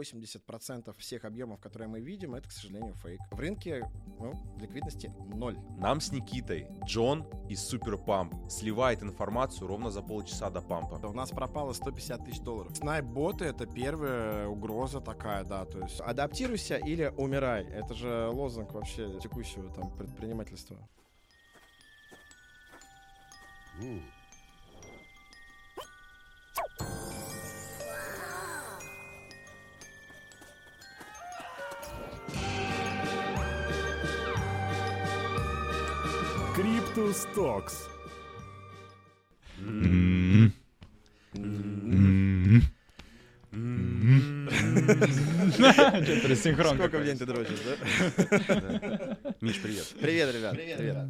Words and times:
80% 0.00 0.94
всех 0.98 1.24
объемов, 1.24 1.60
которые 1.60 1.88
мы 1.88 2.00
видим, 2.00 2.34
это, 2.34 2.48
к 2.48 2.52
сожалению, 2.52 2.94
фейк. 2.94 3.20
В 3.30 3.38
рынке 3.38 3.88
ну, 4.18 4.32
ликвидности 4.60 5.12
ноль. 5.34 5.58
Нам 5.78 6.00
с 6.00 6.12
Никитой 6.12 6.66
Джон 6.84 7.26
из 7.48 7.62
Суперпамп 7.64 8.34
сливает 8.50 9.02
информацию 9.02 9.68
ровно 9.68 9.90
за 9.90 10.02
полчаса 10.02 10.50
до 10.50 10.60
пампа. 10.60 10.94
У 11.06 11.12
нас 11.12 11.30
пропало 11.30 11.72
150 11.72 12.24
тысяч 12.24 12.40
долларов. 12.40 12.76
Снайп-боты— 12.76 13.44
это 13.46 13.66
первая 13.66 14.46
угроза 14.48 15.00
такая, 15.00 15.44
да, 15.44 15.64
то 15.64 15.80
есть 15.80 16.00
адаптируйся 16.00 16.76
или 16.76 17.12
умирай. 17.16 17.64
Это 17.64 17.94
же 17.94 18.28
лозунг 18.28 18.72
вообще 18.72 19.18
текущего 19.20 19.72
там 19.72 19.96
предпринимательства. 19.96 20.78
Mm. 39.60 40.50
Что-то 45.52 46.36
синхрон. 46.36 46.74
Сколько 46.76 46.98
в 46.98 47.04
день 47.04 47.16
ты 47.16 47.26
дрочишь, 47.26 47.60
да? 47.64 49.16
Миш, 49.40 49.60
привет. 49.62 49.94
Привет, 50.00 50.34
ребят. 50.34 50.54
Привет. 50.54 51.06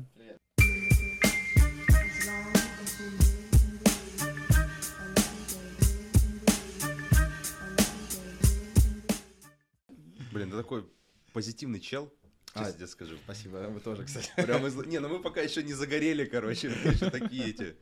Блин, 10.32 10.50
ты 10.50 10.56
такой 10.56 10.84
позитивный 11.32 11.80
чел. 11.80 12.12
А, 12.54 12.72
тебе 12.72 12.86
скажу. 12.86 13.16
Спасибо, 13.24 13.56
вы 13.68 13.80
тоже, 13.80 14.04
кстати. 14.04 14.30
Прям 14.36 14.66
из... 14.66 14.74
Не, 14.74 14.98
ну 14.98 15.08
мы 15.08 15.20
пока 15.20 15.40
еще 15.40 15.62
не 15.62 15.74
загорели, 15.74 16.24
короче. 16.24 16.68
Мы 16.68 16.92
еще 16.92 17.10
такие 17.10 17.46
эти 17.46 17.76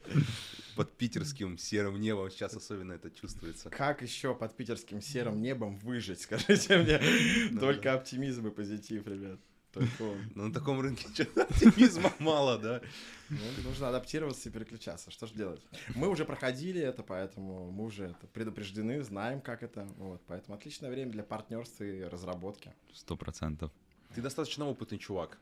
под 0.77 0.93
питерским 0.93 1.57
серым 1.59 2.01
небом. 2.01 2.31
Сейчас 2.31 2.55
особенно 2.55 2.93
это 2.93 3.11
чувствуется. 3.11 3.71
Как 3.71 4.03
еще 4.03 4.35
под 4.35 4.55
питерским 4.57 5.01
серым 5.01 5.41
небом 5.41 5.77
выжить, 5.79 6.21
скажите 6.21 6.77
мне? 6.79 7.01
Ну 7.51 7.61
Только 7.61 7.95
оптимизм 7.95 8.49
и 8.49 8.51
позитив, 8.51 9.07
ребят. 9.07 9.41
Только 9.73 10.03
он. 10.03 10.19
Ну 10.35 10.45
на 10.49 10.53
таком 10.55 10.81
рынке 10.81 11.07
оптимизма 11.37 12.13
мало, 12.19 12.59
да? 12.59 12.81
Ну, 13.29 13.39
нужно 13.65 13.89
адаптироваться 13.89 14.49
и 14.49 14.53
переключаться. 14.53 15.11
Что 15.11 15.27
же 15.27 15.35
делать? 15.35 15.61
Мы 15.95 16.09
уже 16.09 16.25
проходили 16.25 16.81
это, 16.81 17.03
поэтому 17.03 17.71
мы 17.71 17.85
уже 17.85 18.07
это 18.07 18.27
предупреждены, 18.29 19.03
знаем, 19.03 19.41
как 19.41 19.63
это. 19.63 19.87
Вот, 19.97 20.23
поэтому 20.27 20.57
отличное 20.57 20.91
время 20.91 21.13
для 21.13 21.25
партнерства 21.25 21.85
и 21.85 22.03
разработки. 22.03 22.73
Сто 22.93 23.17
процентов. 23.17 23.73
Ты 24.15 24.23
достаточно 24.23 24.67
опытный 24.67 24.99
чувак. 24.99 25.39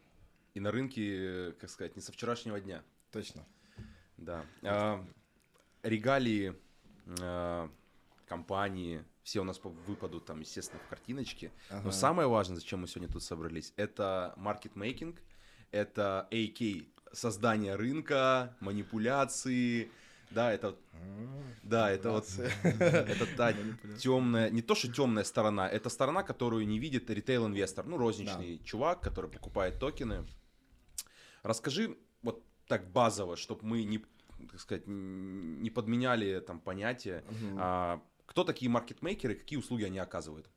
И 0.55 0.61
на 0.61 0.70
рынке, 0.70 1.53
как 1.61 1.70
сказать, 1.70 1.97
не 1.97 2.03
со 2.03 2.12
вчерашнего 2.12 2.61
дня. 2.61 2.83
Точно. 3.11 3.45
Да. 4.17 4.45
А, 4.62 5.05
регалии 5.83 6.55
а, 7.21 7.71
компании, 8.27 9.05
все 9.23 9.41
у 9.41 9.45
нас 9.45 9.61
выпадут 9.62 10.27
там, 10.27 10.41
естественно, 10.41 10.81
в 10.84 10.89
картиночке. 10.89 11.51
Но 11.71 11.79
Ага. 11.79 11.93
самое 11.93 12.29
важное, 12.29 12.56
зачем 12.56 12.81
мы 12.81 12.87
сегодня 12.87 13.12
тут 13.12 13.23
собрались, 13.23 13.73
это 13.77 14.34
маркетмейкинг, 14.37 15.21
это 15.71 16.28
AK, 16.31 16.87
создание 17.12 17.75
рынка, 17.77 18.56
манипуляции, 18.61 19.91
да, 20.30 20.53
это, 20.53 20.77
да, 21.62 21.91
это 21.91 22.11
вот, 22.11 22.27
это 22.62 23.27
та 23.36 23.55
темная, 23.98 24.50
не 24.50 24.62
то 24.62 24.75
что 24.75 24.92
темная 24.92 25.25
сторона, 25.25 25.69
это 25.69 25.89
сторона, 25.89 26.22
которую 26.22 26.66
не 26.66 26.78
видит 26.78 27.11
ритейл-инвестор, 27.11 27.86
ну, 27.86 27.97
розничный 27.97 28.58
чувак, 28.64 29.00
который 29.00 29.31
покупает 29.31 29.78
токены. 29.78 30.27
Расскажи 31.42 31.97
вот 32.22 32.42
так 32.66 32.91
базово, 32.91 33.36
чтобы 33.36 33.66
мы 33.66 33.84
не, 33.84 33.99
так 34.50 34.60
сказать, 34.60 34.84
не 34.87 35.71
подменяли 35.71 36.41
там 36.41 36.60
понятия. 36.60 37.25
А, 37.59 38.00
кто 38.26 38.44
такие 38.44 38.70
маркетмейкеры, 38.70 39.34
какие 39.34 39.59
услуги 39.59 39.84
они 39.84 39.99
оказывают? 39.99 40.49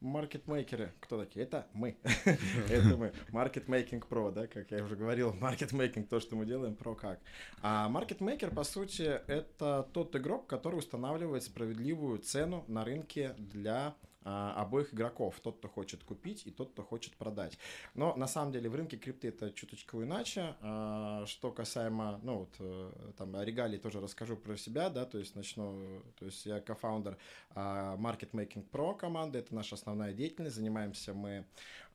Маркетмейкеры, 0.00 0.92
кто 1.00 1.18
такие? 1.18 1.44
Это 1.44 1.66
мы. 1.74 1.96
Это 2.70 2.96
мы. 2.96 3.12
Маркетмейкинг 3.30 4.06
про, 4.06 4.30
да, 4.30 4.46
как 4.46 4.70
я 4.70 4.82
уже 4.82 4.96
говорил, 4.96 5.34
маркетмейкинг, 5.34 6.08
то, 6.08 6.20
что 6.20 6.36
мы 6.36 6.46
делаем, 6.46 6.74
про 6.74 6.94
как. 6.94 7.20
А 7.60 7.88
маркетмейкер, 7.90 8.50
по 8.50 8.64
сути, 8.64 9.02
это 9.02 9.86
тот 9.92 10.16
игрок, 10.16 10.46
который 10.46 10.76
устанавливает 10.76 11.42
справедливую 11.42 12.18
цену 12.18 12.64
на 12.66 12.84
рынке 12.84 13.34
для 13.36 13.94
обоих 14.22 14.92
игроков, 14.92 15.40
тот, 15.40 15.58
кто 15.58 15.68
хочет 15.68 16.04
купить 16.04 16.46
и 16.46 16.50
тот, 16.50 16.72
кто 16.72 16.82
хочет 16.82 17.16
продать. 17.16 17.58
Но 17.94 18.14
на 18.16 18.26
самом 18.26 18.52
деле 18.52 18.68
в 18.68 18.74
рынке 18.74 18.96
крипты 18.96 19.28
это 19.28 19.50
чуточку 19.50 20.02
иначе. 20.02 20.56
А, 20.60 21.24
Что 21.26 21.50
касаемо, 21.50 22.20
ну 22.22 22.38
вот, 22.40 22.54
э, 22.58 23.12
там, 23.16 23.40
регалий 23.42 23.78
тоже 23.78 24.00
расскажу 24.00 24.36
про 24.36 24.56
себя, 24.56 24.90
да, 24.90 25.04
то 25.04 25.18
есть 25.18 25.34
начну, 25.36 26.02
то 26.18 26.26
есть 26.26 26.46
я 26.46 26.60
кофаундер 26.60 27.16
а, 27.54 27.96
Market 27.96 28.30
Making 28.32 28.68
Pro 28.70 28.96
команды, 28.96 29.38
это 29.38 29.54
наша 29.54 29.74
основная 29.74 30.12
деятельность, 30.12 30.56
занимаемся 30.56 31.14
мы 31.14 31.46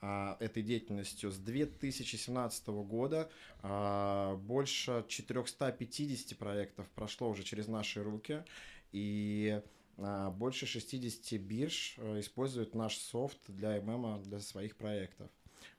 а, 0.02 0.38
этой 0.40 0.64
деятельностью 0.64 1.32
с 1.32 1.38
2017 1.38 2.68
года, 2.68 3.30
А, 3.62 4.36
больше 4.36 5.06
450 5.08 6.38
проектов 6.38 6.88
прошло 6.96 7.30
уже 7.30 7.44
через 7.44 7.68
наши 7.68 8.04
руки, 8.04 8.44
и 8.92 9.62
а, 9.62 9.64
больше 9.98 10.66
60 10.66 11.40
бирж 11.40 11.96
э, 11.98 12.20
используют 12.20 12.76
наш 12.76 12.98
софт 12.98 13.40
для 13.48 13.82
ММ 13.82 14.24
для 14.24 14.40
своих 14.40 14.76
проектов. 14.76 15.30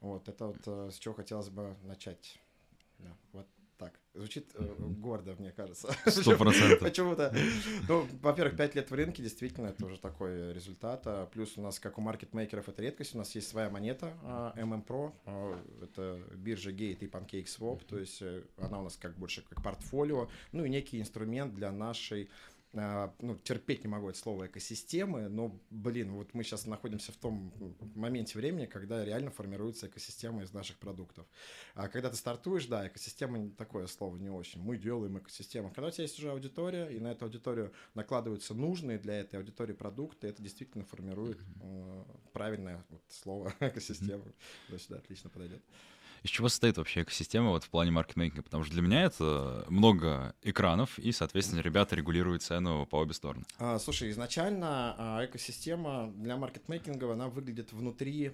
Вот, 0.01 0.29
это 0.29 0.47
вот 0.47 0.59
э, 0.67 0.91
с 0.91 0.99
чего 0.99 1.15
хотелось 1.15 1.49
бы 1.49 1.77
начать. 1.85 2.39
Да, 2.99 3.15
вот 3.33 3.47
так. 3.79 3.93
Звучит 4.15 4.51
э, 4.55 4.75
гордо, 4.79 5.35
мне 5.39 5.53
кажется. 5.53 5.95
Сто 6.07 6.37
процентов. 6.37 6.81
Почему-то. 6.81 7.35
Ну, 7.89 8.07
во-первых, 8.23 8.57
5 8.57 8.75
лет 8.75 8.91
в 8.91 8.95
рынке, 8.95 9.23
действительно, 9.23 9.69
это 9.69 9.85
уже 9.85 9.99
такой 9.99 10.53
результат. 10.53 11.03
А 11.07 11.27
Плюс 11.27 11.59
у 11.59 11.63
нас, 11.63 11.79
как 11.79 11.99
у 11.99 12.01
маркетмейкеров, 12.01 12.69
это 12.69 12.83
редкость. 12.83 13.15
У 13.15 13.19
нас 13.19 13.35
есть 13.35 13.49
своя 13.49 13.69
монета 13.69 14.15
а, 14.23 14.55
MM 14.57 14.85
Pro. 14.85 15.13
а, 15.27 15.63
Это 15.83 16.21
биржа 16.35 16.71
Gate 16.71 16.99
и 17.01 17.07
PancakeSwap. 17.07 17.85
То 17.87 17.99
есть 17.99 18.23
э, 18.23 18.43
она 18.57 18.81
у 18.81 18.85
нас 18.85 18.97
как 18.97 19.17
больше 19.17 19.43
как 19.43 19.63
портфолио. 19.63 20.29
Ну 20.53 20.65
и 20.65 20.71
некий 20.71 20.99
инструмент 20.99 21.55
для 21.55 21.71
нашей 21.71 22.25
а, 22.25 22.56
ну, 22.73 23.37
терпеть 23.43 23.85
не 23.85 23.89
могу 23.89 24.11
это 24.11 24.19
слово 24.19 24.47
экосистемы, 24.47 25.29
но, 25.29 25.59
блин, 25.71 26.13
вот 26.13 26.35
мы 26.35 26.45
сейчас 26.45 26.67
находимся 26.67 27.13
в 27.13 27.17
том 27.17 27.53
моменте 27.95 28.39
времени, 28.39 28.67
когда 28.67 29.05
реально 29.05 29.31
формируется 29.31 29.87
экосистема 29.87 30.43
из 30.43 30.53
наших 30.53 30.77
продуктов. 30.79 31.27
А 31.75 31.89
когда 31.89 32.11
ты 32.11 32.17
стартуешь, 32.17 32.67
да, 32.67 32.87
экосистема 32.87 33.51
такое 33.51 33.87
слово 33.87 34.17
не 34.17 34.31
очень. 34.31 34.61
Мы 34.63 34.77
делаем 34.77 35.19
экосистему. 35.19 35.71
Когда 35.71 35.89
у 35.89 35.91
тебя 35.91 36.03
есть 36.03 36.19
уже 36.19 36.31
аудитория, 36.31 36.89
и 36.89 37.01
на 37.01 37.13
эту 37.13 37.25
аудиторию 37.25 37.73
накладываются 37.95 38.55
нужные 38.55 38.99
для 38.99 39.21
этой 39.21 39.37
аудитории 39.37 39.73
продукты, 39.73 40.29
это 40.29 40.43
действительно 40.43 40.85
формирует 40.85 41.41
э, 41.63 42.05
правильное 42.33 42.85
вот 42.91 43.03
слово 43.09 43.55
экосистема. 43.61 44.25
То 44.69 44.75
есть, 44.75 44.89
да, 44.89 44.97
отлично 44.97 45.31
подойдет. 45.31 45.63
Из 46.27 46.31
чего 46.31 46.49
состоит 46.49 46.77
вообще 46.77 47.03
экосистема 47.03 47.51
вот 47.51 47.63
в 47.63 47.71
плане 47.71 47.93
маркетмейкинга? 47.93 48.43
Потому 48.43 48.65
что 48.65 48.73
для 48.73 48.83
меня 48.83 49.05
это 49.05 49.65
много 49.69 50.35
экранов, 50.43 50.99
и, 50.99 51.13
соответственно, 51.13 51.61
ребята 51.61 51.95
регулируют 51.95 52.43
цену 52.43 52.85
по 52.85 52.97
обе 52.97 53.15
стороны. 53.15 53.45
А, 53.61 53.79
слушай, 53.79 54.11
изначально 54.11 54.97
а, 54.99 55.25
экосистема 55.25 56.13
для 56.17 56.37
маркетмейкинга, 56.37 57.13
она 57.13 57.29
выглядит 57.29 57.73
внутри, 57.73 58.33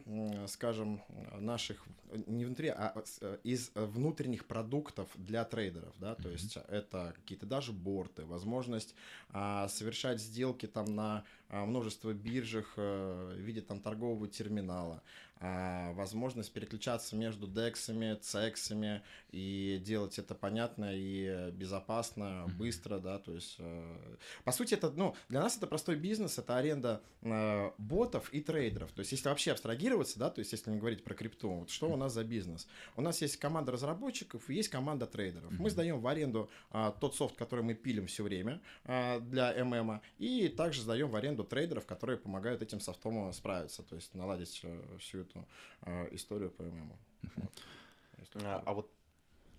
скажем, 0.48 1.02
наших, 1.38 1.84
не 2.26 2.46
внутри, 2.46 2.68
а 2.68 2.94
э, 3.20 3.36
из 3.44 3.70
внутренних 3.74 4.46
продуктов 4.46 5.08
для 5.14 5.44
трейдеров, 5.44 5.92
да, 5.98 6.14
то 6.14 6.30
есть 6.30 6.56
это 6.68 7.12
какие-то 7.14 7.44
даже 7.44 7.72
борты, 7.72 8.24
возможность 8.24 8.94
а, 9.34 9.68
совершать 9.68 10.18
сделки 10.18 10.64
там 10.64 10.94
на 10.94 11.24
множество 11.52 12.12
биржах 12.12 12.72
э, 12.76 13.34
в 13.36 13.40
виде 13.40 13.60
там 13.60 13.80
торгового 13.80 14.26
терминала, 14.26 15.02
а, 15.44 15.92
возможность 15.94 16.52
переключаться 16.52 17.16
между 17.16 17.48
дексами, 17.48 18.14
цексами 18.14 19.02
и 19.32 19.82
делать 19.84 20.16
это 20.20 20.36
понятно 20.36 20.94
и 20.94 21.26
э, 21.26 21.50
безопасно, 21.50 22.46
быстро, 22.56 23.00
да, 23.00 23.18
то 23.18 23.34
есть 23.34 23.56
э, 23.58 24.16
по 24.44 24.52
сути, 24.52 24.74
это, 24.74 24.90
ну, 24.90 25.16
для 25.28 25.40
нас 25.40 25.56
это 25.56 25.66
простой 25.66 25.96
бизнес, 25.96 26.38
это 26.38 26.56
аренда 26.56 27.02
э, 27.22 27.70
ботов 27.78 28.32
и 28.32 28.40
трейдеров. 28.40 28.92
То 28.92 29.00
есть, 29.00 29.10
если 29.10 29.28
вообще 29.28 29.50
абстрагироваться, 29.50 30.16
да, 30.16 30.30
то 30.30 30.38
есть, 30.38 30.52
если 30.52 30.70
не 30.70 30.78
говорить 30.78 31.02
про 31.02 31.14
крипту, 31.14 31.50
вот 31.50 31.70
что 31.70 31.90
у 31.90 31.96
нас 31.96 32.12
за 32.12 32.22
бизнес? 32.22 32.68
У 32.94 33.02
нас 33.02 33.20
есть 33.20 33.36
команда 33.38 33.72
разработчиков 33.72 34.48
и 34.48 34.54
есть 34.54 34.68
команда 34.68 35.06
трейдеров. 35.06 35.50
Мы 35.58 35.70
сдаем 35.70 36.00
в 36.00 36.06
аренду 36.06 36.50
а, 36.70 36.92
тот 36.92 37.16
софт, 37.16 37.36
который 37.36 37.64
мы 37.64 37.74
пилим 37.74 38.06
все 38.06 38.22
время 38.22 38.60
а, 38.84 39.18
для 39.18 39.52
ММ, 39.64 40.00
и 40.18 40.48
также 40.48 40.82
сдаем 40.82 41.08
в 41.08 41.16
аренду 41.16 41.41
трейдеров, 41.44 41.86
которые 41.86 42.18
помогают 42.18 42.62
этим 42.62 42.80
софтом 42.80 43.32
справиться, 43.32 43.82
то 43.82 43.94
есть 43.94 44.14
наладить 44.14 44.60
э, 44.62 44.96
всю 44.98 45.20
эту 45.20 45.46
э, 45.82 46.08
историю 46.12 46.50
по 46.50 46.62
ММ. 46.62 46.92
А, 48.36 48.62
а 48.64 48.72
вот 48.72 48.90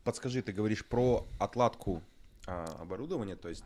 подскажи, 0.04 0.42
ты 0.42 0.52
говоришь 0.52 0.86
про 0.86 1.28
отладку 1.40 2.02
а, 2.48 2.66
оборудования, 2.80 3.36
то 3.36 3.50
есть 3.50 3.64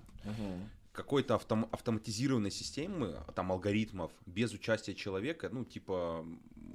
какой-то 0.91 1.35
автом, 1.35 1.67
автоматизированной 1.71 2.49
системы, 2.49 3.23
там 3.35 3.51
алгоритмов, 3.51 4.11
без 4.25 4.51
участия 4.51 4.95
человека, 4.95 5.47
ну, 5.51 5.63
типа, 5.63 6.25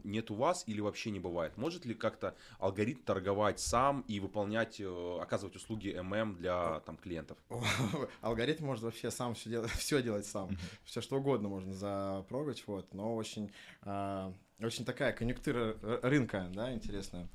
нет 0.04 0.30
у 0.30 0.34
вас 0.34 0.64
или 0.66 0.80
вообще 0.80 1.10
не 1.10 1.20
бывает? 1.20 1.56
Может 1.56 1.84
ли 1.84 1.94
как-то 1.94 2.36
алгоритм 2.58 3.02
торговать 3.02 3.60
сам 3.60 4.02
и 4.08 4.20
выполнять, 4.20 4.80
э, 4.80 5.18
оказывать 5.20 5.56
услуги 5.56 5.98
ММ 6.00 6.36
для 6.36 6.80
там 6.80 6.96
клиентов? 6.96 7.38
Алгоритм 8.20 8.66
может 8.66 8.84
вообще 8.84 9.10
сам 9.10 9.34
все 9.34 9.50
делать, 9.50 9.70
все 9.78 10.02
делать 10.02 10.26
сам, 10.26 10.56
все 10.84 11.00
что 11.00 11.16
угодно 11.16 11.48
можно 11.48 11.72
запрогать, 11.72 12.62
вот, 12.66 12.92
но 12.94 13.16
очень, 13.16 13.52
а, 13.82 14.32
очень 14.60 14.84
такая 14.84 15.12
конъюнктура 15.12 15.76
рынка, 16.02 16.50
да, 16.54 16.72
интересная. 16.72 17.28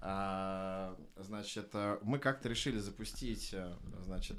А, 0.00 0.96
значит, 1.16 1.70
э, 1.72 1.98
мы 2.02 2.18
как-то 2.18 2.48
решили 2.48 2.78
запустить, 2.78 3.54
э, 3.54 3.74
значит, 4.02 4.36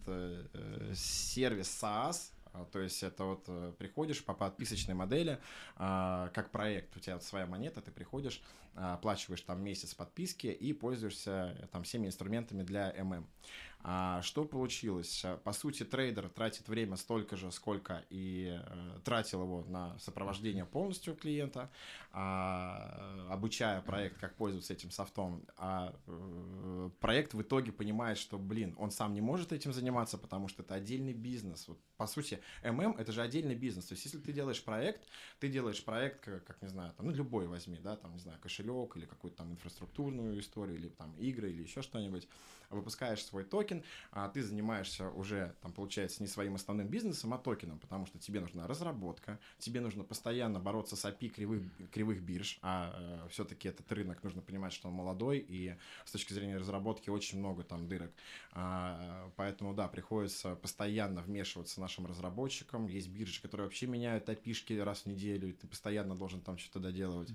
сервис 0.93 1.67
SaaS, 1.81 2.34
то 2.71 2.79
есть 2.79 3.03
это 3.03 3.23
вот 3.23 3.45
э, 3.47 3.73
приходишь 3.77 4.23
по 4.23 4.33
подписочной 4.33 4.93
модели, 4.93 5.39
а, 5.75 6.29
как 6.33 6.51
проект, 6.51 6.95
у 6.97 6.99
тебя 6.99 7.19
своя 7.19 7.45
монета, 7.45 7.81
ты 7.81 7.91
приходишь, 7.91 8.41
оплачиваешь 8.75 9.41
там 9.41 9.63
месяц 9.63 9.93
подписки 9.93 10.47
и 10.47 10.73
пользуешься 10.73 11.55
э, 11.57 11.67
там 11.67 11.83
всеми 11.83 12.07
инструментами 12.07 12.63
для 12.63 12.93
ММ. 12.93 13.25
А 13.87 14.23
что 14.23 14.45
получилось? 14.45 15.23
По 15.43 15.53
сути, 15.53 15.83
трейдер 15.85 16.27
тратит 16.29 16.67
время 16.67 16.95
столько 16.95 17.37
же, 17.37 17.51
сколько 17.51 18.03
и 18.09 18.59
э, 18.59 18.99
тратил 19.03 19.43
его 19.43 19.63
на 19.67 19.95
сопровождение 19.99 20.65
полностью 20.65 21.15
клиента, 21.15 21.69
а, 22.11 23.27
обучая 23.29 23.81
проект, 23.81 24.17
как 24.17 24.37
пользоваться 24.37 24.73
этим 24.73 24.89
софтом. 24.89 25.45
А 25.55 25.93
э, 26.07 26.89
проект 26.99 27.35
в 27.35 27.41
итоге 27.43 27.71
понимает, 27.71 28.17
что, 28.17 28.39
блин, 28.39 28.73
он 28.79 28.89
сам 28.89 29.13
не 29.13 29.21
может 29.21 29.53
этим 29.53 29.71
заниматься, 29.71 30.17
потому 30.17 30.47
что 30.47 30.63
это 30.63 30.73
отдельный 30.73 31.13
бизнес. 31.13 31.67
Вот, 31.67 31.77
по 31.97 32.07
сути, 32.07 32.39
ММ 32.63 32.95
это 32.97 33.11
же 33.11 33.21
отдельный 33.21 33.53
бизнес. 33.53 33.85
То 33.85 33.93
есть, 33.93 34.05
если 34.05 34.17
ты 34.17 34.33
делаешь 34.33 34.63
проект, 34.63 35.07
ты 35.39 35.47
делаешь 35.47 35.85
проект, 35.85 36.25
как, 36.25 36.43
как 36.43 36.59
не 36.63 36.69
знаю, 36.69 36.91
там, 36.97 37.05
ну, 37.05 37.11
любой 37.11 37.45
возьми, 37.45 37.77
да, 37.77 37.95
там, 37.97 38.13
не 38.13 38.19
знаю, 38.19 38.39
кошелек 38.41 38.97
или 38.97 39.05
какую-то 39.05 39.37
там 39.37 39.51
инфраструктурную 39.51 40.39
историю, 40.39 40.79
или 40.79 40.87
там 40.87 41.15
игры, 41.17 41.51
или 41.51 41.61
еще 41.61 41.83
что-нибудь, 41.83 42.27
выпускаешь 42.75 43.23
свой 43.23 43.43
токен, 43.43 43.83
а 44.11 44.29
ты 44.29 44.43
занимаешься 44.43 45.09
уже, 45.09 45.55
там, 45.61 45.71
получается, 45.71 46.21
не 46.21 46.27
своим 46.27 46.55
основным 46.55 46.87
бизнесом, 46.87 47.33
а 47.33 47.37
токеном, 47.37 47.79
потому 47.79 48.05
что 48.05 48.19
тебе 48.19 48.39
нужна 48.39 48.67
разработка, 48.67 49.39
тебе 49.59 49.81
нужно 49.81 50.03
постоянно 50.03 50.59
бороться 50.59 50.95
с 50.95 51.05
API 51.05 51.29
кривых, 51.29 51.63
кривых 51.91 52.21
бирж, 52.21 52.59
а 52.61 52.93
э, 52.95 53.29
все-таки 53.29 53.67
этот 53.67 53.91
рынок, 53.91 54.23
нужно 54.23 54.41
понимать, 54.41 54.73
что 54.73 54.87
он 54.87 54.93
молодой, 54.93 55.39
и 55.39 55.75
с 56.05 56.11
точки 56.11 56.33
зрения 56.33 56.57
разработки 56.57 57.09
очень 57.09 57.39
много 57.39 57.63
там 57.63 57.87
дырок. 57.87 58.11
А, 58.53 59.31
поэтому, 59.35 59.73
да, 59.73 59.87
приходится 59.87 60.55
постоянно 60.55 61.21
вмешиваться 61.21 61.81
нашим 61.81 62.05
разработчикам. 62.05 62.87
Есть 62.87 63.09
биржи, 63.09 63.41
которые 63.41 63.65
вообще 63.67 63.87
меняют 63.87 64.29
API 64.29 64.83
раз 64.83 65.01
в 65.01 65.05
неделю, 65.07 65.49
и 65.49 65.53
ты 65.53 65.67
постоянно 65.67 66.15
должен 66.15 66.41
там 66.41 66.57
что-то 66.57 66.79
доделывать. 66.79 67.29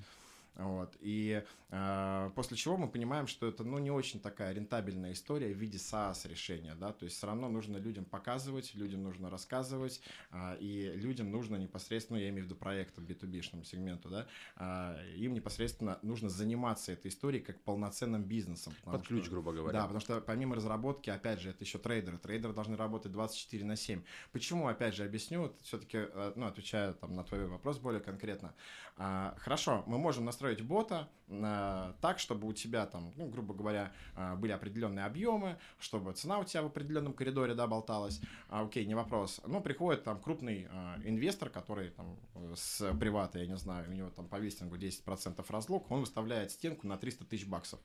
Вот. 0.56 0.96
И 1.00 1.42
э, 1.70 2.30
после 2.34 2.56
чего 2.56 2.76
мы 2.76 2.88
понимаем, 2.88 3.26
что 3.26 3.46
это 3.46 3.64
ну, 3.64 3.78
не 3.78 3.90
очень 3.90 4.20
такая 4.20 4.52
рентабельная 4.52 5.12
история 5.12 5.52
в 5.52 5.58
виде 5.58 5.78
SaaS 5.78 6.28
решения. 6.28 6.74
Да? 6.74 6.92
То 6.92 7.04
есть 7.04 7.16
все 7.16 7.26
равно 7.26 7.48
нужно 7.48 7.76
людям 7.76 8.04
показывать, 8.04 8.74
людям 8.74 9.02
нужно 9.02 9.30
рассказывать, 9.30 10.00
э, 10.32 10.58
и 10.60 10.92
людям 10.94 11.30
нужно 11.30 11.56
непосредственно, 11.56 12.18
я 12.18 12.28
имею 12.28 12.42
в 12.42 12.46
виду 12.46 12.56
проекту 12.56 13.00
B2B-шному 13.00 13.64
сегменту, 13.64 14.10
да, 14.10 14.26
э, 14.56 15.16
им 15.16 15.34
непосредственно 15.34 15.98
нужно 16.02 16.28
заниматься 16.28 16.92
этой 16.92 17.08
историей 17.08 17.42
как 17.42 17.60
полноценным 17.62 18.24
бизнесом. 18.24 18.74
Под 18.84 19.06
ключ, 19.06 19.24
что, 19.24 19.32
грубо 19.32 19.52
говоря. 19.52 19.72
Да, 19.72 19.82
потому 19.82 20.00
что 20.00 20.20
помимо 20.20 20.56
разработки, 20.56 21.10
опять 21.10 21.40
же, 21.40 21.50
это 21.50 21.64
еще 21.64 21.78
трейдеры. 21.78 22.18
Трейдеры 22.18 22.52
должны 22.52 22.76
работать 22.76 23.12
24 23.12 23.64
на 23.64 23.76
7. 23.76 24.02
Почему, 24.32 24.68
опять 24.68 24.94
же, 24.94 25.04
объясню, 25.04 25.42
вот 25.42 25.60
все-таки, 25.62 25.98
э, 25.98 26.32
ну, 26.36 26.46
отвечаю 26.46 26.94
там, 26.94 27.14
на 27.14 27.24
твой 27.24 27.46
вопрос 27.46 27.78
более 27.78 28.00
конкретно. 28.00 28.54
А, 28.96 29.34
хорошо, 29.38 29.82
мы 29.86 29.98
можем 29.98 30.24
настроить 30.26 30.39
бота 30.62 31.08
а, 31.28 31.94
так, 32.00 32.18
чтобы 32.18 32.48
у 32.48 32.52
тебя 32.52 32.86
там, 32.86 33.12
ну, 33.16 33.28
грубо 33.28 33.54
говоря, 33.54 33.92
а, 34.16 34.36
были 34.36 34.52
определенные 34.52 35.04
объемы, 35.04 35.58
чтобы 35.78 36.12
цена 36.12 36.38
у 36.38 36.44
тебя 36.44 36.62
в 36.62 36.66
определенном 36.66 37.12
коридоре, 37.12 37.54
да, 37.54 37.66
болталась. 37.66 38.20
А, 38.48 38.62
окей, 38.62 38.84
не 38.86 38.94
вопрос. 38.94 39.40
Ну, 39.46 39.60
приходит 39.60 40.04
там 40.04 40.20
крупный 40.20 40.66
а, 40.70 40.98
инвестор, 41.04 41.50
который 41.50 41.90
там 41.90 42.16
с 42.54 42.92
привата, 42.94 43.38
я 43.38 43.46
не 43.46 43.56
знаю, 43.56 43.88
у 43.88 43.92
него 43.92 44.10
там 44.10 44.26
по 44.26 44.36
вестингу 44.36 44.76
10% 44.76 45.44
разлог, 45.48 45.90
он 45.90 46.00
выставляет 46.00 46.50
стенку 46.50 46.86
на 46.86 46.96
300 46.96 47.24
тысяч 47.24 47.46
баксов. 47.46 47.80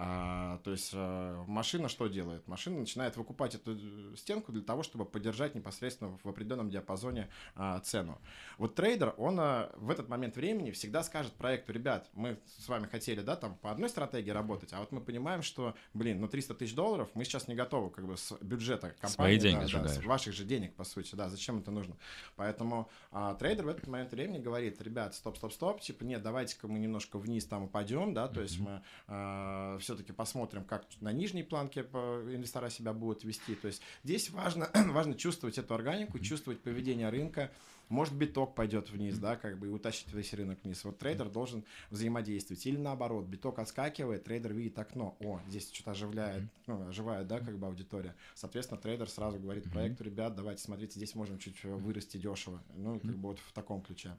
А, 0.00 0.58
то 0.58 0.70
есть 0.70 0.92
а, 0.94 1.44
машина 1.48 1.88
что 1.88 2.06
делает? 2.06 2.46
Машина 2.46 2.78
начинает 2.78 3.16
выкупать 3.16 3.56
эту 3.56 3.76
э, 3.76 4.16
стенку 4.16 4.52
для 4.52 4.62
того, 4.62 4.84
чтобы 4.84 5.04
поддержать 5.04 5.56
непосредственно 5.56 6.16
в 6.22 6.28
определенном 6.28 6.70
диапазоне 6.70 7.28
а, 7.56 7.80
цену. 7.80 8.20
Вот 8.58 8.76
трейдер, 8.76 9.14
он 9.16 9.40
а, 9.40 9.72
в 9.74 9.90
этот 9.90 10.08
момент 10.08 10.36
времени 10.36 10.70
всегда 10.70 11.02
скажет 11.02 11.32
проекту, 11.32 11.72
ребят, 11.72 12.08
мы 12.12 12.38
с 12.58 12.68
вами 12.68 12.86
хотели, 12.86 13.22
да, 13.22 13.34
там 13.34 13.56
по 13.56 13.72
одной 13.72 13.88
стратегии 13.88 14.30
работать, 14.30 14.72
а 14.72 14.78
вот 14.78 14.92
мы 14.92 15.00
понимаем, 15.00 15.42
что, 15.42 15.74
блин, 15.94 16.20
ну 16.20 16.28
300 16.28 16.54
тысяч 16.54 16.76
долларов 16.76 17.10
мы 17.14 17.24
сейчас 17.24 17.48
не 17.48 17.56
готовы 17.56 17.90
как 17.90 18.06
бы 18.06 18.16
с 18.16 18.38
бюджета 18.40 18.94
компании. 19.00 19.36
Свои 19.36 19.38
деньги 19.38 19.72
да, 19.72 19.82
да, 19.82 19.88
с 19.88 20.04
ваших 20.04 20.32
же 20.32 20.44
денег, 20.44 20.76
по 20.76 20.84
сути, 20.84 21.16
да, 21.16 21.28
зачем 21.28 21.58
это 21.58 21.72
нужно? 21.72 21.96
Поэтому 22.36 22.88
а, 23.10 23.34
трейдер 23.34 23.64
в 23.64 23.68
этот 23.68 23.88
момент 23.88 24.12
времени 24.12 24.38
говорит, 24.38 24.80
ребят, 24.80 25.16
стоп, 25.16 25.38
стоп, 25.38 25.52
стоп, 25.52 25.80
типа, 25.80 26.04
нет, 26.04 26.22
давайте-ка 26.22 26.68
мы 26.68 26.78
немножко 26.78 27.18
вниз 27.18 27.46
там 27.46 27.64
упадем, 27.64 28.14
да, 28.14 28.28
то 28.28 28.38
mm-hmm. 28.38 28.42
есть 28.44 28.60
мы 28.60 28.82
а, 29.08 29.78
все-таки 29.88 30.12
посмотрим, 30.12 30.64
как 30.64 30.84
на 31.00 31.12
нижней 31.12 31.42
планке 31.42 31.80
инвестора 31.80 32.68
себя 32.68 32.92
будут 32.92 33.24
вести. 33.24 33.54
То 33.54 33.68
есть 33.68 33.80
здесь 34.04 34.28
важно, 34.28 34.68
важно 34.74 35.14
чувствовать 35.14 35.56
эту 35.56 35.74
органику, 35.74 36.18
чувствовать 36.18 36.60
поведение 36.60 37.08
рынка. 37.08 37.50
Может, 37.88 38.12
биток 38.12 38.54
пойдет 38.54 38.90
вниз, 38.90 39.16
да, 39.16 39.36
как 39.36 39.58
бы 39.58 39.68
и 39.68 39.70
утащит 39.70 40.12
весь 40.12 40.34
рынок 40.34 40.58
вниз. 40.62 40.84
Вот 40.84 40.98
трейдер 40.98 41.30
должен 41.30 41.64
взаимодействовать. 41.88 42.66
Или 42.66 42.76
наоборот, 42.76 43.24
биток 43.24 43.58
отскакивает, 43.60 44.24
трейдер 44.24 44.52
видит 44.52 44.78
окно. 44.78 45.16
О, 45.20 45.40
здесь 45.48 45.72
что-то 45.72 45.92
оживляет, 45.92 46.42
ну, 46.66 46.86
оживает, 46.86 47.26
да, 47.26 47.40
как 47.40 47.58
бы 47.58 47.66
аудитория. 47.66 48.14
Соответственно, 48.34 48.78
трейдер 48.78 49.08
сразу 49.08 49.38
говорит 49.38 49.72
проекту, 49.72 50.04
ребят, 50.04 50.34
давайте, 50.36 50.62
смотрите, 50.62 50.96
здесь 50.96 51.14
можем 51.14 51.38
чуть 51.38 51.64
вырасти 51.64 52.18
дешево. 52.18 52.62
Ну, 52.76 53.00
как 53.00 53.16
бы 53.16 53.28
вот 53.28 53.38
в 53.38 53.52
таком 53.52 53.80
ключе. 53.80 54.14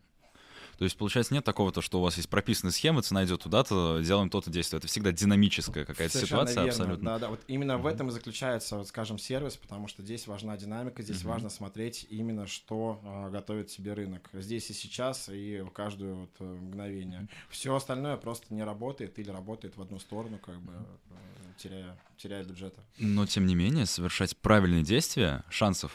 То 0.80 0.86
есть, 0.86 0.96
получается, 0.96 1.34
нет 1.34 1.44
такого, 1.44 1.74
то, 1.74 1.82
что 1.82 2.00
у 2.00 2.02
вас 2.02 2.16
есть 2.16 2.30
прописанная 2.30 2.72
схема, 2.72 3.02
цена 3.02 3.26
идет 3.26 3.42
туда-то, 3.42 4.00
делаем 4.02 4.30
то-то 4.30 4.50
действие. 4.50 4.78
Это 4.78 4.88
всегда 4.88 5.12
динамическая 5.12 5.84
какая-то 5.84 6.18
ситуация 6.18 6.64
верно. 6.64 6.70
абсолютно. 6.70 7.06
Да, 7.06 7.20
да. 7.20 7.30
Вот 7.32 7.42
именно 7.50 7.74
uh-huh. 7.74 7.82
в 7.82 7.86
этом 7.86 8.08
и 8.08 8.12
заключается, 8.12 8.78
вот, 8.78 8.88
скажем, 8.88 9.18
сервис, 9.18 9.58
потому 9.58 9.90
что 9.90 10.04
здесь 10.04 10.26
важна 10.26 10.56
динамика, 10.56 11.04
здесь 11.04 11.18
uh-huh. 11.18 11.28
важно 11.28 11.50
смотреть 11.50 12.08
именно, 12.10 12.48
что 12.48 13.02
э, 13.04 13.30
готовит 13.30 13.70
себе 13.70 13.92
рынок. 13.92 14.30
Здесь 14.32 14.70
и 14.70 14.74
сейчас, 14.74 15.28
и 15.28 15.60
в 15.60 15.70
каждое 15.72 16.14
вот, 16.14 16.32
э, 16.40 16.46
мгновение. 16.46 17.24
Uh-huh. 17.24 17.50
Все 17.50 17.76
остальное 17.76 18.16
просто 18.16 18.54
не 18.54 18.64
работает 18.64 19.20
или 19.20 19.30
работает 19.32 19.76
в 19.76 19.82
одну 19.82 20.00
сторону, 20.00 20.40
как 20.40 20.62
бы 20.62 20.72
э, 20.72 21.16
теряя, 21.58 22.00
теряя 22.16 22.46
бюджета. 22.46 22.82
Но, 22.98 23.26
тем 23.26 23.48
не 23.48 23.56
менее, 23.56 23.86
совершать 23.86 24.38
правильные 24.38 24.84
действия, 24.84 25.44
шансов 25.50 25.92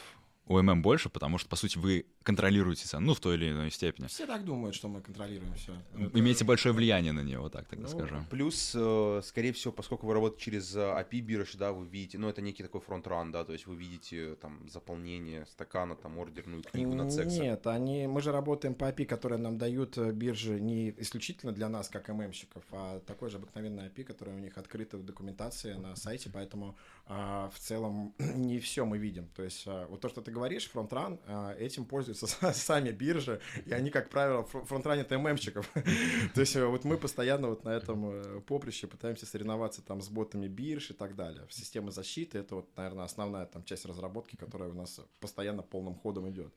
у 0.46 0.60
ММ 0.60 0.82
больше, 0.82 1.08
потому 1.08 1.38
что, 1.38 1.48
по 1.48 1.56
сути, 1.56 1.78
вы 1.78 2.04
контролируете 2.24 2.86
цену, 2.86 3.06
ну, 3.06 3.14
в 3.14 3.20
той 3.20 3.36
или 3.36 3.50
иной 3.50 3.70
степени. 3.70 4.06
Все 4.06 4.26
так 4.26 4.44
думают, 4.44 4.74
что 4.74 4.88
мы 4.88 5.00
контролируем 5.00 5.54
все. 5.54 5.72
Имеете 6.14 6.38
это... 6.38 6.46
большое 6.46 6.74
влияние 6.74 7.12
на 7.12 7.20
нее, 7.20 7.38
вот 7.38 7.52
так 7.52 7.68
тогда 7.68 7.84
ну, 7.84 7.88
скажем. 7.88 8.26
Плюс, 8.30 8.72
э, 8.74 9.20
скорее 9.22 9.52
всего, 9.52 9.72
поскольку 9.72 10.06
вы 10.06 10.14
работаете 10.14 10.44
через 10.44 10.74
API 10.74 11.20
бирж, 11.20 11.54
да, 11.54 11.72
вы 11.72 11.86
видите, 11.86 12.18
ну, 12.18 12.28
это 12.28 12.40
некий 12.40 12.62
такой 12.62 12.80
фронт-ран, 12.80 13.30
да, 13.30 13.44
то 13.44 13.52
есть 13.52 13.66
вы 13.66 13.76
видите 13.76 14.36
там 14.36 14.66
заполнение 14.68 15.44
стакана, 15.46 15.96
там 15.96 16.18
ордерную 16.18 16.62
книгу 16.62 16.94
на 16.94 17.10
сексе. 17.10 17.40
Нет, 17.40 17.66
они, 17.66 18.06
мы 18.06 18.22
же 18.22 18.32
работаем 18.32 18.74
по 18.74 18.86
API, 18.86 19.04
которые 19.04 19.38
нам 19.38 19.58
дают 19.58 19.98
э, 19.98 20.10
биржи 20.12 20.58
не 20.60 20.94
исключительно 20.98 21.52
для 21.52 21.68
нас, 21.68 21.88
как 21.88 22.08
ММщиков, 22.08 22.64
а 22.72 23.00
такой 23.00 23.28
же 23.28 23.36
обыкновенный 23.36 23.88
API, 23.88 24.04
который 24.04 24.34
у 24.34 24.38
них 24.38 24.56
открыто 24.56 24.96
в 24.96 25.04
документации 25.04 25.74
на 25.74 25.94
сайте, 25.94 26.30
поэтому 26.32 26.76
а, 27.06 27.50
в 27.50 27.58
целом 27.58 28.14
не 28.18 28.58
все 28.60 28.86
мы 28.86 28.96
видим. 28.96 29.28
То 29.36 29.42
есть 29.42 29.64
а, 29.66 29.86
вот 29.88 30.00
то, 30.00 30.08
что 30.08 30.22
ты 30.22 30.30
говоришь, 30.30 30.68
фронт-ран, 30.70 31.20
а, 31.26 31.54
этим 31.54 31.84
пользуются 31.84 32.13
сами 32.52 32.90
биржи, 32.90 33.40
и 33.66 33.73
они, 33.73 33.90
как 33.90 34.11
правило, 34.11 34.44
фронтранят 34.44 35.11
ММщиков. 35.11 35.71
То 36.35 36.40
есть 36.40 36.56
э, 36.56 36.64
вот 36.66 36.85
мы 36.85 36.97
постоянно 36.97 37.49
вот 37.49 37.64
на 37.64 37.71
этом 37.71 38.11
э, 38.11 38.40
поприще 38.40 38.87
пытаемся 38.87 39.26
соревноваться 39.26 39.83
там 39.83 40.00
с 40.00 40.09
ботами 40.09 40.49
бирж 40.49 40.90
и 40.90 40.94
так 40.94 41.16
далее. 41.16 41.47
Система 41.50 41.90
защиты— 41.90 42.38
это 42.40 42.56
вот, 42.56 42.76
наверное, 42.76 43.04
основная 43.04 43.47
там 43.47 43.64
часть 43.64 43.87
разработки, 43.87 44.37
которая 44.37 44.71
у 44.71 44.75
нас 44.75 45.00
постоянно 45.21 45.62
полным 45.62 45.94
ходом 45.94 46.30
идет 46.30 46.52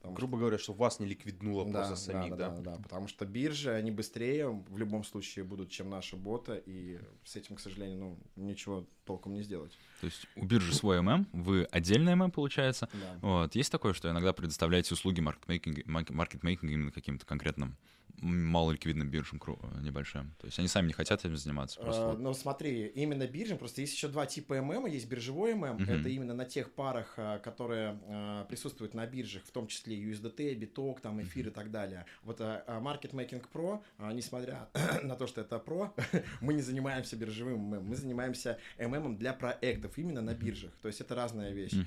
потому 0.00 0.16
Грубо 0.16 0.38
говоря, 0.38 0.58
что 0.58 0.72
вас 0.72 0.98
не 0.98 1.06
ликвиднуло 1.06 1.70
просто 1.70 1.94
самих, 1.94 2.36
да? 2.36 2.48
да, 2.48 2.60
да, 2.60 2.76
потому 2.82 3.06
что 3.06 3.26
биржи, 3.26 3.70
они 3.70 3.90
быстрее 3.90 4.48
в 4.48 4.78
любом 4.78 5.04
случае 5.04 5.44
будут, 5.44 5.70
чем 5.70 5.90
наши 5.90 6.16
боты, 6.16 6.62
и 6.64 6.98
с 7.24 7.36
этим, 7.36 7.56
к 7.56 7.60
сожалению, 7.60 7.98
ну, 7.98 8.18
ничего 8.36 8.86
толком 9.04 9.34
не 9.34 9.42
сделать. 9.42 9.76
То 10.00 10.06
есть 10.06 10.26
у 10.36 10.46
биржи 10.46 10.74
свой 10.74 11.02
ММ, 11.02 11.26
вы 11.32 11.64
отдельный 11.64 12.14
ММ, 12.14 12.30
получается. 12.30 12.88
Да. 12.92 13.18
Вот. 13.20 13.54
Есть 13.54 13.70
такое, 13.70 13.92
что 13.92 14.10
иногда 14.10 14.32
предоставляете 14.32 14.94
услуги 14.94 15.20
маркетмейкинга, 15.20 15.82
маркетмейкинга 15.86 16.72
именно 16.72 16.92
каким-то 16.92 17.26
конкретным 17.26 17.76
малоликвидным 18.20 19.08
биржам 19.08 19.40
небольшим. 19.80 20.34
То 20.38 20.46
есть 20.46 20.58
они 20.58 20.68
сами 20.68 20.88
не 20.88 20.92
хотят 20.92 21.24
этим 21.24 21.36
заниматься. 21.36 21.80
Просто 21.80 22.02
А, 22.02 22.08
вот. 22.10 22.18
Ну, 22.18 22.34
смотри, 22.34 22.86
именно 22.86 23.26
биржам, 23.26 23.58
просто 23.58 23.80
есть 23.80 23.94
еще 23.94 24.08
два 24.08 24.26
типа 24.26 24.60
ММ, 24.60 24.86
есть 24.86 25.08
биржевой 25.08 25.54
ММ, 25.54 25.76
Мгм. 25.76 25.90
это 25.90 26.08
именно 26.08 26.34
на 26.34 26.44
тех 26.44 26.72
парах, 26.72 27.14
а, 27.16 27.38
которые 27.38 27.98
а, 28.08 28.44
присутствуют 28.44 28.94
на 28.94 29.06
биржах, 29.06 29.44
в 29.44 29.50
том 29.50 29.66
числе 29.66 29.89
USDT, 29.94 30.54
биток, 30.54 31.00
там, 31.00 31.20
эфир 31.22 31.48
и 31.48 31.50
так 31.50 31.70
далее. 31.70 32.06
Вот 32.22 32.40
а, 32.40 32.64
а, 32.66 32.80
Market 32.80 33.12
Making 33.12 33.44
Pro, 33.52 33.82
а, 33.98 34.12
несмотря 34.12 34.68
на 35.02 35.16
то, 35.16 35.26
что 35.26 35.40
это 35.40 35.58
про, 35.58 35.94
мы 36.40 36.54
не 36.54 36.62
занимаемся 36.62 37.16
биржевым 37.16 37.60
ММ, 37.60 37.84
мы 37.84 37.96
занимаемся 37.96 38.58
ММ 38.78 39.16
для 39.16 39.32
проектов 39.32 39.96
именно 39.98 40.20
на 40.20 40.34
биржах. 40.34 40.72
То 40.82 40.88
есть 40.88 41.00
это 41.00 41.14
разная 41.14 41.52
вещь. 41.52 41.74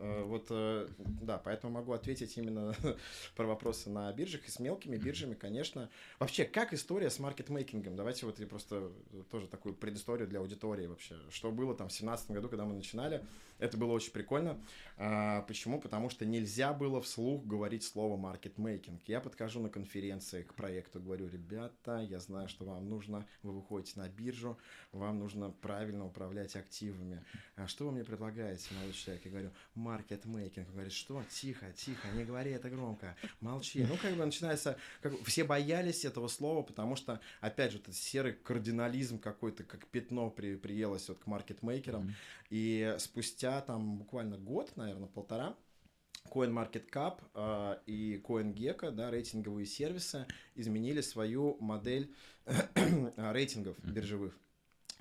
Вот, 0.00 0.46
э, 0.50 0.88
да, 0.98 1.38
поэтому 1.38 1.72
могу 1.72 1.92
ответить 1.92 2.36
именно 2.36 2.74
про 3.36 3.46
вопросы 3.46 3.90
на 3.90 4.12
биржах 4.12 4.46
и 4.46 4.50
с 4.50 4.58
мелкими 4.58 4.96
биржами, 4.96 5.34
конечно. 5.34 5.88
Вообще, 6.18 6.44
как 6.44 6.72
история 6.72 7.10
с 7.10 7.18
маркетмейкингом? 7.18 7.96
Давайте 7.96 8.26
вот 8.26 8.38
я 8.38 8.46
просто 8.46 8.90
тоже 9.30 9.46
такую 9.48 9.74
предысторию 9.74 10.28
для 10.28 10.40
аудитории 10.40 10.86
вообще. 10.86 11.16
Что 11.30 11.50
было 11.50 11.74
там 11.74 11.88
в 11.88 11.90
2017 11.90 12.30
году, 12.30 12.48
когда 12.48 12.64
мы 12.64 12.74
начинали? 12.74 13.24
Это 13.60 13.76
было 13.76 13.92
очень 13.92 14.12
прикольно. 14.12 14.58
А, 14.96 15.42
Почему? 15.42 15.80
Потому 15.80 16.08
что 16.10 16.24
нельзя 16.24 16.72
было 16.72 17.00
вслух 17.00 17.44
говорить 17.44 17.84
слово 17.84 18.16
маркетмейкинг. 18.16 19.02
Я 19.06 19.20
подхожу 19.20 19.60
на 19.60 19.68
конференции 19.68 20.42
к 20.42 20.54
проекту, 20.54 21.00
говорю, 21.00 21.28
ребята, 21.28 21.98
я 21.98 22.20
знаю, 22.20 22.48
что 22.48 22.64
вам 22.64 22.88
нужно, 22.88 23.26
вы 23.42 23.52
выходите 23.52 24.00
на 24.00 24.08
биржу, 24.08 24.58
вам 24.92 25.18
нужно 25.18 25.50
правильно 25.50 26.06
управлять 26.06 26.56
активами. 26.56 27.22
А 27.56 27.66
что 27.66 27.86
вы 27.86 27.92
мне 27.92 28.04
предлагаете, 28.04 28.74
молодой 28.74 28.94
человек? 28.94 29.24
Я 29.24 29.30
говорю, 29.30 29.50
маркетмейкинг. 29.74 30.66
Он 30.68 30.72
говорит, 30.72 30.92
что? 30.92 31.22
Тихо, 31.30 31.70
тихо, 31.72 32.08
не 32.14 32.24
говори 32.24 32.52
это 32.52 32.70
громко, 32.70 33.14
молчи. 33.40 33.84
Ну, 33.84 33.96
как 34.00 34.14
бы 34.14 34.24
начинается, 34.24 34.78
как 35.02 35.12
бы 35.12 35.24
все 35.24 35.44
боялись 35.44 36.04
этого 36.04 36.28
слова, 36.28 36.62
потому 36.62 36.96
что, 36.96 37.20
опять 37.40 37.72
же, 37.72 37.78
этот 37.78 37.94
серый 37.94 38.32
кардинализм 38.32 39.18
какой-то, 39.18 39.64
как 39.64 39.86
пятно 39.88 40.30
при, 40.30 40.56
приелось 40.56 41.08
вот 41.08 41.18
к 41.18 41.26
маркетмейкерам. 41.26 42.14
И 42.48 42.96
спустя 42.98 43.49
там 43.60 43.98
буквально 43.98 44.38
год, 44.38 44.76
наверное, 44.76 45.08
полтора, 45.08 45.56
CoinMarketCap 46.28 47.20
э, 47.34 47.76
и 47.86 48.22
CoinGecko, 48.24 48.90
да, 48.90 49.10
рейтинговые 49.10 49.66
сервисы, 49.66 50.26
изменили 50.54 51.00
свою 51.00 51.56
модель 51.60 52.14
рейтингов 53.16 53.78
биржевых. 53.82 54.38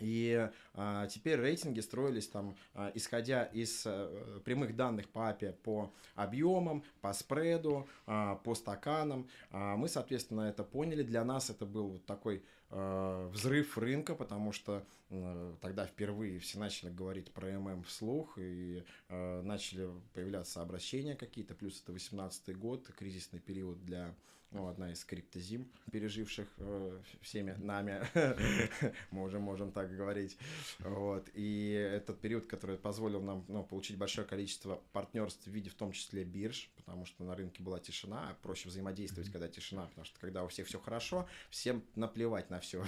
И 0.02 0.50
а, 0.74 1.08
теперь 1.08 1.40
рейтинги 1.40 1.80
строились 1.80 2.28
там, 2.28 2.56
а, 2.74 2.92
исходя 2.96 3.44
из 3.44 3.84
а, 3.86 4.40
прямых 4.44 4.76
данных 4.76 5.10
по 5.10 5.30
API 5.30 5.54
по 5.54 5.94
объемам, 6.16 6.84
по 7.02 7.14
спреду, 7.14 7.88
а, 8.06 8.36
по 8.36 8.56
стаканам. 8.56 9.28
А, 9.52 9.76
мы, 9.76 9.88
соответственно, 9.88 10.42
это 10.42 10.64
поняли. 10.64 11.04
Для 11.04 11.24
нас 11.24 11.50
это 11.50 11.66
был 11.66 11.90
вот 11.90 12.06
такой 12.06 12.44
а, 12.72 13.28
взрыв 13.30 13.78
рынка, 13.78 14.16
потому 14.16 14.52
что 14.52 14.86
а, 15.10 15.56
тогда 15.62 15.86
впервые 15.86 16.40
все 16.40 16.60
начали 16.60 16.92
говорить 16.92 17.32
про 17.32 17.60
ММ 17.60 17.84
вслух 17.84 18.38
и 18.38 18.84
а, 19.08 19.42
начали 19.42 19.90
появляться 20.14 20.62
обращения 20.62 21.16
какие-то. 21.16 21.56
Плюс 21.56 21.82
это 21.82 21.92
18 21.92 22.58
год, 22.58 22.88
кризисный 22.96 23.40
период 23.40 23.84
для 23.84 24.14
ну, 24.52 24.68
одна 24.68 24.92
из 24.92 25.04
криптозим, 25.06 25.70
переживших 25.92 26.48
э, 26.58 27.00
всеми 27.22 27.52
нами, 27.60 28.02
мы 29.12 29.24
уже 29.24 29.40
можем 29.40 29.72
так 29.72 29.96
говорить. 29.96 30.38
Вот. 30.80 31.30
И 31.34 31.72
этот 31.72 32.20
период, 32.20 32.48
который 32.48 32.78
позволил 32.78 33.22
нам 33.22 33.46
ну, 33.48 33.64
получить 33.64 33.98
большое 33.98 34.28
количество 34.28 34.82
партнерств 34.92 35.46
в 35.46 35.52
виде 35.52 35.70
в 35.70 35.76
том 35.76 35.92
числе 35.92 36.24
бирж, 36.24 36.70
потому 36.90 37.06
что 37.06 37.24
на 37.24 37.36
рынке 37.36 37.62
была 37.62 37.80
тишина, 37.80 38.36
проще 38.42 38.68
взаимодействовать, 38.68 39.32
когда 39.32 39.48
тишина, 39.48 39.86
потому 39.86 40.06
что 40.06 40.20
когда 40.20 40.44
у 40.44 40.48
всех 40.48 40.66
все 40.66 40.80
хорошо, 40.80 41.28
всем 41.52 41.84
наплевать 41.94 42.50
на 42.50 42.60
все. 42.60 42.84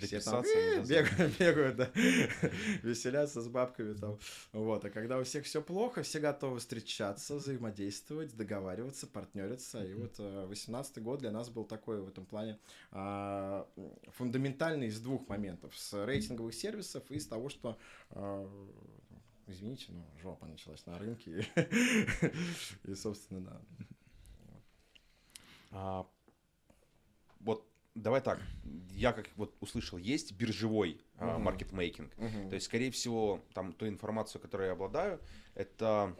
Все 0.00 0.20
там 0.20 0.42
«Э, 0.44 0.82
бегают, 0.82 1.38
бегают, 1.38 1.76
да, 1.76 1.90
веселятся 2.82 3.40
с 3.40 3.48
бабками 3.48 3.94
там. 3.94 4.18
Вот, 4.52 4.84
а 4.84 4.90
когда 4.90 5.18
у 5.18 5.22
всех 5.22 5.44
все 5.44 5.62
плохо, 5.62 6.02
все 6.02 6.18
готовы 6.18 6.58
встречаться, 6.58 7.36
взаимодействовать, 7.36 8.36
договариваться, 8.36 9.06
партнериться. 9.06 9.84
И 9.84 9.94
вот 9.94 10.16
э, 10.18 10.46
18 10.46 11.00
год 11.00 11.20
для 11.20 11.30
нас 11.30 11.48
был 11.48 11.64
такой 11.64 12.00
в 12.00 12.08
этом 12.08 12.26
плане 12.26 12.58
а, 12.90 13.68
фундаментальный 14.16 14.88
из 14.88 15.00
двух 15.00 15.28
моментов. 15.28 15.78
С 15.78 16.04
рейтинговых 16.04 16.54
сервисов 16.54 17.08
и 17.08 17.20
с 17.20 17.26
того, 17.26 17.50
что 17.50 17.78
а, 18.10 18.48
Извините, 19.48 19.86
но 19.92 20.06
жопа 20.22 20.46
началась 20.46 20.84
на 20.86 20.98
рынке. 20.98 21.46
И, 22.84 22.94
собственно, 22.94 23.40
да. 23.40 23.60
А, 25.70 26.06
вот 27.40 27.66
давай 27.94 28.20
так, 28.20 28.40
я 28.90 29.12
как 29.12 29.28
вот 29.36 29.56
услышал, 29.60 29.98
есть 29.98 30.32
биржевой 30.32 31.00
а, 31.16 31.38
маркетмейкинг. 31.38 32.14
То 32.14 32.54
есть, 32.54 32.66
скорее 32.66 32.90
всего, 32.90 33.42
там 33.54 33.72
ту 33.72 33.88
информацию, 33.88 34.40
которой 34.40 34.66
я 34.66 34.72
обладаю, 34.72 35.20
это 35.54 36.14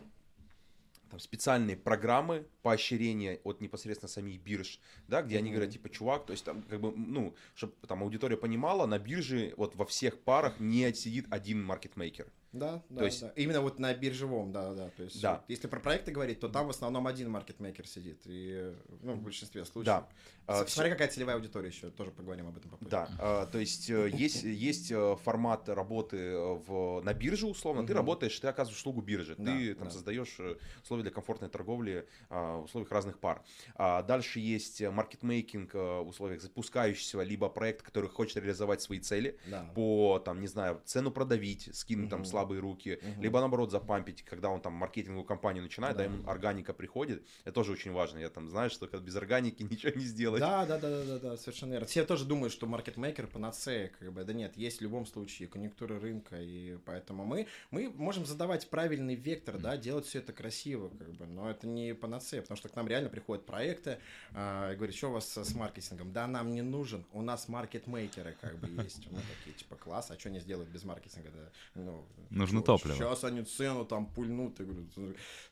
там, 1.11 1.21
специальные 1.21 1.77
программы 1.77 2.47
поощрения 2.63 3.41
от 3.45 3.61
непосредственно 3.61 4.09
самих 4.09 4.41
бирж, 4.41 4.81
да, 5.07 5.23
где 5.23 5.39
они 5.39 5.51
говорят, 5.51 5.71
типа, 5.71 5.89
чувак, 5.89 6.27
то 6.27 6.33
есть 6.33 6.45
там, 6.45 6.63
как 6.63 6.81
бы, 6.81 6.93
ну, 6.97 7.35
чтобы 7.55 7.75
там 7.87 8.03
аудитория 8.03 8.37
понимала, 8.37 8.87
на 8.87 8.99
бирже 8.99 9.55
вот 9.57 9.75
во 9.77 9.87
всех 9.87 10.21
парах 10.21 10.61
не 10.61 10.93
сидит 10.95 11.27
один 11.31 11.63
маркетмейкер. 11.63 12.31
Да, 12.53 12.83
да, 12.89 12.99
То 13.01 13.05
есть- 13.05 13.21
да. 13.21 13.33
Именно 13.37 13.61
вот 13.61 13.79
на 13.79 13.93
биржевом, 13.95 14.53
да, 14.53 14.73
да. 14.73 14.89
То 14.97 15.03
есть, 15.03 15.21
Да. 15.21 15.45
если 15.49 15.67
про 15.67 15.81
проекты 15.81 16.13
говорить, 16.13 16.41
то 16.41 16.49
там 16.49 16.67
в 16.67 16.71
основном 16.71 17.07
один 17.07 17.31
маркетмейкер 17.31 17.87
сидит. 17.87 18.23
И, 18.25 18.75
ну, 19.03 19.15
в 19.15 19.23
большинстве 19.23 19.65
случаев. 19.67 19.85
Да. 19.87 20.09
А, 20.47 20.65
Смотри, 20.67 20.91
какая 20.93 21.09
целевая 21.09 21.37
аудитория 21.37 21.69
еще, 21.69 21.91
тоже 21.91 22.11
поговорим 22.11 22.49
об 22.49 22.57
этом 22.57 22.71
попозже. 22.71 22.91
Да, 22.91 23.09
а, 23.19 23.47
то 23.47 23.59
есть 23.59 23.91
э, 23.91 24.09
есть, 24.09 24.45
есть 24.45 24.91
э, 24.91 25.17
формат 25.23 25.69
работы 25.69 26.17
э, 26.17 26.55
в, 26.55 27.03
на 27.03 27.13
бирже, 27.13 27.47
условно. 27.47 27.87
Ты 27.87 27.93
работаешь, 27.93 28.39
ты 28.41 28.49
оказываешь 28.49 28.79
услугу 28.79 29.03
биржи. 29.03 29.35
Да, 29.37 29.53
ты 29.53 29.75
там 29.75 29.89
да. 29.89 29.91
создаешь 29.91 30.41
условия 30.83 31.03
для 31.03 31.13
комфортной 31.13 31.51
торговли 31.51 32.09
а, 32.31 32.61
в 32.61 32.65
условиях 32.65 32.91
разных 32.91 33.19
пар. 33.19 33.43
Дальше 33.77 34.41
есть 34.41 34.81
маркетмейкинг 34.81 35.75
в 35.75 36.09
условиях 36.09 36.41
запускающегося, 36.41 37.23
либо 37.23 37.51
проект, 37.51 37.83
который 37.83 38.09
хочет 38.09 38.39
реализовать 38.39 38.81
свои 38.81 39.01
цели 39.01 39.39
Да. 39.47 39.71
по, 39.75 40.19
там, 40.25 40.41
не 40.41 40.47
знаю, 40.47 40.81
цену 40.87 41.11
продавить, 41.11 41.69
скинуть 41.77 42.09
там. 42.09 42.25
Слабые 42.39 42.61
руки, 42.61 42.99
Мгм. 43.03 43.23
либо 43.23 43.41
наоборот 43.41 43.71
запампить, 43.71 44.23
когда 44.23 44.49
он 44.49 44.61
там 44.61 44.73
маркетинговую 44.75 45.25
кампанию 45.25 45.63
начинает, 45.63 45.97
да, 45.97 46.05
Да. 46.05 46.11
ему 46.13 46.29
органика 46.29 46.73
приходит. 46.73 47.27
Это 47.45 47.53
тоже 47.53 47.73
очень 47.73 47.93
важно. 47.93 48.19
Я 48.19 48.29
там 48.31 48.49
знаю, 48.49 48.71
что 48.71 48.87
без 48.87 49.17
органики 49.17 49.63
ничего 49.71 49.93
не 49.99 50.05
сделать. 50.05 50.41
Да, 50.41 50.65
да, 50.67 50.79
да, 50.79 50.89
да, 50.91 51.05
да, 51.05 51.19
да, 51.19 51.37
совершенно 51.37 51.73
верно. 51.73 51.87
Все 51.87 52.05
тоже 52.05 52.25
думают, 52.25 52.53
что 52.53 52.67
маркетмейкер 52.67 53.27
панацея, 53.27 53.89
как 53.99 54.13
бы, 54.13 54.25
да 54.25 54.33
нет, 54.33 54.57
есть 54.57 54.79
в 54.79 54.83
любом 54.83 55.07
случае 55.07 55.49
конъюнктура 55.49 55.99
рынка, 55.99 56.37
и 56.41 56.79
поэтому 56.85 57.25
мы, 57.25 57.47
мы 57.71 57.91
можем 57.91 58.25
задавать 58.27 58.71
правильный 58.71 59.15
вектор, 59.17 59.59
да, 59.59 59.77
делать 59.77 60.07
все 60.07 60.19
это 60.21 60.33
красиво, 60.33 60.89
как 60.91 61.13
бы, 61.15 61.27
но 61.27 61.51
это 61.51 61.67
не 61.67 61.95
панацея, 61.95 62.43
потому 62.43 62.57
что 62.57 62.69
к 62.69 62.77
нам 62.77 62.87
реально 62.89 63.09
приходят 63.09 63.45
проекты, 63.47 63.99
и 64.31 64.35
говорят, 64.77 64.95
что 64.95 65.09
у 65.09 65.13
вас 65.13 65.37
с 65.37 65.55
маркетингом? 65.55 66.13
Да, 66.13 66.27
нам 66.27 66.53
не 66.55 66.63
нужен, 66.63 67.05
у 67.13 67.23
нас 67.23 67.49
маркетмейкеры, 67.49 68.37
как 68.41 68.57
бы, 68.59 68.69
есть, 68.83 69.11
мы 69.11 69.21
такие, 69.39 69.57
типа, 69.57 69.77
класс, 69.77 70.11
а 70.11 70.19
что 70.19 70.29
они 70.29 70.41
сделают 70.41 70.69
без 70.71 70.85
маркетинга, 70.85 71.31
да, 71.31 71.51
ну, 71.75 72.05
Нужно 72.31 72.61
чё, 72.61 72.67
топливо. 72.67 72.97
Сейчас 72.97 73.25
они 73.25 73.43
цену 73.45 73.85
там 73.85 74.07
пульнут, 74.07 74.59
я 74.61 74.67
говорю, 74.67 74.87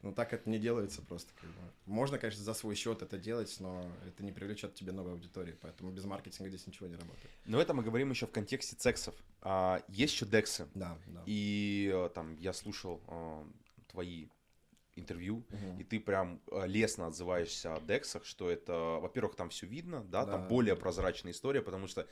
ну 0.03 0.13
так 0.13 0.33
это 0.33 0.49
не 0.51 0.59
делается 0.59 1.03
просто. 1.03 1.33
Как 1.41 1.49
бы. 1.51 1.57
Можно, 1.87 2.19
конечно, 2.19 2.43
за 2.43 2.55
свой 2.55 2.75
счет 2.75 3.03
это 3.03 3.19
делать, 3.19 3.55
но 3.61 3.91
это 4.07 4.23
не 4.25 4.33
привлечет 4.33 4.75
тебе 4.75 4.93
новой 4.93 5.13
аудитории, 5.13 5.57
поэтому 5.61 5.91
без 5.91 6.05
маркетинга 6.05 6.49
здесь 6.51 6.67
ничего 6.67 6.87
не 6.89 6.97
работает. 6.97 7.31
Но 7.47 7.61
это 7.61 7.75
мы 7.75 7.83
говорим 7.83 8.11
еще 8.11 8.27
в 8.27 8.31
контексте 8.33 8.77
цексов. 8.77 9.15
А, 9.43 9.83
есть 9.89 10.15
еще 10.15 10.27
дексы. 10.27 10.69
Да, 10.75 10.99
да. 11.07 11.23
И 11.27 11.91
э, 11.95 12.11
там 12.15 12.37
я 12.37 12.53
слушал 12.53 13.01
э, 13.09 13.45
твои 13.89 14.29
интервью, 14.97 15.45
Мгм. 15.51 15.79
и 15.79 15.85
ты 15.85 16.01
прям 16.01 16.41
э, 16.51 16.67
лестно 16.67 17.07
отзываешься 17.07 17.75
о 17.75 17.81
дексах, 17.81 18.25
что 18.25 18.51
это, 18.51 18.73
во-первых, 19.01 19.37
там 19.37 19.51
все 19.51 19.67
видно, 19.67 20.03
да, 20.05 20.25
там 20.25 20.43
Да. 20.43 20.49
более 20.49 20.75
прозрачная 20.75 21.33
история, 21.33 21.61
потому 21.61 21.87
что 21.87 22.07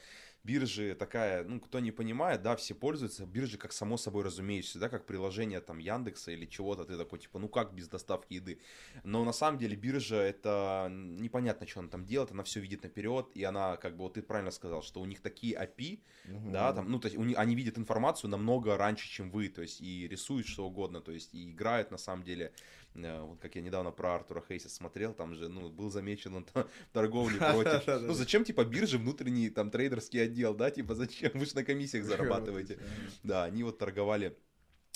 биржи 0.44 0.94
такая, 0.94 1.42
ну, 1.44 1.58
кто 1.60 1.80
не 1.80 1.90
понимает, 1.90 2.42
да, 2.42 2.54
все 2.54 2.74
пользуются, 2.74 3.26
биржи 3.26 3.56
как 3.58 3.72
само 3.72 3.96
собой 3.96 4.24
разумеющееся, 4.24 4.78
да, 4.78 4.88
как 4.88 5.06
приложение 5.06 5.60
там 5.60 5.78
Яндекса 5.78 6.32
или 6.32 6.46
чего-то, 6.46 6.84
ты 6.84 6.96
такой, 6.96 7.18
типа, 7.18 7.38
ну 7.38 7.48
как 7.48 7.74
без 7.74 7.88
доставки 7.88 8.34
еды? 8.34 8.60
Но 9.04 9.24
на 9.24 9.32
самом 9.32 9.58
деле 9.58 9.74
биржа 9.76 10.16
это 10.16 10.88
непонятно, 10.90 11.66
что 11.66 11.80
она 11.80 11.88
там 11.88 12.04
делает, 12.04 12.30
она 12.32 12.42
все 12.44 12.60
видит 12.60 12.82
наперед, 12.82 13.30
и 13.34 13.42
она, 13.42 13.76
как 13.76 13.96
бы, 13.96 14.02
вот 14.04 14.14
ты 14.14 14.22
правильно 14.22 14.50
сказал, 14.50 14.82
что 14.82 15.00
у 15.00 15.06
них 15.06 15.20
такие 15.20 15.54
API, 15.56 16.02
Мгм. 16.24 16.52
да, 16.52 16.72
там, 16.74 16.90
ну, 16.90 16.98
то 16.98 17.06
есть 17.06 17.16
у 17.16 17.24
них- 17.24 17.38
они 17.38 17.54
видят 17.54 17.78
информацию 17.78 18.30
намного 18.30 18.76
раньше, 18.76 19.08
чем 19.08 19.30
вы, 19.30 19.48
то 19.48 19.62
есть 19.62 19.80
и 19.80 20.06
рисуют 20.08 20.46
что 20.46 20.66
угодно, 20.66 21.00
то 21.00 21.12
есть 21.12 21.34
и 21.34 21.50
играют 21.50 21.90
на 21.90 21.98
самом 21.98 22.22
деле 22.22 22.52
вот 22.94 23.40
как 23.40 23.56
я 23.56 23.62
недавно 23.62 23.90
про 23.90 24.14
Артура 24.14 24.42
Хейса 24.46 24.68
смотрел, 24.68 25.12
там 25.14 25.34
же, 25.34 25.48
ну, 25.48 25.68
был 25.68 25.90
замечен 25.90 26.34
он 26.34 26.46
торговле 26.92 27.38
против. 27.38 27.86
Ну, 27.86 28.14
зачем, 28.14 28.44
типа, 28.44 28.64
биржи 28.64 28.98
внутренний, 28.98 29.50
там, 29.50 29.70
трейдерский 29.70 30.22
отдел, 30.22 30.54
да, 30.54 30.70
типа, 30.70 30.94
зачем? 30.94 31.32
Вы 31.34 31.46
же 31.46 31.54
на 31.54 31.64
комиссиях 31.64 32.04
зарабатываете. 32.04 32.78
Да, 33.22 33.44
они 33.44 33.62
вот 33.64 33.78
торговали 33.78 34.36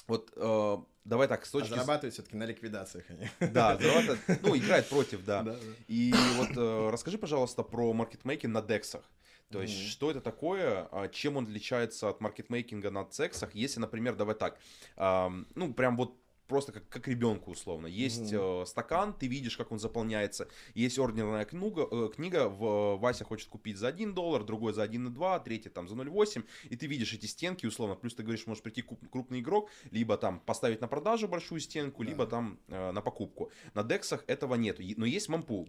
вот 0.08 0.32
э, 0.36 0.76
давай 1.04 1.28
так, 1.28 1.44
с 1.44 1.50
А 1.50 1.52
точки... 1.52 1.68
зарабатывают 1.68 2.14
все-таки 2.14 2.36
на 2.36 2.44
ликвидациях 2.44 3.04
они. 3.10 3.28
Да, 3.40 3.76
зарабатывает, 3.80 4.42
ну, 4.42 4.56
играет 4.56 4.88
против, 4.88 5.22
да. 5.24 5.42
Да, 5.42 5.52
да. 5.52 5.58
И 5.86 6.14
вот 6.36 6.56
э, 6.56 6.90
расскажи, 6.90 7.18
пожалуйста, 7.18 7.62
про 7.62 7.92
маркетмейкинг 7.92 8.54
на 8.54 8.62
дексах. 8.62 9.02
То 9.50 9.62
есть, 9.62 9.78
Мгм. 9.78 9.88
что 9.88 10.10
это 10.10 10.20
такое, 10.20 10.88
а, 10.92 11.08
чем 11.08 11.36
он 11.36 11.44
отличается 11.44 12.08
от 12.08 12.20
маркетмейкинга 12.20 12.90
на 12.90 13.04
цексах, 13.04 13.54
если, 13.54 13.80
например, 13.80 14.14
давай 14.14 14.34
так, 14.34 14.58
ну, 14.96 15.72
прям 15.74 15.96
вот 15.96 16.18
просто 16.48 16.72
как, 16.72 16.88
как 16.88 17.06
ребенку 17.06 17.50
условно. 17.52 17.86
Есть 17.86 18.32
Мгм. 18.32 18.62
э, 18.62 18.66
стакан, 18.66 19.12
ты 19.12 19.26
видишь, 19.28 19.56
как 19.56 19.70
он 19.70 19.78
заполняется. 19.78 20.48
Есть 20.74 20.98
ордерная 20.98 21.44
книга, 21.44 21.86
э, 21.90 22.08
книга 22.14 22.48
в, 22.48 22.96
Вася 22.96 23.24
хочет 23.24 23.48
купить 23.48 23.76
за 23.76 23.88
1 23.88 24.14
доллар, 24.14 24.42
другой 24.44 24.72
за 24.72 24.82
1,2, 24.82 25.38
третий 25.40 25.68
там 25.68 25.86
за 25.88 25.94
0,8. 25.94 26.44
И 26.70 26.76
ты 26.76 26.86
видишь 26.86 27.12
эти 27.14 27.26
стенки 27.26 27.66
условно. 27.66 27.94
Плюс 27.94 28.14
ты 28.14 28.22
говоришь, 28.22 28.46
может 28.46 28.62
прийти 28.64 28.82
куп- 28.82 29.08
крупный 29.10 29.40
игрок, 29.40 29.70
либо 29.90 30.16
там 30.16 30.40
поставить 30.40 30.80
на 30.80 30.88
продажу 30.88 31.28
большую 31.28 31.60
стенку, 31.60 32.02
Да. 32.02 32.10
либо 32.10 32.26
там 32.26 32.58
э, 32.68 32.90
на 32.92 33.00
покупку. 33.02 33.50
На 33.74 33.82
дексах 33.84 34.24
этого 34.26 34.54
нету. 34.56 34.82
Е- 34.82 34.94
Но 34.96 35.04
есть 35.06 35.28
мампул. 35.28 35.68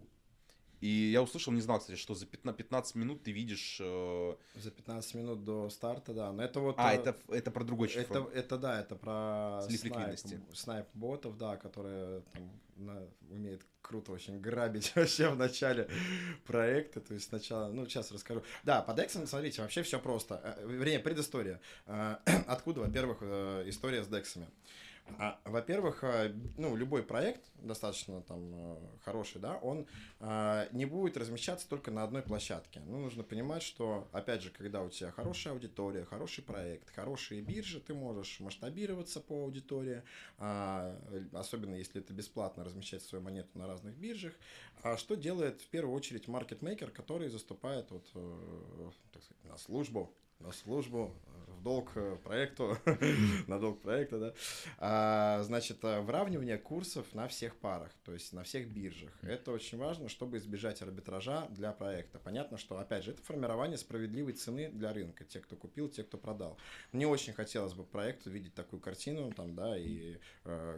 И 0.80 0.88
я 0.88 1.22
услышал, 1.22 1.52
не 1.52 1.60
знал, 1.60 1.78
кстати, 1.78 1.98
что 1.98 2.14
за 2.14 2.26
15, 2.26 2.56
15 2.56 2.94
минут 2.94 3.22
ты 3.22 3.32
видишь... 3.32 3.78
э, 3.80 4.34
За 4.54 4.70
15 4.70 5.14
минут 5.14 5.44
до 5.44 5.68
старта, 5.70 6.14
да. 6.14 6.32
Но 6.32 6.42
это 6.42 6.60
вот... 6.60 6.76
А, 6.78 6.94
э, 6.94 6.96
это, 6.98 7.16
это 7.28 7.50
про 7.50 7.64
другой 7.64 7.88
Это, 7.88 8.00
шифр. 8.00 8.30
это 8.34 8.56
да, 8.58 8.80
это 8.80 8.96
про 8.96 9.60
Слив 9.66 9.80
снайп, 9.80 10.40
снайп 10.54 10.86
ботов, 10.94 11.36
да, 11.36 11.56
которые 11.58 12.22
там 12.32 12.50
на- 12.76 13.06
умеют 13.30 13.62
круто 13.82 14.12
очень 14.12 14.40
грабить 14.40 14.92
вообще 14.96 15.28
в 15.28 15.36
начале 15.36 15.88
проекта. 16.46 17.00
То 17.00 17.12
есть 17.14 17.28
сначала, 17.28 17.68
ну, 17.70 17.84
сейчас 17.86 18.10
расскажу. 18.10 18.42
Да, 18.64 18.80
по 18.82 18.94
дексам, 18.94 19.26
смотрите, 19.26 19.60
вообще 19.62 19.82
все 19.82 19.98
просто. 19.98 20.40
Э, 20.42 20.66
Вернее, 20.66 20.98
предыстория. 21.00 21.60
Откуда, 22.46 22.80
во-первых, 22.80 23.22
история 23.68 24.02
с 24.02 24.08
дексами? 24.08 24.48
А, 25.18 25.38
Во-первых, 25.44 26.02
э, 26.04 26.34
ну, 26.56 26.76
любой 26.76 27.02
проект, 27.02 27.42
достаточно 27.56 28.22
там 28.22 28.52
э, 28.54 28.76
хороший, 29.04 29.40
да, 29.40 29.56
он 29.56 29.86
э, 30.20 30.68
не 30.72 30.86
будет 30.86 31.16
размещаться 31.16 31.68
только 31.68 31.90
на 31.90 32.04
одной 32.04 32.22
площадке. 32.22 32.80
Ну, 32.86 33.00
нужно 33.00 33.22
понимать, 33.22 33.62
что, 33.62 34.08
опять 34.12 34.42
же, 34.42 34.50
когда 34.50 34.82
у 34.82 34.88
тебя 34.88 35.10
хорошая 35.10 35.52
аудитория, 35.52 36.04
хороший 36.04 36.42
проект, 36.42 36.90
хорошие 36.94 37.42
биржи, 37.42 37.80
ты 37.80 37.92
можешь 37.92 38.40
масштабироваться 38.40 39.20
по 39.20 39.42
аудитории, 39.44 40.02
а, 40.38 40.96
особенно 41.32 41.74
если 41.74 42.00
это 42.00 42.12
бесплатно 42.12 42.64
размещать 42.64 43.02
свою 43.02 43.22
монету 43.22 43.58
на 43.58 43.66
разных 43.66 43.96
биржах. 43.96 44.32
А 44.82 44.96
что 44.96 45.16
делает 45.16 45.60
в 45.60 45.68
первую 45.68 45.94
очередь 45.94 46.28
маркетмейкер, 46.28 46.90
который 46.90 47.28
заступает 47.28 47.90
вот, 47.90 48.06
э, 48.14 48.90
так 49.12 49.22
сказать, 49.22 49.44
на 49.44 49.58
службу 49.58 50.14
на 50.40 50.52
службу, 50.52 51.14
э, 51.26 51.52
в 51.52 51.62
долг 51.62 51.92
э, 51.94 52.16
проекту, 52.24 52.76
на 53.46 53.58
долг 53.58 53.80
проекта, 53.82 54.18
да. 54.18 54.34
А, 54.78 55.42
значит, 55.42 55.84
э, 55.84 56.00
выравнивание 56.00 56.58
курсов 56.58 57.14
на 57.14 57.28
всех 57.28 57.56
парах, 57.56 57.92
то 58.04 58.12
есть 58.12 58.32
на 58.32 58.42
всех 58.42 58.68
биржах. 58.68 59.12
Это 59.22 59.52
очень 59.52 59.78
важно, 59.78 60.08
чтобы 60.08 60.38
избежать 60.38 60.80
арбитража 60.82 61.46
для 61.50 61.72
проекта. 61.72 62.18
Понятно, 62.18 62.56
что, 62.56 62.78
опять 62.78 63.04
же, 63.04 63.12
это 63.12 63.22
формирование 63.22 63.76
справедливой 63.76 64.32
цены 64.32 64.70
для 64.70 64.92
рынка. 64.92 65.24
Те, 65.24 65.40
кто 65.40 65.56
купил, 65.56 65.88
те, 65.88 66.02
кто 66.02 66.16
продал. 66.16 66.56
Мне 66.92 67.06
очень 67.06 67.34
хотелось 67.34 67.74
бы 67.74 67.84
проекту 67.84 68.30
видеть 68.30 68.54
такую 68.54 68.80
картину, 68.80 69.32
там, 69.32 69.54
да, 69.54 69.76
и 69.76 70.18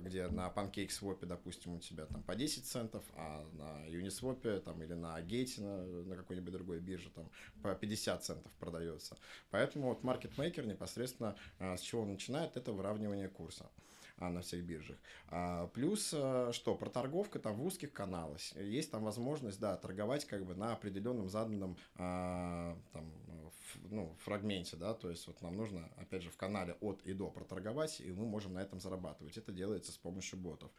где 0.00 0.26
на 0.28 0.48
PancakeSwap, 0.48 1.24
допустим, 1.24 1.74
у 1.74 1.78
тебя 1.78 2.06
там 2.06 2.22
по 2.22 2.34
10 2.34 2.66
центов, 2.66 3.04
а 3.14 3.46
на 3.52 3.88
Uniswap 3.88 4.60
там, 4.60 4.82
или 4.82 4.94
на 4.94 5.20
Gate, 5.20 5.60
на, 5.60 5.84
на 6.04 6.16
какой-нибудь 6.16 6.52
другой 6.52 6.80
бирже 6.80 7.10
там 7.10 7.30
по 7.62 7.74
50 7.74 8.24
центов 8.24 8.52
продается. 8.58 9.16
Поэтому 9.52 9.90
вот 9.90 10.02
маркетмейкер 10.02 10.66
непосредственно 10.66 11.36
а, 11.58 11.76
с 11.76 11.80
чего 11.80 12.02
он 12.02 12.12
начинает, 12.12 12.56
это 12.56 12.72
выравнивание 12.72 13.28
курса 13.28 13.70
а, 14.16 14.30
на 14.30 14.40
всех 14.40 14.64
биржах. 14.64 14.96
А, 15.28 15.66
плюс, 15.68 16.12
а, 16.14 16.52
что, 16.52 16.74
проторговка 16.74 17.38
там 17.38 17.56
в 17.56 17.64
узких 17.64 17.92
каналах. 17.92 18.38
Есть 18.56 18.90
там 18.90 19.04
возможность, 19.04 19.60
да, 19.60 19.76
торговать 19.76 20.24
как 20.24 20.44
бы 20.46 20.54
на 20.54 20.72
определенном 20.72 21.28
заданном 21.28 21.76
там, 21.96 23.12
ну, 23.90 24.16
фрагменте, 24.20 24.76
да, 24.76 24.94
то 24.94 25.10
есть 25.10 25.26
вот 25.26 25.40
нам 25.42 25.56
нужно, 25.56 25.88
опять 25.96 26.22
же, 26.22 26.30
в 26.30 26.36
канале 26.36 26.76
от 26.80 27.02
и 27.02 27.12
до 27.12 27.30
проторговать, 27.30 28.00
и 28.00 28.10
мы 28.10 28.24
можем 28.24 28.54
на 28.54 28.60
этом 28.60 28.80
зарабатывать. 28.80 29.36
Это 29.36 29.52
делается 29.52 29.92
с 29.92 29.96
помощью 29.96 30.38
ботов. 30.38 30.70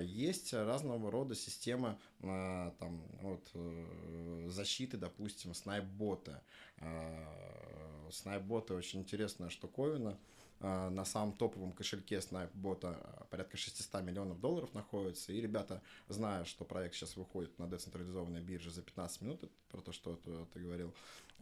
Есть 0.00 0.52
разного 0.54 1.10
рода 1.10 1.34
система 1.34 1.98
а, 2.20 2.74
там, 2.78 3.02
вот, 3.20 3.48
э, 3.54 4.46
защиты, 4.48 4.96
допустим, 4.96 5.54
снайп-бота. 5.54 6.42
А, 6.82 8.08
Снайп-боты 8.10 8.74
очень 8.74 9.00
интересная 9.00 9.48
штуковина. 9.48 10.18
А, 10.60 10.90
На 10.90 11.04
самом 11.04 11.32
топовом 11.32 11.72
кошельке 11.72 12.20
снайп-бота 12.20 12.98
а, 13.00 13.24
порядка 13.30 13.56
600 13.56 14.02
миллионов 14.02 14.40
долларов 14.40 14.72
находится. 14.74 15.32
И 15.32 15.40
ребята, 15.40 15.82
зная, 16.08 16.44
что 16.44 16.64
проект 16.64 16.94
сейчас 16.94 17.16
выходит 17.16 17.58
на 17.58 17.66
децентрализованной 17.66 18.40
бирже 18.40 18.70
за 18.70 18.82
15 18.82 19.22
минут, 19.22 19.50
про 19.70 19.80
то, 19.80 19.92
что 19.92 20.16
ты, 20.52 20.60
говорил, 20.60 20.94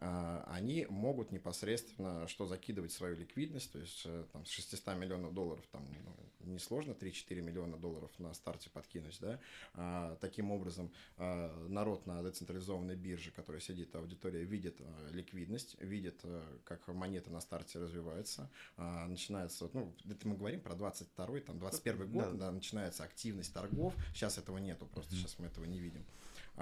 они 0.02 0.86
могут 0.88 1.30
непосредственно 1.30 2.26
что 2.26 2.46
закидывать 2.46 2.92
свою 2.92 3.16
ликвидность, 3.16 3.72
то 3.72 3.78
есть 3.78 4.02
э, 4.06 4.24
там, 4.32 4.46
с 4.46 4.50
600 4.50 4.96
миллионов 4.96 5.34
долларов 5.34 5.64
там 5.70 5.86
ну, 6.04 6.52
несложно 6.54 6.92
3-4 6.92 7.40
миллиона 7.42 7.76
долларов 7.76 8.10
на 8.18 8.32
старте 8.34 8.70
подкинуть, 8.70 9.18
да, 9.20 9.38
А, 9.74 10.16
таким 10.20 10.50
образом 10.50 10.90
а, 11.18 11.66
народ 11.68 12.06
на 12.06 12.22
децентрализованной 12.22 12.96
бирже, 12.96 13.30
который 13.30 13.60
сидит, 13.60 13.94
аудитория 13.94 14.42
видит 14.44 14.76
а, 14.80 15.10
ликвидность, 15.12 15.76
видит, 15.80 16.18
а, 16.24 16.42
как 16.64 16.86
монета 16.88 17.30
на 17.30 17.40
старте 17.40 17.78
развивается, 17.78 18.48
а, 18.76 19.06
начинается, 19.06 19.68
ну, 19.72 19.92
это 20.08 20.26
мы 20.26 20.36
говорим 20.36 20.60
про 20.60 20.74
22 20.74 21.40
там, 21.40 21.58
21 21.58 22.10
год, 22.10 22.32
Да. 22.32 22.46
да, 22.46 22.50
начинается 22.52 23.04
активность 23.04 23.52
торгов, 23.52 23.94
сейчас 24.14 24.38
этого 24.38 24.58
нету, 24.58 24.86
просто 24.86 25.14
сейчас 25.14 25.38
мы 25.38 25.46
этого 25.46 25.64
не 25.66 25.78
видим. 25.78 26.04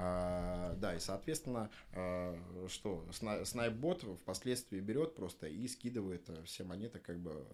А, 0.01 0.75
да, 0.77 0.95
и, 0.95 1.01
соответственно, 1.01 1.71
а, 1.93 2.39
что, 2.69 3.05
сна- 3.13 3.45
снайп-бот 3.45 4.05
впоследствии 4.21 4.79
берет 4.79 5.17
просто 5.17 5.49
и 5.49 5.67
скидывает 5.67 6.29
э, 6.31 6.45
все 6.45 6.63
монеты 6.63 7.01
как 7.01 7.19
бы 7.19 7.45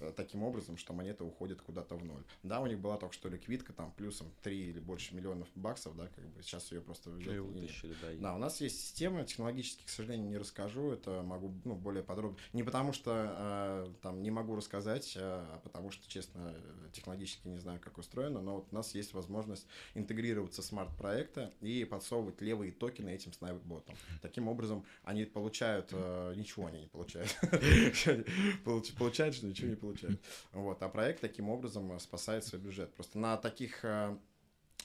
э, 0.00 0.12
таким 0.14 0.42
образом, 0.42 0.76
что 0.76 0.92
монета 0.92 1.24
уходит 1.24 1.62
куда-то 1.62 1.96
в 1.96 2.04
ноль. 2.04 2.22
Да, 2.42 2.60
у 2.60 2.66
них 2.66 2.78
была 2.80 2.98
только 2.98 3.14
что 3.14 3.30
ликвидка, 3.30 3.72
там, 3.72 3.92
плюсом 3.92 4.30
3 4.42 4.70
или 4.70 4.78
больше 4.78 5.14
миллионов 5.14 5.48
баксов, 5.54 5.96
да, 5.96 6.08
как 6.14 6.26
бы 6.28 6.42
сейчас 6.42 6.70
ее 6.70 6.82
просто 6.82 7.08
взять 7.08 7.28
Её 7.32 7.44
и 7.46 7.54
нет. 7.54 7.62
вытащили, 7.62 7.94
да. 8.02 8.08
Да, 8.20 8.34
у 8.34 8.38
нас 8.38 8.60
есть 8.60 8.78
система, 8.78 9.24
технологически, 9.24 9.84
к 9.86 9.88
сожалению, 9.88 10.28
не 10.28 10.36
расскажу, 10.36 10.90
это 10.90 11.22
могу 11.22 11.54
ну, 11.64 11.76
более 11.76 12.02
подробно. 12.02 12.36
Не 12.52 12.62
потому 12.62 12.92
что 12.92 13.86
э, 13.88 13.92
там 14.02 14.22
не 14.22 14.30
могу 14.30 14.54
рассказать, 14.54 15.16
а 15.18 15.60
потому 15.64 15.90
что, 15.90 16.06
честно, 16.08 16.54
технологически 16.92 17.48
не 17.48 17.58
знаю, 17.58 17.80
как 17.80 17.96
устроено, 17.96 18.42
но 18.42 18.56
вот 18.56 18.68
у 18.70 18.74
нас 18.74 18.94
есть 18.94 19.14
возможность 19.14 19.66
интегрироваться 19.94 20.60
в 20.60 20.64
смарт-проекта 20.66 21.54
и 21.60 21.85
подсовывать 21.86 22.40
левые 22.40 22.72
токены 22.72 23.10
этим 23.14 23.32
снайп-ботам. 23.32 23.94
Таким 24.22 24.48
образом, 24.48 24.84
они 25.04 25.24
получают, 25.24 25.88
э, 25.92 26.34
ничего 26.36 26.66
они 26.66 26.80
не 26.80 26.86
получают. 26.86 27.34
Получ- 28.64 28.96
Получают, 28.96 29.34
что 29.34 29.46
ничего 29.46 29.68
не 29.68 29.76
получают. 29.76 30.20
Вот, 30.52 30.82
а 30.82 30.88
проект 30.88 31.20
таким 31.20 31.48
образом 31.48 31.92
э, 31.92 31.98
спасает 31.98 32.44
свой 32.44 32.60
бюджет. 32.60 32.92
Просто 32.94 33.18
на 33.18 33.36
таких 33.36 33.84
э, 33.84 34.16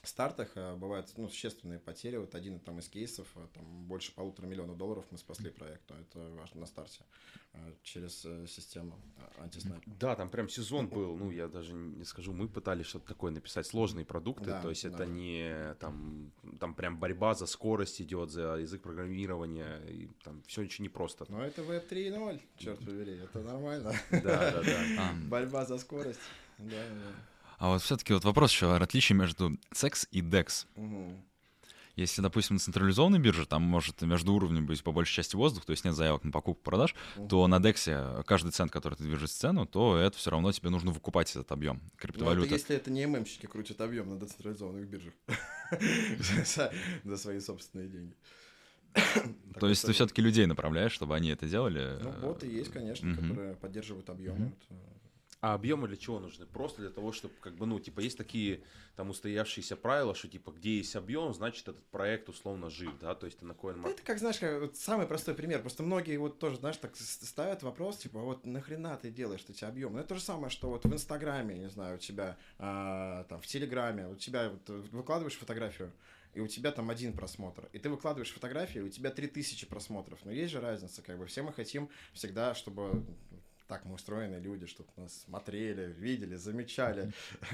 стартах 0.08 0.52
э, 0.56 0.76
бывают 0.76 1.12
ну, 1.18 1.30
существенные 1.30 1.80
потери. 1.80 2.18
Вот 2.18 2.34
один 2.34 2.60
там, 2.60 2.80
из 2.80 2.90
кейсов, 2.90 3.28
э, 3.36 3.48
там 3.54 3.86
больше 3.86 4.14
полутора 4.14 4.48
миллионов 4.48 4.78
долларов 4.78 5.06
мы 5.12 5.18
спасли 5.18 5.52
проекту. 5.52 5.94
Это 5.94 6.20
важно 6.32 6.62
на 6.62 6.66
старте 6.66 7.04
э, 7.54 7.74
через 7.84 8.22
систему 8.50 9.00
антиснайп. 9.40 9.84
Да, 9.86 10.16
там 10.16 10.30
прям 10.30 10.50
сезон 10.50 10.88
был, 10.88 11.18
ну, 11.18 11.30
я 11.32 11.48
даже 11.48 11.74
не 11.74 12.04
скажу, 12.04 12.34
мы 12.34 12.48
пытались 12.48 12.88
что-то 12.88 13.08
такое 13.08 13.32
написать, 13.32 13.68
сложные 13.68 14.06
продукты, 14.06 14.46
Да, 14.46 14.62
то 14.62 14.70
есть 14.70 14.86
это 14.86 15.00
да. 15.00 15.06
не 15.06 15.76
там, 15.76 16.32
там 16.60 16.74
прям 16.74 17.00
борьба 17.00 17.36
за 17.36 17.46
скорость 17.46 18.02
идет, 18.02 18.32
за 18.32 18.56
язык 18.56 18.82
программирования, 18.82 19.78
и 19.88 20.08
там 20.24 20.42
все 20.48 20.62
очень 20.62 20.84
непросто. 20.86 21.26
Но 21.30 21.44
это 21.44 21.62
Web 21.62 21.88
3.0, 21.88 22.42
черт 22.58 22.80
побери, 22.80 23.18
это 23.18 23.42
нормально. 23.42 23.94
Да, 24.10 24.52
да, 24.52 24.64
да. 24.64 25.16
Борьба 25.30 25.66
за 25.66 25.78
скорость. 25.78 26.20
Да, 26.58 26.66
да. 26.90 27.31
А 27.62 27.68
вот 27.70 27.84
все-таки 27.84 28.12
вот 28.12 28.24
вопрос 28.26 28.52
еще 28.52 28.76
отличие 28.76 29.16
между 29.16 29.56
секс 29.72 30.08
и 30.10 30.22
DEX. 30.22 30.66
Мгм. 30.76 31.24
Если, 31.96 32.20
допустим, 32.24 32.56
на 32.56 32.60
централизованной 32.60 33.20
бирже, 33.20 33.46
там 33.46 33.62
может 33.62 34.02
между 34.02 34.34
уровнями 34.34 34.66
быть 34.66 34.82
по 34.82 34.92
большей 34.92 35.14
части 35.14 35.36
воздух, 35.36 35.66
то 35.66 35.72
есть 35.72 35.86
нет 35.86 35.94
заявок 35.94 36.24
на 36.24 36.32
покупку-продаж, 36.32 36.96
то 37.30 37.46
на 37.48 37.60
DEX 37.60 38.24
каждый 38.24 38.52
цент, 38.52 38.72
который 38.72 38.96
ты 38.96 39.04
движешь 39.04 39.30
в 39.30 39.34
цену, 39.34 39.68
то 39.68 39.96
это 39.96 40.18
все 40.18 40.32
равно 40.32 40.52
тебе 40.52 40.72
нужно 40.72 40.90
выкупать 40.90 41.30
этот 41.30 41.52
объем 41.52 41.76
Ну, 41.78 41.86
это 41.90 41.98
криптовалюты. 41.98 42.48
если 42.50 42.76
это 42.76 42.90
не 42.90 43.06
ММщики 43.06 43.46
крутят 43.46 43.80
объем 43.82 44.10
на 44.10 44.16
децентрализованных 44.20 44.88
биржах 44.88 45.14
за 47.04 47.18
свои 47.18 47.40
собственные 47.40 47.90
деньги. 47.90 48.16
То 49.60 49.70
есть 49.70 49.86
ты 49.86 49.92
все-таки 49.92 50.22
людей 50.24 50.48
направляешь, 50.48 50.94
чтобы 50.94 51.16
они 51.16 51.30
это 51.30 51.46
делали. 51.46 52.00
Ну, 52.02 52.12
боты 52.14 52.48
есть, 52.48 52.72
конечно, 52.72 53.08
Мгм. 53.08 53.22
которые 53.22 53.54
поддерживают 53.56 54.10
объемы. 54.10 54.52
Э, 55.42 55.48
А 55.48 55.54
объемы 55.56 55.88
для 55.88 55.98
чего 55.98 56.20
нужны? 56.20 56.46
Просто 56.46 56.82
для 56.82 56.92
того, 56.92 57.12
чтобы, 57.12 57.34
как 57.42 57.56
бы, 57.56 57.66
ну, 57.66 57.80
типа, 57.80 58.00
есть 58.00 58.18
такие 58.18 58.64
там 58.96 59.10
устоявшиеся 59.10 59.76
правила, 59.76 60.14
что, 60.14 60.28
типа, 60.28 60.52
где 60.52 60.78
есть 60.78 60.96
объем, 60.96 61.34
значит, 61.34 61.68
этот 61.68 61.84
проект 61.88 62.30
условно 62.30 62.70
жив, 62.70 62.92
да, 63.00 63.16
то 63.16 63.26
есть 63.26 63.40
ты 63.40 63.46
на 63.46 63.54
CoinMarket... 63.54 63.90
Это 63.90 64.04
как, 64.04 64.20
знаешь, 64.20 64.40
как, 64.40 64.62
вот 64.62 64.78
самый 64.78 65.08
простой 65.08 65.34
пример, 65.34 65.62
просто 65.62 65.84
многие 65.84 66.18
вот 66.18 66.40
тоже, 66.40 66.58
знаешь, 66.58 66.78
так 66.78 66.96
ставят 66.96 67.64
вопрос, 67.64 67.98
типа, 67.98 68.20
вот 68.20 68.46
нахрена 68.46 68.98
ты 68.98 69.10
делаешь 69.10 69.44
эти 69.48 69.64
объемы? 69.64 69.96
Ну, 69.96 70.00
это 70.00 70.10
то 70.10 70.16
же 70.16 70.22
самое, 70.22 70.50
что 70.50 70.70
вот 70.70 70.86
в 70.86 70.94
Инстаграме, 70.94 71.58
не 71.58 71.70
знаю, 71.70 71.96
у 71.96 72.00
тебя, 72.00 72.38
а, 72.60 73.24
там, 73.26 73.42
в 73.42 73.48
Телеграме, 73.48 74.08
у 74.08 74.16
тебя 74.16 74.50
вот, 74.50 74.70
выкладываешь 74.92 75.38
фотографию, 75.38 75.92
и 76.34 76.40
у 76.40 76.48
тебя 76.48 76.72
там 76.72 76.90
один 76.90 77.14
просмотр, 77.14 77.68
и 77.74 77.80
ты 77.80 77.90
выкладываешь 77.90 78.32
фотографии, 78.32 78.80
и 78.80 78.84
у 78.84 78.90
тебя 78.90 79.10
3000 79.10 79.66
просмотров. 79.66 80.20
Но 80.24 80.32
есть 80.32 80.52
же 80.52 80.62
разница, 80.62 81.02
как 81.02 81.18
бы 81.18 81.26
все 81.26 81.42
мы 81.42 81.52
хотим 81.52 81.90
всегда, 82.14 82.56
чтобы 82.56 83.04
так 83.72 83.86
мы 83.86 83.96
устроены 83.96 84.36
люди, 84.36 84.66
чтобы 84.66 84.90
нас 84.98 85.22
смотрели, 85.22 85.94
видели, 85.94 86.36
замечали, 86.36 87.14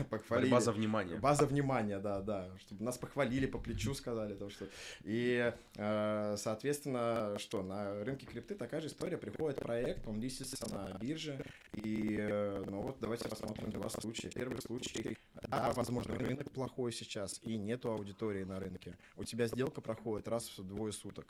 похвалили. 0.10 0.50
База 0.50 0.72
внимания. 0.72 1.16
База 1.18 1.46
внимания, 1.46 2.00
да, 2.00 2.22
да, 2.22 2.50
чтобы 2.58 2.84
нас 2.84 2.98
похвалили, 2.98 3.46
по 3.46 3.60
плечу 3.60 3.94
сказали, 3.94 4.34
то 4.34 4.50
что. 4.50 4.68
И, 5.04 5.54
э, 5.76 6.36
соответственно, 6.40 7.38
что 7.38 7.62
на 7.62 8.04
рынке 8.04 8.26
крипты 8.26 8.56
такая 8.56 8.82
же 8.82 8.88
история. 8.88 9.20
Приходит 9.20 9.60
проект, 9.60 10.08
он 10.08 10.20
листится 10.20 10.68
на 10.74 10.98
бирже, 10.98 11.46
и, 11.74 12.18
э, 12.20 12.64
ну 12.66 12.82
вот, 12.82 12.98
давайте 13.00 13.30
посмотрим 13.30 13.70
два 13.70 13.88
случая. 13.90 14.32
Первый 14.32 14.60
случай, 14.64 15.20
да, 15.44 15.72
возможно, 15.74 16.16
рынок 16.16 16.50
плохой 16.50 16.94
сейчас, 16.94 17.40
и 17.44 17.58
нету 17.58 17.92
аудитории 17.92 18.44
на 18.44 18.60
рынке. 18.60 18.98
У 19.18 19.24
тебя 19.24 19.46
сделка 19.46 19.82
проходит 19.82 20.28
раз 20.28 20.50
в 20.58 20.64
двое 20.64 20.92
суток. 20.92 21.28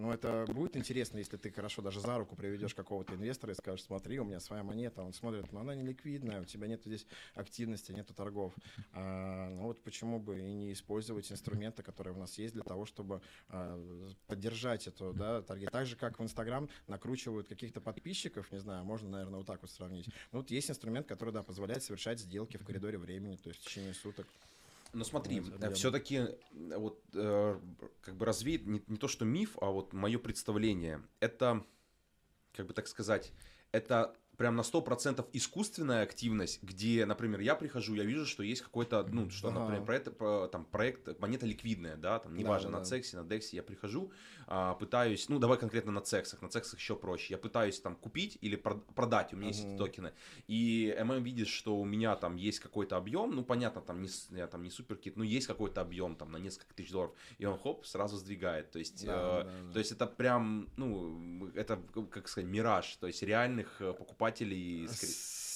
Но 0.00 0.14
это 0.14 0.46
будет 0.48 0.76
интересно, 0.76 1.18
если 1.18 1.36
ты 1.36 1.50
хорошо 1.50 1.82
даже 1.82 2.00
за 2.00 2.16
руку 2.16 2.34
приведешь 2.34 2.74
какого-то 2.74 3.14
инвестора 3.14 3.52
и 3.52 3.54
скажешь, 3.54 3.84
смотри, 3.84 4.18
у 4.18 4.24
меня 4.24 4.40
своя 4.40 4.62
монета, 4.62 5.02
он 5.02 5.12
смотрит, 5.12 5.52
но 5.52 5.60
она 5.60 5.74
не 5.74 5.82
ликвидная, 5.82 6.40
у 6.40 6.46
тебя 6.46 6.68
нет 6.68 6.82
здесь 6.84 7.06
активности, 7.34 7.92
нету 7.92 8.14
торгов. 8.14 8.54
А, 8.92 9.50
ну 9.50 9.64
вот 9.64 9.82
почему 9.82 10.18
бы 10.18 10.40
и 10.40 10.52
не 10.54 10.72
использовать 10.72 11.30
инструменты, 11.30 11.82
которые 11.82 12.14
у 12.14 12.18
нас 12.18 12.38
есть 12.38 12.54
для 12.54 12.62
того, 12.62 12.86
чтобы 12.86 13.20
а, 13.48 13.78
поддержать 14.26 14.86
эту 14.86 15.12
да, 15.12 15.42
торги. 15.42 15.66
Так 15.66 15.86
же, 15.86 15.96
как 15.96 16.18
в 16.18 16.22
Инстаграм 16.22 16.70
накручивают 16.86 17.48
каких-то 17.48 17.82
подписчиков, 17.82 18.50
не 18.52 18.58
знаю, 18.58 18.84
можно, 18.84 19.10
наверное, 19.10 19.38
вот 19.38 19.46
так 19.46 19.60
вот 19.60 19.70
сравнить. 19.70 20.06
Ну 20.32 20.38
вот 20.38 20.50
есть 20.50 20.70
инструмент, 20.70 21.06
который, 21.06 21.34
да, 21.34 21.42
позволяет 21.42 21.82
совершать 21.82 22.20
сделки 22.20 22.56
в 22.56 22.64
коридоре 22.64 22.96
времени, 22.96 23.36
то 23.36 23.50
есть 23.50 23.60
в 23.60 23.64
течение 23.64 23.92
суток. 23.92 24.26
Но 24.92 25.04
смотри, 25.04 25.42
все-таки 25.74 26.16
э, 26.16 26.36
вот 26.76 27.02
э, 27.14 27.60
как 28.00 28.16
бы 28.16 28.24
развеет 28.26 28.66
не, 28.66 28.82
не 28.86 28.96
то 28.96 29.08
что 29.08 29.24
миф, 29.24 29.56
а 29.60 29.66
вот 29.66 29.92
мое 29.92 30.18
представление. 30.18 31.02
Это, 31.20 31.64
как 32.52 32.66
бы 32.66 32.74
так 32.74 32.88
сказать, 32.88 33.32
это 33.72 34.16
прям 34.40 34.56
на 34.56 34.62
100% 34.62 35.26
искусственная 35.34 36.02
активность, 36.02 36.62
где, 36.62 37.04
например, 37.04 37.40
я 37.40 37.54
прихожу, 37.54 37.94
я 37.94 38.04
вижу, 38.04 38.24
что 38.24 38.42
есть 38.42 38.62
какой-то, 38.62 39.02
ну, 39.02 39.28
что, 39.28 39.48
ага. 39.48 39.60
например, 39.60 39.84
проект, 39.84 40.16
там, 40.50 40.64
проект, 40.64 41.20
монета 41.20 41.44
ликвидная, 41.44 41.96
да, 41.96 42.18
там, 42.20 42.34
неважно, 42.34 42.70
да, 42.70 42.72
да, 42.72 42.78
на 42.78 42.84
Цексе, 42.86 43.18
на 43.18 43.24
Дексе, 43.24 43.58
я 43.58 43.62
прихожу, 43.62 44.12
а, 44.46 44.76
пытаюсь, 44.76 45.28
ну, 45.28 45.38
давай 45.38 45.58
конкретно 45.58 45.92
на 45.92 46.00
Цексах, 46.00 46.40
на 46.40 46.48
Цексах 46.48 46.80
еще 46.80 46.96
проще, 46.96 47.34
я 47.34 47.38
пытаюсь 47.38 47.78
там 47.80 47.94
купить 47.96 48.38
или 48.40 48.56
продать, 48.56 49.34
у 49.34 49.36
меня 49.36 49.48
есть 49.48 49.62
эти 49.62 49.76
токены, 49.76 50.14
и 50.48 50.96
ММ 50.98 51.22
видит, 51.22 51.48
что 51.48 51.76
у 51.76 51.84
меня 51.84 52.16
там 52.16 52.36
есть 52.36 52.60
какой-то 52.60 52.96
объем, 52.96 53.32
ну, 53.32 53.44
понятно, 53.44 53.82
там, 53.82 54.00
не, 54.00 54.08
я 54.30 54.46
там 54.46 54.62
не 54.62 54.70
суперкит, 54.70 55.18
но 55.18 55.22
есть 55.22 55.48
какой-то 55.48 55.82
объем 55.82 56.16
там 56.16 56.32
на 56.32 56.38
несколько 56.38 56.72
тысяч 56.72 56.92
долларов, 56.92 57.12
и 57.36 57.44
он, 57.44 57.58
хоп, 57.58 57.84
сразу 57.84 58.16
сдвигает, 58.16 58.70
то 58.70 58.78
есть, 58.78 59.04
да, 59.04 59.12
э, 59.12 59.44
да, 59.44 59.50
да. 59.66 59.72
то 59.74 59.78
есть 59.80 59.92
это 59.92 60.06
прям, 60.06 60.70
ну, 60.78 61.50
это, 61.54 61.78
как 62.10 62.26
сказать, 62.26 62.48
мираж, 62.48 62.96
то 62.96 63.06
есть 63.06 63.22
реальных 63.22 63.82
э, 63.82 63.92
покупателей 63.92 64.29
покупателей. 64.30 64.88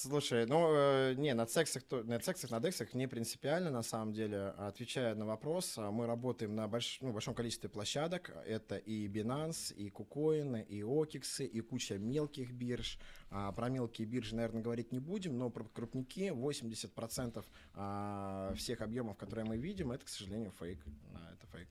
Слушай, 0.05 0.45
ну, 0.45 0.69
э, 0.71 1.15
не, 1.17 1.33
на 1.33 1.47
сексах, 1.47 1.81
на 1.89 2.19
сексах, 2.19 2.51
на 2.51 2.59
дексах 2.59 2.93
не 2.93 3.07
принципиально, 3.07 3.71
на 3.71 3.81
самом 3.81 4.13
деле. 4.13 4.49
Отвечая 4.49 5.15
на 5.15 5.25
вопрос, 5.25 5.79
а, 5.79 5.89
мы 5.89 6.05
работаем 6.05 6.53
на 6.55 6.67
больш, 6.67 6.99
ну, 7.01 7.11
большом 7.11 7.33
количестве 7.33 7.69
площадок. 7.69 8.29
Это 8.45 8.77
и 8.77 9.07
Binance, 9.07 9.73
и 9.73 9.89
KuCoin, 9.89 10.63
и 10.63 10.81
OKX, 10.81 11.45
и 11.45 11.59
куча 11.61 11.97
мелких 11.97 12.51
бирж. 12.51 12.99
А, 13.31 13.51
про 13.51 13.69
мелкие 13.69 14.05
биржи, 14.07 14.35
наверное, 14.35 14.61
говорить 14.61 14.91
не 14.91 14.99
будем, 14.99 15.39
но 15.39 15.49
про 15.49 15.63
крупники 15.63 16.29
80% 16.29 17.43
а, 17.73 18.53
всех 18.55 18.81
объемов, 18.81 19.17
которые 19.17 19.45
мы 19.45 19.57
видим, 19.57 19.91
это, 19.91 20.05
к 20.05 20.09
сожалению, 20.09 20.51
фейк. 20.51 20.85
Это 21.33 21.47
фейк. 21.47 21.67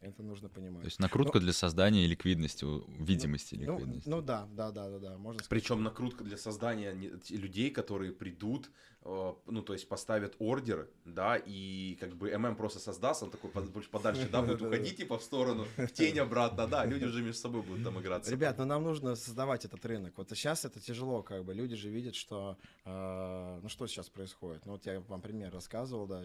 Это 0.00 0.22
нужно 0.22 0.48
понимать. 0.48 0.82
То 0.82 0.86
есть 0.86 1.00
накрутка 1.00 1.38
ну, 1.38 1.44
для 1.44 1.52
создания 1.52 2.06
ликвидности, 2.06 2.64
видимости 3.02 3.56
ну, 3.56 3.72
ликвидности. 3.72 4.08
Ну, 4.08 4.16
ну 4.16 4.22
да, 4.22 4.46
да, 4.52 4.70
да, 4.70 4.88
да, 4.90 4.98
да, 4.98 5.18
можно 5.18 5.42
сказать. 5.42 5.48
Причем 5.50 5.82
накрутка 5.82 6.22
для 6.22 6.36
создания 6.36 6.92
людей, 7.30 7.70
которые 7.70 8.12
придут, 8.12 8.70
ну 9.04 9.62
то 9.62 9.72
есть 9.72 9.88
поставят 9.88 10.34
ордер, 10.38 10.88
да, 11.04 11.36
и 11.36 11.96
как 12.00 12.16
бы 12.16 12.36
ММ 12.36 12.56
просто 12.56 12.78
создаст, 12.78 13.22
он 13.22 13.30
такой 13.30 13.50
больше 13.50 13.90
подальше, 13.90 14.28
да, 14.30 14.42
будет 14.42 14.62
уходить 14.62 14.96
типа 14.96 15.18
в 15.18 15.22
сторону, 15.22 15.66
в 15.76 15.86
тень 15.88 16.18
обратно, 16.18 16.66
да, 16.66 16.84
люди 16.84 17.04
уже 17.04 17.22
между 17.22 17.40
собой 17.40 17.62
будут 17.62 17.84
там 17.84 17.98
играться. 18.00 18.30
Ребят, 18.30 18.58
ну 18.58 18.64
нам 18.64 18.82
нужно 18.82 19.16
создавать 19.16 19.64
этот 19.64 19.84
рынок. 19.86 20.14
Вот 20.16 20.28
сейчас 20.30 20.64
это 20.64 20.80
тяжело, 20.80 21.22
как 21.22 21.44
бы 21.44 21.54
люди 21.54 21.76
же 21.76 21.88
видят, 21.88 22.14
что, 22.14 22.58
э, 22.84 23.60
ну 23.62 23.68
что 23.68 23.86
сейчас 23.86 24.08
происходит. 24.10 24.66
Ну 24.66 24.72
вот 24.72 24.84
я 24.86 25.00
вам 25.00 25.20
пример 25.20 25.52
рассказывал, 25.52 26.06
да, 26.06 26.22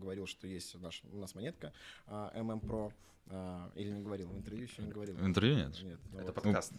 говорил, 0.00 0.26
что 0.26 0.46
есть 0.46 0.80
наш, 0.80 1.02
у 1.12 1.18
нас 1.18 1.34
монетка 1.34 1.72
э, 2.06 2.42
ММ 2.42 2.60
Pro 2.60 2.92
а, 3.32 3.70
или 3.76 3.90
не 3.90 4.02
говорил, 4.02 4.28
в 4.28 4.36
интервью 4.36 4.64
еще 4.64 4.82
не 4.82 4.90
говорил. 4.90 5.14
В 5.16 5.24
интервью 5.24 5.56
нет? 5.56 5.82
Нет. 5.82 6.00
Ну, 6.12 6.18
это 6.18 6.32
вот, 6.32 6.34
подкаст. 6.34 6.72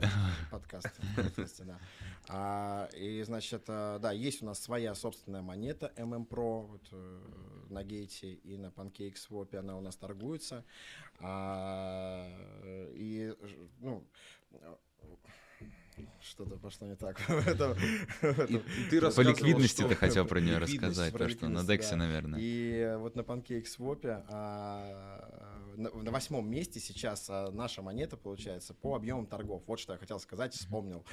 Подкаст. 0.50 1.00
подкасте, 1.16 1.64
да. 1.64 1.78
А, 2.28 2.88
и, 2.94 3.22
значит, 3.24 3.64
да, 3.66 4.12
есть 4.12 4.42
у 4.42 4.46
нас 4.46 4.57
своя 4.62 4.94
собственная 4.94 5.42
монета 5.42 5.92
MM 5.96 6.26
Pro 6.28 6.66
вот, 6.66 6.88
э, 6.92 7.20
на 7.70 7.82
гейте 7.84 8.32
и 8.32 8.56
на 8.56 8.66
PancakeSwap 8.66 9.56
она 9.56 9.76
у 9.76 9.80
нас 9.80 9.96
торгуется. 9.96 10.64
А, 11.20 12.26
и, 12.94 13.34
ну, 13.80 14.04
что-то 16.20 16.56
пошло 16.56 16.86
не 16.86 16.96
так. 16.96 17.18
По 17.26 19.20
ликвидности 19.20 19.82
ты 19.82 19.94
хотел 19.94 20.24
про 20.26 20.40
нее 20.40 20.58
рассказать, 20.58 21.16
то 21.16 21.28
что 21.28 21.48
на 21.48 21.64
Дексе, 21.64 21.96
наверное. 21.96 22.38
И 22.40 22.96
вот 22.98 23.16
на 23.16 23.22
PancakeSwap 23.22 24.24
а, 24.28 25.67
на 25.78 26.10
восьмом 26.10 26.48
месте 26.50 26.80
сейчас 26.80 27.30
а, 27.30 27.50
наша 27.50 27.82
монета 27.82 28.16
получается 28.16 28.74
по 28.74 28.94
объемам 28.94 29.26
торгов. 29.26 29.62
Вот 29.66 29.78
что 29.78 29.92
я 29.92 29.98
хотел 29.98 30.18
сказать, 30.20 30.54
вспомнил. 30.54 31.04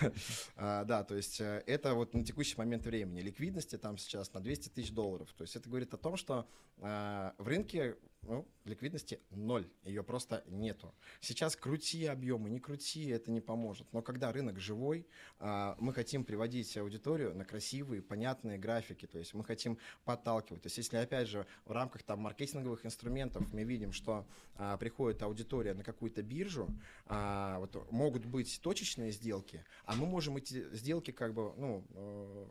А, 0.56 0.84
да, 0.84 1.02
то 1.02 1.16
есть 1.16 1.40
э, 1.40 1.62
это 1.66 1.94
вот 1.94 2.14
на 2.14 2.24
текущий 2.24 2.56
момент 2.56 2.84
времени. 2.84 3.20
Ликвидности 3.20 3.76
там 3.78 3.96
сейчас 3.98 4.32
на 4.32 4.40
200 4.40 4.68
тысяч 4.68 4.92
долларов. 4.92 5.32
То 5.36 5.42
есть 5.42 5.56
это 5.56 5.68
говорит 5.68 5.92
о 5.94 5.96
том, 5.96 6.16
что 6.16 6.46
в 6.78 7.34
рынке 7.38 7.96
ну, 8.22 8.46
ликвидности 8.64 9.20
ноль, 9.30 9.68
ее 9.84 10.02
просто 10.04 10.44
нету. 10.46 10.94
Сейчас 11.20 11.56
крути 11.56 12.06
объемы, 12.06 12.50
не 12.50 12.60
крути, 12.60 13.08
это 13.08 13.30
не 13.30 13.40
поможет. 13.40 13.92
Но 13.92 14.02
когда 14.02 14.32
рынок 14.32 14.60
живой, 14.60 15.06
а, 15.38 15.76
мы 15.80 15.92
хотим 15.92 16.24
приводить 16.24 16.76
аудиторию 16.76 17.34
на 17.34 17.44
красивые, 17.44 18.00
понятные 18.00 18.58
графики, 18.58 19.06
то 19.06 19.18
есть 19.18 19.34
мы 19.34 19.44
хотим 19.44 19.78
подталкивать. 20.04 20.62
То 20.62 20.66
есть 20.68 20.78
если, 20.78 20.96
опять 20.96 21.28
же, 21.28 21.46
в 21.64 21.72
рамках 21.72 22.04
там 22.04 22.20
маркетинговых 22.20 22.86
инструментов 22.86 23.52
мы 23.52 23.64
видим, 23.64 23.92
что 23.92 24.26
а, 24.54 24.76
приходит 24.76 25.22
аудитория 25.22 25.74
на 25.74 25.82
какую-то 25.82 26.22
биржу, 26.22 26.68
а, 27.06 27.58
вот 27.58 27.90
могут 27.90 28.24
быть 28.24 28.60
точечные 28.62 29.10
сделки, 29.10 29.64
а 29.84 29.96
мы 29.96 30.06
можем 30.06 30.36
эти 30.36 30.72
сделки 30.74 31.10
как 31.10 31.34
бы, 31.34 31.52
ну, 31.56 31.84
э, 31.90 32.46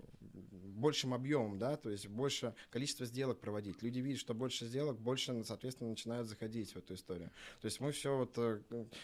большим 0.81 1.13
объемом, 1.13 1.57
да, 1.57 1.77
то 1.77 1.89
есть 1.89 2.07
больше 2.07 2.55
количество 2.69 3.05
сделок 3.05 3.39
проводить. 3.39 3.81
Люди 3.81 3.99
видят, 3.99 4.19
что 4.19 4.33
больше 4.33 4.65
сделок, 4.65 4.99
больше, 4.99 5.43
начинают 5.63 6.27
заходить 6.27 6.71
в 6.73 6.77
эту 6.77 6.93
историю. 6.95 7.29
То 7.61 7.65
есть 7.65 7.79
мы 7.79 7.91
все 7.91 8.17
вот, 8.17 8.37
э, 8.37 8.61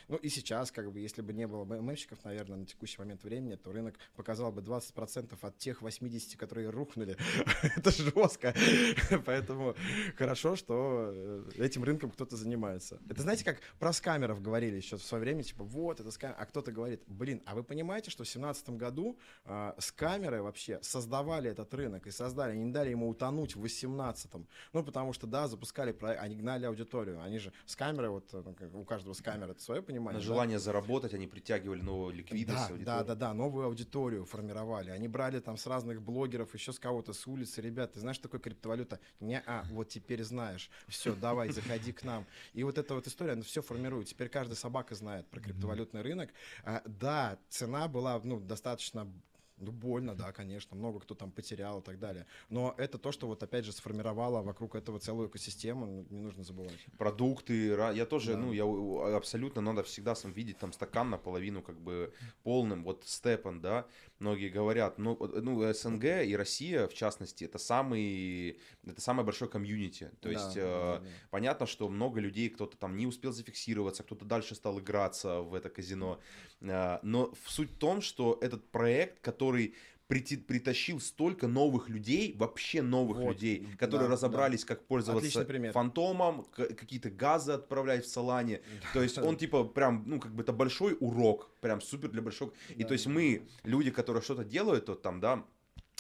ну 0.08 0.17
и 0.17 0.30
сейчас, 0.30 0.72
как 0.72 0.91
бы, 0.91 1.00
если 1.00 1.22
бы 1.22 1.34
не 1.34 1.48
было 1.48 1.65
БММщиков, 1.65 2.24
наверное, 2.24 2.58
на 2.58 2.65
текущий 2.65 3.00
момент 3.00 3.24
времени, 3.24 3.56
то 3.56 3.72
рынок 3.72 3.96
показал 4.15 4.52
бы 4.52 4.62
20% 4.62 5.38
от 5.39 5.58
тех 5.58 5.82
80, 5.82 6.38
которые 6.38 6.70
рухнули. 6.70 7.17
Это 7.76 7.91
жестко. 7.91 8.56
Поэтому 9.26 9.76
хорошо, 10.15 10.56
что 10.56 11.12
э, 11.13 11.52
этим 11.58 11.84
рынком 11.84 12.12
кто-то 12.12 12.36
занимается. 12.36 13.00
Это 13.10 13.22
знаете, 13.22 13.43
как 13.43 13.60
про 13.80 13.93
скамеров 13.93 14.41
говорили 14.41 14.76
еще 14.76 14.98
в 14.98 15.04
свое 15.04 15.24
время, 15.24 15.43
типа, 15.43 15.63
вот, 15.63 16.00
это 16.00 16.12
скамер, 16.12 16.36
а 16.38 16.46
кто-то 16.46 16.72
говорит, 16.72 17.04
блин, 17.08 17.41
а 17.46 17.56
вы 17.56 17.63
понимаете, 17.63 18.12
что 18.12 18.24
в 18.24 18.28
2017 18.28 18.70
году 18.72 19.17
э, 19.46 19.74
скамеры 19.80 20.41
вообще 20.41 20.80
создавали 20.82 21.50
этот 21.50 21.74
рынок 21.74 22.08
и 22.08 22.12
создали, 22.12 22.52
они 22.52 22.65
не 22.65 22.72
дали 22.72 22.89
ему 22.89 23.10
утонуть 23.10 23.56
в 23.56 23.63
18-м. 23.63 24.48
Ну, 24.74 24.84
потому 24.84 25.13
что, 25.13 25.28
да, 25.28 25.48
запускали 25.48 25.96
они 26.17 26.36
гнали 26.47 26.65
аудиторию. 26.65 27.21
Они 27.21 27.39
же 27.39 27.51
с 27.65 27.75
камеры, 27.75 28.10
вот 28.10 28.31
ну, 28.31 28.81
у 28.81 28.86
каждого 28.86 29.13
с 29.13 29.21
камеры 29.21 29.51
это 29.51 29.62
свое 29.62 29.81
понимание. 29.81 30.19
На 30.19 30.25
да? 30.25 30.25
желание 30.25 30.60
заработать 30.60 31.13
они 31.13 31.27
притягивали 31.27 31.81
новую 31.81 32.15
ликвидность. 32.15 32.69
Да, 32.83 32.99
да, 32.99 33.03
да, 33.03 33.15
да, 33.15 33.33
новую 33.33 33.65
аудиторию 33.65 34.25
формировали. 34.25 34.91
Они 34.91 35.07
брали 35.10 35.39
там 35.39 35.57
с 35.57 35.67
разных 35.67 36.01
блогеров, 36.01 36.53
еще 36.53 36.71
с 36.71 36.79
кого-то 36.79 37.12
с 37.13 37.27
улицы. 37.27 37.62
Ребят, 37.62 37.93
ты 37.93 37.99
знаешь, 37.99 38.19
такое 38.19 38.39
криптовалюта? 38.39 38.99
Не, 39.19 39.43
а, 39.45 39.65
вот 39.71 39.89
теперь 39.89 40.23
знаешь. 40.23 40.69
Все, 40.88 41.15
давай, 41.15 41.51
заходи 41.51 41.91
к 41.91 42.03
нам. 42.03 42.25
И 42.53 42.63
вот 42.63 42.77
эта 42.77 42.95
вот 42.95 43.07
история, 43.07 43.33
она 43.33 43.41
все 43.41 43.62
формирует. 43.62 44.07
Теперь 44.07 44.29
каждая 44.29 44.55
собака 44.55 44.95
знает 44.95 45.27
про 45.27 45.41
криптовалютный 45.41 46.01
рынок. 46.01 46.29
А, 46.63 46.81
да, 46.86 47.38
цена 47.49 47.88
была, 47.89 48.21
ну, 48.23 48.39
достаточно 48.39 49.12
Ну, 49.58 49.72
больно, 49.72 50.15
да, 50.15 50.32
конечно, 50.32 50.76
много 50.78 51.00
кто 51.00 51.15
там 51.15 51.32
потерял 51.32 51.80
и 51.80 51.84
так 51.84 51.98
далее. 52.00 52.26
Но 52.50 52.76
это 52.78 52.98
то, 52.98 53.12
что 53.12 53.28
вот 53.28 53.41
опять 53.41 53.65
же 53.65 53.72
сформировало 53.72 54.41
вокруг 54.43 54.76
этого 54.76 55.00
целую 55.00 55.30
экосистему, 55.30 55.86
ну, 55.86 56.06
не 56.10 56.20
нужно 56.20 56.43
забывать. 56.43 56.78
продукты, 56.98 57.67
я 57.93 58.06
тоже, 58.06 58.34
Да. 58.34 58.39
ну, 58.39 58.52
я 58.54 59.17
абсолютно 59.17 59.62
надо 59.62 59.84
всегда 59.84 60.15
сам 60.15 60.32
видеть 60.32 60.58
там 60.60 60.74
стакан 60.74 61.10
наполовину 61.10 61.62
как 61.62 61.80
бы 61.80 62.13
полным, 62.43 62.84
вот 62.84 63.04
Степан, 63.06 63.62
да, 63.62 63.86
многие 64.19 64.49
говорят, 64.49 64.97
ну, 64.97 65.17
ну, 65.19 65.73
СНГ 65.73 66.25
и 66.25 66.36
Россия, 66.36 66.88
в 66.88 66.93
частности, 66.93 67.43
это 67.43 67.58
самый, 67.58 68.60
это 68.86 69.01
самое 69.01 69.25
большое 69.25 69.49
комьюнити, 69.49 70.12
то 70.21 70.30
Да, 70.30 70.32
есть, 70.32 70.56
да, 70.56 70.62
э, 70.62 70.99
да. 71.01 71.06
понятно, 71.30 71.65
что 71.65 71.89
много 71.89 72.19
людей, 72.19 72.49
кто-то 72.49 72.77
там 72.77 72.95
не 72.97 73.08
успел 73.08 73.32
зафиксироваться, 73.32 74.03
кто-то 74.03 74.25
дальше 74.25 74.56
стал 74.56 74.80
играться 74.80 75.41
в 75.41 75.53
это 75.53 75.69
казино, 75.69 76.19
Э, 76.62 76.99
но 77.03 77.34
суть 77.45 77.71
в 77.71 77.77
том, 77.77 78.01
что 78.01 78.38
этот 78.41 78.69
проект, 78.71 79.19
который 79.19 79.75
прити- 80.08 80.38
притащил 80.38 81.00
столько 81.00 81.48
новых 81.48 81.89
людей, 81.89 82.34
вообще 82.38 82.82
новых 82.82 83.17
Вот, 83.17 83.34
людей, 83.34 83.67
которые 83.78 84.08
да, 84.08 84.13
разобрались, 84.13 84.65
как 84.65 84.86
пользоваться 84.86 85.46
фантомом, 85.74 86.46
какие-то 86.56 87.10
газы 87.10 87.54
отправлять 87.54 88.06
в 88.06 88.10
Солане. 88.10 88.62
То 88.93 89.04
есть 89.04 89.17
он 89.17 89.38
типа 89.38 89.63
прям, 89.65 90.04
ну 90.06 90.20
как 90.20 90.34
бы 90.34 90.43
это 90.43 90.54
большой 90.54 90.98
урок, 91.00 91.50
прям 91.62 91.82
супер 91.82 92.10
для 92.10 92.22
большого. 92.22 92.54
И 92.76 92.84
Да. 92.84 92.88
то 92.88 92.93
есть 92.93 93.08
мы, 93.08 93.41
люди, 93.63 93.91
которые 93.91 94.24
что-то 94.24 94.43
делают, 94.43 94.86
то 94.86 94.96
там, 94.96 95.20
да, 95.20 95.43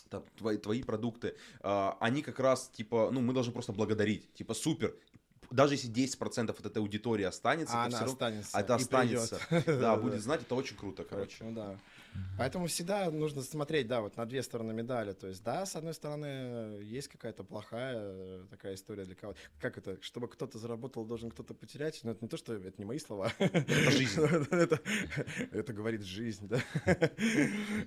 там, 0.09 0.23
твои, 0.37 0.57
твои 0.57 0.83
продукты, 0.83 1.35
а, 1.59 1.97
они 1.99 2.21
как 2.21 2.39
раз, 2.39 2.69
типа, 2.69 3.09
ну, 3.11 3.19
мы 3.19 3.33
должны 3.33 3.51
просто 3.51 3.73
благодарить. 3.73 4.33
Типа, 4.33 4.53
супер. 4.53 4.95
Даже 5.51 5.73
если 5.75 5.89
10% 5.89 6.49
от 6.49 6.65
этой 6.65 6.79
аудитории 6.79 7.23
останется, 7.23 7.73
А 7.75 7.85
она 7.85 7.99
равно- 7.99 8.13
останется. 8.13 8.57
это 8.57 8.75
останется. 8.75 9.39
Да, 9.65 9.95
будет 9.97 10.21
знать, 10.21 10.41
это 10.41 10.55
очень 10.55 10.75
круто, 10.77 11.03
короче. 11.03 11.37
Короче, 11.39 11.43
ну 11.43 11.51
да. 11.55 11.79
Поэтому 12.37 12.67
всегда 12.67 13.09
нужно 13.11 13.41
смотреть, 13.41 13.87
да, 13.87 14.01
вот 14.01 14.15
на 14.17 14.25
две 14.25 14.43
стороны 14.43 14.73
медали. 14.73 15.13
То 15.13 15.27
есть, 15.27 15.43
да, 15.43 15.65
с 15.65 15.75
одной 15.75 15.93
стороны, 15.93 16.81
есть 16.83 17.07
какая-то 17.07 17.43
плохая 17.43 17.95
э, 17.97 18.45
такая 18.49 18.75
история 18.75 19.05
для 19.05 19.15
кого-то. 19.15 19.39
Как 19.59 19.77
это? 19.77 20.01
Чтобы 20.01 20.27
кто-то 20.27 20.57
заработал, 20.59 21.05
должен 21.05 21.31
кто-то 21.31 21.53
потерять. 21.53 21.99
Но 22.03 22.11
это 22.11 22.23
не 22.23 22.29
то, 22.29 22.37
что 22.37 22.53
это 22.53 22.73
не 22.77 22.85
мои 22.85 22.99
слова. 22.99 23.31
Это 23.39 23.91
жизнь. 23.91 24.21
Это, 24.51 24.79
это 25.51 25.73
говорит 25.73 26.03
жизнь, 26.03 26.47
да. 26.47 26.61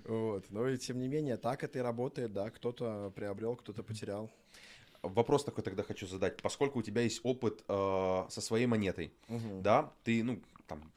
Вот. 0.05 0.51
Но 0.51 0.69
и 0.69 0.77
тем 0.79 0.99
не 0.99 1.09
менее, 1.09 1.37
так 1.37 1.63
это 1.65 1.79
и 1.79 1.83
работает, 1.83 2.33
да. 2.33 2.51
Кто-то 2.51 3.13
приобрел, 3.15 3.57
кто-то 3.57 3.83
потерял. 3.83 4.31
Вопрос 5.03 5.45
такой 5.45 5.65
тогда 5.65 5.83
хочу 5.83 6.07
задать. 6.07 6.37
Поскольку 6.43 6.81
у 6.81 6.83
тебя 6.83 7.03
есть 7.03 7.21
опыт 7.23 7.65
э, 7.69 8.25
со 8.29 8.41
своей 8.41 8.67
монетой, 8.67 9.13
Мгм. 9.29 9.63
да, 9.63 9.93
ты, 10.05 10.23
ну, 10.23 10.43
там, 10.71 10.93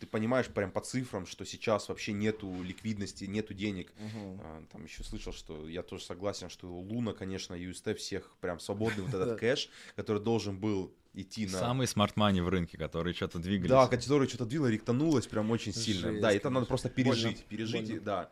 ты 0.00 0.06
понимаешь 0.06 0.46
прям 0.46 0.70
по 0.70 0.80
цифрам, 0.80 1.26
что 1.26 1.44
сейчас 1.44 1.88
вообще 1.88 2.12
нету 2.12 2.62
ликвидности, 2.62 3.24
нету 3.24 3.52
денег. 3.52 3.92
Мгм. 3.98 4.40
А, 4.42 4.64
Там 4.72 4.84
еще 4.84 5.04
слышал, 5.04 5.32
что 5.32 5.68
я 5.68 5.82
тоже 5.82 6.04
согласен, 6.04 6.48
что 6.48 6.68
Луна, 6.68 7.12
конечно, 7.12 7.54
UST 7.54 7.94
всех 7.94 8.34
прям 8.40 8.58
свободный 8.60 9.04
вот 9.04 9.14
этот 9.14 9.38
кэш, 9.38 9.68
который 9.94 10.22
должен 10.22 10.58
был 10.58 10.94
идти 11.12 11.46
на... 11.46 11.58
Самый 11.58 11.86
смарт-мани 11.86 12.40
в 12.40 12.48
рынке, 12.48 12.78
которые 12.78 13.12
что-то 13.14 13.38
двигались. 13.38 13.70
Да, 13.70 13.86
который 13.86 14.26
что-то 14.26 14.46
двинуло, 14.46 14.68
ректанулось 14.68 15.26
прям 15.26 15.50
очень 15.50 15.74
сильно. 15.74 16.18
Да, 16.20 16.32
это 16.32 16.48
надо 16.48 16.64
просто 16.64 16.88
Больно, 16.88 17.12
пережить, 17.12 17.44
пережить, 17.44 17.88
больно. 17.88 18.00
да. 18.00 18.30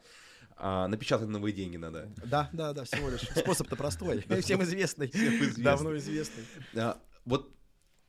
А, 0.57 0.89
напечатать 0.89 1.29
новые 1.29 1.53
деньги 1.53 1.77
надо. 1.77 2.09
Да, 2.25 2.49
да, 2.53 2.73
да, 2.73 2.85
всего 2.85 3.11
лишь. 3.11 3.21
Способ-то 3.21 3.77
простой. 3.77 4.25
Всем 4.41 4.63
известный. 4.63 5.11
известный. 5.13 5.63
Давно 5.63 5.97
известный. 5.97 6.45
Вот 7.25 7.53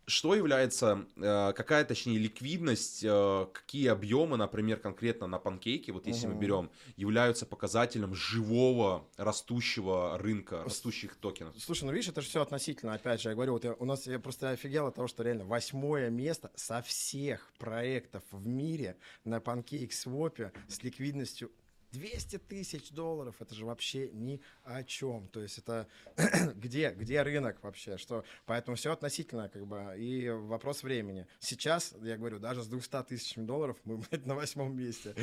что 0.05 0.35
является, 0.35 1.05
э, 1.15 1.53
какая, 1.53 1.85
точнее, 1.85 2.17
ликвидность, 2.17 3.03
э, 3.03 3.47
какие 3.53 3.87
объемы, 3.87 4.37
например, 4.37 4.79
конкретно 4.79 5.27
на 5.27 5.39
панкейке, 5.39 5.91
вот 5.91 6.07
если 6.07 6.27
мы 6.27 6.33
Мгм. 6.33 6.41
берем, 6.41 6.71
являются 6.97 7.45
показателем 7.45 8.13
живого 8.13 9.07
растущего 9.17 10.17
рынка, 10.17 10.63
растущих 10.63 11.15
токенов? 11.15 11.55
Слушай, 11.59 11.85
ну 11.85 11.91
видишь, 11.93 12.09
это 12.09 12.21
же 12.21 12.27
все 12.27 12.41
относительно. 12.41 12.93
Опять 12.93 13.21
же, 13.21 13.29
я 13.29 13.35
говорю, 13.35 13.53
вот 13.53 13.63
я- 13.63 13.73
у 13.73 13.85
нас 13.85 14.05
я 14.07 14.19
просто 14.19 14.49
офигел 14.51 14.87
от 14.87 14.95
того, 14.95 15.07
что 15.07 15.23
реально 15.23 15.45
восьмое 15.45 16.09
место 16.09 16.51
со 16.55 16.81
всех 16.81 17.51
проектов 17.57 18.23
в 18.31 18.45
мире 18.45 18.97
на 19.23 19.37
PancakeSwap 19.37 20.51
с 20.67 20.83
ликвидностью 20.83 21.51
200 21.93 22.39
тысяч 22.39 22.91
долларов. 22.91 23.35
Это 23.39 23.55
же 23.55 23.65
вообще 23.65 24.09
ни 24.11 24.41
о 24.63 24.83
чем. 24.83 25.27
То 25.29 25.41
есть 25.41 25.59
это 25.59 25.87
где, 26.55 26.91
где 26.91 27.21
рынок 27.21 27.61
вообще? 27.63 27.97
Что? 27.97 28.23
Поэтому 28.45 28.75
все 28.75 28.91
относительно, 28.91 29.47
как 29.47 29.65
бы, 29.65 29.95
и 29.97 30.29
вопрос 30.29 30.83
времени. 30.83 31.27
Сейчас, 31.39 31.95
я 32.01 32.17
говорю, 32.17 32.39
даже 32.39 32.63
с 32.63 32.67
200 32.67 33.03
тысячами 33.03 33.45
долларов 33.45 33.77
мы, 33.85 33.97
блядь, 34.09 34.25
на 34.25 34.35
восьмом 34.35 34.75
месте. 34.75 35.15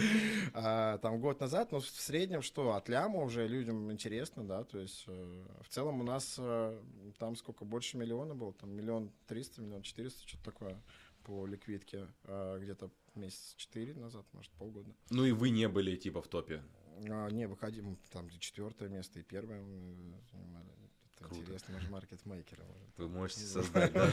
А, 0.54 0.98
там 0.98 1.20
год 1.20 1.40
назад, 1.40 1.72
ну, 1.72 1.80
в 1.80 1.87
среднем, 1.87 2.42
что, 2.42 2.74
от 2.74 2.88
ляма 2.88 3.20
уже 3.20 3.46
людям 3.48 3.90
интересно, 3.90 4.44
да, 4.44 4.64
то 4.64 4.78
есть 4.78 5.04
э, 5.09 5.44
в 5.62 5.68
целом 5.68 6.00
у 6.00 6.04
нас 6.04 6.37
э, 6.38 6.80
там 7.18 7.35
сколько, 7.37 7.64
больше 7.64 7.96
миллиона 7.96 8.35
было, 8.35 8.52
там 8.52 8.70
миллион 8.70 9.11
триста, 9.26 9.61
миллион 9.61 9.83
четыреста, 9.83 10.26
что-то 10.26 10.44
такое 10.44 10.80
по 11.24 11.46
ликвидке, 11.46 12.09
а, 12.24 12.59
где-то 12.59 12.90
месяц 13.14 13.55
четыре 13.57 13.94
назад, 13.94 14.27
может, 14.33 14.51
полгода. 14.53 14.94
Ну 15.11 15.25
и 15.25 15.33
вы 15.33 15.51
не 15.51 15.68
были 15.68 15.96
типа 15.96 16.23
в 16.23 16.29
топе. 16.29 16.62
А, 17.09 17.29
не, 17.31 17.46
выходим, 17.46 17.96
там 18.11 18.27
где 18.27 18.38
четвертое 18.38 18.88
место 18.88 19.18
и 19.20 19.23
первое 19.23 19.62
мы 19.62 20.20
занимали. 20.33 20.68
Это 21.16 21.25
Круто. 21.29 21.40
интересно, 21.42 21.75
мы 21.75 21.81
же 21.81 21.90
маркетмейкеры. 21.90 22.64
Вы 22.96 23.09
можете 23.09 23.40
создать, 23.40 23.92
да, 23.92 24.11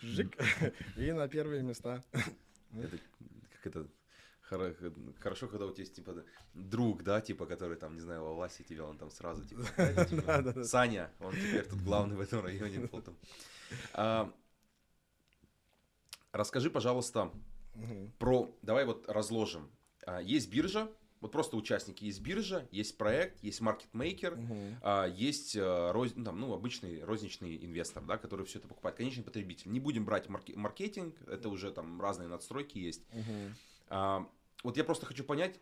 Жик. 0.00 0.36
И 0.96 1.12
на 1.12 1.28
первые 1.28 1.62
места. 1.62 2.04
это, 2.72 2.98
как 3.52 3.66
это, 3.66 3.88
хоро- 4.48 5.18
хорошо, 5.20 5.48
когда 5.48 5.66
у 5.66 5.72
тебя 5.72 5.82
есть, 5.82 5.96
типа, 5.96 6.24
друг, 6.54 7.02
да, 7.02 7.20
типа, 7.20 7.46
который 7.46 7.76
там, 7.76 7.94
не 7.94 8.00
знаю, 8.00 8.22
во 8.22 8.34
власти 8.34 8.62
тебя, 8.62 8.84
он 8.84 8.96
там 8.98 9.10
сразу, 9.10 9.44
типа, 9.44 9.62
«Дядя, 9.76 10.04
типа, 10.08 10.22
Да, 10.22 10.42
да, 10.42 10.52
да. 10.52 10.64
Саня, 10.64 11.10
он 11.20 11.32
теперь 11.34 11.66
тут 11.66 11.82
главный 11.82 12.16
в 12.16 12.20
этом 12.20 12.44
районе. 12.44 12.86
там». 12.88 13.16
А, 13.94 14.32
Расскажи, 16.32 16.70
пожалуйста, 16.70 17.32
Мгм. 17.74 18.12
про, 18.18 18.50
давай 18.62 18.84
вот 18.84 19.08
разложим. 19.08 19.70
А, 20.06 20.20
Есть 20.20 20.50
биржа, 20.50 20.88
вот 21.20 21.32
просто 21.32 21.56
участники, 21.56 22.04
есть 22.04 22.20
биржа, 22.20 22.66
есть 22.70 22.96
проект, 22.96 23.42
есть 23.44 23.60
маркетмейкер, 23.60 24.38
а, 24.82 25.06
есть 25.06 25.56
а, 25.56 25.92
роз- 25.92 26.12
ну, 26.16 26.24
там, 26.24 26.40
ну, 26.40 26.52
обычный 26.54 27.04
розничный 27.04 27.56
инвестор, 27.64 28.02
да, 28.04 28.16
который 28.16 28.46
все 28.46 28.58
это 28.58 28.68
покупает, 28.68 28.96
конечный 28.96 29.22
потребитель. 29.24 29.70
Не 29.70 29.80
будем 29.80 30.04
брать 30.04 30.28
марке- 30.28 30.56
маркетинг, 30.56 31.14
это 31.26 31.48
уже 31.48 31.70
там 31.70 32.00
разные 32.00 32.28
надстройки 32.28 32.78
есть. 32.78 33.02
Мгм. 33.12 33.54
А, 33.88 34.26
вот 34.64 34.76
я 34.76 34.84
просто 34.84 35.06
хочу 35.06 35.24
понять, 35.24 35.60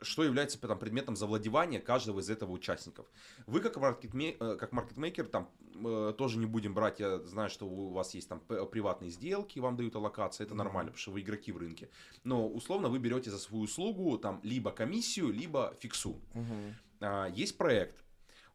что 0.00 0.24
является 0.24 0.60
там, 0.60 0.78
предметом 0.78 1.16
завладевания 1.16 1.80
каждого 1.80 2.20
из 2.20 2.30
этого 2.30 2.52
участников. 2.52 3.06
Вы 3.46 3.60
как, 3.60 3.76
маркетме- 3.76 4.36
э, 4.38 4.56
как 4.56 4.72
маркетмейкер, 4.72 5.26
там 5.26 5.50
э, 5.74 6.14
тоже 6.16 6.38
не 6.38 6.46
будем 6.46 6.74
брать, 6.74 7.00
я 7.00 7.18
знаю, 7.20 7.50
что 7.50 7.66
у 7.66 7.90
вас 7.90 8.14
есть 8.14 8.28
там 8.28 8.40
приватные 8.40 9.10
сделки, 9.10 9.58
вам 9.58 9.76
дают 9.76 9.96
аллокации, 9.96 10.44
это 10.44 10.54
нормально, 10.54 10.92
потому 10.92 11.00
что 11.00 11.10
вы 11.12 11.20
игроки 11.20 11.52
в 11.52 11.58
рынке. 11.58 11.88
Но 12.24 12.48
условно 12.48 12.88
вы 12.88 12.98
берете 12.98 13.30
за 13.30 13.38
свою 13.38 13.64
услугу 13.64 14.18
там 14.18 14.40
либо 14.42 14.70
комиссию, 14.70 15.30
либо 15.30 15.74
фиксу. 15.80 16.20
Мгм. 16.34 16.74
А, 17.00 17.28
есть 17.28 17.56
проект. 17.56 18.04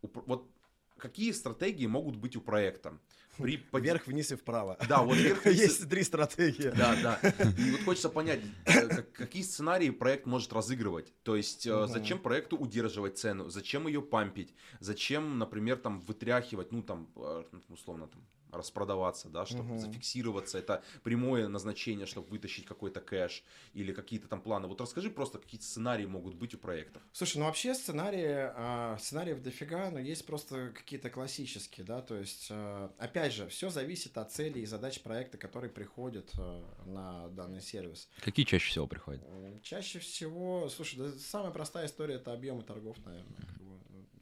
У 0.01 0.07
вот 0.25 0.49
какие 0.97 1.31
стратегии 1.31 1.87
могут 1.87 2.15
быть 2.15 2.35
у 2.35 2.41
проекта? 2.41 2.97
При 3.37 3.63
Вверх, 3.71 4.07
вниз 4.07 4.31
и 4.31 4.35
вправо. 4.35 4.77
Да, 4.87 5.01
вот 5.01 5.17
вверх, 5.17 5.43
вниз 5.45 5.59
Есть 5.59 5.89
три 5.89 6.03
стратегии. 6.03 6.69
да, 6.77 6.95
да. 7.01 7.33
И 7.57 7.71
вот 7.71 7.81
хочется 7.83 8.09
понять, 8.09 8.39
э, 8.65 8.87
как- 8.87 9.11
какие 9.11 9.43
сценарии 9.43 9.89
проект 9.89 10.25
может 10.25 10.53
разыгрывать. 10.53 11.11
То 11.23 11.35
есть, 11.35 11.65
э, 11.67 11.87
зачем 11.87 12.19
проекту 12.19 12.57
удерживать 12.57 13.17
цену, 13.17 13.49
зачем 13.49 13.87
ее 13.87 14.01
пампить, 14.01 14.53
зачем, 14.79 15.39
например, 15.39 15.77
там 15.77 15.99
вытряхивать, 16.01 16.71
ну 16.71 16.83
там, 16.83 17.09
э, 17.15 17.43
условно, 17.69 18.07
там, 18.07 18.21
распродаваться, 18.53 19.29
да, 19.29 19.45
чтобы 19.45 19.69
Мгм. 19.69 19.79
зафиксироваться. 19.79 20.57
Это 20.57 20.83
прямое 21.03 21.47
назначение, 21.47 22.05
чтобы 22.05 22.27
вытащить 22.27 22.65
какой-то 22.65 23.01
кэш 23.01 23.43
или 23.73 23.93
какие-то 23.93 24.27
там 24.27 24.41
планы. 24.41 24.67
Вот 24.67 24.79
расскажи 24.81 25.09
просто, 25.09 25.39
какие 25.39 25.59
сценарии 25.59 26.05
могут 26.05 26.35
быть 26.35 26.53
у 26.53 26.57
проектов. 26.57 27.01
Слушай, 27.11 27.37
ну 27.37 27.45
вообще 27.45 27.73
сценарии, 27.75 28.51
а, 28.55 28.97
сценариев 28.99 29.41
дофига, 29.41 29.89
но 29.91 29.99
есть 29.99 30.25
просто 30.25 30.71
какие-то 30.73 31.09
классические, 31.09 31.85
да, 31.85 32.01
то 32.01 32.15
есть, 32.15 32.47
а, 32.51 32.91
опять 32.97 33.33
же, 33.33 33.47
все 33.47 33.69
зависит 33.69 34.17
от 34.17 34.31
целей 34.31 34.61
и 34.61 34.65
задач 34.65 35.01
проекта, 35.01 35.37
который 35.37 35.69
приходит 35.69 36.31
а, 36.37 36.63
на 36.85 37.27
данный 37.29 37.61
сервис. 37.61 38.09
Какие 38.21 38.45
чаще 38.45 38.69
всего 38.69 38.87
приходят? 38.87 39.21
Чаще 39.61 39.99
всего, 39.99 40.69
слушай, 40.69 40.97
да 40.97 41.11
самая 41.19 41.51
простая 41.51 41.87
история 41.87 42.15
это 42.15 42.33
объемы 42.33 42.63
торгов, 42.63 42.97
наверное, 43.05 43.37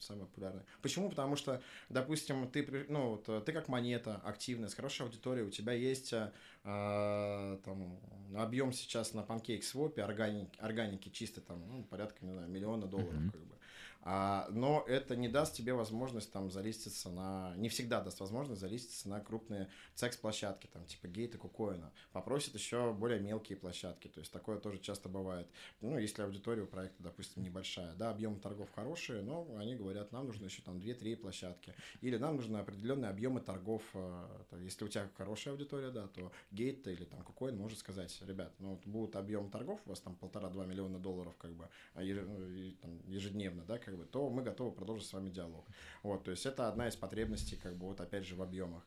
самая 0.01 0.25
популярная. 0.25 0.65
Почему? 0.81 1.09
Потому 1.09 1.35
что, 1.35 1.61
допустим, 1.89 2.49
ты, 2.49 2.85
ну, 2.89 3.11
вот, 3.11 3.29
э, 3.29 3.41
ты 3.45 3.53
как 3.53 3.67
монета 3.67 4.21
активная, 4.23 4.69
с 4.69 4.73
хорошей 4.73 5.05
аудиторией, 5.05 5.47
у 5.47 5.51
тебя 5.51 5.73
есть 5.73 6.13
э, 6.13 6.31
а, 6.63 7.57
там 7.63 7.99
объем 8.35 8.71
сейчас 8.73 9.13
на 9.13 9.21
PancakeSwap 9.21 9.99
органики, 10.01 10.59
органики 10.59 11.09
чисто 11.09 11.41
там 11.41 11.67
ну, 11.67 11.83
порядка, 11.83 12.25
не 12.25 12.31
знаю, 12.31 12.49
миллиона 12.49 12.87
долларов, 12.87 13.21
Мгм. 13.21 13.31
как 13.31 13.41
бы. 13.41 13.55
А, 14.03 14.47
но 14.49 14.83
это 14.87 15.15
не 15.15 15.27
даст 15.27 15.55
тебе 15.55 15.73
возможность 15.73 16.31
там 16.31 16.49
залиститься 16.49 17.09
на... 17.09 17.53
Не 17.57 17.69
всегда 17.69 18.01
даст 18.01 18.19
возможность 18.19 18.61
залиститься 18.61 19.09
на 19.09 19.19
крупные 19.19 19.69
секс-площадки, 19.95 20.67
там, 20.67 20.85
типа 20.85 21.07
гейта, 21.07 21.37
кукоина. 21.37 21.91
Попросят 22.11 22.55
еще 22.55 22.93
более 22.93 23.19
мелкие 23.19 23.57
площадки, 23.57 24.07
то 24.07 24.19
есть 24.19 24.31
такое 24.31 24.57
тоже 24.59 24.79
часто 24.79 25.09
бывает. 25.09 25.47
Ну, 25.81 25.97
если 25.97 26.23
аудитория 26.23 26.63
у 26.63 26.67
проекта, 26.67 27.03
допустим, 27.03 27.43
небольшая, 27.43 27.93
да, 27.95 28.09
объемы 28.09 28.39
торгов 28.39 28.71
хорошие, 28.73 29.21
но 29.21 29.47
они 29.57 29.75
говорят, 29.75 30.11
нам 30.11 30.25
нужно 30.25 30.45
еще 30.45 30.61
там 30.63 30.77
2-3 30.77 31.15
площадки. 31.17 31.73
Или 32.01 32.17
нам 32.17 32.37
нужны 32.37 32.57
определенные 32.57 33.11
объемы 33.11 33.39
торгов. 33.39 33.83
э, 33.93 34.57
Если 34.61 34.85
у 34.85 34.87
тебя 34.87 35.09
хорошая 35.15 35.53
аудитория, 35.53 35.91
да, 35.91 36.07
то 36.07 36.31
гейт 36.51 36.87
или 36.87 37.05
там 37.05 37.21
кукоин 37.21 37.57
может 37.57 37.77
сказать, 37.77 38.19
ребят, 38.25 38.53
ну, 38.59 38.71
вот 38.71 38.85
будут 38.87 39.15
объем 39.15 39.49
торгов, 39.51 39.79
у 39.85 39.89
вас 39.89 39.99
там 39.99 40.15
полтора-два 40.15 40.65
миллиона 40.65 40.97
долларов, 40.97 41.35
как 41.37 41.53
бы, 41.53 41.69
а 41.93 42.01
ну, 42.01 42.47
ежедневно, 43.07 43.63
да, 43.63 43.77
как 43.77 43.90
бы, 43.97 44.06
то 44.06 44.30
мы 44.30 44.41
готовы 44.41 44.71
продолжить 44.71 45.08
с 45.08 45.13
вами 45.13 45.30
диалог. 45.30 45.65
Вот, 46.04 46.23
то 46.23 46.32
есть 46.32 46.45
это 46.45 46.67
одна 46.67 46.88
из 46.88 46.95
потребностей, 46.95 47.56
как 47.56 47.75
бы, 47.75 47.88
вот 47.88 48.01
опять 48.01 48.25
же 48.25 48.36
в 48.36 48.41
объемах. 48.41 48.84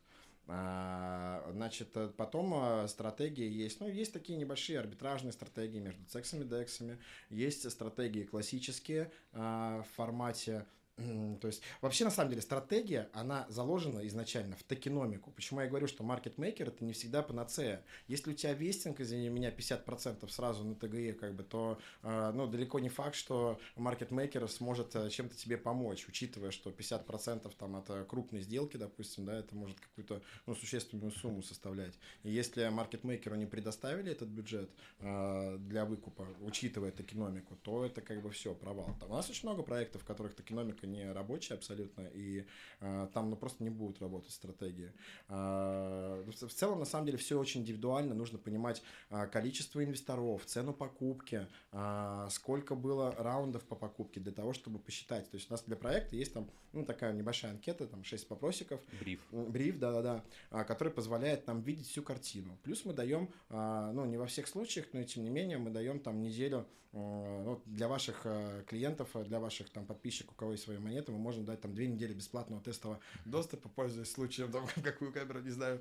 А, 0.46 1.50
Значит, 1.52 1.96
э, 1.96 2.10
потом 2.16 2.52
э, 2.54 2.88
стратегии 2.88 3.48
есть. 3.48 3.80
Ну, 3.80 3.88
есть 3.88 4.12
такие 4.12 4.38
небольшие 4.38 4.78
арбитражные 4.78 5.32
стратегии 5.32 5.78
между 5.78 6.04
цексами 6.04 6.44
и 6.44 6.48
дексами. 6.48 6.98
Есть 7.30 7.70
стратегии 7.70 8.24
классические 8.24 9.10
а, 9.32 9.82
в 9.82 9.88
формате 9.94 10.66
То 10.96 11.48
есть, 11.48 11.60
вообще, 11.80 12.04
на 12.04 12.10
самом 12.10 12.30
деле, 12.30 12.42
стратегия, 12.42 13.10
она 13.12 13.46
заложена 13.48 14.06
изначально 14.06 14.56
в 14.56 14.62
токеномику. 14.62 15.32
Почему 15.32 15.60
я 15.60 15.66
говорю, 15.66 15.88
что 15.88 16.04
маркетмейкер 16.04 16.68
это 16.68 16.84
не 16.84 16.92
всегда 16.92 17.22
панацея. 17.22 17.84
Если 18.06 18.30
у 18.30 18.34
тебя 18.34 18.52
вестинг, 18.52 19.00
извини 19.00 19.28
меня, 19.28 19.50
50% 19.50 20.28
сразу 20.28 20.64
на 20.64 20.76
ТГЕ, 20.76 21.14
как 21.14 21.34
бы, 21.34 21.42
то, 21.42 21.78
э, 22.02 22.30
ну, 22.32 22.46
далеко 22.46 22.78
не 22.78 22.90
факт, 22.90 23.16
что 23.16 23.58
маркетмейкер 23.74 24.48
сможет 24.48 24.94
э, 24.94 25.10
чем-то 25.10 25.36
тебе 25.36 25.58
помочь, 25.58 26.06
учитывая, 26.06 26.52
что 26.52 26.70
50% 26.70 27.52
там 27.58 27.76
это 27.76 28.04
крупные 28.04 28.42
сделки, 28.42 28.76
допустим, 28.76 29.24
да, 29.24 29.36
это 29.36 29.56
может 29.56 29.80
какую-то, 29.80 30.22
ну, 30.46 30.54
существенную 30.54 31.10
сумму 31.10 31.42
составлять. 31.42 31.98
И 32.22 32.30
если 32.30 32.68
маркетмейкеру 32.68 33.34
не 33.34 33.46
предоставили 33.46 34.12
этот 34.12 34.28
бюджет 34.28 34.70
э, 35.00 35.56
для 35.58 35.86
выкупа, 35.86 36.28
учитывая 36.40 36.92
токеномику, 36.92 37.56
то 37.56 37.84
это 37.84 38.00
как 38.00 38.22
бы 38.22 38.30
все, 38.30 38.54
провал. 38.54 38.96
Там 39.00 39.10
у 39.10 39.14
нас 39.14 39.28
очень 39.28 39.48
много 39.48 39.64
проектов, 39.64 40.02
в 40.02 40.04
которых 40.04 40.36
токеномика 40.36 40.83
не 40.86 41.10
рабочая 41.12 41.54
абсолютно, 41.54 42.02
и 42.12 42.46
э, 42.80 43.08
там 43.12 43.30
ну, 43.30 43.36
просто 43.36 43.62
не 43.62 43.70
будут 43.70 44.00
работать 44.00 44.32
стратегии. 44.32 44.92
А, 45.28 46.22
в 46.22 46.46
в 46.46 46.52
целом, 46.52 46.78
на 46.78 46.84
самом 46.84 47.06
деле, 47.06 47.18
все 47.18 47.38
очень 47.38 47.62
индивидуально. 47.62 48.14
Нужно 48.14 48.38
понимать 48.38 48.82
а, 49.10 49.26
количество 49.26 49.84
инвесторов, 49.84 50.44
цену 50.44 50.72
покупки, 50.72 51.46
а, 51.72 52.28
сколько 52.30 52.74
было 52.74 53.14
раундов 53.16 53.64
по 53.64 53.76
покупке 53.76 54.20
для 54.20 54.32
того, 54.32 54.52
чтобы 54.52 54.78
посчитать. 54.78 55.30
То 55.30 55.36
есть 55.36 55.50
у 55.50 55.54
нас 55.54 55.62
для 55.62 55.76
проекта 55.76 56.16
есть 56.16 56.32
там 56.32 56.50
ну, 56.74 56.84
такая 56.84 57.12
небольшая 57.12 57.52
анкета, 57.52 57.86
там 57.86 58.04
6 58.04 58.30
вопросиков, 58.30 58.80
Бриф. 59.00 59.20
Бриф, 59.30 59.78
да-да-да, 59.78 60.24
а, 60.50 60.64
который 60.64 60.92
позволяет 60.92 61.46
нам 61.46 61.62
видеть 61.62 61.86
всю 61.86 62.02
картину. 62.02 62.58
Плюс 62.62 62.84
мы 62.84 62.92
даем, 62.92 63.30
а, 63.48 63.92
ну, 63.92 64.04
не 64.04 64.16
во 64.16 64.26
всех 64.26 64.48
случаях, 64.48 64.86
но 64.92 65.00
и 65.00 65.04
тем 65.04 65.24
не 65.24 65.30
менее, 65.30 65.58
мы 65.58 65.70
даем 65.70 66.00
там 66.00 66.20
неделю 66.20 66.66
э, 66.94 67.42
ну, 67.44 67.62
для 67.66 67.88
ваших 67.88 68.22
э, 68.24 68.62
клиентов, 68.66 69.08
э, 69.14 69.24
для 69.24 69.40
ваших 69.40 69.68
там 69.70 69.84
подписчиков, 69.86 70.34
у 70.34 70.38
кого 70.38 70.52
есть 70.52 70.64
свои 70.64 70.78
монеты, 70.78 71.12
мы 71.12 71.18
можем 71.18 71.44
дать 71.44 71.60
там 71.60 71.74
две 71.74 71.86
недели 71.86 72.12
бесплатного 72.12 72.62
тестового 72.62 73.00
доступа, 73.24 73.68
пользуясь 73.68 74.10
случаем, 74.10 74.50
там, 74.50 74.66
какую 74.82 75.12
камеру, 75.12 75.40
не 75.40 75.50
знаю. 75.50 75.80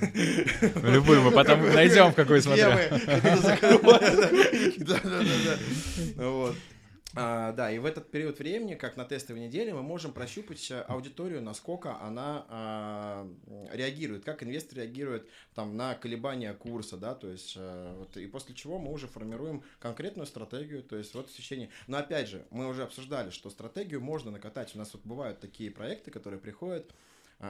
Любую 0.82 1.22
мы 1.22 1.30
потом 1.30 1.60
найдем, 1.72 2.12
в 2.12 2.14
какую 2.14 2.40
смотрю. 2.42 2.70
Да-да-да. 4.78 5.58
А, 7.14 7.52
да, 7.52 7.70
и 7.70 7.78
в 7.78 7.84
этот 7.84 8.10
период 8.10 8.38
времени, 8.38 8.74
как 8.74 8.96
на 8.96 9.04
тестовой 9.04 9.42
неделе, 9.42 9.74
мы 9.74 9.82
можем 9.82 10.12
прощупать 10.12 10.70
э, 10.70 10.80
аудиторию, 10.80 11.42
насколько 11.42 12.00
она 12.00 12.46
а, 12.48 13.28
реагирует, 13.70 14.24
как 14.24 14.42
инвестор 14.42 14.78
реагирует 14.78 15.28
там, 15.54 15.76
на 15.76 15.94
колебания 15.94 16.54
курса, 16.54 16.96
да, 16.96 17.14
то 17.14 17.28
есть, 17.28 17.54
э, 17.56 17.94
вот, 17.98 18.16
и 18.16 18.26
после 18.26 18.54
чего 18.54 18.78
мы 18.78 18.90
уже 18.92 19.08
формируем 19.08 19.62
конкретную 19.78 20.26
стратегию, 20.26 20.82
то 20.82 20.96
есть 20.96 21.14
вот 21.14 21.28
в 21.28 21.36
течение... 21.36 21.68
Но 21.86 21.98
опять 21.98 22.28
же, 22.28 22.46
мы 22.50 22.66
уже 22.66 22.82
обсуждали, 22.82 23.28
что 23.28 23.50
стратегию 23.50 24.00
можно 24.00 24.30
накатать, 24.30 24.74
у 24.74 24.78
нас 24.78 24.94
вот 24.94 25.02
бывают 25.04 25.38
такие 25.38 25.70
проекты, 25.70 26.10
которые 26.10 26.40
приходят, 26.40 26.90
а, 26.90 26.94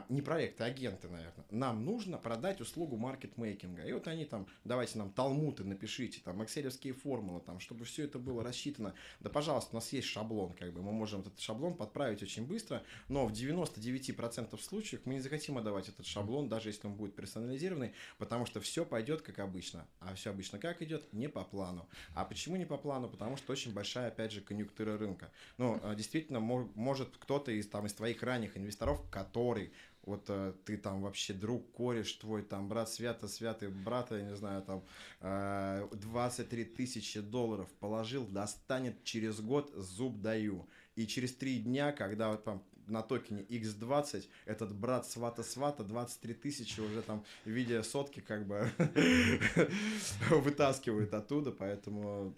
не 0.09 0.23
проекты, 0.23 0.65
а 0.65 0.67
агенты, 0.67 1.09
наверное. 1.09 1.45
Нам 1.51 1.85
нужно 1.85 2.19
продать 2.19 2.61
услугу 2.61 2.97
маркетмейкинга. 2.97 3.85
И 3.85 3.93
вот 3.93 4.09
они 4.09 4.25
там, 4.25 4.47
давайте 4.65 4.99
нам 4.99 5.11
талмуты 5.11 5.65
напишите, 5.65 6.21
там, 6.25 6.43
экселевские 6.43 6.95
формулы, 6.95 7.41
там, 7.41 7.61
чтобы 7.61 7.85
все 7.85 8.05
это 8.05 8.19
было 8.19 8.43
рассчитано. 8.43 8.95
Да, 9.21 9.31
пожалуйста, 9.31 9.71
у 9.73 9.75
нас 9.77 9.93
есть 9.93 10.09
шаблон, 10.09 10.53
как 10.55 10.73
бы, 10.73 10.83
мы 10.83 10.93
можем 10.93 11.21
этот 11.21 11.39
шаблон 11.39 11.75
подправить 11.75 12.23
очень 12.23 12.47
быстро, 12.47 12.83
но 13.09 13.27
в 13.27 13.33
99% 13.33 14.59
случаев 14.61 15.03
мы 15.05 15.15
не 15.15 15.21
захотим 15.21 15.59
отдавать 15.59 15.89
этот 15.89 16.07
шаблон, 16.07 16.49
даже 16.49 16.71
если 16.71 16.87
он 16.87 16.95
будет 16.95 17.15
персонализированный, 17.15 17.93
потому 18.19 18.47
что 18.47 18.61
все 18.61 18.85
пойдет 18.85 19.23
как 19.23 19.39
обычно. 19.39 19.87
А 20.01 20.15
все 20.15 20.31
обычно 20.31 20.59
как 20.59 20.83
идет? 20.83 21.13
Не 21.13 21.29
по 21.29 21.45
плану. 21.45 21.89
А 22.15 22.25
почему 22.25 22.57
не 22.57 22.65
по 22.65 22.79
плану? 22.79 23.09
Потому 23.09 23.37
что 23.37 23.53
очень 23.53 23.73
большая, 23.73 24.09
опять 24.09 24.33
же, 24.33 24.41
конъюнктура 24.41 24.97
рынка. 24.97 25.31
Ну, 25.59 25.79
а, 25.83 25.95
действительно, 25.95 26.41
мо- 26.41 26.71
может 26.75 27.17
кто-то 27.19 27.53
из, 27.53 27.69
там, 27.69 27.87
из 27.87 27.93
твоих 27.93 28.23
ранних 28.23 28.57
инвесторов, 28.57 29.03
который 29.11 29.73
вот 30.05 30.25
э, 30.29 30.53
ты 30.65 30.77
там 30.77 31.03
вообще 31.03 31.33
друг, 31.33 31.71
кореш 31.73 32.13
твой, 32.15 32.43
там 32.43 32.69
брат 32.69 32.89
свято, 32.89 33.29
святый 33.29 33.69
брата, 33.69 34.17
я 34.17 34.23
не 34.23 34.37
знаю, 34.37 34.63
там 34.63 34.85
э, 35.21 35.89
23 35.93 36.65
тысячи 36.65 37.21
долларов 37.21 37.69
положил, 37.81 38.27
достанет 38.27 39.05
через 39.05 39.41
год, 39.41 39.73
зуб 39.75 40.21
даю. 40.21 40.69
И 40.97 41.07
через 41.07 41.35
три 41.35 41.59
дня, 41.59 41.93
когда 41.93 42.31
вот 42.31 42.45
там 42.45 42.63
на 42.87 43.03
токене 43.03 43.43
X20 43.45 44.25
этот 44.45 44.75
брат 44.75 45.07
свата-свата 45.07 45.85
23 45.85 46.35
тысячи 46.35 46.81
уже 46.81 47.03
там 47.03 47.25
в 47.45 47.51
виде 47.51 47.83
сотки 47.83 48.21
как 48.21 48.47
бы 48.47 48.71
вытаскивает 50.31 51.15
оттуда, 51.15 51.53
поэтому 51.53 52.35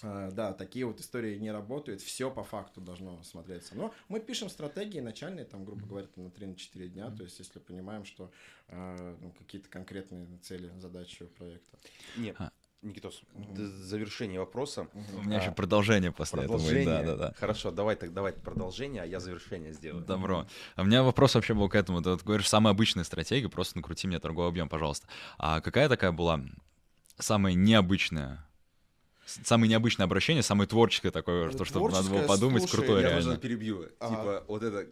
Да, 0.00 0.52
такие 0.52 0.86
вот 0.86 1.00
истории 1.00 1.36
не 1.38 1.50
работают, 1.50 2.00
все 2.00 2.30
по 2.30 2.44
факту 2.44 2.80
должно 2.80 3.20
смотреться. 3.24 3.74
Но 3.74 3.92
мы 4.08 4.20
пишем 4.20 4.48
стратегии 4.48 5.00
начальные, 5.00 5.44
там, 5.44 5.64
грубо 5.64 5.86
говоря, 5.86 6.06
там, 6.06 6.24
на 6.24 6.28
3-4 6.28 6.88
дня, 6.88 7.10
то 7.10 7.24
есть 7.24 7.38
если 7.40 7.58
понимаем, 7.58 8.04
что 8.04 8.30
а, 8.68 9.16
ну, 9.20 9.32
какие-то 9.38 9.68
конкретные 9.68 10.28
цели, 10.42 10.70
задачи 10.78 11.24
у 11.24 11.26
проекта. 11.26 11.78
Нет, 12.16 12.36
А. 12.38 12.52
Никитос, 12.80 13.22
завершение 13.56 14.38
вопроса. 14.38 14.86
У 14.94 15.22
меня 15.24 15.38
А, 15.38 15.42
еще 15.42 15.50
продолжение 15.50 16.12
после 16.12 16.44
этого. 16.44 16.58
Продолжение. 16.58 16.84
Да, 16.84 17.02
да, 17.02 17.16
да. 17.16 17.32
Хорошо, 17.36 17.72
давай 17.72 17.96
так, 17.96 18.12
давай 18.12 18.32
продолжение, 18.32 19.02
а 19.02 19.04
я 19.04 19.18
завершение 19.18 19.72
сделаю. 19.72 20.04
Добро. 20.04 20.46
А 20.76 20.82
у 20.82 20.84
меня 20.84 21.02
вопрос 21.02 21.34
вообще 21.34 21.54
был 21.54 21.68
к 21.68 21.74
этому. 21.74 22.02
Ты 22.02 22.10
вот 22.10 22.22
говоришь, 22.22 22.48
самая 22.48 22.72
обычная 22.72 23.02
стратегия, 23.02 23.48
просто 23.48 23.78
накрути 23.78 24.06
мне 24.06 24.20
торговый 24.20 24.50
объем, 24.50 24.68
пожалуйста. 24.68 25.08
А 25.38 25.60
какая 25.60 25.88
такая 25.88 26.12
была 26.12 26.40
самая 27.18 27.54
необычная, 27.54 28.47
самое 29.44 29.68
необычное 29.70 30.04
обращение, 30.04 30.42
самое 30.42 30.68
творческое 30.68 31.10
такое, 31.10 31.50
что, 31.50 31.64
чтобы 31.64 31.90
надо 31.90 32.08
было 32.08 32.22
подумать, 32.26 32.62
слушай, 32.62 32.76
крутое 32.76 33.02
Я 33.02 33.08
реально. 33.10 33.26
можно 33.26 33.40
перебью. 33.40 33.88
Ага. 34.00 34.16
Типа, 34.16 34.44
вот 34.48 34.62
это, 34.62 34.86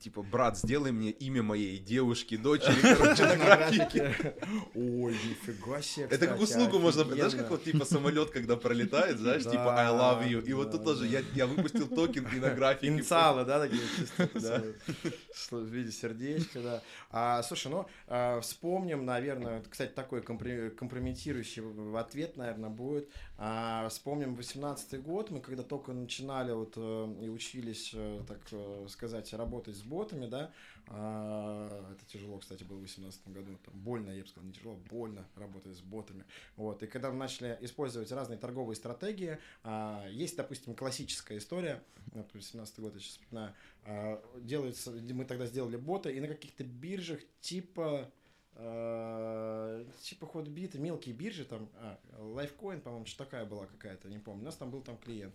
типа, 0.00 0.22
брат, 0.22 0.58
сделай 0.58 0.90
мне 0.92 1.10
имя 1.10 1.42
моей 1.42 1.78
девушки, 1.78 2.36
дочери, 2.36 2.74
короче, 2.82 3.22
на 3.24 3.36
графике. 3.36 4.34
Ой, 4.74 5.12
нифига 5.12 5.80
себе, 5.82 6.06
Это 6.10 6.26
как 6.26 6.40
услугу 6.40 6.78
можно, 6.78 7.04
знаешь, 7.04 7.34
как 7.34 7.50
вот 7.50 7.62
типа 7.64 7.84
самолет, 7.84 8.30
когда 8.30 8.56
пролетает, 8.56 9.18
знаешь, 9.18 9.44
типа 9.44 9.76
I 9.78 9.86
love 9.92 10.28
you. 10.28 10.44
И 10.44 10.52
вот 10.54 10.72
тут 10.72 10.84
тоже 10.84 11.06
я, 11.06 11.22
я 11.34 11.46
выпустил 11.46 11.86
токен 11.86 12.26
и 12.34 12.40
на 12.40 12.50
графике. 12.50 12.88
Инициалы, 12.88 13.44
да, 13.44 13.60
такие 13.60 13.82
чисто, 14.16 15.56
в 15.56 15.64
виде 15.66 15.92
сердечка, 15.92 16.60
да. 16.60 16.82
А, 17.10 17.42
слушай, 17.42 17.68
ну, 17.68 17.86
а, 18.08 18.40
вспомним, 18.40 19.04
наверное, 19.04 19.62
кстати, 19.68 19.92
такой 19.92 20.22
компрометирующий 20.22 21.62
в- 21.62 21.96
ответ, 21.96 22.36
наверное, 22.36 22.70
будет. 22.70 23.08
А, 23.44 23.88
вспомним 23.88 24.36
18 24.36 25.02
год, 25.02 25.32
мы 25.32 25.40
когда 25.40 25.64
только 25.64 25.92
начинали 25.92 26.52
вот 26.52 26.74
э, 26.76 27.14
и 27.22 27.28
учились, 27.28 27.90
э, 27.92 28.22
так 28.28 28.38
э, 28.52 28.86
сказать, 28.88 29.32
работать 29.32 29.74
с 29.74 29.82
ботами, 29.82 30.26
да, 30.26 30.52
а, 30.86 31.90
это 31.90 32.06
тяжело, 32.06 32.38
кстати, 32.38 32.62
было 32.62 32.78
в 32.78 32.82
18 32.82 33.32
году, 33.32 33.58
там 33.64 33.74
больно, 33.74 34.12
я 34.12 34.22
бы 34.22 34.28
сказал, 34.28 34.46
не 34.46 34.52
тяжело, 34.52 34.76
больно 34.88 35.26
работать 35.34 35.76
с 35.76 35.80
ботами. 35.80 36.24
Вот, 36.54 36.84
и 36.84 36.86
когда 36.86 37.10
мы 37.10 37.16
начали 37.16 37.58
использовать 37.62 38.12
разные 38.12 38.38
торговые 38.38 38.76
стратегии, 38.76 39.38
а, 39.64 40.06
есть, 40.08 40.36
допустим, 40.36 40.76
классическая 40.76 41.38
история, 41.38 41.82
вот 42.12 42.32
18 42.34 42.78
год, 42.78 42.94
я 42.94 43.00
сейчас 43.00 43.14
вспоминаю, 43.14 43.54
а, 43.84 44.22
делается, 44.38 44.92
мы 44.92 45.24
тогда 45.24 45.46
сделали 45.46 45.74
боты, 45.74 46.12
и 46.12 46.20
на 46.20 46.28
каких-то 46.28 46.62
биржах 46.62 47.18
типа 47.40 48.08
э, 48.54 49.84
типа 50.02 50.26
ходбиты, 50.26 50.78
мелкие 50.78 51.14
биржи, 51.14 51.44
там, 51.44 51.68
а, 51.76 51.98
Lifecoin, 52.18 52.80
по-моему, 52.80 53.06
что 53.06 53.24
такая 53.24 53.44
была 53.44 53.66
какая-то, 53.66 54.08
не 54.08 54.18
помню. 54.18 54.42
У 54.42 54.46
нас 54.46 54.56
там 54.56 54.70
был 54.70 54.82
там 54.82 54.96
клиент. 54.98 55.34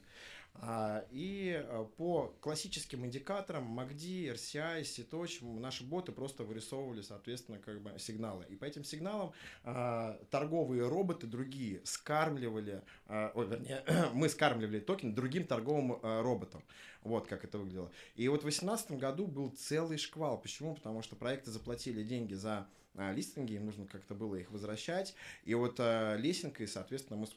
А, 0.60 1.06
и 1.12 1.63
а, 1.67 1.86
по 1.97 2.34
классическим 2.41 3.06
индикаторам 3.06 3.80
MACD, 3.80 4.34
RCI, 4.34 4.82
Sitoch 4.82 5.60
наши 5.60 5.84
боты 5.84 6.12
просто 6.12 6.43
вырисовывали, 6.43 7.01
соответственно, 7.01 7.60
как 7.60 7.82
бы 7.82 7.93
сигналы. 7.99 8.45
И 8.49 8.56
по 8.56 8.65
этим 8.65 8.84
сигналам 8.84 9.34
а, 9.63 10.19
торговые 10.32 10.88
роботы 10.88 11.27
другие 11.27 11.82
скармливали, 11.84 12.82
ой, 13.08 13.47
вернее, 13.47 13.84
мы 14.13 14.30
скармливали 14.30 14.80
токен 14.80 15.13
другим 15.13 15.45
торговым 15.45 15.99
роботам. 16.01 16.63
Вот 17.03 17.27
как 17.27 17.45
это 17.45 17.58
выглядело. 17.58 17.91
И 18.15 18.27
вот 18.27 18.39
в 18.39 18.43
2018 18.43 18.92
году 18.94 19.27
был 19.27 19.50
целый 19.52 19.98
шквал. 19.98 20.42
Почему? 20.42 20.75
Потому 20.75 21.02
что 21.04 21.15
проекты 21.15 21.52
заплатили 21.52 22.04
деньги 22.04 22.33
за 22.33 22.52
а, 22.52 22.67
листинги, 22.98 23.54
им 23.54 23.65
нужно 23.65 23.85
как-то 23.85 24.15
было 24.15 24.35
их 24.35 24.52
возвращать. 24.52 25.15
И 25.43 25.54
вот 25.54 25.75
а, 25.79 26.15
лесенкой, 26.15 26.67
соответственно, 26.67 27.19
мы 27.19 27.27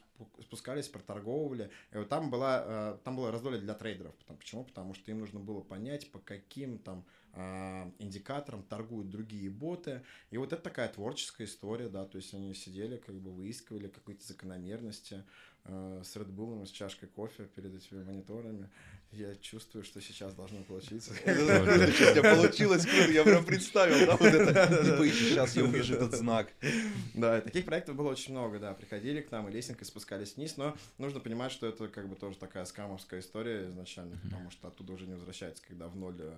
спускались, 0.41 0.87
проторговывали. 0.87 1.71
И 1.91 1.97
вот 1.97 2.09
там 2.09 2.29
была, 2.29 2.63
а, 2.65 2.99
там 3.03 3.15
было 3.15 3.31
раздолье 3.31 3.59
для 3.59 3.73
трейдеров. 3.73 4.15
Почему? 4.27 4.63
Потому 4.63 4.93
что 4.93 5.11
им 5.11 5.19
нужно 5.19 5.39
было 5.39 5.61
понять, 5.61 6.11
по 6.11 6.19
каким 6.19 6.77
там 6.79 7.05
а, 7.33 7.89
индикатором 7.99 8.63
торгуют 8.63 9.09
другие 9.09 9.49
боты. 9.49 10.01
И 10.31 10.37
вот 10.37 10.51
это 10.51 10.61
такая 10.61 10.89
творческая 10.89 11.45
история, 11.45 11.87
да, 11.87 12.05
то 12.05 12.17
есть 12.17 12.33
они 12.33 12.53
сидели, 12.53 12.97
как 12.97 13.15
бы 13.15 13.31
выискивали 13.31 13.87
какие-то 13.87 14.27
закономерности 14.27 15.23
э, 15.63 16.01
с 16.03 16.15
Red 16.17 16.29
Bull, 16.29 16.65
с 16.65 16.71
чашкой 16.71 17.07
кофе 17.07 17.45
перед 17.45 17.73
этими 17.73 18.03
мониторами. 18.03 18.69
Я 19.11 19.35
чувствую, 19.35 19.83
что 19.83 20.01
сейчас 20.01 20.33
должно 20.33 20.63
получиться. 20.63 21.11
У 21.25 22.21
получилось 22.21 22.85
круто, 22.85 23.11
я 23.11 23.23
прям 23.23 23.43
представил, 23.43 24.05
да, 24.05 24.15
вот 24.15 24.27
это. 24.33 24.85
Типа, 24.85 25.05
сейчас 25.07 25.55
я 25.57 25.65
увижу 25.65 25.95
этот 25.95 26.15
знак. 26.15 26.47
Да, 27.13 27.41
таких 27.41 27.65
проектов 27.65 27.95
было 27.95 28.09
очень 28.09 28.31
много, 28.31 28.57
да. 28.57 28.73
Приходили 28.73 29.21
к 29.21 29.31
нам 29.31 29.49
и 29.49 29.51
лесенкой 29.51 29.85
спускались 29.85 30.37
вниз, 30.37 30.55
но 30.55 30.77
нужно 30.97 31.19
понимать, 31.19 31.51
что 31.51 31.67
это 31.67 31.87
как 31.89 32.07
бы 32.07 32.15
тоже 32.15 32.37
такая 32.37 32.63
скамовская 32.65 33.19
история 33.19 33.67
изначально, 33.67 34.17
потому 34.23 34.49
что 34.49 34.69
оттуда 34.69 34.93
уже 34.93 35.05
не 35.05 35.13
возвращается, 35.13 35.61
когда 35.67 35.87
в 35.87 35.95
ноль 35.97 36.17
э, 36.19 36.33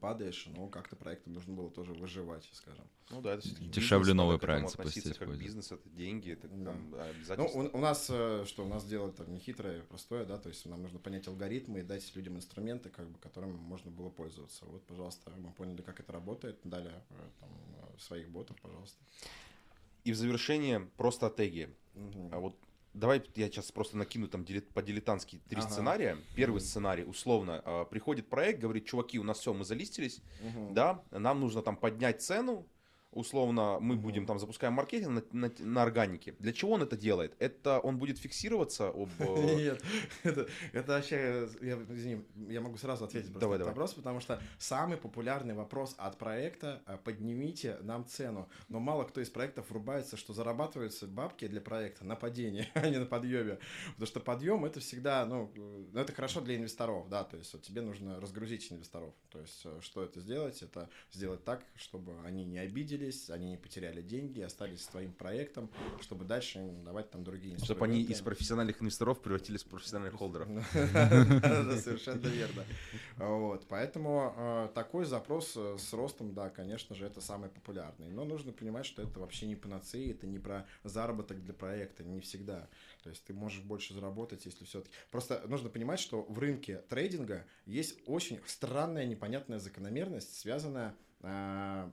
падаешь, 0.00 0.48
но 0.56 0.68
как-то 0.68 0.96
проектам 0.96 1.32
нужно 1.32 1.54
было 1.54 1.70
тоже 1.70 1.92
выживать, 1.92 2.48
скажем. 2.52 2.84
Ну 3.10 3.20
да, 3.20 3.34
это 3.34 3.48
Дешевле 3.48 4.00
бизнес, 4.00 4.16
новый 4.16 4.38
проект 4.38 4.70
запустить. 4.70 5.16
Как 5.16 5.28
будет. 5.28 5.40
бизнес, 5.40 5.72
это 5.72 5.88
деньги, 5.90 6.32
это 6.32 6.48
да. 6.48 6.72
там, 6.72 7.38
Ну, 7.38 7.46
у, 7.46 7.78
у 7.78 7.80
нас, 7.80 8.08
э, 8.10 8.44
что 8.46 8.64
у 8.64 8.68
нас 8.68 8.84
дело 8.84 9.12
там 9.12 9.32
не 9.32 9.38
хитрое, 9.38 9.82
простое, 9.82 10.24
да, 10.24 10.38
то 10.38 10.48
есть 10.48 10.66
нам 10.66 10.82
нужно 10.82 10.98
понять 10.98 11.28
алгоритмы 11.28 11.80
и 11.80 11.82
дать 11.82 12.14
людям 12.16 12.36
инструменты, 12.36 12.90
как 12.90 13.08
бы, 13.08 13.18
которыми 13.18 13.52
можно 13.52 13.90
было 13.90 14.10
пользоваться. 14.10 14.64
Вот, 14.66 14.84
пожалуйста, 14.86 15.32
мы 15.38 15.52
поняли, 15.52 15.82
как 15.82 16.00
это 16.00 16.12
работает, 16.12 16.58
дали 16.64 16.90
э, 16.90 17.28
там, 17.40 17.50
э, 17.50 18.00
своих 18.00 18.28
ботов, 18.28 18.56
пожалуйста. 18.60 18.98
И 20.04 20.12
в 20.12 20.16
завершение 20.16 20.88
про 20.96 21.10
стратегии. 21.10 21.68
Угу. 21.94 22.30
А 22.32 22.40
вот 22.40 22.56
Давай 22.98 23.22
я 23.36 23.46
сейчас 23.46 23.70
просто 23.70 23.96
накину 23.96 24.26
там 24.28 24.44
по-дилетантски 24.74 25.40
три 25.48 25.60
ага. 25.60 25.70
сценария. 25.70 26.18
Первый 26.34 26.58
mm 26.58 26.64
сценарий, 26.68 27.04
условно, 27.04 27.62
э, 27.64 27.84
приходит 27.90 28.28
проект, 28.28 28.60
говорит, 28.60 28.86
чуваки, 28.86 29.18
у 29.18 29.22
нас 29.22 29.38
все, 29.38 29.54
мы 29.54 29.64
залистились, 29.64 30.20
mm 30.40 30.72
да, 30.72 31.02
нам 31.10 31.40
нужно 31.40 31.62
там 31.62 31.76
поднять 31.76 32.22
цену, 32.22 32.66
условно, 33.12 33.78
мы 33.80 33.96
будем 33.96 34.26
там 34.26 34.38
запускаем 34.38 34.74
маркетинг 34.74 35.24
на, 35.32 35.48
на, 35.48 35.52
на 35.58 35.82
органике. 35.82 36.34
Для 36.38 36.52
чего 36.52 36.72
он 36.72 36.82
это 36.82 36.96
делает? 36.96 37.34
Это 37.38 37.80
он 37.80 37.98
будет 37.98 38.18
фиксироваться 38.18 38.88
об... 38.88 39.08
Э, 39.18 39.54
Нет, 39.54 39.82
это, 40.22 40.48
это 40.72 40.92
вообще, 40.92 41.48
я, 41.60 41.74
извини, 41.90 42.24
я 42.48 42.60
могу 42.60 42.76
сразу 42.76 43.04
ответить 43.04 43.30
просто 43.30 43.40
давай, 43.40 43.58
на 43.58 43.64
вопрос, 43.64 43.94
потому 43.94 44.20
что 44.20 44.40
самый 44.58 44.96
популярный 44.96 45.54
вопрос 45.54 45.94
от 45.98 46.18
проекта 46.18 46.82
э, 46.86 46.98
«поднимите 47.02 47.78
нам 47.82 48.06
цену». 48.06 48.48
Но 48.68 48.80
мало 48.80 49.04
кто 49.04 49.20
из 49.20 49.30
проектов 49.30 49.70
врубается, 49.70 50.16
что 50.16 50.32
зарабатываются 50.32 51.06
бабки 51.06 51.46
для 51.48 51.60
проекта 51.60 52.04
на 52.04 52.16
падении, 52.16 52.68
а 52.74 52.88
не 52.88 52.98
на 52.98 53.06
подъеме. 53.06 53.58
Потому 53.88 54.06
что 54.06 54.20
подъем 54.20 54.64
это 54.64 54.80
всегда, 54.80 55.24
ну, 55.26 55.50
э, 55.56 56.00
это 56.00 56.12
хорошо 56.12 56.40
для 56.40 56.56
инвесторов, 56.56 57.08
да, 57.08 57.24
то 57.24 57.36
есть 57.36 57.52
вот, 57.52 57.62
тебе 57.62 57.80
нужно 57.80 58.20
разгрузить 58.20 58.70
инвесторов. 58.70 59.14
То 59.30 59.40
есть 59.40 59.66
что 59.80 60.02
это 60.02 60.20
сделать? 60.20 60.62
Это 60.62 60.88
сделать 61.10 61.44
так, 61.44 61.64
чтобы 61.76 62.18
они 62.24 62.44
не 62.44 62.58
обидели 62.58 62.97
обиделись, 62.98 63.30
они 63.30 63.50
не 63.50 63.56
потеряли 63.56 64.02
деньги, 64.02 64.40
остались 64.40 64.84
своим 64.84 65.12
проектом, 65.12 65.70
чтобы 66.00 66.24
дальше 66.24 66.58
им 66.58 66.84
давать 66.84 67.10
там 67.10 67.24
другие 67.24 67.54
инструменты. 67.54 67.74
Чтобы 67.74 67.84
они 67.86 68.02
из 68.02 68.20
профессиональных 68.20 68.82
инвесторов 68.82 69.20
превратились 69.20 69.62
в 69.62 69.68
профессиональных 69.68 70.18
холдеров. 70.18 70.48
Совершенно 70.72 72.26
верно. 72.26 72.64
Вот, 73.16 73.66
поэтому 73.68 74.34
э, 74.36 74.68
такой 74.74 75.04
запрос 75.04 75.54
э, 75.56 75.76
с 75.78 75.92
ростом, 75.92 76.34
да, 76.34 76.50
конечно 76.50 76.94
же, 76.94 77.06
это 77.06 77.20
самый 77.20 77.50
популярный. 77.50 78.10
Но 78.10 78.24
нужно 78.24 78.52
понимать, 78.52 78.86
что 78.86 79.02
это 79.02 79.20
вообще 79.20 79.46
не 79.46 79.56
панацея, 79.56 80.12
это 80.12 80.26
не 80.26 80.38
про 80.38 80.66
заработок 80.84 81.42
для 81.42 81.54
проекта, 81.54 82.04
не 82.04 82.20
всегда. 82.20 82.68
То 83.02 83.10
есть 83.10 83.24
ты 83.24 83.32
можешь 83.32 83.62
больше 83.62 83.94
заработать, 83.94 84.44
если 84.46 84.64
все-таки... 84.64 84.94
Просто 85.10 85.42
нужно 85.46 85.68
понимать, 85.68 86.00
что 86.00 86.22
в 86.22 86.38
рынке 86.38 86.82
трейдинга 86.88 87.46
есть 87.66 87.98
очень 88.06 88.40
странная, 88.46 89.06
непонятная 89.06 89.58
закономерность, 89.58 90.36
связанная 90.36 90.94
э, 91.20 91.90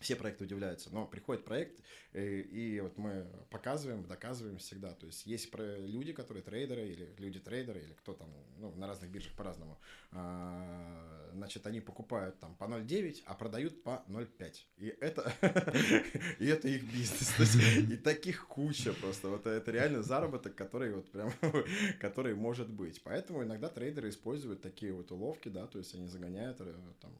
все 0.00 0.16
проекты 0.16 0.44
удивляются, 0.44 0.90
но 0.90 1.06
приходит 1.06 1.44
проект, 1.44 1.78
и, 2.12 2.18
э, 2.18 2.40
и 2.40 2.80
вот 2.80 2.96
мы 2.96 3.26
показываем, 3.50 4.04
доказываем 4.06 4.58
всегда. 4.58 4.94
То 4.94 5.06
есть 5.06 5.26
есть 5.26 5.50
люди, 5.54 6.12
которые 6.12 6.42
трейдеры, 6.42 6.88
или 6.88 7.14
люди-трейдеры, 7.18 7.80
или 7.80 7.92
кто 7.92 8.14
там, 8.14 8.28
ну, 8.58 8.74
на 8.74 8.86
разных 8.86 9.10
биржах 9.10 9.34
по-разному. 9.34 9.78
А, 10.12 11.30
значит, 11.32 11.66
они 11.66 11.80
покупают 11.80 12.38
там 12.40 12.54
по 12.56 12.64
0,9, 12.64 13.22
а 13.26 13.34
продают 13.34 13.82
по 13.82 14.04
0,5. 14.08 14.54
И 14.78 14.86
это, 15.00 15.32
и 16.38 16.46
это 16.46 16.68
их 16.68 16.84
бизнес. 16.92 17.56
И 17.56 17.96
таких 17.96 18.46
куча 18.46 18.92
просто. 18.92 19.28
Вот 19.28 19.46
это 19.46 19.70
реально 19.70 20.02
заработок, 20.02 20.54
который 20.54 20.92
вот 20.92 21.10
прям, 21.10 21.32
который 22.00 22.34
может 22.34 22.70
быть. 22.70 23.02
Поэтому 23.02 23.42
иногда 23.44 23.68
трейдеры 23.68 24.08
используют 24.08 24.62
такие 24.62 24.92
вот 24.92 25.12
уловки, 25.12 25.48
да, 25.48 25.66
то 25.66 25.78
есть 25.78 25.94
они 25.94 26.08
загоняют 26.08 26.60
э, 26.60 26.74
там 27.00 27.12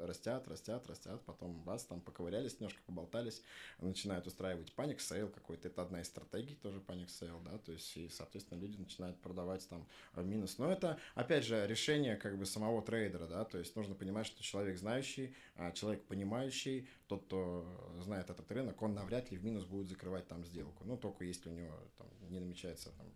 растят, 0.00 0.46
растят, 0.48 0.86
растят, 0.86 1.20
потом 1.24 1.62
бац, 1.62 1.84
там 1.84 2.00
поковырялись 2.00 2.58
немножко, 2.60 2.80
поболтались, 2.86 3.42
начинают 3.78 4.26
устраивать 4.26 4.72
panic 4.72 5.00
sell 5.00 5.28
какой-то. 5.28 5.68
Это 5.68 5.82
одна 5.82 6.00
из 6.00 6.06
стратегий 6.06 6.54
тоже 6.54 6.80
panic 6.80 7.10
sell, 7.10 7.40
да, 7.40 7.58
то 7.58 7.72
есть, 7.72 7.96
и, 7.96 8.08
соответственно, 8.08 8.60
люди 8.60 8.76
начинают 8.76 9.20
продавать 9.20 9.66
там 9.68 9.86
в 10.14 10.24
минус. 10.24 10.58
Но 10.58 10.70
это, 10.70 10.98
опять 11.14 11.44
же, 11.44 11.66
решение 11.66 12.16
как 12.20 12.38
бы 12.38 12.46
самого 12.46 12.82
трейдера, 12.82 13.26
да, 13.26 13.44
то 13.44 13.58
есть 13.58 13.74
нужно 13.76 13.94
понимать, 13.94 14.26
что 14.26 14.42
человек 14.42 14.78
знающий, 14.78 15.34
а, 15.56 15.72
человек 15.72 16.04
понимающий, 16.04 16.88
тот, 17.08 17.24
кто 17.24 17.66
знает 18.02 18.30
этот 18.30 18.50
рынок, 18.52 18.80
он 18.82 18.94
навряд 18.94 19.30
ли 19.30 19.38
в 19.38 19.44
минус 19.44 19.64
будет 19.64 19.88
закрывать 19.88 20.28
там 20.28 20.44
сделку. 20.44 20.84
Ну, 20.84 20.96
только 20.96 21.24
если 21.24 21.48
у 21.48 21.52
него 21.52 21.74
там 21.98 22.06
не 22.28 22.38
намечается 22.38 22.90
там 22.90 23.06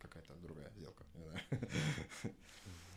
какая-то 0.00 0.34
другая 0.36 0.70
сделка. 0.70 1.04
Не 1.14 1.22
знаю. 1.22 1.40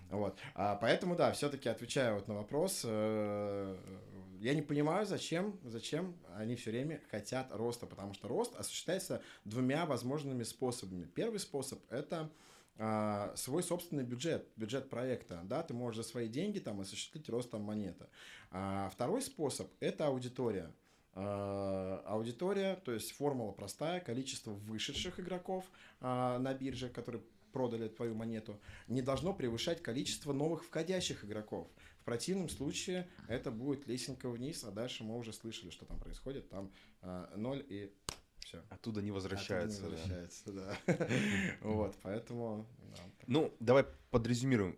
Вот. 0.10 0.40
А 0.56 0.76
поэтому, 0.76 1.16
да, 1.16 1.32
все-таки 1.34 1.70
отвечая 1.70 2.16
вот 2.16 2.28
на 2.28 2.34
вопрос, 2.34 2.82
э, 2.84 3.78
я 4.40 4.56
не 4.56 4.64
понимаю, 4.64 5.06
зачем, 5.06 5.60
зачем 5.64 6.16
они 6.36 6.56
все 6.56 6.72
время 6.72 7.00
хотят 7.12 7.48
роста, 7.52 7.86
потому 7.86 8.16
что 8.16 8.28
рост 8.28 8.56
осуществляется 8.56 9.22
двумя 9.46 9.86
возможными 9.86 10.42
способами. 10.42 11.06
Первый 11.06 11.40
способ– 11.40 11.80
это 11.92 12.32
а, 12.82 13.34
свой 13.36 13.62
собственный 13.62 14.06
бюджет, 14.06 14.48
бюджет 14.56 14.90
проекта, 14.90 15.42
да, 15.44 15.64
ты 15.64 15.74
можешь 15.74 15.98
за 15.98 16.10
свои 16.10 16.30
деньги 16.30 16.60
там 16.60 16.80
осуществить 16.80 17.28
рост 17.28 17.52
там 17.52 17.62
монеты. 17.62 18.06
А 18.52 18.90
второй 18.90 19.22
способ– 19.22 19.70
это 19.82 20.08
аудитория. 20.08 20.72
А, 21.14 22.02
аудитория, 22.06 22.78
то 22.78 22.94
есть 22.94 23.12
формула 23.12 23.52
простая, 23.52 24.00
количество 24.00 24.52
вышедших 24.52 25.20
игроков 25.20 25.66
а, 26.00 26.40
на 26.40 26.54
бирже, 26.54 26.88
которые 26.88 27.22
продали 27.52 27.90
твою 27.90 28.16
монету, 28.16 28.58
не 28.88 29.02
должно 29.02 29.34
превышать 29.34 29.84
количество 29.84 30.32
новых 30.32 30.64
входящих 30.64 31.26
игроков. 31.26 31.68
В 32.00 32.06
противном 32.06 32.48
случае 32.48 33.10
это 33.28 33.52
будет 33.52 33.88
лесенка 33.88 34.30
вниз, 34.30 34.64
а 34.64 34.72
дальше 34.72 35.04
мы 35.04 35.18
уже 35.18 35.34
слышали, 35.34 35.70
что 35.70 35.86
там 35.86 36.00
происходит. 36.00 36.50
Там 36.50 36.72
э, 37.02 37.28
0 37.36 37.66
и 37.68 37.94
все. 38.50 38.64
Оттуда 38.70 39.02
не 39.02 39.12
возвращается. 39.12 39.86
Оттуда 39.86 39.96
не 39.96 40.02
возвращается, 40.02 40.52
да. 40.52 40.78
Вот, 41.62 41.96
поэтому... 42.02 42.68
Ну, 43.28 43.54
давай 43.60 43.86
подрезюмируем. 44.10 44.78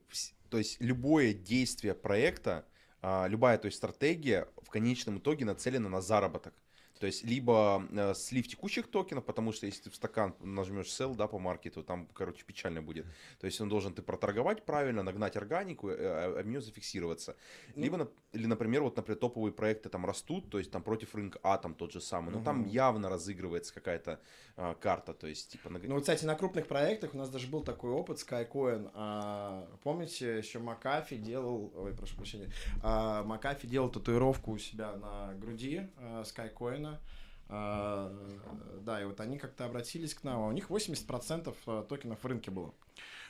То 0.49 0.57
есть 0.57 0.82
любое 0.82 1.34
действие 1.34 1.95
проекта, 1.95 2.65
а, 3.01 3.28
любая 3.28 3.57
то 3.57 3.67
есть 3.67 3.78
стратегия 3.78 4.49
в 4.61 4.69
конечном 4.69 5.19
итоге 5.19 5.45
нацелена 5.45 5.88
на 5.88 6.01
заработок. 6.01 6.53
То 7.01 7.07
есть 7.07 7.23
либо 7.23 7.83
э, 7.91 8.13
слив 8.13 8.47
текущих 8.47 8.87
токенов, 8.87 9.25
потому 9.25 9.53
что 9.53 9.65
если 9.65 9.81
ты 9.81 9.89
в 9.89 9.95
стакан 9.95 10.35
нажмешь 10.39 10.85
sell, 10.85 11.15
да, 11.15 11.25
по 11.25 11.39
маркету, 11.39 11.81
там, 11.81 12.07
короче, 12.13 12.43
печально 12.45 12.83
будет. 12.83 13.07
То 13.39 13.47
есть 13.47 13.59
он 13.59 13.69
должен 13.69 13.91
ты 13.95 14.03
проторговать 14.03 14.63
правильно, 14.65 15.01
нагнать 15.01 15.35
органику, 15.35 15.89
э, 15.89 15.95
а 15.97 16.39
об 16.39 16.45
нее 16.45 16.61
зафиксироваться. 16.61 17.35
Ну. 17.75 17.81
Либо, 17.81 17.97
нап- 17.97 18.11
или, 18.33 18.45
например, 18.45 18.83
вот, 18.83 18.95
например, 18.97 19.17
топовые 19.17 19.51
проекты 19.51 19.89
там 19.89 20.05
растут, 20.05 20.51
то 20.51 20.59
есть 20.59 20.69
там 20.69 20.83
против 20.83 21.15
рынка 21.15 21.39
А 21.41 21.57
там 21.57 21.73
тот 21.73 21.91
же 21.91 22.01
самый, 22.01 22.29
но 22.31 22.43
там 22.43 22.59
Мгм. 22.59 22.69
явно 22.69 23.09
разыгрывается 23.09 23.73
какая-то 23.73 24.19
а, 24.55 24.75
карта, 24.75 25.15
то 25.15 25.25
есть 25.25 25.51
типа... 25.53 25.69
Ну, 25.69 25.95
вот, 25.95 26.01
кстати, 26.01 26.25
на 26.25 26.35
крупных 26.35 26.67
проектах 26.67 27.15
у 27.15 27.17
нас 27.17 27.29
даже 27.29 27.47
был 27.47 27.63
такой 27.63 27.89
опыт 27.89 28.17
Skycoin. 28.19 28.91
А, 28.93 29.67
помните, 29.81 30.37
еще 30.37 30.59
Макафи 30.59 31.15
делал, 31.15 31.73
ой, 31.75 31.95
прошу 31.95 32.15
прощения, 32.15 32.51
а, 32.83 33.23
Макафи 33.23 33.67
делал 33.67 33.89
татуировку 33.89 34.51
у 34.51 34.59
себя 34.59 34.95
на 34.97 35.33
груди 35.33 35.89
а, 35.97 36.21
Skycoin. 36.21 36.90
Ивановна. 36.91 38.51
Да, 38.81 39.01
и 39.01 39.05
вот 39.05 39.19
они 39.19 39.37
как-то 39.37 39.65
обратились 39.65 40.13
к 40.13 40.23
нам, 40.23 40.41
а 40.41 40.47
у 40.47 40.51
них 40.51 40.69
80% 40.69 41.55
э, 41.67 41.85
токенов 41.87 42.23
в 42.23 42.25
рынке 42.25 42.49
было. 42.49 42.73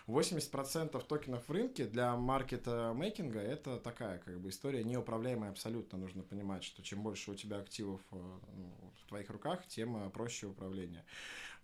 80% 0.08 1.06
токенов 1.08 1.48
в 1.48 1.52
рынке 1.52 1.86
для 1.86 2.16
маркет-мейкинга– 2.16 3.40
это 3.42 3.78
такая 3.78 4.20
как 4.20 4.40
бы 4.40 4.50
история 4.50 4.84
неуправляемая 4.84 5.52
абсолютно. 5.52 5.98
Нужно 5.98 6.24
понимать, 6.24 6.64
что 6.64 6.84
чем 6.84 7.04
больше 7.04 7.32
у 7.32 7.36
тебя 7.36 7.58
активов 7.58 8.02
э, 8.12 8.16
ну, 8.16 8.74
в 9.02 9.10
твоих 9.10 9.30
руках, 9.30 9.66
тем 9.68 9.98
э, 9.98 10.10
проще 10.10 10.48
управление. 10.48 11.04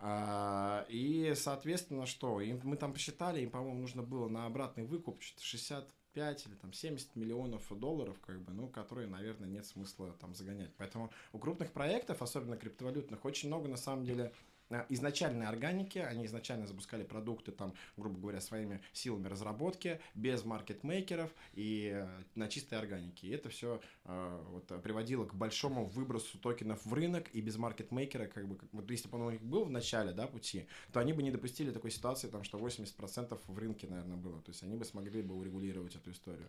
А, 0.00 0.86
и, 0.88 1.34
соответственно, 1.36 2.06
что? 2.06 2.40
Им, 2.40 2.60
мы 2.62 2.76
там 2.76 2.92
посчитали, 2.92 3.40
им, 3.40 3.50
по-моему, 3.50 3.80
нужно 3.80 4.02
было 4.02 4.28
на 4.28 4.46
обратный 4.46 4.84
выкуп 4.84 5.22
60 5.22 5.88
45 6.18 6.46
или 6.46 6.54
там 6.54 6.72
70 6.72 7.16
миллионов 7.16 7.62
долларов, 7.78 8.16
как 8.20 8.40
бы, 8.40 8.52
ну, 8.52 8.68
которые, 8.68 9.06
наверное, 9.06 9.48
нет 9.48 9.64
смысла 9.64 10.12
там 10.20 10.34
загонять. 10.34 10.70
Поэтому 10.76 11.10
у 11.32 11.38
крупных 11.38 11.72
проектов, 11.72 12.22
особенно 12.22 12.56
криптовалютных, 12.56 13.24
очень 13.24 13.48
много 13.48 13.68
на 13.68 13.76
самом 13.76 14.04
деле 14.04 14.32
изначальной 14.88 15.46
органики, 15.46 15.98
они 15.98 16.26
изначально 16.26 16.66
запускали 16.66 17.04
продукты 17.04 17.52
там, 17.52 17.74
грубо 17.96 18.18
говоря, 18.18 18.40
своими 18.40 18.80
силами 18.92 19.28
разработки, 19.28 20.00
без 20.14 20.44
маркетмейкеров 20.44 21.30
и 21.54 21.92
э, 21.94 22.08
на 22.34 22.48
чистой 22.48 22.78
органике. 22.78 23.28
И 23.28 23.30
это 23.30 23.48
все 23.48 23.80
вот, 24.04 24.70
э, 24.70 24.78
приводило 24.78 25.24
к 25.24 25.34
большому 25.34 25.86
выбросу 25.86 26.38
токенов 26.38 26.84
в 26.84 26.92
рынок, 26.92 27.28
и 27.32 27.40
без 27.40 27.56
маркетмейкера, 27.56 28.26
как 28.26 28.48
бы, 28.48 28.58
вот 28.72 28.90
если 28.90 29.08
бы 29.08 29.18
он 29.18 29.26
у 29.26 29.30
них 29.30 29.42
был 29.42 29.64
в 29.64 29.70
начале, 29.70 30.12
да, 30.12 30.26
пути, 30.26 30.66
то 30.92 31.00
они 31.00 31.12
бы 31.12 31.22
не 31.22 31.30
допустили 31.30 31.70
такой 31.70 31.90
ситуации, 31.90 32.28
там, 32.28 32.44
что 32.44 32.58
80% 32.58 33.38
в 33.46 33.58
рынке, 33.58 33.86
наверное, 33.86 34.16
было. 34.16 34.40
То 34.42 34.50
есть 34.50 34.62
они 34.62 34.76
бы 34.76 34.84
смогли 34.84 35.22
бы 35.22 35.34
урегулировать 35.34 35.94
эту 35.96 36.10
историю. 36.10 36.48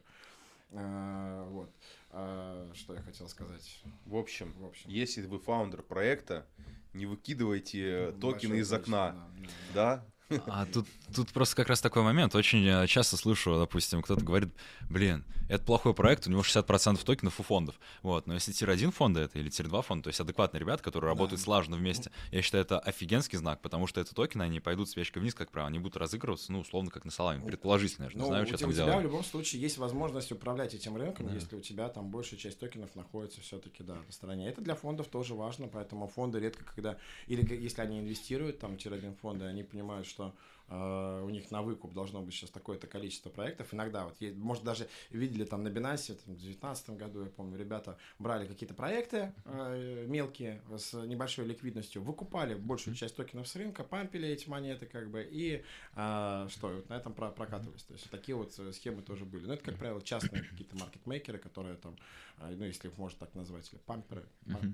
А, 0.72 1.46
вот. 1.50 1.74
А, 2.12 2.72
что 2.74 2.94
я 2.94 3.02
хотел 3.02 3.28
сказать? 3.28 3.82
В 4.06 4.16
общем, 4.16 4.54
В 4.60 4.66
общем. 4.66 4.90
если 4.90 5.26
вы 5.26 5.40
фаундер 5.40 5.82
проекта, 5.82 6.46
не 6.94 7.06
выкидывайте 7.06 8.10
э, 8.10 8.12
токены 8.20 8.56
из 8.56 8.72
окна, 8.72 9.12
да, 9.12 9.30
да, 9.38 9.50
да. 9.74 10.06
Да? 10.30 10.42
А 10.48 10.66
тут, 10.66 10.88
тут 11.14 11.32
просто 11.32 11.56
как 11.56 11.70
раз 11.70 11.82
такой 11.82 12.04
момент. 12.04 12.36
Очень 12.36 12.66
э, 12.66 12.88
часто 12.88 13.18
слышу, 13.18 13.58
допустим, 13.58 14.02
кто-то 14.02 14.24
говорит, 14.24 14.50
блин, 14.90 15.26
это 15.50 15.64
плохой 15.64 15.94
проект, 15.94 16.28
у 16.28 16.30
него 16.30 16.42
60% 16.42 17.04
токенов 17.04 17.40
у 17.40 17.44
фондов. 17.44 17.80
Вот, 18.04 18.28
но 18.28 18.36
если 18.36 18.52
tier-1 18.52 18.92
фонда 18.92 19.22
это 19.22 19.40
или 19.40 19.50
tier-2 19.50 19.82
фонда, 19.82 20.04
то 20.04 20.08
есть 20.10 20.20
адекватные 20.20 20.60
ребята, 20.60 20.84
которые 20.84 21.10
работают 21.10 21.42
слаженно 21.42 21.76
вместе, 21.78 22.12
я 22.32 22.42
считаю, 22.42 22.64
это 22.64 22.80
офигенский 22.80 23.38
знак, 23.38 23.62
потому 23.62 23.88
что 23.88 24.00
это 24.00 24.14
токены, 24.14 24.44
они 24.44 24.60
пойдут 24.60 24.90
свечкой 24.90 25.22
вниз, 25.22 25.34
как 25.34 25.52
правило, 25.52 25.70
они 25.70 25.80
будут 25.80 25.98
разыгрываться, 25.98 26.52
ну, 26.52 26.60
условно, 26.60 26.92
как 26.92 27.06
на 27.06 27.12
саламе, 27.12 27.44
предположительно, 27.44 28.06
я 28.06 28.10
же 28.12 28.16
не 28.18 28.22
Ну, 28.22 28.28
знаю, 28.28 28.46
что 28.46 28.58
там 28.58 28.70
у 28.70 28.74
тебя 28.74 28.98
в 28.98 29.02
любом 29.02 29.24
случае 29.24 29.62
есть 29.62 29.78
возможность 29.78 30.32
управлять 30.32 30.74
этим 30.74 30.96
рынком, 30.96 31.28
Да. 31.28 31.34
если 31.34 31.56
у 31.56 31.62
тебя 31.62 31.90
там 31.90 32.12
большая 32.12 32.40
часть 32.40 32.60
токенов 32.60 32.96
находится 32.96 33.42
все-таки, 33.42 33.84
да, 33.84 33.96
на 33.96 34.12
стороне. 34.12 34.48
Это 34.48 34.62
для 34.62 34.76
фондов 34.76 35.08
тоже 35.08 35.34
важно, 35.34 35.68
поэтому 35.68 36.08
фонды 36.08 36.40
редко 36.40 36.64
когда, 36.64 36.98
или 37.26 37.56
если 37.56 37.82
они 37.82 38.00
инвестируют, 38.00 38.60
там, 38.60 38.78
тир-1 38.78 39.16
фонды, 39.16 39.46
они 39.46 39.64
понимают, 39.64 40.06
что 40.06 40.19
э, 40.68 41.22
у 41.24 41.30
них 41.30 41.50
на 41.52 41.62
выкуп 41.62 41.94
должно 41.94 42.22
быть 42.22 42.34
сейчас 42.34 42.50
такое-то 42.52 42.86
количество 42.88 43.30
проектов. 43.30 43.74
Иногда 43.74 44.06
вот, 44.06 44.20
есть- 44.22 44.38
может, 44.38 44.64
даже 44.64 44.88
видели 45.10 45.46
там 45.46 45.64
на 45.64 45.70
Binance, 45.70 46.14
там, 46.14 46.36
в 46.36 46.38
2019 46.38 46.92
году, 46.92 47.24
я 47.24 47.30
помню, 47.30 47.58
ребята 47.58 47.98
брали 48.20 48.48
какие-то 48.48 48.74
проекты 48.76 49.34
э, 49.46 50.06
мелкие 50.08 50.62
с 50.78 50.94
небольшой 50.94 51.46
ликвидностью, 51.46 52.04
выкупали 52.04 52.54
большую 52.56 52.96
часть 52.96 53.16
токенов 53.16 53.48
с 53.48 53.56
рынка, 53.56 53.84
пампили 53.84 54.28
эти 54.28 54.48
монеты, 54.48 54.86
как 54.86 55.10
бы, 55.10 55.28
и 55.30 55.64
а, 55.96 56.48
что, 56.50 56.68
вот 56.68 56.90
на 56.90 56.94
этом 56.98 57.14
про- 57.14 57.32
прокатывались. 57.32 57.84
То 57.84 57.94
есть 57.94 58.10
такие 58.12 58.36
вот 58.36 58.54
э, 58.60 58.72
схемы 58.74 59.02
тоже 59.02 59.26
были. 59.26 59.46
Но 59.46 59.54
это, 59.54 59.64
как 59.64 59.78
правило, 59.78 60.02
частные 60.02 60.44
какие-то 60.44 60.76
маркетмейкеры, 60.78 61.40
которые 61.40 61.76
там, 61.78 61.96
а, 62.38 62.50
ну, 62.52 62.64
если 62.66 62.88
их 62.90 62.98
можно 62.98 63.20
так 63.20 63.34
назвать, 63.36 63.72
или 63.74 63.80
памперы, 63.86 64.26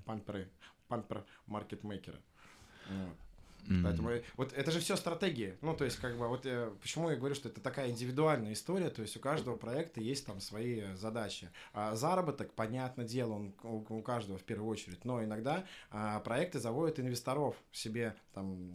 памперы, 0.06 0.50
пампер 0.88 1.24
маркетмейкеры. 1.48 2.18
Вот. 2.90 3.16
М. 3.68 3.84
Поэтому 3.84 4.12
вот 4.38 4.54
это 4.54 4.72
же 4.72 4.80
все 4.80 4.96
стратегии. 4.96 5.58
Ну, 5.62 5.76
то 5.76 5.86
есть, 5.86 5.98
как 5.98 6.18
бы, 6.18 6.28
вот 6.28 6.46
э, 6.46 6.72
почему 6.82 7.10
я 7.10 7.16
говорю, 7.16 7.36
что 7.36 7.50
это 7.50 7.62
такая 7.62 7.90
индивидуальная 7.90 8.54
история, 8.54 8.90
то 8.90 9.02
есть 9.02 9.18
у 9.18 9.20
каждого 9.20 9.56
проекта 9.56 10.02
есть 10.02 10.26
там 10.26 10.40
свои 10.40 10.94
задачи. 10.96 11.50
А 11.74 11.96
заработок, 11.96 12.54
понятное 12.54 13.06
дело, 13.06 13.34
он 13.34 13.56
у, 13.64 13.84
у 13.90 14.02
каждого 14.02 14.38
в 14.38 14.44
первую 14.44 14.70
очередь, 14.70 15.04
но 15.06 15.24
иногда 15.24 15.66
а, 15.90 16.20
проекты 16.20 16.60
заводят 16.60 17.00
инвесторов 17.00 17.56
себе 17.72 18.16
там, 18.34 18.72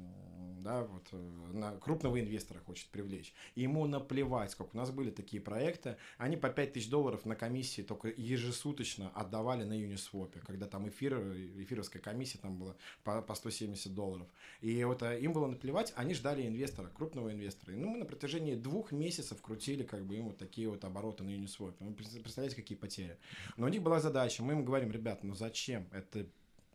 да, 0.63 0.85
вот 0.85 1.09
э, 1.13 1.17
на 1.53 1.73
крупного 1.73 2.21
инвестора 2.21 2.59
хочет 2.61 2.89
привлечь. 2.89 3.35
И 3.55 3.63
ему 3.63 3.87
наплевать, 3.87 4.51
сколько. 4.51 4.75
У 4.75 4.79
нас 4.79 4.91
были 4.91 5.11
такие 5.11 5.43
проекты, 5.43 5.97
они 6.19 6.37
по 6.37 6.49
5000 6.49 6.89
долларов 6.89 7.25
на 7.25 7.37
комиссии 7.37 7.83
только 7.83 8.09
ежесуточно 8.09 9.11
отдавали 9.15 9.65
на 9.65 9.75
Uniswap, 9.75 10.39
когда 10.47 10.67
там 10.67 10.89
эфир, 10.89 11.19
эфировская 11.59 12.03
комиссия 12.03 12.39
там 12.39 12.59
была 12.59 12.75
по, 13.05 13.23
по 13.23 13.35
170 13.35 13.95
долларов. 13.95 14.27
И 14.61 14.80
вот 14.87 15.03
а, 15.03 15.17
им 15.17 15.33
было 15.33 15.47
наплевать, 15.47 15.93
они 15.97 16.15
ждали 16.15 16.47
инвестора, 16.47 16.89
крупного 16.89 17.33
инвестора. 17.33 17.73
И, 17.75 17.77
ну, 17.77 17.89
мы 17.89 17.99
на 17.99 18.05
протяжении 18.05 18.55
двух 18.55 18.93
месяцев 18.93 19.41
крутили 19.43 19.83
как 19.83 20.05
бы 20.05 20.17
им 20.17 20.29
вот 20.29 20.39
такие 20.39 20.69
вот 20.69 20.85
обороты 20.85 21.25
на 21.25 21.31
Uniswap. 21.31 21.75
Пред- 21.95 22.23
представляете, 22.23 22.57
какие 22.57 22.77
потери. 22.77 23.19
Но 23.57 23.67
у 23.67 23.69
них 23.69 23.83
была 23.83 24.01
задача, 24.01 24.43
мы 24.43 24.53
им 24.53 24.65
говорим, 24.65 24.91
ребят, 24.91 25.23
ну 25.23 25.35
зачем? 25.35 25.87
Это 25.93 26.27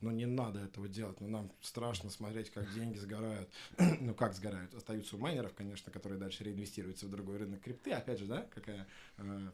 ну 0.02 0.12
не 0.12 0.26
надо 0.26 0.60
этого 0.60 0.88
делать, 0.88 1.20
ну 1.22 1.28
нам 1.28 1.52
страшно 1.62 2.10
смотреть, 2.10 2.50
как 2.52 2.72
деньги 2.74 2.98
сгорают. 2.98 3.50
ну 4.00 4.14
как 4.14 4.34
сгорают? 4.34 4.74
Остаются 4.74 5.16
у 5.16 5.20
майнеров, 5.20 5.54
конечно, 5.54 5.92
которые 5.92 6.20
дальше 6.20 6.44
реинвестируются 6.44 7.06
в 7.08 7.12
другой 7.12 7.38
рынок 7.38 7.62
крипты. 7.62 7.92
Опять 7.92 8.20
же, 8.20 8.26
да, 8.26 8.46
какая 8.54 8.88
э, 9.18 9.50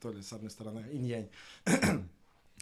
то 0.00 0.12
ли 0.12 0.22
с 0.22 0.32
одной 0.32 0.50
стороны 0.50 0.86
инь-янь. 0.92 1.28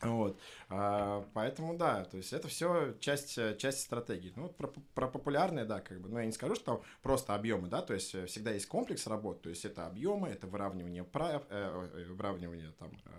Вот. 0.03 0.38
А, 0.68 1.26
поэтому 1.34 1.76
да, 1.76 2.05
то 2.05 2.16
есть 2.18 2.32
это 2.32 2.46
все 2.46 2.94
часть, 3.01 3.36
э, 3.36 3.57
часть 3.57 3.80
стратегии. 3.80 4.32
Ну, 4.36 4.49
про, 4.49 4.68
про 4.94 5.09
популярные, 5.09 5.64
да, 5.64 5.80
как 5.80 6.01
бы, 6.01 6.09
ну, 6.09 6.18
я 6.18 6.26
не 6.26 6.32
скажу, 6.32 6.55
что 6.55 6.64
там 6.64 6.82
просто 7.03 7.34
объемы, 7.34 7.68
да, 7.68 7.82
то 7.82 7.94
есть 7.94 8.14
э, 8.14 8.26
всегда 8.26 8.53
есть 8.53 8.66
комплекс 8.66 9.07
работ, 9.09 9.42
то 9.42 9.49
есть 9.49 9.64
это 9.64 9.86
объемы, 9.86 10.28
это 10.28 10.46
выравнивание, 10.46 11.03
прав, 11.03 11.42
э, 11.51 11.88
э, 11.94 12.12
выравнивание 12.12 12.72
там, 12.78 12.90
э, 13.07 13.11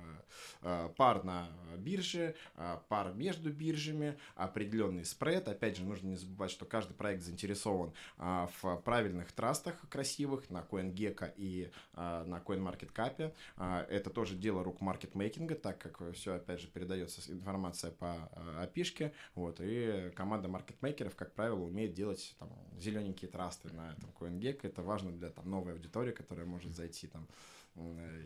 э, 0.62 0.90
пар 0.96 1.24
на 1.24 1.50
бирже, 1.78 2.36
э, 2.56 2.78
пар 2.88 3.14
между 3.14 3.52
биржами, 3.52 4.18
определенный 4.36 5.06
спред. 5.06 5.48
Опять 5.48 5.78
же, 5.78 5.84
нужно 5.84 6.08
не 6.08 6.16
забывать, 6.16 6.52
что 6.52 6.66
каждый 6.66 6.94
проект 6.94 7.24
заинтересован 7.24 7.94
а, 8.18 8.50
в 8.62 8.78
правильных 8.78 9.32
трастах 9.32 9.76
красивых 9.90 10.50
на 10.50 10.60
CoinGecko 10.60 11.34
и 11.36 11.72
а, 11.94 12.24
на 12.26 12.38
CoinMarketCap. 12.38 13.34
А, 13.58 13.86
это 13.90 14.10
тоже 14.10 14.36
дело 14.36 14.64
рук 14.64 14.82
маркетмейкинга, 14.82 15.56
так 15.56 15.78
как 15.80 16.14
все, 16.14 16.36
опять 16.36 16.62
же, 16.62 16.69
передается 16.70 17.22
информация 17.32 17.92
по 17.92 18.30
а, 18.32 18.64
опишке. 18.64 19.14
Вот, 19.36 19.60
и 19.62 20.12
команда 20.16 20.48
маркетмейкеров, 20.48 21.16
как 21.16 21.34
правило, 21.34 21.60
умеет 21.60 21.94
делать 21.94 22.36
там, 22.40 22.50
зелененькие 22.78 23.30
трасты 23.30 23.74
на 23.74 23.94
этом 23.94 24.10
CoinGecko. 24.20 24.62
Это 24.64 24.82
важно 24.82 25.12
для 25.12 25.30
там, 25.30 25.50
новой 25.50 25.74
аудитории, 25.74 26.12
которая 26.12 26.46
может 26.46 26.76
зайти 26.76 27.08
там 27.08 27.28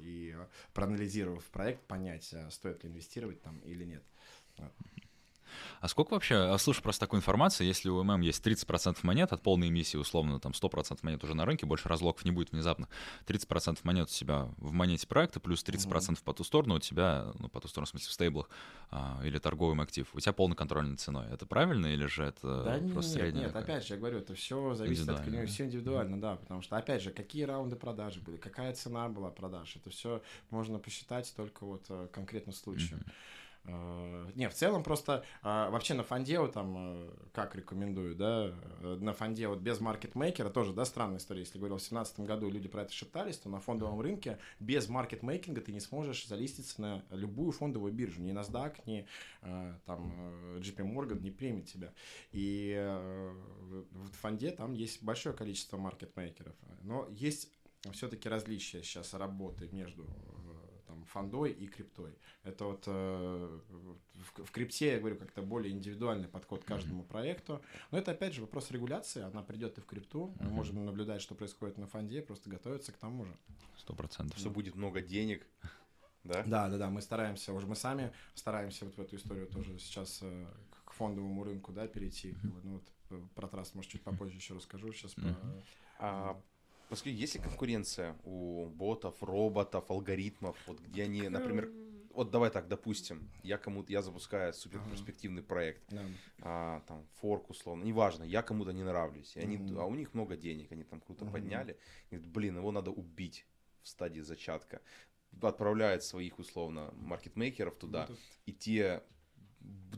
и 0.02 0.34
э, 0.36 0.48
проанализировав 0.74 1.44
проект, 1.46 1.82
понять, 1.86 2.34
а, 2.34 2.50
стоит 2.50 2.84
ли 2.84 2.90
инвестировать 2.90 3.42
там 3.42 3.60
или 3.60 3.84
нет. 3.84 4.04
А 5.82 5.88
сколько 5.88 6.14
вообще, 6.14 6.36
а, 6.36 6.58
слушай, 6.58 6.82
просто 6.82 7.02
такой 7.02 7.20
информации, 7.20 7.66
если 7.66 7.90
у 7.90 8.04
ММ 8.04 8.22
есть 8.22 8.46
30% 8.46 8.98
монет 9.04 9.34
от 9.34 9.42
полной 9.42 9.70
эмиссии, 9.70 9.98
условно, 9.98 10.40
там 10.40 10.54
100% 10.54 11.00
монет 11.02 11.24
уже 11.24 11.34
на 11.34 11.46
рынке, 11.46 11.66
больше 11.66 11.90
разлогов 11.90 12.26
не 12.26 12.32
будет 12.32 12.52
внезапно, 12.52 12.88
30% 13.26 13.80
монет 13.84 14.10
у 14.10 14.12
себя 14.12 14.50
в 14.58 14.72
монете 14.72 15.08
проекта, 15.08 15.40
плюс 15.40 15.64
30% 15.64 16.20
по 16.24 16.34
ту 16.34 16.44
сторону 16.44 16.76
у 16.76 16.80
тебя, 16.80 17.32
ну, 17.40 17.50
по 17.50 17.60
ту 17.60 17.68
сторону, 17.68 17.88
в 17.88 17.90
смысле, 17.90 18.10
в 18.10 18.14
стейблах 18.14 18.50
а, 18.92 19.22
или 19.24 19.38
торговым 19.38 19.82
актив, 19.82 20.08
у 20.14 20.20
тебя 20.20 20.34
полный 20.34 20.56
контроль 20.56 20.86
над 20.86 21.00
ценой. 21.00 21.28
Это 21.32 21.46
правильно 21.46 21.88
или 21.88 22.06
же 22.06 22.24
это 22.24 22.64
Да 22.64 22.94
просто 22.94 23.12
нет, 23.12 23.22
средняя? 23.22 23.46
нет, 23.46 23.54
такая? 23.54 23.64
опять 23.64 23.88
же, 23.88 23.94
я 23.94 24.00
говорю, 24.00 24.20
это 24.20 24.36
все 24.36 24.74
зависит 24.76 25.10
от 25.10 25.30
да. 25.30 25.46
все 25.46 25.66
индивидуально, 25.66 26.20
да, 26.20 26.36
потому 26.36 26.62
что, 26.62 26.78
опять 26.78 27.02
же, 27.02 27.12
какие 27.12 27.44
раунды 27.44 27.76
продажи 27.76 28.20
были, 28.20 28.38
какая 28.38 28.74
цена 28.74 29.10
была 29.10 29.30
продаж, 29.30 29.76
это 29.76 29.90
все 29.90 30.22
можно 30.50 30.80
посчитать 30.80 31.34
только 31.36 31.66
вот 31.66 31.86
э, 31.90 32.08
конкретно 32.12 32.54
случаю. 32.54 33.00
Э, 33.00 33.12
не, 33.66 34.50
в 34.50 34.54
целом 34.54 34.84
просто 34.84 35.24
э, 35.42 35.70
вообще 35.70 35.94
на 35.94 36.04
Фандео 36.04 36.48
там, 36.48 36.76
э, 36.78 37.10
как 37.32 37.56
рекомендую, 37.56 38.16
да, 38.16 38.54
э, 38.82 38.98
на 39.00 39.14
Фандео 39.14 39.52
вот 39.52 39.60
без 39.60 39.80
маркетмейкера 39.80 40.50
тоже, 40.50 40.74
да, 40.74 40.84
странная 40.84 41.18
история. 41.18 41.42
Если 41.42 41.58
говорил, 41.58 41.78
в 41.78 41.80
2017 41.80 42.20
году 42.22 42.50
люди 42.50 42.68
про 42.68 42.82
это 42.82 42.92
шептались, 42.92 43.38
то 43.38 43.50
на 43.50 43.60
фондовом 43.60 44.02
рынке 44.02 44.40
без 44.60 44.90
маркетмейкинга 44.90 45.62
ты 45.62 45.72
не 45.72 45.80
сможешь 45.80 46.28
залиститься 46.28 46.82
на 46.82 47.06
любую 47.12 47.52
фондовую 47.52 47.94
биржу. 47.94 48.22
Ни 48.22 48.34
NASDAQ, 48.34 48.82
ни 48.86 49.08
э, 49.44 49.74
там 49.86 50.14
э, 50.18 50.60
JP 50.60 50.94
Morgan 50.94 51.22
не 51.22 51.32
примет 51.32 51.68
тебя. 51.68 51.94
И 52.32 52.74
э, 52.76 53.34
в 53.92 54.12
фонде 54.22 54.52
там 54.52 54.74
есть 54.74 55.02
большое 55.04 55.36
количество 55.36 55.78
маркетмейкеров. 55.78 56.56
Но 56.82 57.08
есть 57.12 57.50
все-таки 57.92 58.30
различия 58.30 58.82
сейчас 58.82 59.14
работы 59.14 59.70
между 59.72 60.04
э, 60.04 60.43
фондой 61.06 61.52
и 61.52 61.68
криптой. 61.68 62.18
Это 62.44 62.66
вот 62.66 62.84
э, 62.88 63.60
в, 63.70 64.46
в 64.46 64.52
крипте, 64.52 64.94
я 64.94 65.00
говорю, 65.00 65.18
как-то 65.18 65.42
более 65.42 65.72
индивидуальный 65.74 66.28
подход 66.28 66.64
к 66.64 66.68
каждому 66.68 67.04
проекту. 67.04 67.62
Но 67.92 67.98
это, 67.98 68.12
опять 68.12 68.34
же, 68.34 68.42
вопрос 68.42 68.72
регуляции. 68.72 69.22
Она 69.22 69.42
придет 69.44 69.78
и 69.78 69.82
в 69.82 69.86
крипту. 69.86 70.36
Мы 70.40 70.46
Мгм. 70.46 70.56
можем 70.56 70.86
наблюдать, 70.86 71.22
что 71.22 71.36
происходит 71.36 71.78
на 71.78 71.88
фонде, 71.88 72.22
просто 72.22 72.50
готовиться 72.50 72.92
к 72.92 72.98
тому 72.98 73.26
же. 73.26 73.38
Сто 73.78 73.94
процентов. 73.94 74.38
Что 74.40 74.50
будет 74.50 74.76
много 74.76 75.02
денег, 75.02 75.46
да? 76.24 76.44
Да, 76.44 76.70
да, 76.70 76.78
да, 76.78 76.90
мы 76.90 77.02
стараемся, 77.02 77.54
уже 77.54 77.68
мы 77.68 77.76
сами 77.76 78.14
стараемся 78.34 78.86
вот 78.86 78.96
в 78.96 79.02
эту 79.02 79.16
историю 79.16 79.48
тоже 79.48 79.78
сейчас 79.80 80.20
э, 80.22 80.48
к 80.86 80.92
фондовому 80.94 81.44
рынку, 81.44 81.72
да, 81.72 81.88
перейти. 81.88 82.34
как 82.34 82.52
бы. 82.52 82.62
Ну 82.64 82.74
вот 82.74 82.84
э, 83.10 83.22
про 83.36 83.48
трасс, 83.48 83.74
может, 83.76 83.92
чуть 83.92 84.04
попозже 84.04 84.36
еще 84.38 84.54
расскажу. 84.54 84.94
Сейчас 84.94 85.14
про... 85.14 85.24
Мгм. 85.30 85.64
А, 86.00 86.42
поскольку 86.94 87.18
есть 87.18 87.36
ли 87.36 87.42
конкуренция 87.42 88.16
у 88.24 88.68
ботов, 88.68 89.16
роботов, 89.24 89.86
алгоритмов, 89.90 90.56
вот 90.68 90.80
где 90.80 91.04
они, 91.04 91.28
например, 91.28 91.72
вот 92.14 92.30
давай 92.30 92.52
так, 92.52 92.68
допустим, 92.68 93.32
я 93.42 93.58
кому-то, 93.58 93.92
я 93.92 94.04
запускаю 94.04 94.54
супер 94.54 94.80
перспективный 94.92 95.42
проект, 95.42 95.82
а, 96.42 96.82
там, 96.88 97.08
форк 97.16 97.50
условно, 97.50 97.84
неважно, 97.84 98.24
я 98.24 98.44
кому-то 98.44 98.72
не 98.74 98.84
нравлюсь, 98.84 99.36
и 99.36 99.40
они, 99.40 99.58
а 99.76 99.86
у 99.86 99.96
них 99.96 100.14
много 100.14 100.38
денег, 100.38 100.72
они 100.72 100.84
там 100.84 101.02
круто 101.02 101.26
подняли, 101.26 101.78
и 102.12 102.16
говорят, 102.16 102.32
блин, 102.32 102.58
его 102.58 102.72
надо 102.72 102.92
убить 102.92 103.48
в 103.82 103.88
стадии 103.88 104.22
зачатка, 104.22 104.80
отправляют 105.42 106.04
своих 106.04 106.38
условно 106.38 106.94
маркетмейкеров 106.94 107.76
туда, 107.76 108.06
Ну, 108.08 108.16
и 108.46 108.54
те 108.54 109.02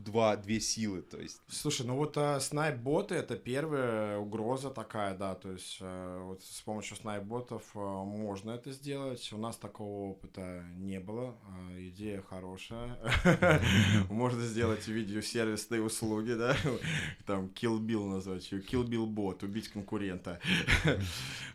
два, 0.06 0.36
две 0.36 0.60
силы, 0.60 1.02
то 1.02 1.18
есть 1.18 1.40
Слушай, 1.48 1.84
ну 1.84 1.96
вот 1.96 2.16
э, 2.16 2.38
снайп-боты 2.40 3.16
это 3.16 3.36
первая 3.36 4.18
угроза 4.18 4.70
такая, 4.70 5.16
да, 5.16 5.34
то 5.34 5.50
есть 5.50 5.78
э, 5.80 6.22
вот 6.24 6.42
с 6.42 6.60
помощью 6.62 6.96
снайп-ботов 6.96 7.62
э, 7.74 7.78
можно 7.78 8.52
это 8.52 8.72
сделать. 8.72 9.32
У 9.32 9.36
нас 9.36 9.56
такого 9.56 10.10
опыта 10.10 10.64
не 10.76 11.00
было, 11.00 11.34
э, 11.70 11.88
идея 11.88 12.22
хорошая. 12.22 12.96
Можно 14.10 14.42
сделать 14.42 14.86
видеосервисные 14.86 15.82
услуги, 15.82 16.32
да, 16.32 16.56
там 17.26 17.46
Kill 17.46 17.80
Bill 17.80 18.08
назвать 18.08 18.50
Kill 18.52 18.86
Bill 18.86 19.06
бот, 19.06 19.42
убить 19.42 19.68
конкурента. 19.68 20.40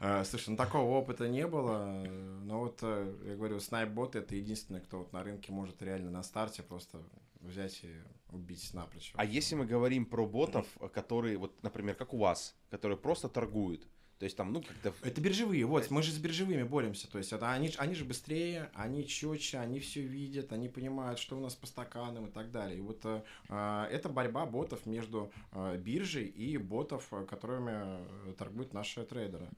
Э, 0.03 0.23
Слушай, 0.25 0.49
ну 0.49 0.57
такого 0.57 0.97
опыта 0.97 1.27
не 1.27 1.45
было, 1.45 2.03
но 2.43 2.59
вот 2.61 2.79
э, 2.81 3.13
я 3.25 3.35
говорю, 3.35 3.59
снайп-боты 3.59 4.19
это 4.19 4.35
единственное, 4.35 4.81
кто 4.81 4.99
вот 4.99 5.13
на 5.13 5.23
рынке 5.23 5.51
может 5.51 5.79
реально 5.83 6.09
на 6.09 6.23
старте 6.23 6.63
просто 6.63 6.99
взять 7.41 7.83
и 7.83 7.93
убить 8.29 8.73
напрочь. 8.73 9.11
А 9.15 9.25
если 9.25 9.55
мы 9.55 9.65
говорим 9.65 10.05
про 10.05 10.25
ботов, 10.25 10.67
которые, 10.93 11.37
вот, 11.37 11.61
например, 11.63 11.95
как 11.95 12.13
у 12.13 12.17
вас, 12.17 12.55
которые 12.69 12.97
просто 12.97 13.29
торгуют, 13.29 13.87
то 14.21 14.25
есть 14.25 14.37
там, 14.37 14.53
ну, 14.53 14.61
как-то... 14.61 14.93
Это 15.01 15.19
биржевые, 15.19 15.65
вот, 15.65 15.89
мы 15.89 16.03
же 16.03 16.11
с 16.11 16.19
биржевыми 16.19 16.61
боремся, 16.61 17.09
то 17.09 17.17
есть 17.17 17.33
это 17.33 17.51
они, 17.51 17.71
они 17.77 17.95
же 17.95 18.05
быстрее, 18.05 18.69
они 18.75 19.07
четче, 19.07 19.57
они 19.57 19.79
все 19.79 20.01
видят, 20.01 20.53
они 20.53 20.69
понимают, 20.69 21.17
что 21.17 21.37
у 21.37 21.39
нас 21.39 21.55
по 21.55 21.65
стаканам 21.65 22.27
и 22.27 22.29
так 22.29 22.51
далее. 22.51 22.77
И 22.77 22.81
вот 22.81 23.01
э, 23.03 23.23
э, 23.49 23.87
это 23.91 24.09
борьба 24.09 24.45
ботов 24.45 24.85
между 24.85 25.31
э, 25.53 25.75
биржей 25.77 26.25
и 26.25 26.55
ботов, 26.57 27.07
э, 27.09 27.25
которыми 27.25 27.71
э, 27.73 28.33
торгуют 28.37 28.73
наши 28.73 29.03
трейдеры. 29.03 29.49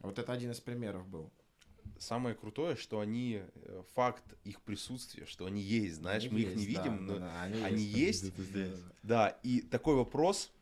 Вот 0.00 0.18
это 0.18 0.32
один 0.32 0.50
из 0.52 0.60
примеров 0.60 1.06
был. 1.06 1.30
Самое 1.98 2.34
крутое, 2.34 2.76
что 2.76 3.00
они, 3.00 3.42
э, 3.42 3.82
факт 3.94 4.24
их 4.44 4.60
присутствия, 4.60 5.26
что 5.26 5.46
они 5.46 5.60
есть, 5.60 5.96
знаешь, 5.96 6.24
Они 6.24 6.32
мы 6.32 6.40
их 6.40 6.54
не 6.54 6.64
есть, 6.64 6.76
да, 6.76 6.82
видим, 6.82 7.06
да, 7.06 7.12
но 7.12 7.18
да, 7.18 7.42
они 7.42 7.82
есть. 7.82 8.36
Да, 8.36 8.42
да, 8.54 8.76
Да, 9.02 9.28
и 9.42 9.60
такой 9.62 9.94
вопрос, 9.94 10.52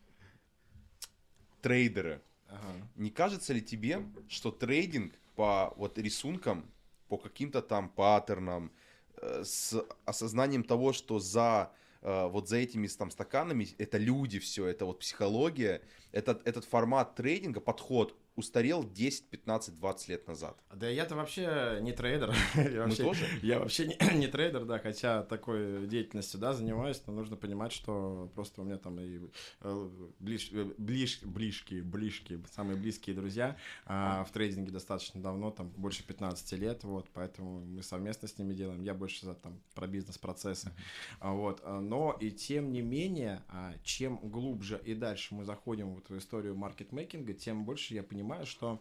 трейдеры, 1.61 2.21
Ага. 2.47 2.87
не 2.95 3.09
кажется 3.09 3.53
ли 3.53 3.61
тебе, 3.61 4.05
что 4.27 4.51
трейдинг 4.51 5.13
по 5.35 5.73
вот 5.77 5.97
рисункам, 5.97 6.71
по 7.07 7.17
каким-то 7.17 7.61
там 7.61 7.89
паттернам, 7.89 8.71
э, 9.17 9.43
с 9.43 9.83
осознанием 10.05 10.63
того, 10.63 10.93
что 10.93 11.19
за 11.19 11.71
э, 12.01 12.27
вот 12.27 12.47
за 12.47 12.57
этими 12.57 12.87
там 12.87 13.11
стаканами 13.11 13.67
это 13.77 13.97
люди 13.97 14.39
все, 14.39 14.67
это 14.67 14.85
вот 14.85 14.99
психология, 14.99 15.81
этот, 16.11 16.47
этот 16.47 16.65
формат 16.65 17.15
трейдинга, 17.15 17.59
подход 17.59 18.15
устарел 18.35 18.83
10, 18.83 19.29
15, 19.29 19.75
20 19.75 20.09
лет 20.09 20.27
назад. 20.27 20.57
Да 20.73 20.89
я-то 20.89 21.15
вообще 21.15 21.79
не 21.81 21.93
трейдер. 21.93 22.33
я, 22.55 22.63
Мы 22.63 22.77
вообще, 22.79 23.03
тоже? 23.03 23.25
я 23.41 23.59
вообще 23.59 23.87
не, 23.87 23.97
не 24.17 24.27
трейдер, 24.27 24.65
да, 24.65 24.79
хотя 24.79 25.23
такой 25.23 25.87
деятельностью, 25.87 26.39
да, 26.39 26.53
занимаюсь, 26.53 27.01
но 27.07 27.13
нужно 27.13 27.37
понимать, 27.37 27.71
что 27.71 28.29
просто 28.35 28.61
у 28.61 28.65
меня 28.65 28.77
там 28.77 28.99
и 28.99 29.19
э, 29.61 29.89
ближ, 30.19 30.49
э, 30.51 30.65
ближ, 30.77 31.21
ближкие, 31.23 31.81
ближкие, 31.83 32.41
самые 32.51 32.77
близкие 32.77 33.15
друзья 33.15 33.55
а, 33.85 34.23
в 34.25 34.31
трейдинге 34.31 34.71
достаточно 34.71 35.21
давно, 35.21 35.51
там 35.51 35.69
больше 35.69 36.05
15 36.05 36.51
лет, 36.59 36.83
вот, 36.83 37.09
поэтому 37.13 37.61
мы 37.61 37.83
совместно 37.83 38.27
с 38.27 38.37
ними 38.37 38.53
делаем. 38.53 38.81
Я 38.83 38.93
больше 38.93 39.25
за 39.25 39.33
там 39.33 39.61
про 39.73 39.87
бизнес-процессы, 39.87 40.71
А, 41.19 41.31
вот. 41.33 41.61
а, 41.63 41.79
Но 41.79 42.15
и 42.19 42.31
тем 42.31 42.71
не 42.71 42.81
менее, 42.81 43.41
а, 43.47 43.73
чем 43.83 44.17
глубже 44.17 44.81
и 44.83 44.93
дальше 44.93 45.35
мы 45.35 45.45
заходим 45.45 45.93
вот 45.95 46.09
в 46.09 46.17
историю 46.17 46.55
маркетмейкинга, 46.55 47.33
тем 47.33 47.63
больше 47.65 47.93
я 47.93 48.03
понимаю, 48.03 48.24
что 48.45 48.79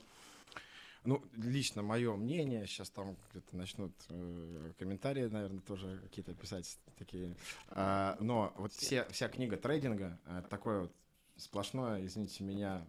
ну, 1.05 1.23
лично 1.37 1.83
мое 1.83 2.17
мнение, 2.17 2.67
сейчас 2.67 2.91
там 2.91 3.17
где-то 3.31 3.57
начнут 3.57 3.93
э, 4.09 4.73
комментарии, 4.79 5.27
наверное, 5.27 5.61
тоже 5.61 6.01
какие-то 6.03 6.35
писать 6.35 6.79
такие. 6.99 7.37
А, 7.69 8.17
но 8.21 8.55
вот 8.57 8.73
все, 8.73 9.07
вся 9.11 9.29
книга 9.29 9.57
трейдинга, 9.57 10.19
э, 10.27 10.43
такое 10.49 10.83
вот 10.83 10.93
сплошное, 11.37 12.05
извините 12.07 12.45
меня, 12.45 12.87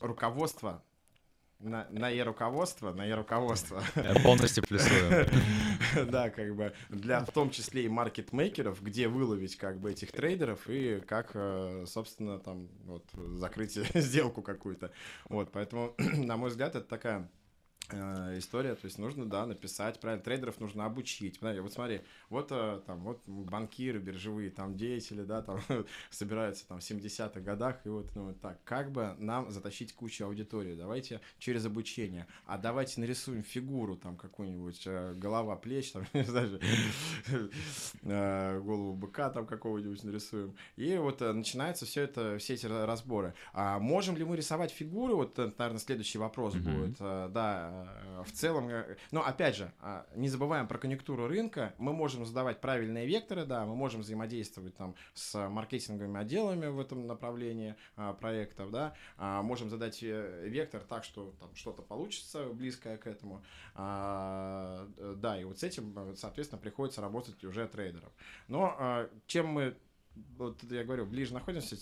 руководство 0.00 0.82
на, 1.60 1.86
на 1.90 2.10
e-руководство, 2.10 2.92
на 2.92 3.06
e-руководство. 3.06 3.82
Я 3.96 4.14
полностью 4.22 4.64
плюсую. 4.66 5.26
Да, 6.06 6.30
как 6.30 6.54
бы 6.56 6.72
для 6.88 7.20
в 7.24 7.30
том 7.30 7.50
числе 7.50 7.84
и 7.84 7.88
маркетмейкеров, 7.88 8.82
где 8.82 9.08
выловить 9.08 9.56
как 9.56 9.78
бы 9.78 9.92
этих 9.92 10.12
трейдеров 10.12 10.68
и 10.68 11.00
как, 11.00 11.30
э, 11.34 11.84
собственно, 11.86 12.38
там 12.38 12.68
вот 12.84 13.04
закрыть 13.36 13.72
сделку 13.94 14.42
какую-то. 14.42 14.92
Вот, 15.28 15.52
поэтому, 15.52 15.94
на 15.98 16.36
мой 16.36 16.50
взгляд, 16.50 16.74
это 16.74 16.86
такая 16.86 17.30
э, 17.90 18.38
история, 18.38 18.74
то 18.74 18.84
есть 18.86 18.98
нужно, 18.98 19.26
да, 19.26 19.46
написать, 19.46 20.00
правильно, 20.00 20.22
трейдеров 20.22 20.60
нужно 20.60 20.84
обучить. 20.84 21.38
Понимаете, 21.38 21.62
Вот 21.62 21.72
смотри, 21.72 22.00
вот 22.28 22.48
э, 22.50 22.80
там, 22.86 23.00
вот 23.00 23.22
банкиры, 23.26 23.98
биржевые, 23.98 24.50
там 24.50 24.76
деятели, 24.76 25.22
да, 25.22 25.42
там 25.42 25.60
собираются 26.10 26.66
там 26.66 26.80
в 26.80 26.82
70-х 26.82 27.40
годах, 27.40 27.80
и 27.84 27.88
вот, 27.88 28.14
ну, 28.14 28.34
так, 28.34 28.62
как 28.64 28.92
бы 28.92 29.14
нам 29.18 29.50
затащить 29.50 29.94
кучу 29.94 30.24
аудитории? 30.24 30.74
Давайте 30.74 31.20
через 31.38 31.66
обучение, 31.66 32.26
а 32.46 32.58
давайте 32.58 33.00
нарисуем 33.00 33.42
фигуру, 33.42 33.96
там, 33.96 34.16
какую-нибудь, 34.16 34.82
э, 34.86 35.14
голова, 35.14 35.56
плеч, 35.56 35.92
там, 35.92 36.04
не 36.12 36.22
знаю, 36.22 36.60
голову 38.62 38.94
быка 38.94 39.30
там 39.30 39.46
какого-нибудь 39.46 40.02
нарисуем. 40.04 40.54
И 40.76 40.96
вот 40.96 41.20
начинается 41.20 41.86
все 41.86 42.02
это, 42.02 42.38
все 42.38 42.54
эти 42.54 42.66
ра- 42.66 42.86
разборы. 42.86 43.34
А 43.52 43.78
можем 43.78 44.16
ли 44.16 44.24
мы 44.24 44.36
рисовать 44.36 44.70
фигуры? 44.70 45.14
Вот, 45.14 45.36
наверное, 45.36 45.78
следующий 45.78 46.18
вопрос 46.18 46.54
будет. 46.54 46.98
Да, 46.98 47.73
в 48.24 48.32
целом, 48.32 48.68
э, 48.68 48.96
но 49.10 49.24
опять 49.24 49.56
же, 49.56 49.72
а, 49.80 50.06
не 50.14 50.28
забываем 50.28 50.66
про 50.68 50.78
конъюнктуру 50.78 51.26
рынка. 51.26 51.74
Мы 51.78 51.92
можем 51.92 52.24
задавать 52.24 52.60
правильные 52.60 53.06
векторы, 53.06 53.44
да, 53.44 53.64
мы 53.64 53.74
можем 53.74 54.00
взаимодействовать 54.00 54.76
там 54.76 54.94
с 55.14 55.48
маркетинговыми 55.48 56.20
отделами 56.20 56.66
в 56.66 56.80
этом 56.80 57.06
направлении 57.06 57.76
а, 57.96 58.14
проектов, 58.14 58.70
да, 58.70 58.94
А, 59.16 59.42
можем 59.42 59.70
задать 59.70 60.02
э, 60.02 60.48
вектор 60.48 60.82
так, 60.82 61.04
что 61.04 61.34
там 61.40 61.54
что-то 61.54 61.82
получится 61.82 62.48
близкое 62.48 62.96
к 62.96 63.06
этому. 63.06 63.42
Э, 63.76 64.86
Да, 65.16 65.40
и 65.40 65.44
вот 65.44 65.58
с 65.58 65.62
этим, 65.62 65.94
э, 65.96 66.14
соответственно, 66.16 66.60
приходится 66.60 67.00
работать 67.00 67.42
уже 67.44 67.66
трейдеров. 67.66 68.12
Но 68.48 69.08
чем 69.26 69.48
мы 69.48 69.76
вот 70.36 70.62
я 70.64 70.84
говорю, 70.84 71.06
ближе 71.06 71.34
находимся 71.34 71.76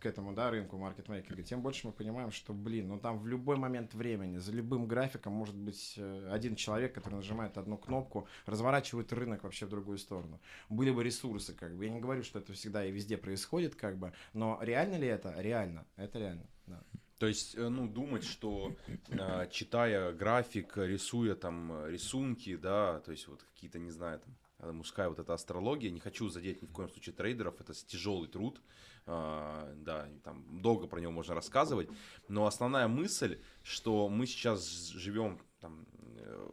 к 0.00 0.06
этому, 0.06 0.32
да, 0.32 0.50
рынку 0.50 0.76
маркетмейкинга, 0.76 1.42
тем 1.42 1.62
больше 1.62 1.86
мы 1.86 1.92
понимаем, 1.92 2.30
что, 2.30 2.52
блин, 2.52 2.88
ну 2.88 2.98
там 2.98 3.18
в 3.18 3.26
любой 3.26 3.56
момент 3.56 3.94
времени, 3.94 4.38
за 4.38 4.52
любым 4.52 4.86
графиком 4.86 5.32
может 5.32 5.54
быть 5.54 5.94
э, 5.96 6.28
один 6.30 6.56
человек, 6.56 6.94
который 6.94 7.16
нажимает 7.16 7.58
одну 7.58 7.78
кнопку, 7.78 8.28
разворачивает 8.46 9.12
рынок 9.12 9.44
вообще 9.44 9.66
в 9.66 9.70
другую 9.70 9.98
сторону. 9.98 10.40
Были 10.68 10.90
бы 10.90 11.02
ресурсы, 11.04 11.54
как 11.54 11.76
бы. 11.76 11.84
Я 11.84 11.90
не 11.90 12.00
говорю, 12.00 12.22
что 12.22 12.38
это 12.38 12.52
всегда 12.52 12.84
и 12.84 12.92
везде 12.92 13.16
происходит, 13.16 13.74
как 13.74 13.98
бы, 13.98 14.12
но 14.32 14.58
реально 14.62 14.96
ли 14.96 15.06
это? 15.06 15.34
Реально. 15.38 15.86
Это 15.96 16.18
реально, 16.18 16.46
да. 16.66 16.82
То 17.18 17.26
есть, 17.26 17.54
э, 17.54 17.68
ну, 17.68 17.88
думать, 17.88 18.24
что 18.24 18.76
э, 19.08 19.48
читая 19.50 20.12
график, 20.12 20.76
рисуя 20.76 21.34
там 21.34 21.86
рисунки, 21.86 22.56
да, 22.56 23.00
то 23.00 23.12
есть 23.12 23.26
вот 23.28 23.42
какие-то, 23.42 23.78
не 23.78 23.90
знаю, 23.90 24.20
там, 24.20 24.34
мужская 24.60 25.08
вот 25.08 25.18
эта 25.18 25.34
астрология. 25.34 25.90
Не 25.90 26.00
хочу 26.00 26.28
задеть 26.28 26.62
ни 26.62 26.66
в 26.66 26.72
коем 26.72 26.88
случае 26.88 27.14
трейдеров, 27.14 27.60
это 27.60 27.72
тяжелый 27.74 28.28
труд, 28.28 28.60
а, 29.06 29.72
да, 29.76 30.08
там 30.24 30.60
долго 30.60 30.86
про 30.86 31.00
него 31.00 31.12
можно 31.12 31.34
рассказывать, 31.34 31.88
но 32.28 32.46
основная 32.46 32.88
мысль, 32.88 33.38
что 33.62 34.08
мы 34.08 34.26
сейчас 34.26 34.88
живем 34.88 35.40
там, 35.60 35.86
э, 36.18 36.48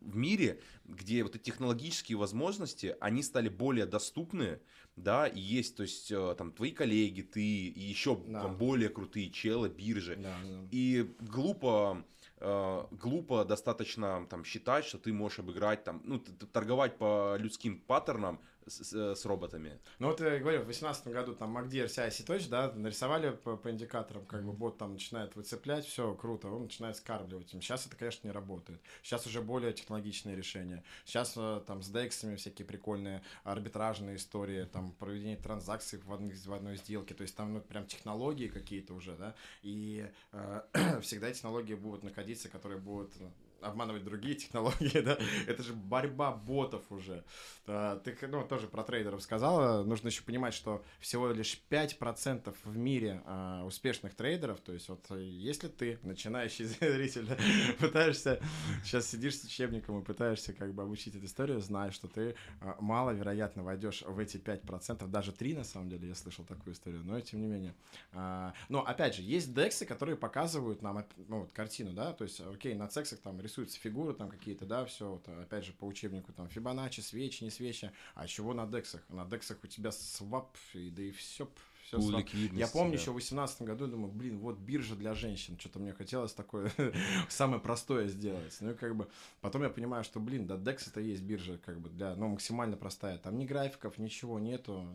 в 0.00 0.16
мире, 0.16 0.60
где 0.84 1.22
вот 1.22 1.34
эти 1.36 1.42
технологические 1.44 2.16
возможности, 2.16 2.96
они 3.00 3.22
стали 3.22 3.48
более 3.48 3.84
доступны, 3.84 4.60
да, 4.96 5.26
и 5.26 5.38
есть, 5.40 5.76
то 5.76 5.82
есть, 5.82 6.10
э, 6.10 6.34
там, 6.38 6.52
твои 6.52 6.70
коллеги, 6.72 7.22
ты 7.22 7.42
и 7.42 7.80
еще 7.80 8.16
Да. 8.26 8.42
там, 8.42 8.56
более 8.56 8.88
крутые 8.88 9.30
челы, 9.30 9.68
биржи. 9.68 10.16
Да, 10.16 10.36
да. 10.42 10.68
И 10.70 11.10
глупо, 11.20 12.04
э, 12.40 12.84
глупо 12.90 13.44
достаточно 13.44 14.26
там 14.28 14.44
считать, 14.44 14.84
что 14.84 14.98
ты 14.98 15.12
можешь 15.12 15.38
обыграть 15.38 15.84
там, 15.84 16.00
ну, 16.04 16.18
торговать 16.52 16.98
по 16.98 17.36
людским 17.38 17.80
паттернам 17.80 18.40
с, 18.68 18.84
с- 18.84 19.14
с 19.16 19.24
роботами. 19.24 19.78
Ну 19.98 20.08
вот 20.08 20.20
я 20.20 20.38
говорю, 20.38 20.60
в 20.60 20.64
2018 20.64 21.08
году 21.08 21.34
там 21.34 21.56
MacDear 21.56 21.86
CIC 21.86 22.24
точно, 22.24 22.50
да, 22.50 22.72
нарисовали 22.72 23.30
по, 23.30 23.56
по 23.56 23.70
индикаторам, 23.70 24.24
как 24.26 24.44
бы 24.44 24.52
бот 24.52 24.78
там 24.78 24.92
начинает 24.92 25.34
выцеплять, 25.36 25.86
все 25.86 26.14
круто, 26.14 26.48
он 26.48 26.64
начинает 26.64 26.96
скармливать 26.96 27.52
им. 27.54 27.60
Сейчас 27.62 27.86
это, 27.86 27.96
конечно, 27.96 28.26
не 28.26 28.32
работает. 28.32 28.80
Сейчас 29.02 29.26
уже 29.26 29.40
более 29.42 29.72
технологичные 29.72 30.36
решения. 30.36 30.84
Сейчас 31.04 31.34
э, 31.36 31.62
там 31.66 31.82
с 31.82 31.90
DEX 31.90 32.36
всякие 32.36 32.66
прикольные 32.66 33.22
арбитражные 33.44 34.16
истории, 34.16 34.64
там 34.64 34.92
проведение 34.92 35.36
транзакций 35.36 35.98
в 35.98 36.12
одной, 36.12 36.32
в 36.34 36.52
одной 36.52 36.76
сделке, 36.76 37.14
то 37.14 37.22
есть 37.22 37.34
там 37.36 37.54
ну, 37.54 37.60
прям 37.60 37.86
технологии 37.86 38.48
какие-то 38.48 38.94
уже, 38.94 39.16
да, 39.16 39.34
и 39.62 40.06
э, 40.32 40.62
всегда 41.02 41.32
технологии 41.32 41.74
будут 41.74 42.02
находиться, 42.04 42.48
которые 42.48 42.80
будут 42.80 43.12
э, 43.20 43.28
обманывать 43.60 44.04
другие 44.04 44.34
технологии, 44.34 45.00
да, 45.02 45.18
это 45.46 45.62
же 45.62 45.72
борьба 45.72 46.32
ботов 46.32 46.82
уже. 46.90 47.24
А, 47.66 47.98
Ты, 48.00 48.16
ну, 48.28 48.46
тоже 48.46 48.66
про 48.66 48.82
трейдеров 48.82 49.22
сказала, 49.22 49.84
нужно 49.84 50.08
еще 50.08 50.22
понимать, 50.22 50.54
что 50.54 50.84
всего 51.00 51.30
лишь 51.30 51.60
5% 51.70 52.54
в 52.64 52.76
мире 52.76 53.22
а, 53.26 53.64
успешных 53.64 54.14
трейдеров, 54.14 54.60
то 54.60 54.72
есть 54.72 54.88
вот 54.88 55.04
э, 55.10 55.22
если 55.22 55.68
ты, 55.68 55.98
начинающий 56.02 56.64
зритель, 56.66 57.28
пытаешься, 57.78 58.40
сейчас 58.84 59.08
сидишь 59.08 59.38
с 59.38 59.44
учебником 59.44 60.00
и 60.00 60.04
пытаешься 60.04 60.52
как 60.52 60.74
бы 60.74 60.82
обучить 60.82 61.14
эту 61.14 61.24
историю, 61.26 61.60
знай, 61.60 61.90
что 61.90 62.08
ты 62.08 62.34
а, 62.60 62.76
маловероятно 62.80 63.62
войдешь 63.62 64.02
в 64.02 64.18
эти 64.18 64.36
5%, 64.36 65.06
даже 65.08 65.32
3 65.32 65.54
на 65.54 65.64
самом 65.64 65.88
деле, 65.88 66.08
я 66.08 66.14
слышал 66.14 66.44
такую 66.44 66.74
историю, 66.74 67.02
но 67.04 67.20
тем 67.20 67.40
не 67.40 67.46
менее. 67.46 67.74
А, 68.12 68.52
Но 68.68 68.84
опять 68.84 69.14
же, 69.14 69.22
есть 69.22 69.54
дексы, 69.54 69.84
которые 69.84 70.16
показывают 70.16 70.82
нам 70.82 71.04
ну, 71.28 71.40
вот, 71.40 71.52
картину, 71.52 71.92
да, 71.92 72.12
то 72.12 72.24
есть, 72.24 72.40
окей, 72.40 72.74
на 72.74 72.88
цексах 72.88 73.20
там 73.20 73.40
рисуются 73.48 73.80
фигуры 73.80 74.12
там 74.14 74.28
какие-то, 74.28 74.66
да, 74.66 74.84
все, 74.84 75.10
вот, 75.10 75.26
опять 75.28 75.64
же, 75.64 75.72
по 75.72 75.86
учебнику 75.86 76.32
там 76.32 76.48
Фибоначчи, 76.48 77.00
свечи, 77.00 77.42
не 77.42 77.50
свечи, 77.50 77.90
а 78.14 78.26
чего 78.26 78.52
на 78.52 78.66
дексах? 78.66 79.02
На 79.08 79.24
дексах 79.24 79.58
у 79.62 79.66
тебя 79.66 79.90
свап, 79.90 80.56
и, 80.74 80.90
да 80.90 81.02
и 81.02 81.10
все, 81.10 81.48
все 81.82 82.00
свап. 82.00 82.26
Я 82.52 82.68
помню 82.68 82.92
да. 82.92 82.98
еще 82.98 83.10
в 83.10 83.14
2018 83.14 83.62
году, 83.62 83.86
думаю, 83.86 84.12
блин, 84.12 84.38
вот 84.38 84.58
биржа 84.58 84.94
для 84.94 85.14
женщин, 85.14 85.58
что-то 85.58 85.78
мне 85.78 85.92
хотелось 85.92 86.34
такое 86.34 86.70
самое 87.28 87.60
простое 87.60 88.08
сделать. 88.08 88.56
Ну 88.60 88.72
и 88.72 88.74
как 88.74 88.94
бы 88.94 89.08
потом 89.40 89.62
я 89.62 89.70
понимаю, 89.70 90.04
что, 90.04 90.20
блин, 90.20 90.46
да, 90.46 90.56
DEX 90.56 90.90
это 90.90 91.00
есть 91.00 91.22
биржа 91.22 91.58
как 91.64 91.80
бы 91.80 91.88
для, 91.88 92.14
ну, 92.14 92.28
максимально 92.28 92.76
простая. 92.76 93.18
Там 93.18 93.38
ни 93.38 93.46
графиков, 93.46 93.98
ничего 93.98 94.38
нету. 94.38 94.86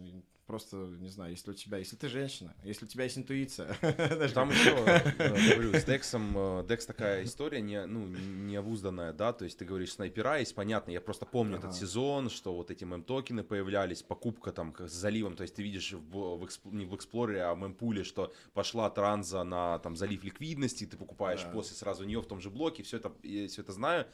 Просто, 0.46 0.76
не 0.76 1.08
знаю, 1.10 1.32
если 1.32 1.52
у 1.52 1.54
тебя, 1.54 1.78
если 1.78 1.96
ты 1.96 2.10
женщина, 2.10 2.54
если 2.66 2.84
у 2.84 2.88
тебя 2.88 3.06
есть 3.06 3.18
интуиция. 3.18 3.78
Там 4.34 4.50
еще, 4.52 4.72
э, 4.72 5.30
говорю, 5.56 5.74
с 5.74 5.86
Дексом, 5.86 6.34
э, 6.38 6.66
Декс 6.68 6.86
такая 6.86 7.24
история 7.24 7.62
не, 7.62 7.86
ну, 7.86 8.06
необузданная, 8.08 9.14
да, 9.14 9.32
то 9.32 9.46
есть 9.46 9.58
ты 9.58 9.64
говоришь, 9.64 9.94
снайпера 9.94 10.40
есть, 10.40 10.54
понятно, 10.54 10.92
я 10.92 11.00
просто 11.00 11.26
помню 11.26 11.58
Ага. 11.58 11.68
этот 11.68 11.80
сезон, 11.80 12.30
что 12.30 12.54
вот 12.54 12.72
эти 12.72 12.84
мем-токены 12.84 13.44
появлялись, 13.44 14.04
покупка 14.04 14.52
там 14.52 14.76
с 14.78 14.92
заливом, 14.92 15.38
то 15.38 15.44
есть 15.44 15.56
ты 15.56 15.64
видишь 15.64 15.94
в, 15.94 16.38
в 16.38 16.44
эксп- 16.44 16.74
не 16.74 16.86
в 16.86 16.94
Эксплоре, 16.94 17.42
а 17.44 17.56
в 17.56 17.60
мемпуле, 17.60 18.04
что 18.04 18.34
пошла 18.54 18.90
транза 18.90 19.44
на 19.46 19.80
там 19.80 19.96
залив 19.96 20.26
ликвидности, 20.26 20.86
ты 20.86 20.98
покупаешь 20.98 21.44
Да. 21.44 21.52
после 21.52 21.78
сразу 21.78 22.04
нее 22.04 22.22
в 22.22 22.28
том 22.28 22.42
же 22.42 22.50
блоке, 22.50 22.84
все 22.84 22.98
это, 22.98 23.14
все 23.24 23.62
это 23.62 23.72
знаю. 23.72 24.08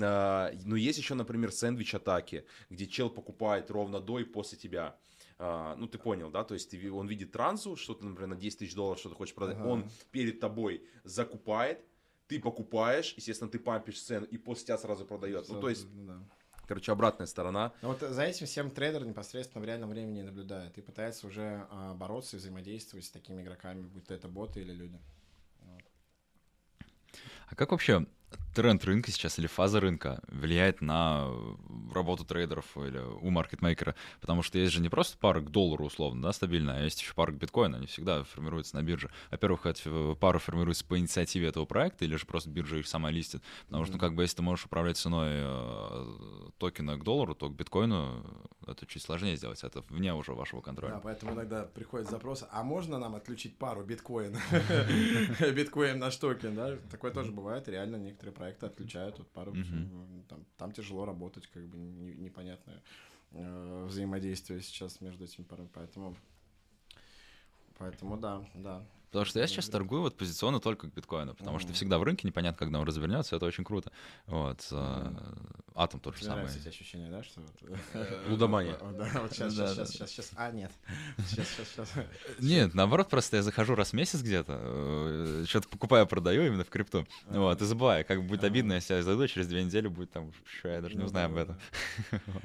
А, 0.00 0.52
Но 0.64 0.74
есть 0.74 0.98
еще, 0.98 1.14
например, 1.14 1.52
сэндвич-атаки, 1.52 2.44
где 2.70 2.86
чел 2.88 3.08
покупает 3.08 3.70
ровно 3.70 4.00
до 4.00 4.18
и 4.18 4.24
после 4.24 4.58
тебя. 4.58 4.96
А, 5.38 5.76
ну, 5.76 5.86
ты 5.86 5.98
понял, 5.98 6.30
да? 6.30 6.44
То 6.44 6.54
есть 6.54 6.70
ты 6.70 6.90
он 6.92 7.06
видит 7.06 7.32
трансу, 7.32 7.76
что 7.76 7.94
ты, 7.94 8.04
например, 8.04 8.28
на 8.28 8.36
10 8.36 8.58
тысяч 8.58 8.74
долларов 8.74 8.98
что-то 8.98 9.16
хочешь 9.16 9.34
продать. 9.34 9.58
Ага. 9.58 9.68
Он 9.68 9.90
перед 10.10 10.40
тобой 10.40 10.86
закупает, 11.04 11.84
ты 12.26 12.40
покупаешь, 12.40 13.12
естественно, 13.16 13.50
ты 13.50 13.58
пампишь 13.58 14.02
цену 14.02 14.26
и 14.26 14.38
после 14.38 14.66
тебя 14.66 14.78
сразу 14.78 15.04
продает. 15.04 15.48
Ну, 15.48 15.60
то 15.60 15.68
есть, 15.68 15.86
Да. 16.06 16.22
короче, 16.66 16.90
обратная 16.90 17.26
сторона. 17.26 17.74
Ну 17.82 17.88
вот 17.88 18.00
за 18.00 18.22
этим 18.22 18.46
всем 18.46 18.70
трейдер 18.70 19.04
непосредственно 19.04 19.62
в 19.62 19.66
реальном 19.66 19.90
времени 19.90 20.22
наблюдает 20.22 20.78
и 20.78 20.80
пытается 20.80 21.26
уже 21.26 21.66
а, 21.70 21.92
бороться 21.94 22.36
и 22.36 22.38
взаимодействовать 22.38 23.04
с 23.04 23.10
такими 23.10 23.42
игроками, 23.42 23.82
будь 23.82 24.06
то 24.06 24.14
это 24.14 24.28
боты 24.28 24.62
или 24.62 24.72
люди. 24.72 24.98
А 27.48 27.54
как 27.54 27.70
вообще 27.70 28.06
тренд 28.54 28.84
рынка 28.84 29.10
сейчас 29.10 29.38
или 29.38 29.46
фаза 29.46 29.80
рынка 29.80 30.22
влияет 30.28 30.80
на 30.80 31.30
работу 31.92 32.24
трейдеров 32.24 32.64
или 32.76 32.98
у 32.98 33.30
маркетмейкера? 33.30 33.94
Потому 34.20 34.42
что 34.42 34.58
есть 34.58 34.72
же 34.72 34.80
не 34.80 34.88
просто 34.88 35.18
пара 35.18 35.40
к 35.40 35.50
доллару 35.50 35.84
условно, 35.84 36.22
да, 36.22 36.32
стабильная, 36.32 36.78
а 36.78 36.82
есть 36.82 37.00
еще 37.00 37.14
пара 37.14 37.32
к 37.32 37.36
биткоину, 37.36 37.76
они 37.76 37.86
всегда 37.86 38.24
формируются 38.24 38.76
на 38.76 38.82
бирже. 38.82 39.10
Во-первых, 39.30 39.66
эти 39.66 40.14
пара 40.14 40.38
формируется 40.38 40.84
по 40.84 40.98
инициативе 40.98 41.48
этого 41.48 41.66
проекта 41.66 42.04
или 42.04 42.16
же 42.16 42.26
просто 42.26 42.50
биржа 42.50 42.78
их 42.78 42.86
сама 42.86 43.10
листит? 43.10 43.42
Потому 43.66 43.84
что, 43.84 43.94
ну, 43.94 43.98
как 43.98 44.14
бы, 44.14 44.22
если 44.22 44.36
ты 44.36 44.42
можешь 44.42 44.66
управлять 44.66 44.96
ценой 44.96 45.30
э, 45.32 46.50
токена 46.58 46.96
к 46.96 47.04
доллару, 47.04 47.34
то 47.34 47.48
к 47.48 47.54
биткоину 47.54 48.24
это 48.66 48.86
чуть 48.86 49.02
сложнее 49.02 49.36
сделать, 49.36 49.62
это 49.62 49.82
вне 49.88 50.14
уже 50.14 50.32
вашего 50.32 50.60
контроля. 50.60 50.94
Да, 50.94 51.00
поэтому 51.00 51.34
иногда 51.34 51.64
приходит 51.64 52.08
запрос, 52.08 52.44
а 52.50 52.62
можно 52.62 52.98
нам 52.98 53.14
отключить 53.14 53.56
пару 53.58 53.84
биткоин? 53.84 54.36
Биткоин 55.54 55.98
наш 55.98 56.16
токен, 56.16 56.54
да? 56.54 56.76
Такое 56.90 57.12
тоже 57.12 57.32
бывает, 57.32 57.68
реально 57.68 57.96
некоторые 57.96 58.25
проекты 58.32 58.66
отключают 58.66 59.18
вот 59.18 59.28
пару. 59.30 59.54
Мгм. 59.54 60.24
Там, 60.28 60.44
там 60.56 60.72
тяжело 60.72 61.04
работать, 61.04 61.46
как 61.48 61.66
бы 61.66 61.78
не- 61.78 62.14
непонятное 62.14 62.82
э, 63.32 63.84
взаимодействие 63.86 64.60
сейчас 64.62 65.00
между 65.00 65.24
этими 65.24 65.44
парами, 65.44 65.68
поэтому... 65.72 66.16
Поэтому 67.78 68.16
да, 68.16 68.42
да. 68.54 68.86
Потому 69.16 69.30
что 69.30 69.40
я 69.40 69.46
сейчас 69.46 69.70
торгую 69.70 70.02
вот 70.02 70.14
позиционно 70.14 70.60
только 70.60 70.90
к 70.90 70.94
биткоину, 70.94 71.34
потому 71.34 71.58
что 71.58 71.72
всегда 71.72 71.98
в 71.98 72.02
рынке 72.02 72.28
непонятно, 72.28 72.58
когда 72.58 72.80
он 72.80 72.86
развернется, 72.86 73.34
это 73.34 73.46
очень 73.46 73.64
круто. 73.64 73.90
Вот. 74.26 74.68
э, 74.70 75.12
Атом 75.74 76.00
тот 76.00 76.18
же 76.18 76.24
самый. 76.24 76.44
эти 76.44 76.68
ощущения, 76.68 77.10
да, 77.10 77.22
что... 77.22 77.40
Лудомания. 78.28 78.76
Да, 78.96 79.08
вот 79.22 79.32
сейчас, 79.32 79.54
сейчас, 79.54 79.90
сейчас, 79.90 80.10
сейчас. 80.10 80.30
А, 80.36 80.50
нет. 80.50 80.70
Сейчас, 81.28 81.48
сейчас, 81.48 81.68
сейчас. 81.68 81.88
Нет, 82.40 82.74
наоборот, 82.74 83.08
просто 83.08 83.36
я 83.36 83.42
захожу 83.42 83.74
раз 83.74 83.90
в 83.90 83.92
месяц 83.94 84.20
где-то, 84.20 85.44
что-то 85.46 85.68
покупаю, 85.68 86.06
продаю 86.06 86.46
именно 86.46 86.64
в 86.64 86.68
крипту. 86.68 87.06
Вот, 87.26 87.60
и 87.60 87.64
забываю, 87.64 88.04
как 88.04 88.24
будет 88.24 88.40
Ага. 88.40 88.48
обидно, 88.48 88.74
если 88.74 88.94
я 88.94 89.02
зайду, 89.02 89.22
а 89.22 89.28
через 89.28 89.48
две 89.48 89.64
недели 89.64 89.88
будет 89.88 90.10
там, 90.12 90.32
что 90.58 90.68
я 90.68 90.80
даже 90.80 90.94
не 90.94 91.00
Ну 91.00 91.06
узнаю 91.06 91.26
об 91.26 91.36
этом. 91.36 91.58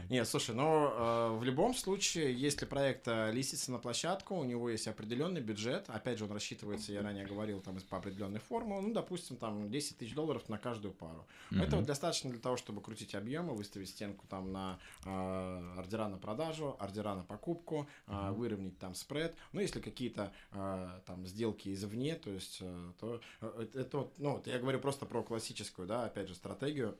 Не, 0.09 0.25
слушай, 0.25 0.55
ну 0.55 0.89
э, 0.89 1.37
в 1.37 1.43
любом 1.43 1.73
случае, 1.73 2.33
если 2.33 2.65
проект 2.65 3.07
э, 3.07 3.31
листится 3.31 3.71
на 3.71 3.77
площадку, 3.77 4.35
у 4.35 4.43
него 4.43 4.69
есть 4.69 4.87
определенный 4.87 5.41
бюджет, 5.41 5.85
опять 5.87 6.17
же, 6.17 6.25
он 6.25 6.31
рассчитывается, 6.61 6.91
я 6.91 7.01
ранее 7.01 7.25
говорил, 7.25 7.59
там 7.61 7.77
по 7.89 7.97
определенной 7.97 8.39
формуле, 8.39 8.87
ну, 8.87 8.93
допустим, 8.93 9.37
там 9.37 9.69
10 9.69 9.97
тысяч 9.97 10.13
долларов 10.13 10.47
на 10.49 10.57
каждую 10.57 10.93
пару. 10.93 11.25
Этого 11.51 11.77
Мгм. 11.79 11.85
достаточно 11.85 12.29
для 12.29 12.39
того, 12.39 12.57
чтобы 12.57 12.81
крутить 12.81 13.15
объемы, 13.15 13.53
выставить 13.53 13.89
стенку 13.89 14.27
там 14.27 14.51
на 14.51 14.79
э, 15.05 15.73
ордера 15.77 16.07
на 16.07 16.17
продажу, 16.17 16.75
ордера 16.79 17.15
на 17.15 17.23
покупку, 17.23 17.87
э, 18.07 18.31
выровнять 18.31 18.77
там 18.79 18.93
спред. 18.95 19.35
Ну, 19.53 19.61
если 19.61 19.79
какие-то 19.81 20.31
э, 20.51 20.99
там 21.05 21.25
сделки 21.25 21.73
извне, 21.73 22.15
то 22.15 22.29
есть, 22.29 22.59
э, 22.61 22.91
то 22.99 23.21
э, 23.41 23.67
это, 23.73 24.09
ну, 24.17 24.33
вот 24.33 24.47
я 24.47 24.59
говорю 24.59 24.79
просто 24.79 25.05
про 25.05 25.23
классическую, 25.23 25.87
да, 25.87 26.05
опять 26.05 26.27
же, 26.27 26.35
стратегию, 26.35 26.97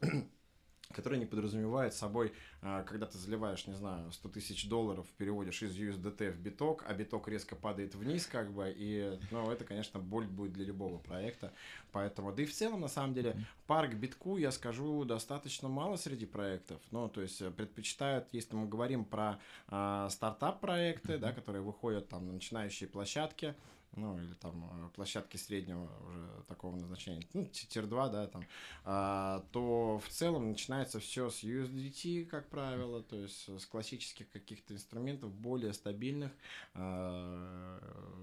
которая 0.92 1.20
не 1.20 1.26
подразумевает 1.26 1.94
собой, 1.94 2.34
а, 2.62 2.84
когда 2.84 3.06
ты 3.06 3.18
заливаешь, 3.18 3.68
не 3.68 3.76
знаю, 3.76 4.12
100 4.12 4.30
тысяч 4.30 4.68
долларов, 4.68 5.06
переводишь 5.18 5.64
из 5.64 5.76
USDT 5.76 6.32
в 6.32 6.40
биток, 6.40 6.86
а 6.88 6.94
биток 6.94 7.28
резко 7.28 7.56
падает 7.56 7.96
вниз, 7.96 8.26
как 8.26 8.52
бы, 8.52 8.74
и, 8.76 9.20
ну, 9.32 9.50
это, 9.52 9.66
конечно, 9.66 10.00
боль 10.00 10.28
будет 10.28 10.54
для 10.54 10.66
любого 10.66 10.98
проекта, 10.98 11.54
поэтому, 11.92 12.32
да 12.34 12.44
и 12.44 12.46
в 12.46 12.54
целом, 12.54 12.82
на 12.82 12.88
самом 12.88 13.14
деле, 13.14 13.36
парк 13.68 13.94
битку, 13.94 14.38
я 14.38 14.52
скажу, 14.52 15.04
достаточно 15.06 15.70
мало 15.70 15.96
среди 15.96 16.26
проектов, 16.26 16.82
ну, 16.92 17.10
то 17.10 17.22
есть, 17.22 17.42
э, 17.42 17.52
предпочитают, 17.52 18.28
если 18.32 18.56
мы 18.56 18.68
говорим 18.68 19.06
про 19.06 19.40
а, 19.68 20.10
стартап-проекты, 20.10 21.18
да, 21.18 21.32
которые 21.32 21.62
выходят 21.62 22.10
там 22.10 22.26
на 22.28 22.34
начинающие 22.34 22.90
площадки, 22.90 23.56
ну, 23.96 24.18
или 24.18 24.34
там 24.36 24.64
э, 24.86 24.90
площадки 24.96 25.38
среднего 25.38 25.90
уже 26.08 26.44
такого 26.48 26.76
назначения, 26.76 27.28
ну, 27.34 27.46
тир 27.48 27.88
2, 27.88 28.10
да, 28.10 28.28
там, 28.28 28.46
а, 28.86 29.46
то 29.52 30.00
в 30.00 30.08
целом 30.10 30.50
начинается 30.50 31.00
все 31.00 31.30
с 31.30 31.44
USDT, 31.44 32.26
как 32.26 32.50
правило, 32.50 33.04
то 33.04 33.18
есть 33.18 33.50
с 33.50 33.66
классических 33.66 34.30
каких-то 34.32 34.74
инструментов, 34.74 35.34
более 35.34 35.74
стабильных, 35.74 36.32
а, 36.74 37.80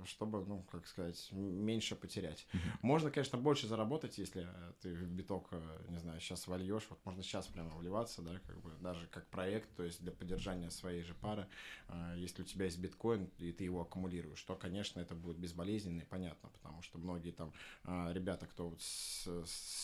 чтобы, 0.07 0.45
ну, 0.47 0.65
как 0.71 0.87
сказать, 0.87 1.29
меньше 1.33 1.97
потерять. 1.97 2.47
Можно, 2.81 3.11
конечно, 3.11 3.39
больше 3.39 3.67
заработать, 3.67 4.19
если 4.19 4.49
ты 4.81 4.95
в 4.95 5.03
биток, 5.11 5.49
э, 5.51 5.85
не 5.89 5.99
знаю, 5.99 6.21
сейчас 6.21 6.47
вольешь, 6.47 6.87
вот 6.89 6.99
можно 7.05 7.23
сейчас 7.23 7.47
прямо 7.47 7.77
вливаться, 7.77 8.23
да, 8.23 8.39
как 8.47 8.59
бы, 8.63 8.73
даже 8.81 9.07
как 9.09 9.27
проект, 9.27 9.69
то 9.77 9.83
есть 9.83 10.01
для 10.01 10.13
поддержания 10.13 10.71
своей 10.71 11.03
же 11.03 11.15
пары, 11.15 11.47
а, 11.89 12.15
если 12.17 12.43
у 12.43 12.45
тебя 12.45 12.65
есть 12.65 12.79
биткоин, 12.79 13.31
и 13.39 13.53
ты 13.53 13.65
его 13.65 13.83
аккумулируешь, 13.83 14.43
то, 14.43 14.55
конечно, 14.55 15.01
это 15.01 15.15
будет 15.15 15.37
без 15.37 15.53
безболезненно 15.59 16.01
и 16.03 16.05
понятно, 16.05 16.49
потому 16.51 16.83
что 16.83 16.99
многие 16.99 17.33
там 17.33 17.53
а, 17.85 18.13
ребята, 18.13 18.47
кто 18.47 18.69
вот 18.69 18.81
с 18.81 19.29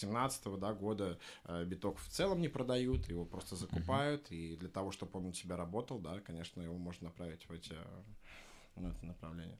17 0.00 0.58
да, 0.58 0.72
года 0.72 1.18
а, 1.44 1.64
биток 1.64 1.98
в 1.98 2.08
целом 2.08 2.40
не 2.40 2.48
продают, 2.48 3.08
его 3.08 3.24
просто 3.24 3.56
закупают, 3.56 4.30
uh-huh. 4.30 4.36
и 4.36 4.56
для 4.56 4.68
того, 4.68 4.92
чтобы 4.92 5.18
он 5.18 5.26
у 5.26 5.32
тебя 5.32 5.56
работал, 5.56 5.98
да, 5.98 6.20
конечно, 6.20 6.62
его 6.62 6.76
можно 6.78 7.08
направить 7.08 7.48
в 7.48 7.52
эти 7.52 7.74
в 8.76 8.86
это 8.86 9.06
направление. 9.06 9.58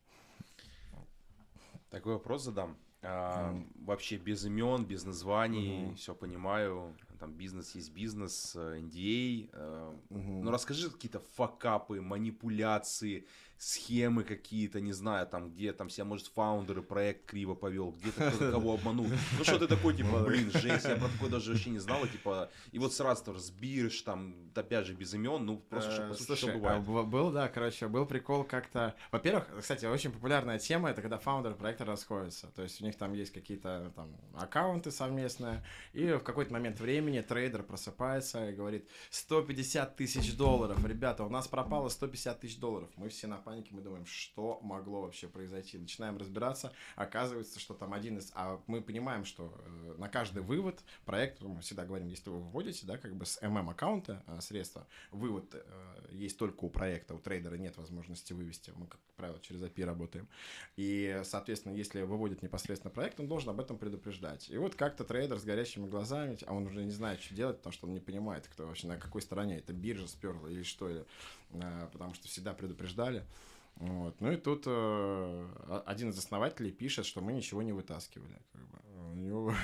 Такой 1.90 2.14
вопрос 2.14 2.42
задам. 2.42 2.76
А, 3.02 3.52
mm. 3.52 3.84
Вообще 3.84 4.16
без 4.16 4.44
имен, 4.44 4.84
без 4.84 5.04
названий, 5.04 5.84
mm-hmm. 5.84 5.94
все 5.94 6.14
понимаю. 6.14 6.96
Там 7.20 7.32
бизнес 7.32 7.74
есть 7.74 7.92
бизнес, 7.92 8.56
NDA. 8.56 9.50
Mm-hmm. 9.50 10.42
Ну 10.42 10.50
расскажи 10.50 10.90
какие-то 10.90 11.20
факапы, 11.20 12.00
манипуляции, 12.00 13.26
схемы 13.58 14.24
какие-то, 14.24 14.80
не 14.80 14.92
знаю, 14.92 15.26
там, 15.26 15.50
где 15.50 15.72
там 15.72 15.88
себя, 15.88 16.04
может, 16.04 16.26
фаундеры 16.28 16.82
проект 16.82 17.26
криво 17.26 17.54
повел, 17.54 17.92
где-то 17.92 18.30
кто-то 18.30 18.50
кого 18.52 18.74
обманул. 18.74 19.06
Ну 19.38 19.44
что 19.44 19.58
ты 19.58 19.66
такой, 19.66 19.94
типа, 19.96 20.22
блин, 20.24 20.50
жесть, 20.50 20.84
я 20.84 20.96
про 20.96 21.08
такое 21.08 21.30
даже 21.30 21.52
вообще 21.52 21.70
не 21.70 21.78
знала, 21.78 22.06
типа, 22.08 22.50
и 22.72 22.78
вот 22.78 22.92
сразу 22.92 23.24
там 23.24 23.34
разбирешь, 23.34 24.02
там, 24.02 24.50
опять 24.54 24.86
же, 24.86 24.94
без 24.94 25.14
имен, 25.14 25.46
ну, 25.46 25.58
просто 25.58 25.92
чтобы 25.92 26.08
послушать, 26.10 26.38
что 26.38 26.52
бывает. 26.52 26.84
А 26.86 27.02
был, 27.02 27.30
да, 27.30 27.48
короче, 27.48 27.88
был 27.88 28.06
прикол 28.06 28.44
как-то... 28.44 28.94
Во-первых, 29.12 29.46
кстати, 29.60 29.86
очень 29.86 30.12
популярная 30.12 30.58
тема, 30.58 30.90
это 30.90 31.00
когда 31.00 31.18
фаундеры 31.18 31.54
проекта 31.54 31.84
расходятся, 31.84 32.48
то 32.48 32.62
есть 32.62 32.80
у 32.80 32.84
них 32.84 32.96
там 32.96 33.12
есть 33.14 33.32
какие-то 33.32 33.92
там 33.94 34.14
аккаунты 34.34 34.90
совместные, 34.90 35.64
и 35.92 36.12
в 36.12 36.20
какой-то 36.20 36.52
момент 36.52 36.80
времени 36.80 37.20
трейдер 37.20 37.62
просыпается 37.62 38.50
и 38.50 38.54
говорит, 38.54 38.88
150 39.10 39.96
тысяч 39.96 40.36
долларов, 40.36 40.84
ребята, 40.84 41.24
у 41.24 41.30
нас 41.30 41.48
пропало 41.48 41.88
150 41.88 42.40
тысяч 42.40 42.58
долларов, 42.58 42.90
мы 42.96 43.08
все 43.08 43.26
на 43.26 43.38
панике, 43.44 43.74
мы 43.74 43.82
думаем, 43.82 44.06
что 44.06 44.58
могло 44.62 45.02
вообще 45.02 45.28
произойти. 45.28 45.78
Начинаем 45.78 46.16
разбираться, 46.16 46.72
оказывается, 46.96 47.60
что 47.60 47.74
там 47.74 47.92
один 47.92 48.18
из... 48.18 48.32
А 48.34 48.60
мы 48.66 48.82
понимаем, 48.82 49.24
что 49.24 49.54
э, 49.64 49.94
на 49.98 50.08
каждый 50.08 50.42
вывод 50.42 50.82
проект, 51.04 51.40
мы 51.42 51.60
всегда 51.60 51.84
говорим, 51.84 52.08
если 52.08 52.30
вы 52.30 52.40
выводите, 52.40 52.86
да, 52.86 52.98
как 52.98 53.14
бы 53.14 53.26
с 53.26 53.40
MM-аккаунта 53.40 54.22
э, 54.26 54.40
средства, 54.40 54.86
вывод 55.10 55.54
э, 55.54 56.08
есть 56.10 56.38
только 56.38 56.64
у 56.64 56.70
проекта, 56.70 57.14
у 57.14 57.18
трейдера 57.18 57.56
нет 57.56 57.76
возможности 57.76 58.32
вывести, 58.32 58.72
мы, 58.74 58.86
как 58.86 59.00
правило, 59.16 59.38
через 59.40 59.62
API 59.62 59.84
работаем. 59.84 60.28
И, 60.76 61.20
соответственно, 61.24 61.74
если 61.74 62.02
выводит 62.02 62.42
непосредственно 62.42 62.90
проект, 62.90 63.20
он 63.20 63.28
должен 63.28 63.50
об 63.50 63.60
этом 63.60 63.78
предупреждать. 63.78 64.48
И 64.50 64.56
вот 64.56 64.74
как-то 64.74 65.04
трейдер 65.04 65.38
с 65.38 65.44
горящими 65.44 65.86
глазами, 65.86 66.38
а 66.46 66.54
он 66.54 66.66
уже 66.66 66.84
не 66.84 66.90
знает, 66.90 67.20
что 67.20 67.34
делать, 67.34 67.58
потому 67.58 67.72
что 67.72 67.86
он 67.86 67.94
не 67.94 68.00
понимает, 68.00 68.48
кто 68.48 68.66
вообще 68.66 68.86
на 68.86 68.96
какой 68.96 69.22
стороне, 69.22 69.58
это 69.58 69.72
биржа 69.72 70.08
сперла 70.08 70.48
или 70.50 70.62
что, 70.62 71.04
потому 71.92 72.14
что 72.14 72.28
всегда 72.28 72.52
предупреждали. 72.52 73.24
Вот. 73.76 74.20
Ну 74.20 74.32
и 74.32 74.36
тут 74.36 74.64
э, 74.66 75.82
один 75.86 76.10
из 76.10 76.18
основателей 76.18 76.70
пишет, 76.70 77.06
что 77.06 77.20
мы 77.20 77.32
ничего 77.32 77.62
не 77.62 77.72
вытаскивали. 77.72 78.40
Как 78.52 78.62
бы. 78.68 78.78
У 79.14 79.16
него... 79.16 79.54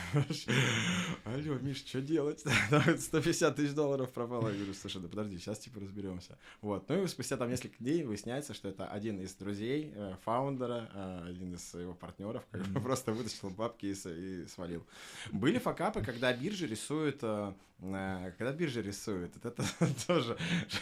Алло, 1.24 1.54
Миш, 1.60 1.84
что 1.84 2.00
делать? 2.00 2.44
150 2.98 3.56
тысяч 3.56 3.74
долларов 3.74 4.12
пропало. 4.12 4.48
Я 4.48 4.54
говорю, 4.54 4.74
слушай, 4.74 5.00
да 5.00 5.08
подожди, 5.08 5.38
сейчас 5.38 5.58
типа 5.58 5.80
разберемся. 5.80 6.38
Вот. 6.60 6.88
Ну 6.88 7.02
и 7.02 7.06
спустя 7.08 7.36
там 7.36 7.50
несколько 7.50 7.76
дней 7.78 8.04
выясняется, 8.04 8.54
что 8.54 8.68
это 8.68 8.86
один 8.86 9.20
из 9.20 9.34
друзей 9.34 9.92
э, 9.94 10.14
фаундера, 10.24 10.90
э, 10.92 11.30
один 11.30 11.54
из 11.54 11.74
его 11.74 11.94
партнеров, 11.94 12.44
как 12.50 12.62
бы 12.62 12.80
просто 12.80 13.12
вытащил 13.12 13.50
бабки 13.50 13.86
и, 13.86 13.92
и 13.92 14.46
свалил. 14.46 14.86
Были 15.32 15.58
факапы, 15.58 16.02
когда 16.02 16.32
биржа 16.32 16.66
рисует 16.66 17.18
э, 17.22 17.26
э 17.26 17.52
когда 17.80 18.52
биржа 18.52 18.82
рисует, 18.82 19.34
это 19.36 19.64
тоже 20.06 20.36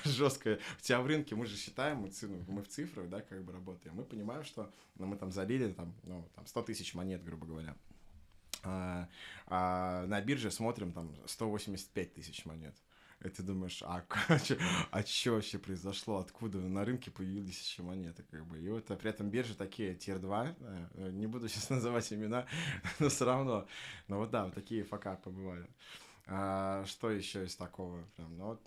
жестко. 0.04 0.58
У 0.78 0.82
тебя 0.82 1.00
в 1.00 1.06
рынке 1.06 1.36
мы 1.36 1.46
же 1.46 1.56
считаем, 1.56 2.08
мы, 2.48 2.62
в 2.62 2.68
цифрах, 2.68 3.08
да, 3.08 3.20
как 3.20 3.42
бы 3.44 3.52
работаем. 3.52 3.94
Мы 3.94 4.04
понимаем, 4.04 4.44
что 4.44 4.72
ну, 4.96 5.06
мы 5.06 5.16
там 5.16 5.30
залили 5.30 5.72
там, 5.72 5.94
ну, 6.02 6.28
там 6.34 6.46
100 6.46 6.62
тысяч 6.62 6.94
монет, 6.94 7.22
грубо 7.24 7.46
говоря. 7.46 7.76
А, 8.64 9.08
а 9.46 10.06
на 10.06 10.20
бирже 10.20 10.50
смотрим 10.50 10.92
там 10.92 11.14
185 11.26 12.14
тысяч 12.14 12.44
монет. 12.44 12.74
И 13.24 13.28
ты 13.28 13.42
думаешь, 13.42 13.82
а, 13.82 14.04
а 14.90 15.02
что 15.02 15.32
вообще 15.32 15.58
произошло? 15.58 16.18
Откуда 16.18 16.58
на 16.58 16.84
рынке 16.84 17.10
появились 17.10 17.60
еще 17.60 17.82
монеты? 17.82 18.24
Как 18.30 18.46
бы. 18.46 18.60
И 18.60 18.68
вот 18.68 18.90
а 18.90 18.96
при 18.96 19.10
этом 19.10 19.28
биржи 19.28 19.56
такие 19.56 19.94
тир 19.94 20.20
2, 20.20 20.56
э, 20.60 21.10
не 21.10 21.26
буду 21.26 21.48
сейчас 21.48 21.70
называть 21.70 22.12
имена, 22.12 22.46
но 23.00 23.08
все 23.08 23.24
равно. 23.24 23.66
Но 24.06 24.18
вот 24.18 24.30
да, 24.30 24.44
вот 24.44 24.54
такие 24.54 24.84
факапы 24.84 25.30
бывают. 25.30 25.68
А, 26.28 26.84
что 26.86 27.10
еще 27.10 27.44
из 27.44 27.56
такого? 27.56 28.04
Прям, 28.16 28.36
ну 28.36 28.46
вот 28.46 28.60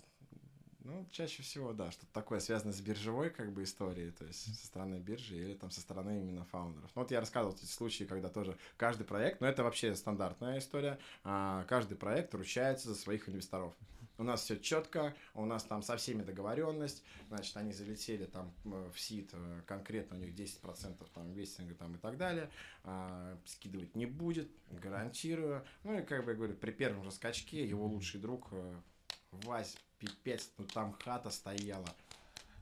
ну, 0.84 1.06
чаще 1.12 1.42
всего, 1.42 1.72
да, 1.72 1.92
что-то 1.92 2.12
такое 2.12 2.40
связано 2.40 2.72
с 2.72 2.80
биржевой 2.80 3.30
как 3.30 3.52
бы 3.52 3.62
историей, 3.62 4.10
то 4.10 4.24
есть 4.24 4.58
со 4.58 4.66
стороны 4.66 4.96
биржи 4.96 5.36
или 5.36 5.54
там 5.54 5.70
со 5.70 5.80
стороны 5.80 6.18
именно 6.18 6.44
фаундеров. 6.46 6.90
Ну, 6.94 7.02
вот 7.02 7.10
я 7.12 7.20
рассказывал 7.20 7.54
эти 7.54 7.66
случаи, 7.66 8.04
когда 8.04 8.28
тоже 8.28 8.58
каждый 8.76 9.04
проект, 9.04 9.40
но 9.40 9.46
это 9.46 9.62
вообще 9.62 9.94
стандартная 9.94 10.58
история, 10.58 10.98
а, 11.22 11.64
каждый 11.68 11.96
проект 11.96 12.34
ручается 12.34 12.88
за 12.88 12.96
своих 12.96 13.28
инвесторов. 13.28 13.74
У 14.18 14.24
нас 14.24 14.42
все 14.42 14.58
четко, 14.58 15.14
у 15.34 15.44
нас 15.44 15.64
там 15.64 15.82
со 15.82 15.96
всеми 15.96 16.22
договоренность, 16.22 17.02
значит, 17.28 17.56
они 17.56 17.72
залетели 17.72 18.26
там 18.26 18.52
в 18.64 18.96
сид, 18.96 19.30
э, 19.32 19.62
конкретно 19.66 20.16
у 20.16 20.20
них 20.20 20.34
10% 20.34 21.06
там 21.14 21.32
вестинга 21.32 21.74
там 21.74 21.94
и 21.94 21.98
так 21.98 22.16
далее, 22.16 22.50
а, 22.84 23.38
скидывать 23.46 23.96
не 23.96 24.06
будет, 24.06 24.50
гарантирую. 24.70 25.64
Ну 25.84 25.98
и 25.98 26.02
как 26.02 26.24
бы 26.24 26.32
я 26.32 26.36
говорю, 26.36 26.54
при 26.54 26.72
первом 26.72 27.04
же 27.04 27.10
скачке 27.10 27.66
его 27.66 27.86
лучший 27.86 28.20
друг 28.20 28.48
э, 28.52 28.74
Вась 29.32 29.76
пипец, 29.98 30.50
ну 30.58 30.66
там 30.66 30.94
хата 31.02 31.30
стояла. 31.30 31.88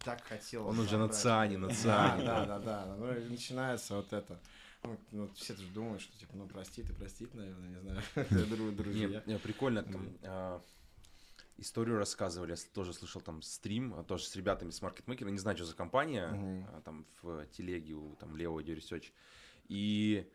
Так 0.04 0.22
хотел. 0.22 0.66
Он 0.66 0.78
уже 0.78 0.96
на 0.96 1.08
ЦАНе, 1.08 1.58
на 1.58 1.68
ЦАНе. 1.68 2.24
Да, 2.24 2.46
да, 2.46 2.58
да. 2.58 2.96
Ну 2.96 3.12
и 3.12 3.28
начинается 3.28 3.96
вот 3.96 4.12
это. 4.12 4.40
Ну, 4.82 4.98
ну, 5.10 5.30
все 5.34 5.54
же 5.54 5.66
думают, 5.66 6.00
что 6.00 6.16
типа, 6.18 6.36
ну 6.36 6.46
прости 6.46 6.82
ты, 6.82 6.94
простить, 6.94 7.34
наверное, 7.34 7.68
не 7.68 7.80
знаю, 7.80 8.02
друзья. 8.72 9.22
Не, 9.26 9.38
прикольно, 9.38 9.82
там, 9.82 10.08
а, 10.22 10.62
историю 11.60 11.98
рассказывали, 11.98 12.52
я 12.52 12.56
тоже 12.72 12.92
слышал 12.92 13.20
там 13.20 13.42
стрим, 13.42 13.94
а, 13.94 14.04
тоже 14.04 14.24
с 14.24 14.34
ребятами 14.36 14.70
с 14.70 14.82
маркетмейкера, 14.82 15.28
не 15.28 15.38
знаю, 15.38 15.56
что 15.56 15.66
за 15.66 15.74
компания, 15.74 16.66
а, 16.72 16.80
там 16.82 17.06
в 17.22 17.46
телеге 17.46 17.94
у 17.94 18.16
там 18.16 18.36
Лео 18.36 18.60
Research, 18.60 19.12
и 19.68 20.30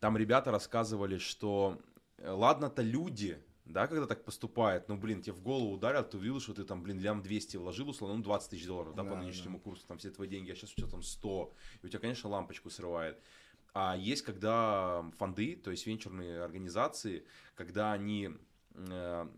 там 0.00 0.16
ребята 0.16 0.50
рассказывали, 0.50 1.18
что 1.18 1.80
э, 2.18 2.30
ладно-то 2.30 2.82
люди, 2.82 3.42
да, 3.64 3.86
когда 3.86 4.06
так 4.06 4.24
поступает, 4.24 4.88
ну, 4.88 4.98
блин, 4.98 5.22
тебе 5.22 5.32
в 5.32 5.40
голову 5.40 5.72
ударят, 5.72 6.10
ты 6.10 6.18
увидел, 6.18 6.40
что 6.40 6.52
ты 6.54 6.64
там, 6.64 6.82
блин, 6.82 6.98
лям 7.00 7.22
200 7.22 7.56
вложил, 7.56 7.88
условно, 7.88 8.16
ну, 8.16 8.22
20 8.22 8.50
тысяч 8.50 8.66
долларов, 8.66 8.94
да, 8.94 9.02
да 9.02 9.10
по 9.10 9.16
нынешнему 9.16 9.58
да. 9.58 9.64
курсу, 9.64 9.86
там 9.86 9.98
все 9.98 10.10
твои 10.10 10.28
деньги, 10.28 10.50
а 10.50 10.54
сейчас 10.54 10.72
у 10.72 10.76
тебя 10.76 10.88
там 10.88 11.02
100, 11.02 11.54
и 11.82 11.86
у 11.86 11.88
тебя, 11.88 12.00
конечно, 12.00 12.28
лампочку 12.28 12.68
срывает. 12.68 13.18
А 13.72 13.96
есть, 13.96 14.22
когда 14.22 15.04
фонды, 15.18 15.56
то 15.56 15.70
есть 15.70 15.86
венчурные 15.86 16.42
организации, 16.42 17.24
когда 17.54 17.92
они 17.92 18.30
э, 18.74 19.28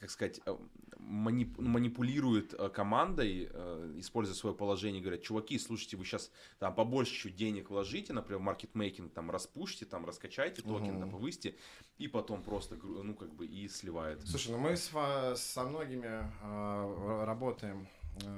как 0.00 0.10
сказать, 0.10 0.40
э, 0.44 0.56
манип, 0.98 1.58
манипулирует 1.58 2.54
э, 2.54 2.68
командой, 2.68 3.48
э, 3.50 3.94
используя 3.98 4.34
свое 4.34 4.54
положение, 4.54 5.00
говорят, 5.00 5.22
чуваки, 5.22 5.58
слушайте, 5.58 5.96
вы 5.96 6.04
сейчас 6.04 6.30
там 6.58 6.74
побольше 6.74 7.14
чуть 7.14 7.36
денег 7.36 7.70
вложите, 7.70 8.12
например, 8.12 8.40
в 8.40 8.42
маркетмейкинг, 8.42 9.12
там 9.12 9.30
распушьте, 9.30 9.84
там 9.84 10.04
раскачайте 10.04 10.62
токен, 10.62 10.94
угу. 10.94 11.00
там 11.00 11.10
повысьте, 11.10 11.56
и 11.98 12.08
потом 12.08 12.42
просто, 12.42 12.76
ну, 12.76 13.14
как 13.14 13.32
бы 13.34 13.46
и 13.46 13.68
сливает. 13.68 14.26
Слушай, 14.26 14.52
ну 14.52 14.58
мы 14.58 14.76
с, 14.76 14.90
со 15.36 15.64
многими 15.64 16.30
э, 16.42 17.24
работаем 17.24 17.88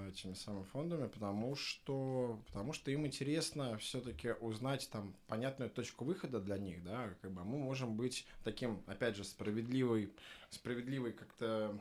этими 0.08 0.34
самыми 0.34 0.64
фондами, 0.64 1.08
потому 1.08 1.54
что, 1.54 2.40
потому 2.46 2.72
что 2.72 2.90
им 2.90 3.06
интересно 3.06 3.76
все-таки 3.78 4.32
узнать 4.40 4.88
там 4.90 5.14
понятную 5.26 5.70
точку 5.70 6.04
выхода 6.04 6.40
для 6.40 6.58
них, 6.58 6.82
да, 6.82 7.14
как 7.20 7.32
бы 7.32 7.44
мы 7.44 7.58
можем 7.58 7.96
быть 7.96 8.26
таким, 8.44 8.82
опять 8.86 9.16
же, 9.16 9.24
справедливый, 9.24 10.12
справедливый 10.50 11.12
как-то 11.12 11.78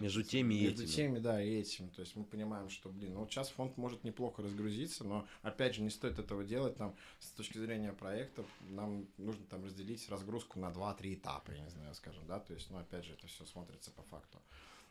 между 0.00 0.22
теми 0.22 0.54
и 0.54 0.62
между 0.64 0.84
этими. 0.84 0.94
теми, 0.94 1.18
да, 1.18 1.42
и 1.42 1.50
этим, 1.54 1.90
то 1.90 2.00
есть 2.00 2.16
мы 2.16 2.24
понимаем, 2.24 2.70
что, 2.70 2.88
блин, 2.88 3.14
ну 3.14 3.20
вот 3.20 3.30
сейчас 3.30 3.50
фонд 3.50 3.76
может 3.76 4.04
неплохо 4.04 4.42
разгрузиться, 4.42 5.04
но 5.04 5.26
опять 5.42 5.74
же 5.74 5.82
не 5.82 5.90
стоит 5.90 6.18
этого 6.18 6.44
делать, 6.44 6.76
там 6.76 6.94
с 7.20 7.30
точки 7.30 7.58
зрения 7.58 7.92
проектов 7.92 8.46
нам 8.68 9.06
нужно 9.18 9.44
там 9.46 9.64
разделить 9.64 10.08
разгрузку 10.08 10.58
на 10.58 10.70
2-3 10.70 11.14
этапа, 11.14 11.50
я 11.52 11.60
не 11.60 11.70
знаю, 11.70 11.94
скажем, 11.94 12.26
да, 12.26 12.40
то 12.40 12.54
есть, 12.54 12.70
ну 12.70 12.78
опять 12.78 13.04
же 13.04 13.12
это 13.12 13.26
все 13.26 13.44
смотрится 13.44 13.90
по 13.90 14.02
факту. 14.04 14.38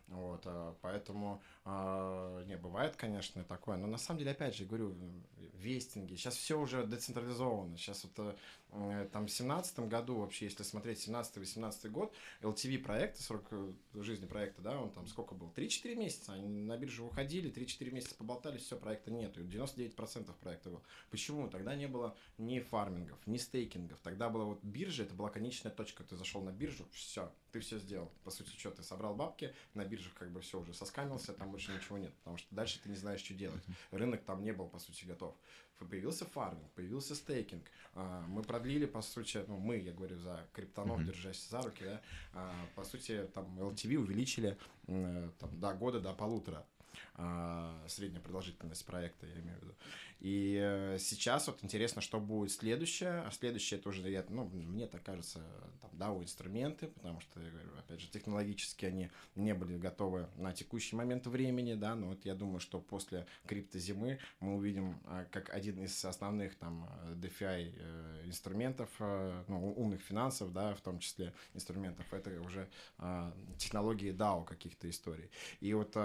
Вот, 0.08 0.42
а, 0.46 0.76
поэтому, 0.82 1.42
а, 1.66 2.44
не, 2.44 2.58
бывает, 2.58 2.96
конечно, 2.96 3.44
такое, 3.44 3.78
но 3.78 3.88
на 3.88 3.98
самом 3.98 4.20
деле, 4.20 4.32
опять 4.32 4.56
же, 4.56 4.66
говорю, 4.66 4.96
вестинги, 5.54 6.16
сейчас 6.16 6.36
все 6.36 6.60
уже 6.60 6.86
децентрализовано, 6.86 7.78
сейчас 7.78 8.04
вот 8.04 8.14
э, 8.18 8.36
там 9.12 9.28
в 9.28 9.32
семнадцатом 9.32 9.88
году 9.88 10.18
вообще, 10.18 10.46
если 10.46 10.64
смотреть 10.64 11.08
17-18 11.08 11.90
год, 11.90 12.14
LTV 12.42 12.80
проекта, 12.80 13.22
срок 13.22 13.46
э, 13.52 13.74
жизни 13.94 14.26
проекта, 14.26 14.62
да, 14.62 14.80
он 14.80 14.92
там 14.92 15.08
сколько 15.08 15.36
был? 15.36 15.52
3-4 15.56 15.96
месяца, 15.96 16.34
они 16.34 16.48
на 16.48 16.76
биржу 16.78 17.06
уходили, 17.06 17.52
3-4 17.52 17.92
месяца 17.92 18.16
поболтались, 18.16 18.64
все, 18.64 18.78
проекта 18.78 19.12
нету, 19.12 19.42
99% 19.42 20.34
проекта 20.40 20.72
был. 20.72 20.82
Почему? 21.12 21.48
Тогда 21.50 21.76
не 21.76 21.88
было 21.88 22.18
ни 22.38 22.60
фармингов, 22.60 23.20
ни 23.28 23.38
стейкингов, 23.38 24.00
тогда 24.02 24.30
была 24.30 24.46
вот 24.46 24.64
биржа, 24.64 25.04
это 25.04 25.14
была 25.14 25.30
конечная 25.30 25.72
точка, 25.72 26.04
ты 26.04 26.16
зашел 26.16 26.42
на 26.42 26.52
биржу, 26.52 26.88
все, 26.92 27.32
ты 27.52 27.60
все 27.60 27.78
сделал. 27.78 28.12
По 28.24 28.32
сути, 28.32 28.50
что, 28.58 28.72
ты 28.72 28.82
собрал 28.82 29.14
бабки, 29.14 29.54
на 29.76 29.86
биржах 29.86 30.14
как 30.16 30.32
бы 30.32 30.42
все 30.42 30.60
уже 30.60 30.74
соскамился, 30.74 31.34
там 31.34 31.52
больше 31.52 31.72
ничего 31.72 32.00
нет, 32.00 32.14
потому 32.16 32.38
что 32.38 32.48
дальше 32.56 32.80
ты 32.82 32.90
не 32.90 32.96
знаешь, 32.96 33.22
что 33.22 33.36
делать. 33.36 33.62
Рынок 33.92 34.24
там 34.24 34.44
не 34.44 34.52
был, 34.52 34.68
по 34.68 34.80
сути, 34.80 35.06
готов. 35.06 35.36
Появился 35.78 36.26
фарминг, 36.26 36.70
появился 36.72 37.16
стейкинг. 37.16 37.64
А, 37.96 38.26
мы 38.28 38.42
продлили, 38.42 38.86
по 38.86 39.02
сути, 39.02 39.44
ну, 39.48 39.58
мы, 39.58 39.78
я 39.78 39.92
говорю, 39.92 40.18
за 40.18 40.48
криптонов, 40.54 41.00
mm-hmm. 41.00 41.06
держась 41.06 41.50
за 41.50 41.62
руки, 41.62 41.84
да, 41.84 42.02
а, 42.34 42.54
по 42.76 42.84
сути, 42.84 43.28
там 43.34 43.60
LTV 43.60 43.98
увеличили 43.98 44.58
там, 44.86 45.60
до 45.60 45.74
года, 45.74 46.00
до 46.00 46.14
полутора 46.14 46.66
а, 47.16 47.84
средняя 47.88 48.22
продолжительность 48.22 48.86
проекта, 48.86 49.26
я 49.28 49.34
имею 49.34 49.58
в 49.60 49.62
виду. 49.64 49.74
И 50.20 50.58
э, 50.62 50.98
сейчас 51.00 51.48
вот 51.48 51.64
интересно, 51.64 52.02
что 52.02 52.20
будет 52.20 52.52
следующее. 52.52 53.24
А 53.26 53.32
следующее 53.32 53.80
это 53.80 53.90
уже, 53.90 54.10
я, 54.10 54.26
ну, 54.30 54.46
мне 54.46 54.88
так 54.88 55.04
кажется, 55.04 55.44
там, 55.82 55.92
DAO 55.92 56.24
инструменты, 56.24 56.88
потому 56.88 57.20
что, 57.20 57.42
я 57.42 57.50
говорю, 57.50 57.70
опять 57.78 58.00
же, 58.00 58.10
технологически 58.10 58.86
они 58.86 59.10
не 59.36 59.54
были 59.54 59.78
готовы 59.78 60.28
на 60.38 60.54
текущий 60.54 60.96
момент 60.96 61.28
времени, 61.28 61.74
да, 61.74 61.96
но 61.96 62.08
вот 62.08 62.26
я 62.26 62.36
думаю, 62.36 62.60
что 62.60 62.80
после 62.80 63.26
криптозимы 63.46 64.20
мы 64.40 64.56
увидим 64.56 64.98
а, 65.06 65.26
как 65.26 65.54
один 65.54 65.84
из 65.84 66.04
основных 66.06 66.56
там 66.56 66.90
DeFi 67.16 67.74
э, 67.76 68.24
инструментов, 68.26 68.90
э, 69.00 69.44
ну, 69.48 69.74
умных 69.74 70.02
финансов, 70.02 70.54
да, 70.54 70.74
в 70.74 70.82
том 70.82 71.00
числе 71.00 71.34
инструментов, 71.54 72.12
это 72.14 72.42
уже 72.42 72.70
технологии 73.58 74.14
DAO 74.14 74.46
каких-то 74.46 74.90
историй. 74.90 75.30
И 75.60 75.74
вот 75.74 75.96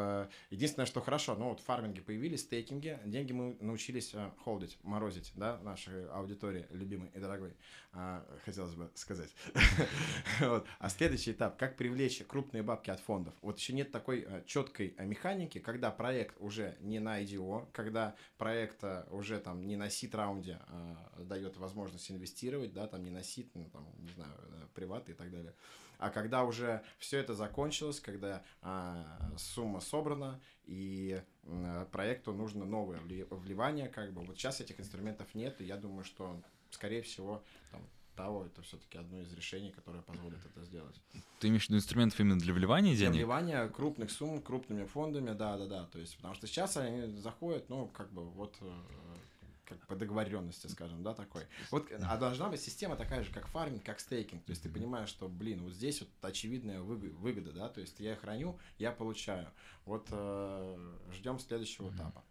единственное, 0.50 0.86
что 0.86 1.00
хорошо, 1.00 1.34
ну 1.36 1.50
вот 1.50 1.60
фарминги 1.60 2.00
появились, 2.00 2.40
стейкинги, 2.40 2.98
деньги 3.04 3.32
мы 3.32 3.56
научились 3.60 4.07
научились 4.08 4.14
э, 4.14 4.30
холдить, 4.42 4.78
морозить, 4.82 5.32
да, 5.34 5.58
нашей 5.58 6.08
аудитории 6.08 6.66
любимой 6.70 7.10
и 7.14 7.18
дорогой, 7.18 7.54
а, 7.92 8.24
хотелось 8.44 8.74
бы 8.74 8.90
сказать. 8.94 9.34
А 10.78 10.88
следующий 10.88 11.32
этап, 11.32 11.58
как 11.58 11.76
привлечь 11.76 12.22
крупные 12.26 12.62
бабки 12.62 12.90
от 12.90 13.00
фондов. 13.00 13.34
Вот 13.42 13.58
еще 13.58 13.72
нет 13.72 13.90
такой 13.90 14.24
э, 14.26 14.42
четкой 14.46 14.94
а, 14.98 15.04
механики, 15.04 15.58
когда 15.58 15.90
проект 15.90 16.36
уже 16.38 16.76
не 16.80 17.00
на 17.00 17.22
IDO, 17.22 17.68
когда 17.72 18.14
проект 18.36 18.84
уже 19.10 19.38
там 19.40 19.66
не 19.66 19.76
на 19.76 19.90
сит-раунде 19.90 20.60
а, 20.68 21.22
дает 21.24 21.56
возможность 21.56 22.10
инвестировать, 22.10 22.72
да, 22.72 22.86
там 22.86 23.02
не 23.02 23.10
на 23.10 23.22
сит, 23.22 23.50
ну, 23.54 23.68
там, 23.70 23.86
не 23.98 24.10
знаю, 24.12 24.32
приваты 24.74 25.12
и 25.12 25.14
так 25.14 25.30
далее. 25.30 25.54
А 25.98 26.10
когда 26.10 26.44
уже 26.44 26.82
все 26.98 27.18
это 27.18 27.34
закончилось, 27.34 28.00
когда 28.00 28.42
а, 28.62 29.32
сумма 29.36 29.80
собрана 29.80 30.40
и 30.64 31.20
а, 31.44 31.86
проекту 31.86 32.32
нужно 32.32 32.64
новое 32.64 33.00
вливание, 33.00 33.88
как 33.88 34.12
бы 34.12 34.22
вот 34.22 34.36
сейчас 34.36 34.60
этих 34.60 34.80
инструментов 34.80 35.34
нет, 35.34 35.60
и 35.60 35.64
я 35.64 35.76
думаю, 35.76 36.04
что 36.04 36.40
скорее 36.70 37.02
всего 37.02 37.42
там, 37.72 37.82
того, 38.14 38.46
это 38.46 38.62
все-таки 38.62 38.98
одно 38.98 39.20
из 39.20 39.32
решений, 39.32 39.70
которое 39.70 40.02
позволит 40.02 40.44
это 40.44 40.64
сделать. 40.64 41.00
Ты 41.38 41.48
имеешь 41.48 41.66
в 41.66 41.68
виду 41.68 41.78
инструментов 41.78 42.18
именно 42.18 42.38
для 42.38 42.52
вливания 42.52 42.96
денег? 42.96 43.12
Для 43.12 43.20
вливания 43.20 43.68
крупных 43.68 44.10
сумм, 44.10 44.42
крупными 44.42 44.84
фондами, 44.86 45.32
да, 45.32 45.56
да, 45.56 45.66
да. 45.66 45.86
То 45.86 46.00
есть, 46.00 46.16
потому 46.16 46.34
что 46.34 46.46
сейчас 46.46 46.76
они 46.76 47.20
заходят, 47.20 47.68
ну, 47.68 47.86
как 47.88 48.12
бы 48.12 48.24
вот 48.24 48.56
э, 48.60 48.72
как 49.68 49.86
по 49.86 49.94
договоренности, 49.94 50.66
скажем, 50.66 51.02
да, 51.02 51.14
такой. 51.14 51.42
Вот, 51.70 51.90
а 52.02 52.16
должна 52.16 52.48
быть 52.48 52.60
система 52.60 52.96
такая 52.96 53.22
же, 53.22 53.32
как 53.32 53.46
фарминг, 53.48 53.84
как 53.84 54.00
стейкинг. 54.00 54.44
То 54.44 54.50
есть 54.50 54.62
ты 54.62 54.68
понимаешь, 54.68 55.08
что, 55.08 55.28
блин, 55.28 55.62
вот 55.62 55.72
здесь 55.72 56.00
вот 56.00 56.08
очевидная 56.22 56.80
выгода, 56.80 57.52
да, 57.52 57.68
то 57.68 57.80
есть 57.80 58.00
я 58.00 58.16
храню, 58.16 58.58
я 58.78 58.92
получаю. 58.92 59.50
Вот 59.84 60.08
э, 60.10 60.94
ждем 61.12 61.38
следующего 61.38 61.94
этапа. 61.94 62.24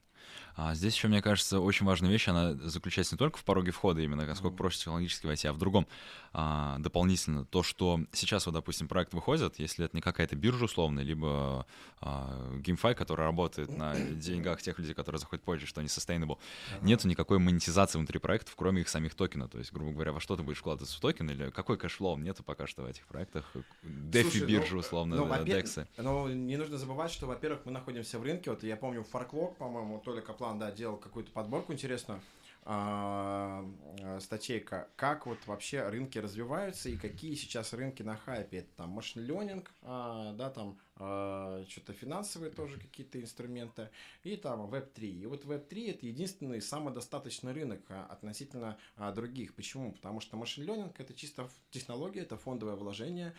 А 0.58 0.74
здесь 0.74 0.96
еще, 0.96 1.08
мне 1.08 1.22
кажется, 1.22 1.60
очень 1.60 1.86
важная 1.86 2.10
вещь, 2.10 2.28
она 2.28 2.56
заключается 2.56 3.14
не 3.14 3.20
только 3.20 3.38
в 3.38 3.44
пороге 3.44 3.70
входа 3.70 4.02
именно, 4.02 4.26
насколько 4.26 4.58
проще 4.58 4.80
технологически 4.80 5.28
войти, 5.28 5.48
а 5.48 5.54
в 5.54 5.60
другом 5.60 5.88
а, 6.34 6.80
дополнительно. 6.80 7.46
То, 7.46 7.62
что 7.62 8.00
сейчас, 8.12 8.48
вот, 8.48 8.54
допустим, 8.54 8.88
проект 8.88 9.14
выходит, 9.14 9.60
если 9.60 9.86
это 9.86 9.96
не 9.96 10.02
какая-то 10.02 10.36
биржа 10.36 10.66
условная, 10.66 11.04
либо 11.04 11.68
а, 12.02 12.58
GameFi, 12.58 12.96
который 12.96 13.22
работает 13.22 13.70
на 13.70 13.96
деньгах 13.96 14.60
тех 14.60 14.80
людей, 14.80 14.96
которые 14.96 15.20
заходят 15.20 15.46
позже, 15.46 15.68
что 15.68 15.80
они 15.80 15.90
sustainable, 15.90 16.38
uh-huh. 16.40 16.84
нету 16.84 17.08
никакой 17.08 17.38
монетизации 17.38 18.00
внутри 18.00 18.18
проектов, 18.18 18.56
кроме 18.56 18.82
их 18.82 18.90
самих 18.90 19.14
токенов. 19.14 19.52
То 19.52 19.60
есть, 19.60 19.72
грубо 19.72 19.92
говоря, 19.92 20.12
во 20.12 20.20
что 20.20 20.36
ты 20.36 20.42
будешь 20.42 20.58
вкладываться 20.58 20.98
в 20.98 21.00
токен, 21.00 21.30
или 21.30 21.52
какой 21.52 21.78
cash 21.78 21.98
flow 21.98 22.18
нету 22.18 22.44
пока 22.44 22.66
что 22.66 22.82
в 22.82 22.88
этих 22.88 23.06
проектах? 23.06 23.46
DeFi 23.84 24.46
биржи, 24.46 24.74
ну, 24.74 24.80
условно, 24.80 25.16
ну, 25.18 25.26
DEX. 25.28 25.88
Но 25.98 26.28
не 26.30 26.58
нужно 26.58 26.80
забывать, 26.80 27.12
что, 27.12 27.28
во-первых, 27.28 27.62
мы 27.66 27.72
находимся 27.72 28.18
в 28.18 28.24
рынке, 28.24 28.50
вот 28.50 28.64
я 28.64 28.76
помню, 28.76 29.04
Фарклок, 29.04 29.56
по-моему, 29.58 30.02
Толя 30.04 30.22
Каплан, 30.48 30.60
да, 30.60 30.72
делал 30.72 30.96
какую-то 30.98 31.32
подборку 31.32 31.74
интересную, 31.74 32.22
а, 32.64 33.66
а, 34.02 34.20
статейка, 34.22 34.88
как 34.96 35.26
вот 35.26 35.40
вообще 35.46 35.88
рынки 35.90 36.18
развиваются 36.20 36.90
и 36.90 36.96
какие 36.96 37.36
сейчас 37.36 37.74
рынки 37.74 38.02
на 38.02 38.16
хайпе. 38.16 38.60
Это 38.60 38.70
там 38.78 38.90
машин 38.92 39.24
ленинг, 39.26 39.70
а, 39.82 40.32
да, 40.34 40.50
там 40.50 40.78
что-то 40.98 41.94
финансовые 41.94 42.52
тоже 42.52 42.80
какие-то 42.80 43.22
инструменты, 43.22 43.90
и 44.24 44.36
там 44.36 44.62
Web3. 44.66 45.06
И 45.06 45.26
вот 45.26 45.46
Web3 45.46 45.92
это 45.92 46.06
единственный 46.06 46.62
самодостаточный 46.62 47.54
рынок 47.54 47.82
а, 47.90 48.06
относительно 48.06 48.78
а, 48.96 49.12
других. 49.12 49.54
Почему? 49.54 49.92
Потому 49.92 50.20
что 50.20 50.38
машин 50.38 50.66
learning 50.66 50.94
это 50.98 51.14
чисто 51.14 51.50
технология, 51.70 52.22
это 52.22 52.38
фондовое 52.38 52.76
вложение, 52.76 53.34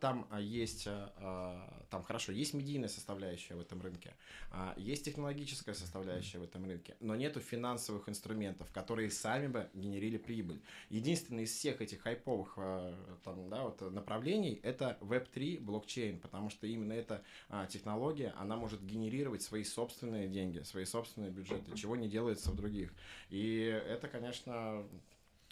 там 0.00 0.28
есть, 0.38 0.84
там 0.84 2.02
хорошо, 2.04 2.32
есть 2.32 2.54
медийная 2.54 2.88
составляющая 2.88 3.54
в 3.54 3.60
этом 3.60 3.80
рынке, 3.80 4.14
есть 4.76 5.04
технологическая 5.04 5.74
составляющая 5.74 6.38
в 6.38 6.44
этом 6.44 6.64
рынке, 6.64 6.96
но 7.00 7.16
нету 7.16 7.40
финансовых 7.40 8.08
инструментов, 8.08 8.70
которые 8.72 9.10
сами 9.10 9.48
бы 9.48 9.68
генерили 9.74 10.18
прибыль. 10.18 10.62
Единственный 10.88 11.44
из 11.44 11.52
всех 11.52 11.80
этих 11.80 12.02
хайповых 12.02 12.54
там, 13.24 13.48
да, 13.48 13.64
вот 13.64 13.80
направлений 13.92 14.60
это 14.62 14.98
Web3 15.00 15.60
блокчейн, 15.60 16.18
потому 16.20 16.50
что 16.50 16.66
именно 16.66 16.92
эта 17.00 17.22
а, 17.48 17.66
технология, 17.66 18.34
она 18.38 18.56
может 18.56 18.82
генерировать 18.84 19.42
свои 19.42 19.64
собственные 19.64 20.28
деньги, 20.28 20.60
свои 20.60 20.84
собственные 20.84 21.30
бюджеты, 21.30 21.76
чего 21.76 21.96
не 21.96 22.08
делается 22.08 22.50
в 22.50 22.56
других. 22.56 22.92
И 23.30 23.62
это, 23.88 24.08
конечно, 24.08 24.84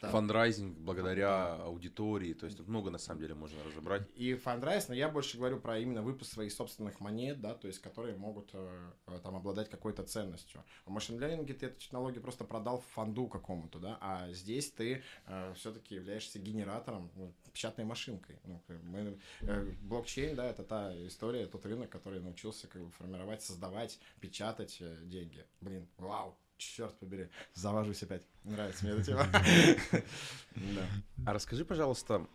да. 0.00 0.10
Фандрайзинг 0.10 0.78
благодаря 0.78 1.56
аудитории, 1.56 2.32
то 2.32 2.46
есть 2.46 2.56
тут 2.56 2.68
много 2.68 2.90
на 2.90 2.98
самом 2.98 3.20
деле 3.20 3.34
можно 3.34 3.58
разобрать. 3.64 4.02
И 4.14 4.34
фандрайз, 4.34 4.88
но 4.88 4.94
я 4.94 5.08
больше 5.08 5.38
говорю 5.38 5.58
про 5.58 5.78
именно 5.78 6.02
выпуск 6.02 6.32
своих 6.32 6.52
собственных 6.52 7.00
монет, 7.00 7.40
да, 7.40 7.54
то 7.54 7.66
есть 7.66 7.80
которые 7.80 8.16
могут 8.16 8.50
э, 8.52 8.90
там 9.24 9.34
обладать 9.34 9.68
какой-то 9.68 10.04
ценностью. 10.04 10.64
В 10.86 10.90
машин-лернинге 10.90 11.54
ты 11.54 11.66
эту 11.66 11.80
технологию 11.80 12.22
просто 12.22 12.44
продал 12.44 12.84
фонду 12.94 13.26
какому-то, 13.26 13.80
да, 13.80 13.98
а 14.00 14.30
здесь 14.32 14.70
ты 14.70 15.02
э, 15.26 15.54
все-таки 15.56 15.96
являешься 15.96 16.38
генератором, 16.38 17.10
ну, 17.16 17.34
печатной 17.52 17.84
машинкой. 17.84 18.38
Ну, 18.44 18.62
мы, 18.84 19.18
э, 19.40 19.72
блокчейн, 19.82 20.36
да, 20.36 20.46
это 20.46 20.62
та 20.62 20.94
история, 21.08 21.46
тот 21.46 21.66
рынок, 21.66 21.90
который 21.90 22.20
научился 22.20 22.68
как 22.68 22.84
бы 22.84 22.90
формировать, 22.92 23.42
создавать, 23.42 23.98
печатать 24.20 24.76
э, 24.80 24.96
деньги. 25.02 25.44
Блин, 25.60 25.88
вау, 25.96 26.38
черт 26.58 26.98
побери, 26.98 27.30
завожусь 27.54 28.02
опять. 28.02 28.22
Нравится 28.44 28.84
мне 28.84 28.94
эта 28.94 29.04
тема. 29.04 29.26
А 31.26 31.32
расскажи, 31.32 31.64
пожалуйста, 31.64 32.26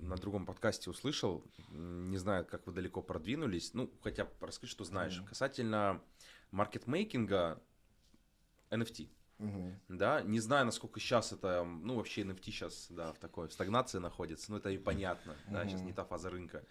на 0.00 0.16
другом 0.16 0.46
подкасте 0.46 0.90
услышал, 0.90 1.44
не 1.70 2.18
знаю, 2.18 2.44
как 2.44 2.66
вы 2.66 2.72
далеко 2.72 3.02
продвинулись, 3.02 3.72
ну, 3.74 3.90
хотя 4.02 4.28
расскажи, 4.40 4.72
что 4.72 4.84
знаешь, 4.84 5.22
касательно 5.28 6.02
маркетмейкинга 6.50 7.62
NFT. 8.70 9.08
Угу. 9.38 9.72
Да, 9.88 10.22
не 10.22 10.40
знаю, 10.40 10.66
насколько 10.66 11.00
сейчас 11.00 11.32
это, 11.32 11.64
ну, 11.64 11.96
вообще 11.96 12.22
NFT 12.22 12.44
сейчас, 12.44 12.86
да, 12.90 13.12
в 13.12 13.18
такой 13.18 13.48
в 13.48 13.52
стагнации 13.52 13.98
находится, 13.98 14.50
но 14.50 14.58
это 14.58 14.70
и 14.70 14.78
понятно, 14.78 15.32
угу. 15.32 15.54
да, 15.54 15.66
сейчас 15.66 15.82
не 15.82 15.92
та 15.92 16.04
фаза 16.04 16.30
рынка 16.30 16.64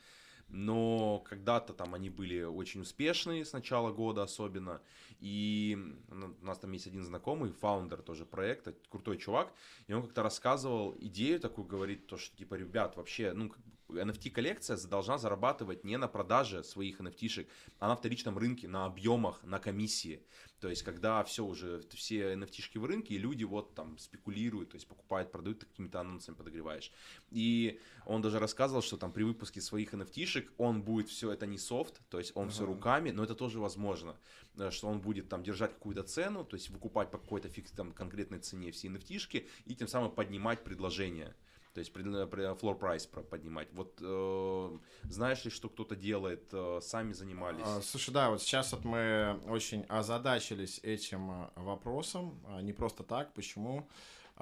но 0.52 1.20
когда-то 1.20 1.74
там 1.74 1.94
они 1.94 2.10
были 2.10 2.44
очень 2.44 2.82
успешные 2.82 3.46
с 3.46 3.54
начала 3.54 3.92
года 3.92 4.24
особенно, 4.24 4.82
и 5.20 5.78
у 6.10 6.46
нас 6.46 6.60
там 6.60 6.72
есть 6.72 6.88
один 6.88 7.04
знакомый, 7.04 7.52
фаундер 7.52 8.02
тоже 8.02 8.26
проекта, 8.26 8.76
крутой 8.90 9.18
чувак, 9.18 9.54
и 9.88 9.94
он 9.94 10.04
как-то 10.04 10.24
рассказывал 10.24 10.96
идею 11.00 11.40
такую, 11.40 11.66
говорит, 11.66 12.08
то, 12.08 12.18
что 12.18 12.36
типа, 12.36 12.56
ребят, 12.56 12.98
вообще, 12.98 13.34
ну, 13.34 13.52
NFT-коллекция 13.92 14.78
должна 14.88 15.18
зарабатывать 15.18 15.84
не 15.84 15.98
на 15.98 16.08
продаже 16.08 16.64
своих 16.64 17.02
NFT-шек, 17.02 17.48
а 17.80 17.88
на 17.88 17.96
вторичном 17.96 18.38
рынке, 18.38 18.68
на 18.68 18.86
объемах, 18.86 19.44
на 19.44 19.60
комиссии. 19.60 20.24
То 20.62 20.70
есть, 20.70 20.84
когда 20.84 21.24
все 21.24 21.44
уже, 21.44 21.82
все 21.90 22.34
NFT-шки 22.34 22.80
в 22.80 22.86
рынке, 22.86 23.16
и 23.16 23.18
люди 23.18 23.44
вот 23.44 23.74
там 23.74 23.98
спекулируют, 23.98 24.70
то 24.70 24.76
есть 24.76 24.88
покупают, 24.88 25.32
продают, 25.32 25.60
ты 25.60 25.66
какими-то 25.66 26.00
анонсами 26.00 26.36
подогреваешь. 26.36 26.92
И 27.32 27.80
он 28.06 28.22
даже 28.22 28.38
рассказывал, 28.38 28.84
что 28.84 28.98
там 28.98 29.12
при 29.12 29.24
выпуске 29.24 29.60
своих 29.60 29.94
NFT-шек 29.96 30.52
он 30.58 30.84
будет 30.84 31.10
все, 31.10 31.32
это 31.32 31.48
не 31.48 31.58
софт, 31.58 32.00
то 32.10 32.20
есть 32.20 32.32
он 32.36 32.48
uh-huh. 32.48 32.52
все 32.52 32.66
руками, 32.68 33.10
но 33.10 33.24
это 33.24 33.34
тоже 33.34 33.60
возможно, 33.60 34.16
э, 34.56 34.70
что 34.70 34.88
он 34.88 35.02
будет 35.02 35.30
там 35.30 35.42
держать 35.42 35.74
какую-то 35.74 36.04
цену, 36.04 36.46
то 36.46 36.56
есть 36.56 36.70
выкупать 36.70 37.10
по 37.10 37.18
какой-то 37.18 37.50
фикс, 37.50 37.72
там, 37.72 37.92
конкретной 37.92 38.38
цене 38.38 38.72
все 38.72 38.88
NFT-шки 38.88 39.48
и 39.66 39.76
тем 39.76 39.88
самым 39.88 40.12
поднимать 40.12 40.64
предложение. 40.64 41.36
То 41.74 41.80
есть 41.80 41.94
floor 41.94 42.80
price 42.80 43.08
поднимать. 43.24 43.70
Вот 43.74 43.98
э, 44.02 44.78
знаешь 45.04 45.44
ли, 45.46 45.52
что 45.52 45.70
кто-то 45.70 45.96
делает, 45.96 46.50
э, 46.52 46.80
сами 46.82 47.14
занимались? 47.14 47.64
А, 47.66 47.82
слушай, 47.82 48.12
да, 48.12 48.30
вот 48.30 48.42
сейчас 48.42 48.72
вот 48.74 48.84
мы 48.84 49.40
очень 49.48 49.84
озадачились 49.88 50.80
этим 50.84 51.32
э, 51.32 51.50
вопросом, 51.56 52.40
а, 52.48 52.62
не 52.62 52.74
просто 52.74 53.04
так, 53.04 53.34
почему? 53.34 53.88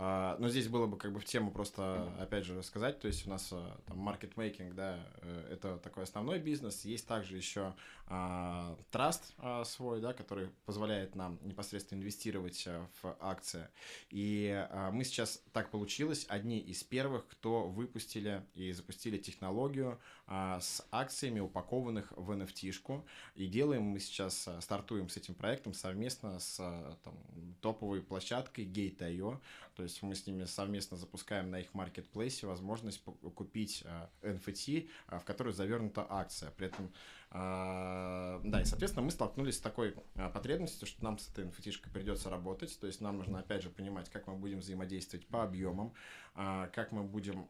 А, 0.01 0.37
но 0.39 0.47
здесь 0.47 0.69
было 0.69 0.85
бы 0.85 0.97
как 0.97 1.11
бы 1.11 1.19
в 1.19 1.25
тему 1.25 1.51
просто, 1.51 2.09
опять 2.21 2.45
же, 2.45 2.57
рассказать. 2.57 3.01
То 3.01 3.07
есть 3.07 3.27
у 3.27 3.29
нас 3.29 3.49
а, 3.51 3.77
там 3.85 3.97
маркетмейкинг, 3.97 4.73
да, 4.73 4.97
э, 5.21 5.49
это 5.51 5.77
такой 5.77 6.03
основной 6.03 6.39
бизнес. 6.39 6.85
Есть 6.85 7.05
также 7.05 7.35
еще 7.35 7.73
траст 8.89 9.35
свой, 9.65 10.01
да, 10.01 10.13
который 10.13 10.49
позволяет 10.65 11.15
нам 11.15 11.39
непосредственно 11.43 11.99
инвестировать 11.99 12.67
в 13.01 13.17
акции. 13.19 13.67
И 14.09 14.67
мы 14.91 15.03
сейчас, 15.03 15.43
так 15.53 15.69
получилось, 15.69 16.25
одни 16.27 16.59
из 16.59 16.83
первых, 16.83 17.27
кто 17.27 17.67
выпустили 17.67 18.43
и 18.55 18.71
запустили 18.71 19.17
технологию 19.17 19.99
с 20.27 20.85
акциями, 20.91 21.39
упакованных 21.39 22.11
в 22.15 22.31
NFT-шку. 22.31 23.05
И 23.35 23.45
делаем 23.45 23.83
мы 23.83 23.99
сейчас, 23.99 24.49
стартуем 24.59 25.09
с 25.09 25.17
этим 25.17 25.35
проектом 25.35 25.73
совместно 25.73 26.39
с 26.39 26.57
там, 27.03 27.15
топовой 27.61 28.01
площадкой 28.01 28.65
Gate.io. 28.65 29.39
То 29.75 29.83
есть 29.83 30.01
мы 30.01 30.15
с 30.15 30.25
ними 30.25 30.45
совместно 30.45 30.97
запускаем 30.97 31.51
на 31.51 31.59
их 31.59 31.73
маркетплейсе 31.73 32.47
возможность 32.47 33.01
купить 33.35 33.85
NFT, 34.23 34.89
в 35.07 35.23
которую 35.23 35.53
завернута 35.53 36.05
акция. 36.09 36.51
При 36.51 36.67
этом 36.67 36.91
а, 37.31 38.41
да, 38.43 38.61
и, 38.61 38.65
соответственно, 38.65 39.05
мы 39.05 39.11
столкнулись 39.11 39.57
с 39.57 39.59
такой 39.59 39.93
а, 40.15 40.29
потребностью, 40.29 40.87
что 40.87 41.03
нам 41.03 41.19
с 41.19 41.29
этой 41.29 41.45
NFT 41.45 41.91
придется 41.91 42.29
работать. 42.29 42.77
То 42.79 42.87
есть 42.87 43.01
нам 43.01 43.17
нужно, 43.17 43.39
опять 43.39 43.61
же, 43.61 43.69
понимать, 43.69 44.09
как 44.09 44.25
мы 44.27 44.35
будем 44.35 44.59
взаимодействовать 44.59 45.27
по 45.27 45.43
объемам, 45.43 45.93
а, 46.33 46.67
как 46.67 46.91
мы 46.91 47.03
будем, 47.03 47.47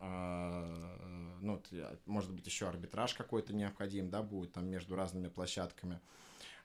ну, 1.41 1.61
может 2.05 2.31
быть, 2.31 2.45
еще 2.45 2.67
арбитраж 2.67 3.13
какой-то 3.13 3.53
необходим, 3.53 4.09
да, 4.09 4.21
будет 4.21 4.53
там 4.53 4.67
между 4.67 4.95
разными 4.95 5.29
площадками. 5.29 5.99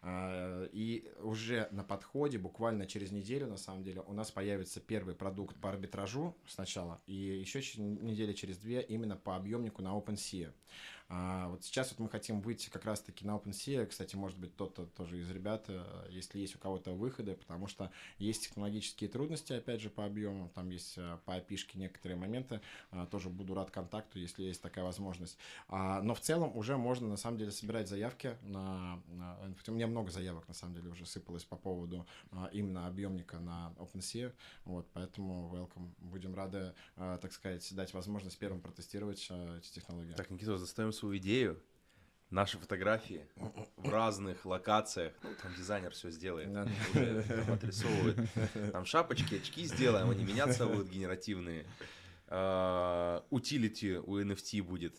И 0.07 1.11
уже 1.21 1.69
на 1.71 1.83
подходе, 1.83 2.37
буквально 2.37 2.87
через 2.87 3.11
неделю, 3.11 3.47
на 3.47 3.57
самом 3.57 3.83
деле, 3.83 4.03
у 4.07 4.13
нас 4.13 4.31
появится 4.31 4.79
первый 4.79 5.15
продукт 5.15 5.57
по 5.57 5.71
арбитражу 5.71 6.37
сначала, 6.47 7.01
и 7.07 7.15
еще 7.15 7.61
недели 7.81 8.35
через 8.35 8.59
две 8.59 8.83
именно 8.83 9.17
по 9.17 9.35
объемнику 9.35 9.81
на 9.81 9.97
OpenSea. 9.97 10.53
А 11.09 11.49
вот 11.49 11.63
сейчас 11.65 11.91
вот 11.91 11.99
мы 11.99 12.09
хотим 12.09 12.41
выйти 12.41 12.71
как 12.71 12.85
раз-таки 12.87 13.27
на 13.27 13.33
OpenSea. 13.33 13.87
Кстати, 13.87 14.17
может 14.17 14.39
быть, 14.39 14.53
кто-то 14.53 14.87
тоже 14.87 15.21
из 15.21 15.31
ребят, 15.31 15.67
э, 15.69 16.07
если 16.11 16.39
есть 16.39 16.57
у 16.57 16.59
кого-то 16.59 16.93
выходы, 16.93 17.35
потому 17.35 17.67
что 17.67 17.91
есть 18.19 18.45
технологические 18.45 19.11
трудности, 19.11 19.53
опять 19.53 19.81
же, 19.83 19.91
по 19.91 20.07
объему, 20.07 20.51
там 20.55 20.71
есть 20.71 20.95
э, 20.97 21.19
по 21.27 21.33
api 21.33 21.59
некоторые 21.75 22.17
моменты. 22.17 22.61
А, 22.91 23.07
тоже 23.07 23.29
буду 23.29 23.55
рад 23.55 23.71
контакту, 23.71 24.19
если 24.19 24.45
есть 24.45 24.63
такая 24.63 24.85
возможность. 24.85 25.37
А, 25.69 26.01
но 26.01 26.15
в 26.15 26.21
целом 26.21 26.57
уже 26.57 26.79
можно, 26.79 27.07
на 27.07 27.17
самом 27.17 27.37
деле, 27.37 27.51
собирать 27.51 27.89
заявки 27.89 28.37
на... 28.43 29.03
на 29.09 29.39
у 29.67 29.73
меня 29.73 29.87
много 29.87 30.11
заявок, 30.11 30.49
на 30.49 30.55
самом 30.55 30.75
деле, 30.75 30.91
уже 30.91 31.05
сыпалось 31.05 31.45
по 31.45 31.57
поводу 31.57 32.07
именно 32.53 32.87
объемника 32.87 33.39
на 33.39 33.73
OpenSea. 33.79 34.33
Вот, 34.65 34.87
поэтому 34.93 35.51
welcome. 35.55 35.91
Будем 35.99 36.35
рады, 36.35 36.75
так 36.97 37.33
сказать, 37.33 37.67
дать 37.75 37.93
возможность 37.93 38.39
первым 38.39 38.61
протестировать 38.61 39.29
эти 39.59 39.73
технологии. 39.73 40.13
Так, 40.13 40.31
Никита, 40.31 40.57
заставим 40.57 40.93
свою 40.95 41.19
идею, 41.19 41.63
наши 42.31 42.59
фотографии 42.59 43.27
в 43.77 43.89
разных 43.91 44.45
локациях. 44.47 45.13
Ну, 45.23 45.31
там 45.43 45.55
дизайнер 45.55 45.93
все 45.93 46.11
сделает, 46.11 46.49
уже 46.95 47.23
там 47.23 47.55
отрисовывает. 47.55 48.19
Там 48.73 48.85
шапочки, 48.85 49.37
очки 49.37 49.65
сделаем, 49.67 50.11
они 50.11 50.25
меняться 50.25 50.67
будут 50.67 50.89
генеративные. 50.89 51.67
Утилити 53.31 53.99
у 53.99 54.19
NFT 54.21 54.63
будет. 54.63 54.97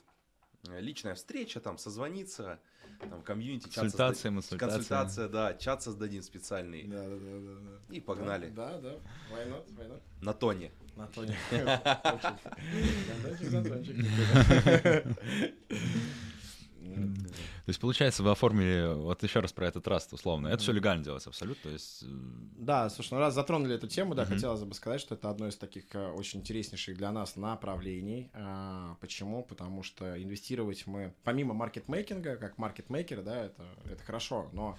Личная 0.79 1.13
встреча, 1.13 1.59
там, 1.59 1.77
созвониться, 1.77 2.59
там, 2.99 3.21
комьюнити, 3.21 3.69
чат 3.69 3.83
консультация, 3.83 4.31
созда... 4.41 4.57
консультация, 4.57 5.27
да, 5.27 5.53
чат 5.53 5.83
создадим 5.83 6.23
специальный. 6.23 6.83
Да, 6.87 7.03
да, 7.03 7.17
да, 7.17 7.59
да. 7.59 7.95
И 7.95 7.99
погнали. 7.99 8.49
Да, 8.49 8.79
да, 8.79 8.93
why 9.31 9.47
not, 9.47 9.67
why 9.75 9.87
not? 9.87 10.01
На 10.21 10.33
тоне. 10.33 10.71
На 10.95 11.07
тоне. 11.07 11.35
То 17.65 17.69
есть, 17.69 17.79
получается, 17.79 18.21
вы 18.21 18.29
оформили, 18.29 18.93
вот 18.93 19.23
еще 19.23 19.39
раз 19.39 19.51
про 19.51 19.67
этот 19.67 19.83
траст 19.83 20.13
условно, 20.13 20.49
это 20.49 20.59
все 20.59 20.71
легально 20.71 21.03
делается 21.03 21.29
абсолютно, 21.29 21.63
то 21.63 21.69
есть... 21.71 22.03
Э, 22.03 22.05
да, 22.57 22.89
слушай, 22.91 23.13
ну 23.13 23.19
раз 23.19 23.33
затронули 23.33 23.73
эту 23.73 23.87
тему, 23.87 24.13
да, 24.13 24.21
uh-huh. 24.21 24.27
хотелось 24.27 24.63
бы 24.63 24.75
сказать, 24.75 25.01
что 25.01 25.15
это 25.15 25.31
одно 25.31 25.47
из 25.47 25.57
таких 25.57 25.83
э, 25.95 26.11
очень 26.11 26.41
интереснейших 26.41 26.95
для 26.95 27.11
нас 27.11 27.35
направлений. 27.35 28.29
А, 28.33 28.97
почему? 29.01 29.43
Потому 29.43 29.81
что 29.81 30.21
инвестировать 30.21 30.85
мы, 30.85 31.15
помимо 31.23 31.55
маркетмейкинга, 31.55 32.37
как 32.37 32.59
маркетмейкер, 32.59 33.23
да, 33.23 33.45
это, 33.45 33.63
это 33.89 34.03
хорошо, 34.03 34.47
но 34.53 34.77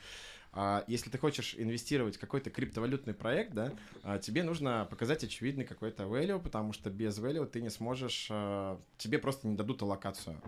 если 0.86 1.11
ты 1.11 1.18
хочешь 1.18 1.55
инвестировать 1.59 2.16
в 2.16 2.20
какой-то 2.20 2.51
криптовалютный 2.51 3.14
проект, 3.14 3.53
да, 3.53 3.72
а, 4.03 4.18
тебе 4.18 4.42
нужно 4.42 4.86
показать 4.88 5.22
очевидный 5.24 5.64
какой-то 5.64 6.05
value, 6.05 6.40
потому 6.40 6.72
что 6.72 6.90
без 6.90 7.18
value 7.18 7.47
ты 7.47 7.61
не 7.61 7.70
сможешь, 7.70 8.28
а, 8.30 8.80
тебе 8.97 9.18
просто 9.18 9.49
не 9.49 9.57
дадут 9.57 9.82
аллокацию. 9.82 10.40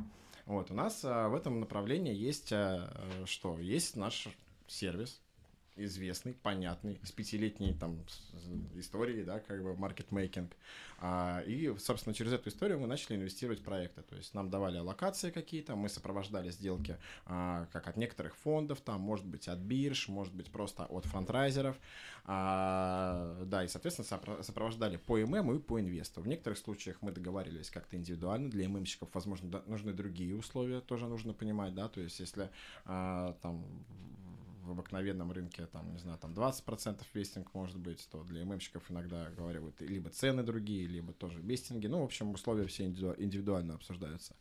Вот, 0.46 0.70
у 0.70 0.74
нас 0.74 1.01
а, 1.05 1.28
в 1.28 1.34
этом 1.34 1.61
направлении 1.61 2.14
есть 2.14 2.53
а, 2.53 2.90
что? 3.26 3.59
Есть 3.59 3.96
наш 3.96 4.28
сервис, 4.66 5.20
известный, 5.84 6.34
понятный, 6.34 6.98
с 7.02 7.12
пятилетней 7.12 7.74
там 7.74 7.98
историей, 8.74 9.24
да, 9.24 9.40
как 9.40 9.62
бы 9.62 9.76
маркетмейкинг. 9.76 10.56
А, 11.00 11.42
и, 11.46 11.72
собственно, 11.78 12.14
через 12.14 12.32
эту 12.32 12.48
историю 12.48 12.80
мы 12.80 12.86
начали 12.86 13.16
инвестировать 13.16 13.60
в 13.60 13.62
проекты. 13.62 14.02
То 14.02 14.16
есть 14.16 14.34
нам 14.34 14.50
давали 14.50 14.78
локации 14.78 15.30
какие-то, 15.30 15.76
мы 15.76 15.88
сопровождали 15.88 16.50
сделки 16.50 16.96
а, 17.24 17.66
как 17.72 17.86
от 17.86 17.96
некоторых 17.96 18.36
фондов, 18.36 18.80
там, 18.80 19.00
может 19.00 19.24
быть, 19.24 19.48
от 19.48 19.58
бирж, 19.58 20.08
может 20.08 20.34
быть, 20.34 20.50
просто 20.50 20.84
от 20.84 21.04
франдрайзеров. 21.06 21.76
А, 22.24 23.44
да, 23.44 23.64
и, 23.64 23.68
соответственно, 23.68 24.42
сопровождали 24.42 24.96
по 24.96 25.16
ММ 25.16 25.52
и 25.52 25.58
по 25.60 25.80
инвесту. 25.80 26.20
В 26.20 26.26
некоторых 26.26 26.58
случаях 26.58 26.98
мы 27.00 27.12
договаривались 27.12 27.70
как-то 27.70 27.96
индивидуально. 27.96 28.50
Для 28.50 28.68
ММщиков, 28.68 29.08
возможно, 29.12 29.62
нужны 29.66 29.92
другие 29.92 30.36
условия, 30.36 30.80
тоже 30.80 31.06
нужно 31.06 31.32
понимать, 31.32 31.74
да, 31.74 31.88
то 31.88 32.00
есть 32.00 32.18
если 32.20 32.50
а, 32.84 33.36
там 33.40 33.64
в 34.68 34.72
обыкновенном 34.72 35.32
рынке, 35.32 35.66
там, 35.66 35.90
не 35.92 35.98
знаю, 35.98 36.18
там 36.18 36.32
20% 36.32 37.02
вестинг 37.14 37.52
может 37.54 37.78
быть, 37.78 38.06
то 38.10 38.22
для 38.22 38.44
ММщиков 38.44 38.90
иногда 38.90 39.30
говорят 39.30 39.62
либо 39.80 40.10
цены 40.10 40.42
другие, 40.42 40.86
либо 40.86 41.12
тоже 41.12 41.40
вестинги. 41.40 41.86
Ну, 41.86 42.02
в 42.02 42.04
общем, 42.04 42.32
условия 42.32 42.66
все 42.66 42.86
индивидуально 42.86 43.74
обсуждаются. 43.74 44.36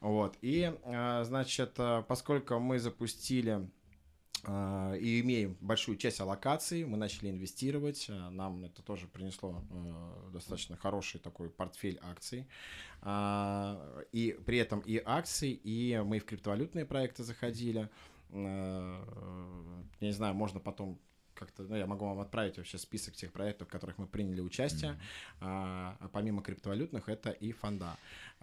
Вот. 0.00 0.36
И, 0.42 0.72
а, 0.84 1.24
значит, 1.24 1.72
а, 1.78 2.02
поскольку 2.02 2.58
мы 2.58 2.78
запустили 2.78 3.68
а, 4.44 4.94
и 4.94 5.20
имеем 5.20 5.56
большую 5.60 5.96
часть 5.96 6.20
аллокаций, 6.20 6.84
мы 6.84 6.98
начали 6.98 7.30
инвестировать, 7.30 8.10
нам 8.30 8.64
это 8.64 8.82
тоже 8.82 9.06
принесло 9.06 9.62
достаточно 10.32 10.76
хороший 10.76 11.18
такой 11.20 11.48
портфель 11.48 11.98
акций, 12.02 12.46
и 14.12 14.38
при 14.44 14.58
этом 14.58 14.80
и 14.80 15.00
акции, 15.02 15.52
и 15.52 16.02
мы 16.04 16.18
в 16.18 16.24
криптовалютные 16.26 16.84
проекты 16.84 17.22
заходили, 17.22 17.88
я 18.34 20.08
не 20.08 20.12
знаю, 20.12 20.34
можно 20.34 20.60
потом 20.60 20.98
как-то, 21.34 21.62
ну, 21.64 21.76
я 21.76 21.86
могу 21.86 22.06
вам 22.06 22.20
отправить 22.20 22.56
вообще 22.56 22.78
список 22.78 23.14
тех 23.14 23.32
проектов, 23.32 23.68
в 23.68 23.70
которых 23.70 23.98
мы 23.98 24.06
приняли 24.06 24.40
участие. 24.40 24.92
Mm-hmm. 24.92 25.36
А, 25.40 25.96
а 26.00 26.08
помимо 26.08 26.42
криптовалютных, 26.42 27.08
это 27.08 27.30
и 27.30 27.52
фонда. 27.52 27.96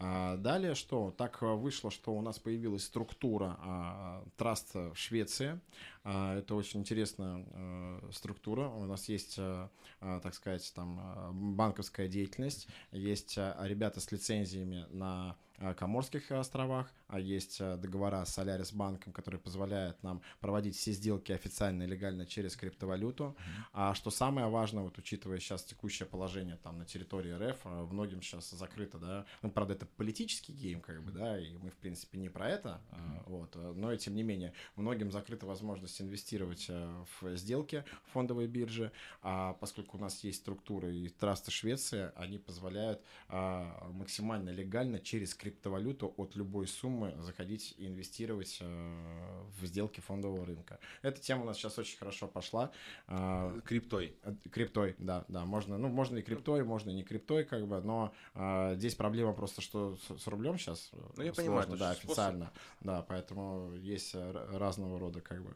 А, 0.03 0.35
далее 0.37 0.73
что? 0.73 1.13
Так 1.15 1.41
вышло, 1.41 1.91
что 1.91 2.13
у 2.13 2.21
нас 2.21 2.39
появилась 2.39 2.85
структура 2.85 3.57
а, 3.59 4.23
траст 4.35 4.73
в 4.73 4.95
Швеции. 4.95 5.59
А, 6.03 6.37
это 6.37 6.55
очень 6.55 6.79
интересная 6.79 7.45
а, 7.51 8.09
структура. 8.11 8.67
У 8.67 8.85
нас 8.85 9.07
есть, 9.09 9.35
а, 9.37 9.69
так 9.99 10.33
сказать, 10.33 10.71
там 10.75 11.55
банковская 11.55 12.07
деятельность, 12.07 12.67
есть 12.91 13.37
ребята 13.37 13.99
с 13.99 14.11
лицензиями 14.11 14.87
на 14.89 15.37
э, 15.59 15.73
Коморских 15.75 16.31
островах, 16.31 16.91
а 17.07 17.19
есть 17.19 17.57
э, 17.59 17.77
договора 17.77 18.25
с 18.25 18.37
Solaris 18.37 18.75
банком, 18.75 19.13
которые 19.13 19.39
позволяют 19.39 20.01
нам 20.01 20.21
проводить 20.39 20.75
все 20.75 20.91
сделки 20.91 21.31
официально 21.31 21.83
и 21.83 21.87
легально 21.87 22.25
через 22.25 22.55
криптовалюту. 22.55 23.35
А 23.73 23.93
что 23.93 24.09
самое 24.09 24.47
важное, 24.47 24.83
вот 24.83 24.97
учитывая 24.97 25.39
сейчас 25.39 25.63
текущее 25.63 26.07
положение 26.07 26.57
там 26.57 26.77
на 26.77 26.85
территории 26.85 27.33
РФ, 27.33 27.59
э, 27.65 27.87
многим 27.91 28.21
сейчас 28.21 28.49
закрыто, 28.49 28.97
да, 28.97 29.25
ну, 29.41 29.51
правда, 29.51 29.73
это 29.73 29.85
политический 29.97 30.53
гейм, 30.53 30.81
как 30.81 31.03
бы, 31.03 31.11
да, 31.11 31.39
и 31.39 31.57
мы, 31.57 31.69
в 31.69 31.77
принципе, 31.77 32.17
не 32.17 32.29
про 32.29 32.49
это, 32.49 32.81
э, 32.91 32.95
вот, 33.27 33.55
э, 33.55 33.73
но, 33.75 33.95
тем 33.95 34.15
не 34.15 34.23
менее, 34.23 34.53
многим 34.75 35.11
закрыта 35.11 35.45
возможность 35.45 36.01
инвестировать 36.01 36.65
э, 36.69 37.03
в 37.19 37.35
сделки 37.37 37.83
фондовой 38.11 38.47
биржи, 38.47 38.91
а 39.21 39.53
поскольку 39.53 39.97
у 39.97 40.01
нас 40.01 40.23
есть 40.23 40.39
структуры 40.39 40.95
и 40.95 41.09
трасты 41.09 41.51
Швеции, 41.51 42.11
они 42.15 42.37
позволяют 42.37 43.01
а, 43.27 43.89
максимально 43.93 44.49
легально 44.49 44.99
через 44.99 45.33
криптовалюту 45.33 46.13
от 46.17 46.35
любой 46.35 46.67
суммы 46.67 47.15
заходить 47.19 47.75
и 47.77 47.87
инвестировать 47.87 48.57
э, 48.61 49.43
в 49.59 49.65
сделки 49.65 49.99
фондового 49.99 50.45
рынка. 50.45 50.79
Эта 51.01 51.21
тема 51.21 51.43
у 51.43 51.45
нас 51.45 51.57
сейчас 51.57 51.77
очень 51.77 51.97
хорошо 51.97 52.27
пошла. 52.27 52.71
А, 53.07 53.59
Криптой. 53.61 54.15
Э, 54.23 54.33
Криптой, 54.51 54.95
да, 54.97 55.25
да, 55.27 55.45
можно, 55.45 55.77
ну, 55.77 55.87
можно 55.87 56.17
и 56.17 56.21
криптой, 56.21 56.63
можно 56.63 56.89
и 56.89 56.93
не 56.93 57.03
криптой, 57.03 57.43
как 57.43 57.67
бы, 57.67 57.81
но 57.81 58.13
а, 58.33 58.75
здесь 58.75 58.95
проблема 58.95 59.33
просто, 59.33 59.61
что 59.61 59.80
с, 59.97 60.23
с 60.23 60.27
рублем 60.27 60.57
сейчас 60.57 60.91
Ну, 61.17 61.23
я 61.23 61.33
понимаю, 61.33 61.63
сложно, 61.63 61.75
это 61.75 61.79
да, 61.79 61.93
же 61.93 61.97
способ. 61.99 62.11
официально, 62.11 62.51
да, 62.81 63.01
поэтому 63.01 63.73
есть 63.75 64.11
э, 64.13 64.47
разного 64.57 64.99
рода, 64.99 65.21
как 65.21 65.43
бы, 65.43 65.55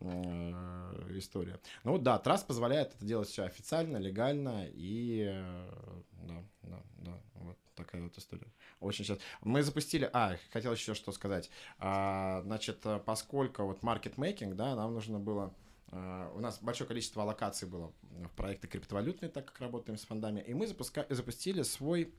э, 0.00 1.06
история. 1.18 1.60
Ну, 1.84 1.92
вот, 1.92 2.02
да, 2.02 2.18
Трасс 2.18 2.42
позволяет 2.42 2.94
это 2.94 3.04
делать 3.04 3.28
все 3.28 3.44
официально, 3.44 3.96
легально, 3.98 4.66
и, 4.68 5.26
э, 5.28 5.70
да, 6.22 6.42
да, 6.62 6.82
да, 6.98 7.20
вот 7.34 7.56
такая 7.74 8.02
вот 8.02 8.16
история. 8.18 8.46
Очень 8.80 9.04
сейчас. 9.04 9.18
Мы 9.42 9.62
запустили. 9.62 10.08
А, 10.12 10.36
хотел 10.52 10.72
еще 10.72 10.94
что 10.94 11.12
сказать. 11.12 11.50
А, 11.78 12.42
значит, 12.42 12.84
э, 12.84 13.00
поскольку 13.04 13.64
вот 13.64 13.82
маркетмейкинг, 13.82 14.56
да, 14.56 14.74
нам 14.74 14.94
нужно 14.94 15.18
было. 15.18 15.54
а, 15.88 16.32
У 16.34 16.40
нас 16.40 16.58
большое 16.60 16.88
количество 16.88 17.22
аллокаций 17.22 17.68
было 17.68 17.92
в 18.02 18.28
проекты 18.36 18.66
криптовалютные, 18.68 19.30
так 19.30 19.46
как 19.46 19.60
работаем 19.60 19.98
с 19.98 20.04
фондами, 20.04 20.40
и 20.40 20.54
мы 20.54 20.66
запуска... 20.66 21.06
запустили 21.10 21.62
свой 21.62 22.12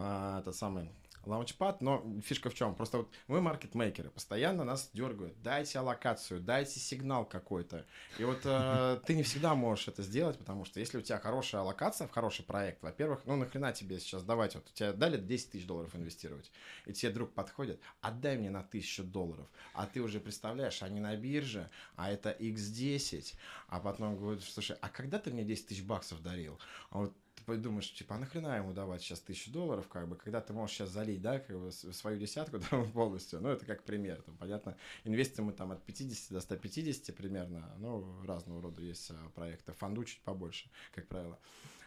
этот 0.00 0.56
самый 0.56 0.90
лаунчпад, 1.24 1.80
но 1.80 2.04
фишка 2.24 2.50
в 2.50 2.54
чем? 2.54 2.74
Просто 2.74 2.98
вот 2.98 3.10
мы 3.28 3.40
маркетмейкеры, 3.40 4.10
постоянно 4.10 4.64
нас 4.64 4.90
дергают, 4.92 5.40
дайте 5.42 5.78
аллокацию, 5.78 6.40
дайте 6.40 6.80
сигнал 6.80 7.24
какой-то. 7.24 7.84
И 8.18 8.24
вот 8.24 8.40
э, 8.44 9.00
ты 9.06 9.14
не 9.14 9.22
всегда 9.22 9.54
можешь 9.54 9.88
это 9.88 10.02
сделать, 10.02 10.38
потому 10.38 10.64
что 10.64 10.80
если 10.80 10.98
у 10.98 11.02
тебя 11.02 11.18
хорошая 11.18 11.60
аллокация 11.60 12.06
в 12.06 12.10
хороший 12.10 12.44
проект, 12.44 12.82
во-первых, 12.82 13.20
ну 13.26 13.36
нахрена 13.36 13.72
тебе 13.72 14.00
сейчас 14.00 14.22
давать, 14.22 14.54
вот 14.54 14.68
у 14.68 14.72
тебя 14.72 14.92
дали 14.92 15.18
10 15.18 15.50
тысяч 15.50 15.66
долларов 15.66 15.94
инвестировать, 15.94 16.50
и 16.86 16.92
тебе 16.92 17.12
друг 17.12 17.32
подходит, 17.32 17.80
отдай 18.00 18.38
мне 18.38 18.50
на 18.50 18.62
тысячу 18.62 19.04
долларов, 19.04 19.46
а 19.74 19.86
ты 19.86 20.00
уже 20.00 20.20
представляешь, 20.20 20.82
они 20.82 21.00
на 21.00 21.14
бирже, 21.16 21.70
а 21.96 22.10
это 22.10 22.30
x10, 22.30 23.34
а 23.68 23.80
потом 23.80 24.16
говорит, 24.16 24.42
слушай, 24.42 24.76
а 24.80 24.88
когда 24.88 25.18
ты 25.18 25.30
мне 25.30 25.44
10 25.44 25.66
тысяч 25.66 25.82
баксов 25.82 26.22
дарил? 26.22 26.58
А 26.90 26.98
вот 26.98 27.14
думаешь, 27.58 27.92
типа, 27.92 28.16
а 28.16 28.18
нахрена 28.18 28.56
ему 28.56 28.72
давать 28.72 29.02
сейчас 29.02 29.20
тысячу 29.20 29.50
долларов, 29.50 29.88
как 29.88 30.08
бы, 30.08 30.16
когда 30.16 30.40
ты 30.40 30.52
можешь 30.52 30.76
сейчас 30.76 30.90
залить, 30.90 31.20
да, 31.20 31.38
как 31.38 31.58
бы, 31.58 31.72
свою 31.72 32.18
десятку 32.18 32.60
там, 32.70 32.90
полностью, 32.92 33.40
ну, 33.40 33.48
это 33.48 33.66
как 33.66 33.84
пример, 33.84 34.22
там, 34.22 34.36
понятно, 34.36 34.76
инвестируем 35.04 35.50
мы 35.50 35.52
там 35.52 35.72
от 35.72 35.82
50 35.84 36.32
до 36.32 36.40
150 36.40 37.14
примерно, 37.16 37.74
ну, 37.78 38.06
разного 38.24 38.62
рода 38.62 38.82
есть 38.82 39.10
а, 39.10 39.30
проекты, 39.34 39.72
фонду 39.72 40.04
чуть 40.04 40.20
побольше, 40.20 40.70
как 40.92 41.08
правило. 41.08 41.38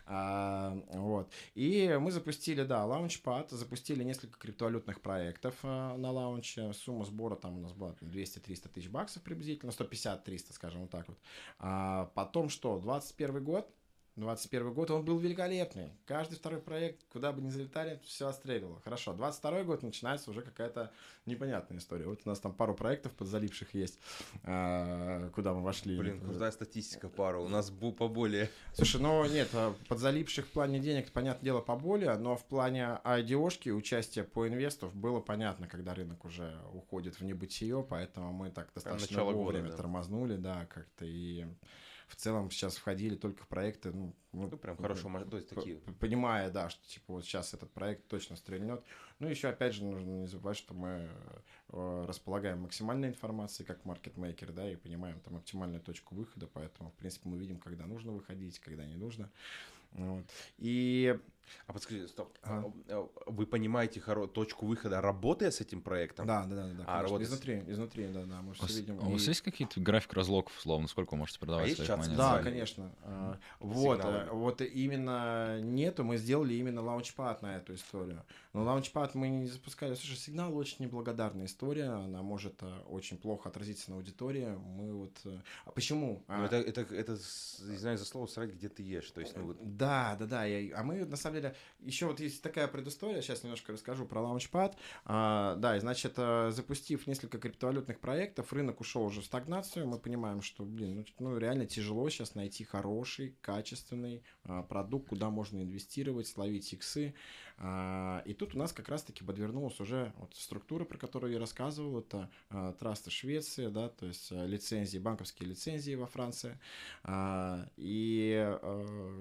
А, 0.05 0.77
вот. 0.91 1.31
И 1.55 1.95
мы 1.99 2.11
запустили, 2.11 2.63
да, 2.63 2.85
лаунчпад, 2.85 3.51
запустили 3.51 4.03
несколько 4.03 4.37
криптовалютных 4.37 5.01
проектов 5.01 5.55
а, 5.63 5.95
на 5.97 6.11
лаунче. 6.11 6.73
Сумма 6.73 7.05
сбора 7.05 7.35
там 7.35 7.57
у 7.57 7.61
нас 7.61 7.71
была 7.73 7.93
там, 7.93 8.09
200-300 8.09 8.69
тысяч 8.69 8.89
баксов 8.89 9.23
приблизительно, 9.23 9.71
150-300, 9.71 10.53
скажем 10.53 10.81
вот 10.81 10.89
так 10.89 11.07
вот. 11.07 11.17
А 11.59 12.11
потом 12.15 12.49
что, 12.49 12.79
21 12.79 13.43
год, 13.43 13.73
21 14.15 14.73
год, 14.73 14.91
он 14.91 15.03
был 15.03 15.17
великолепный. 15.17 15.91
Каждый 16.05 16.35
второй 16.35 16.59
проект, 16.59 17.03
куда 17.11 17.31
бы 17.31 17.41
ни 17.41 17.49
залетали, 17.49 17.99
все 18.05 18.27
отстреливало. 18.27 18.79
Хорошо, 18.81 19.13
22 19.13 19.63
год 19.63 19.81
начинается 19.81 20.29
уже 20.29 20.41
какая-то 20.41 20.91
непонятная 21.25 21.79
история. 21.79 22.05
Вот 22.05 22.21
у 22.23 22.29
нас 22.29 22.39
там 22.39 22.53
пару 22.53 22.75
проектов 22.75 23.11
подзаливших 23.13 23.73
есть, 23.73 23.99
а, 24.43 25.29
куда 25.29 25.53
мы 25.53 25.63
вошли. 25.63 25.97
Блин, 25.97 26.21
крутая 26.21 26.51
статистика 26.51 27.09
пара. 27.09 27.39
У 27.39 27.47
нас 27.47 27.71
поболее. 27.71 28.51
Слушай, 28.73 29.01
ну 29.01 29.25
нет, 29.25 29.49
а, 29.53 29.73
подзалипших 29.87 30.45
в 30.45 30.51
плане 30.51 30.79
денег, 30.79 31.11
понятное 31.11 31.43
дело, 31.43 31.61
поболее, 31.61 32.15
но 32.17 32.35
в 32.35 32.45
плане 32.45 32.99
IDO-шки 33.03 33.71
участие 33.71 34.25
по 34.25 34.47
инвестов 34.47 34.95
было 34.95 35.21
понятно, 35.21 35.67
когда 35.67 35.95
рынок 35.95 36.23
уже 36.25 36.55
уходит 36.71 37.19
в 37.19 37.23
небытие, 37.23 37.83
поэтому 37.83 38.31
мы 38.31 38.51
так 38.51 38.71
достаточно 38.75 39.07
начало 39.07 39.31
года, 39.31 39.37
вовремя 39.37 39.69
да. 39.69 39.77
тормознули, 39.77 40.35
да, 40.35 40.67
как-то 40.67 41.05
и 41.05 41.45
в 42.13 42.15
целом 42.15 42.51
сейчас 42.51 42.75
входили 42.77 43.15
только 43.15 43.43
в 43.43 43.47
проекты, 43.47 43.91
ну, 43.91 44.13
Ну, 44.33 44.47
прям 44.49 44.77
хорошо, 44.77 45.09
ма- 45.09 45.25
то 45.25 45.37
есть 45.37 45.49
такие. 45.49 45.77
понимая, 45.99 46.51
да, 46.51 46.69
что 46.69 46.87
типа 46.87 47.13
вот 47.13 47.25
сейчас 47.25 47.55
этот 47.55 47.71
проект 47.71 48.07
точно 48.07 48.35
стрельнет. 48.35 48.83
Ну, 49.17 49.27
еще 49.27 49.47
опять 49.49 49.73
же 49.73 49.83
нужно 49.83 50.09
не 50.21 50.27
забывать, 50.27 50.57
что 50.57 50.75
мы 50.75 51.09
э, 51.69 52.05
располагаем 52.07 52.61
максимальной 52.61 53.07
информацией 53.07 53.65
как 53.65 53.83
маркетмейкер, 53.83 54.51
да, 54.51 54.69
и 54.71 54.75
понимаем 54.75 55.19
там 55.21 55.37
оптимальную 55.37 55.81
точку 55.81 56.13
выхода, 56.13 56.45
поэтому, 56.45 56.91
в 56.91 56.93
принципе, 56.93 57.27
мы 57.29 57.37
видим, 57.39 57.57
когда 57.57 57.87
нужно 57.87 58.11
выходить, 58.11 58.59
когда 58.59 58.85
не 58.85 58.95
нужно. 58.95 59.31
Вот. 59.93 60.25
И 60.59 61.19
А 61.67 61.73
подскажи, 61.73 62.07
стоп. 62.07 62.37
А, 62.43 62.63
а, 62.89 63.09
Вы 63.27 63.45
понимаете 63.45 63.99
хоро- 63.99 64.27
точку 64.27 64.65
выхода, 64.65 65.01
работая 65.01 65.51
с 65.51 65.61
этим 65.61 65.81
проектом? 65.81 66.25
да, 66.27 66.45
да, 66.45 66.55
да, 66.55 66.73
да, 66.73 66.83
А, 66.87 67.07
с- 67.07 67.21
изнутри, 67.21 67.63
изнутри, 67.67 68.07
да, 68.07 68.23
да, 68.25 68.41
мы 68.41 68.51
У 68.51 68.53
все 68.53 68.79
видим. 68.79 68.99
а 69.01 69.07
у 69.07 69.11
вас 69.11 69.23
И- 69.23 69.29
есть 69.29 69.41
какие-то 69.41 69.79
график 69.79 70.13
разлогов, 70.13 70.57
условно, 70.57 70.87
сколько 70.87 71.11
вы 71.13 71.17
можете 71.19 71.39
продавать 71.39 71.65
А 71.65 71.67
есть 71.67 71.77
своих 71.77 71.87
чат 71.87 71.97
монет? 71.99 72.17
Да, 72.17 72.23
специальный? 72.35 72.51
конечно. 72.51 72.91
А, 73.03 73.37
Вот, 73.59 73.97
Сигналы. 73.99 74.17
э, 74.17 74.29
вот 74.31 74.61
именно 74.61 75.61
нету, 75.61 76.03
мы 76.03 76.17
сделали 76.17 76.53
именно 76.55 76.81
лаунчпад 76.81 77.41
на 77.41 77.57
эту 77.57 77.73
историю. 77.75 78.23
Но 78.53 78.63
лаунчпад 78.63 79.15
мы 79.15 79.29
не 79.29 79.47
запускали. 79.47 79.95
Слушай, 79.95 80.17
сигнал 80.17 80.55
очень 80.55 80.77
неблагодарная 80.79 81.45
история, 81.45 81.89
она 81.89 82.21
может 82.21 82.61
э, 82.61 82.79
очень 82.89 83.17
плохо 83.17 83.49
отразиться 83.49 83.89
на 83.91 83.97
аудитории. 83.97 84.47
Мы 84.77 84.93
вот... 84.93 85.11
э, 85.25 85.39
А 85.65 85.71
почему? 85.71 86.23
Ну, 86.27 86.33
А, 86.35 86.45
это, 86.45 86.57
это, 86.57 86.81
это, 86.95 87.17
с- 87.17 87.59
не 87.67 87.77
знаю, 87.77 87.97
за 87.97 88.05
слово 88.05 88.27
срать, 88.27 88.51
где 88.53 88.69
ты 88.69 88.83
ешь. 88.83 89.09
То 89.11 89.21
есть, 89.21 89.35
ну, 89.35 89.45
вот, 89.47 89.57
Да, 89.77 90.15
да, 90.19 90.25
да. 90.25 90.45
я- 90.45 90.77
а 90.77 90.83
мы, 90.83 91.05
на 91.05 91.17
самом 91.17 91.32
деле, 91.33 91.55
еще 91.79 92.05
вот 92.05 92.19
есть 92.19 92.41
такая 92.41 92.67
предыстория, 92.67 93.21
сейчас 93.21 93.43
немножко 93.43 93.73
расскажу 93.73 94.05
про 94.05 94.21
лаунчпад. 94.21 94.77
А, 95.05 95.55
да, 95.55 95.77
и 95.77 95.79
значит, 95.79 96.13
э, 96.17 96.51
запустив 96.51 97.07
несколько 97.07 97.39
криптовалютных 97.39 97.99
проектов, 97.99 98.53
рынок 98.53 98.81
ушел 98.81 99.03
уже 99.03 99.21
в 99.21 99.25
стагнацию. 99.25 99.87
Мы 99.87 99.99
понимаем, 99.99 100.41
что, 100.41 100.63
блин, 100.63 101.05
ну, 101.19 101.29
ну, 101.29 101.37
реально 101.37 101.65
тяжело 101.65 102.09
сейчас 102.09 102.35
найти 102.35 102.63
хороший, 102.63 103.35
качественный 103.41 104.23
а, 104.43 104.63
продукт, 104.63 105.09
куда 105.09 105.29
можно 105.29 105.61
инвестировать, 105.61 106.27
словить 106.27 106.71
иксы. 106.73 107.13
А, 107.57 108.21
и 108.25 108.33
тут 108.33 108.55
у 108.55 108.57
нас 108.57 108.73
как 108.73 108.89
раз-таки 108.89 109.23
подвернулась 109.23 109.79
уже 109.79 110.13
вот 110.17 110.35
структура, 110.35 110.85
про 110.85 110.97
которую 110.97 111.33
я 111.33 111.39
рассказывал. 111.39 111.99
Это 111.99 112.29
а, 112.49 112.73
трасты 112.73 113.11
Швеции, 113.11 113.67
да, 113.67 113.89
то 113.89 114.05
есть 114.05 114.31
а, 114.31 114.45
лицензии, 114.45 114.97
банковские 114.97 115.49
лицензии 115.49 115.95
во 115.95 116.07
Франции. 116.07 116.59
И 117.77 118.57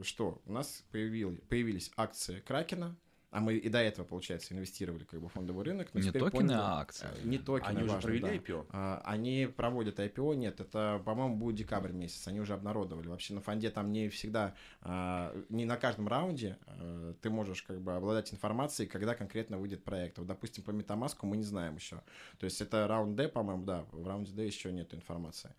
что? 0.02 0.40
У 0.46 0.52
нас 0.52 0.84
появил- 0.90 1.38
появились 1.48 1.90
акции 1.96 2.40
Кракена, 2.40 2.96
а 3.32 3.40
мы 3.40 3.54
и 3.54 3.68
до 3.70 3.78
этого, 3.78 4.04
получается, 4.04 4.52
инвестировали 4.54 5.04
как 5.04 5.18
бы 5.20 5.28
в 5.28 5.32
фондовый 5.32 5.64
рынок. 5.64 5.88
но 5.94 6.00
Не 6.00 6.08
теперь 6.08 6.22
токены, 6.22 6.40
поняли- 6.50 6.58
а 6.60 6.80
акции. 6.80 7.08
Э, 7.10 7.26
Не 7.26 7.38
токены, 7.38 7.68
они 7.68 7.82
уже 7.82 7.92
важно, 7.94 8.02
провели 8.02 8.22
да. 8.22 8.34
IPO? 8.34 8.66
А, 8.70 9.02
Они 9.06 9.46
проводят 9.56 9.98
IPO, 9.98 10.34
нет, 10.36 10.60
это, 10.60 11.00
по-моему, 11.04 11.36
будет 11.36 11.56
декабрь 11.56 11.92
месяц, 11.92 12.28
они 12.28 12.40
уже 12.40 12.52
обнародовали. 12.52 13.08
Вообще 13.08 13.32
на 13.32 13.40
фонде 13.40 13.70
там 13.70 13.90
не 13.90 14.10
всегда, 14.10 14.54
а, 14.82 15.34
не 15.48 15.64
на 15.64 15.76
каждом 15.78 16.08
раунде 16.08 16.58
а, 16.66 17.14
ты 17.22 17.30
можешь 17.30 17.62
как 17.62 17.80
бы 17.80 17.94
обладать 17.96 18.32
информацией, 18.34 18.86
когда 18.86 19.14
конкретно 19.14 19.56
выйдет 19.56 19.82
проект. 19.82 20.18
Вот, 20.18 20.26
допустим, 20.26 20.62
по 20.62 20.70
Metamask 20.70 21.16
мы 21.22 21.38
не 21.38 21.44
знаем 21.44 21.76
еще. 21.76 22.02
То 22.38 22.44
есть 22.44 22.60
это 22.60 22.86
раунд 22.86 23.16
D, 23.16 23.28
по-моему, 23.28 23.64
да, 23.64 23.86
в 23.92 24.06
раунде 24.06 24.32
D 24.32 24.44
еще 24.44 24.70
нет 24.72 24.92
информации. 24.92 25.54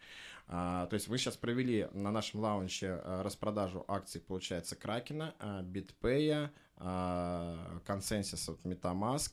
А, 0.47 0.85
то 0.87 0.93
есть 0.93 1.07
вы 1.07 1.17
сейчас 1.17 1.37
провели 1.37 1.87
на 1.93 2.11
нашем 2.11 2.41
лаунче 2.41 2.99
а, 3.03 3.23
распродажу 3.23 3.83
акций, 3.87 4.21
получается, 4.21 4.75
Кракена, 4.75 5.33
а, 5.39 5.63
BitPay, 5.63 6.49
а, 6.77 7.79
Consensus 7.85 8.51
от 8.51 8.63
Metamask, 8.65 9.31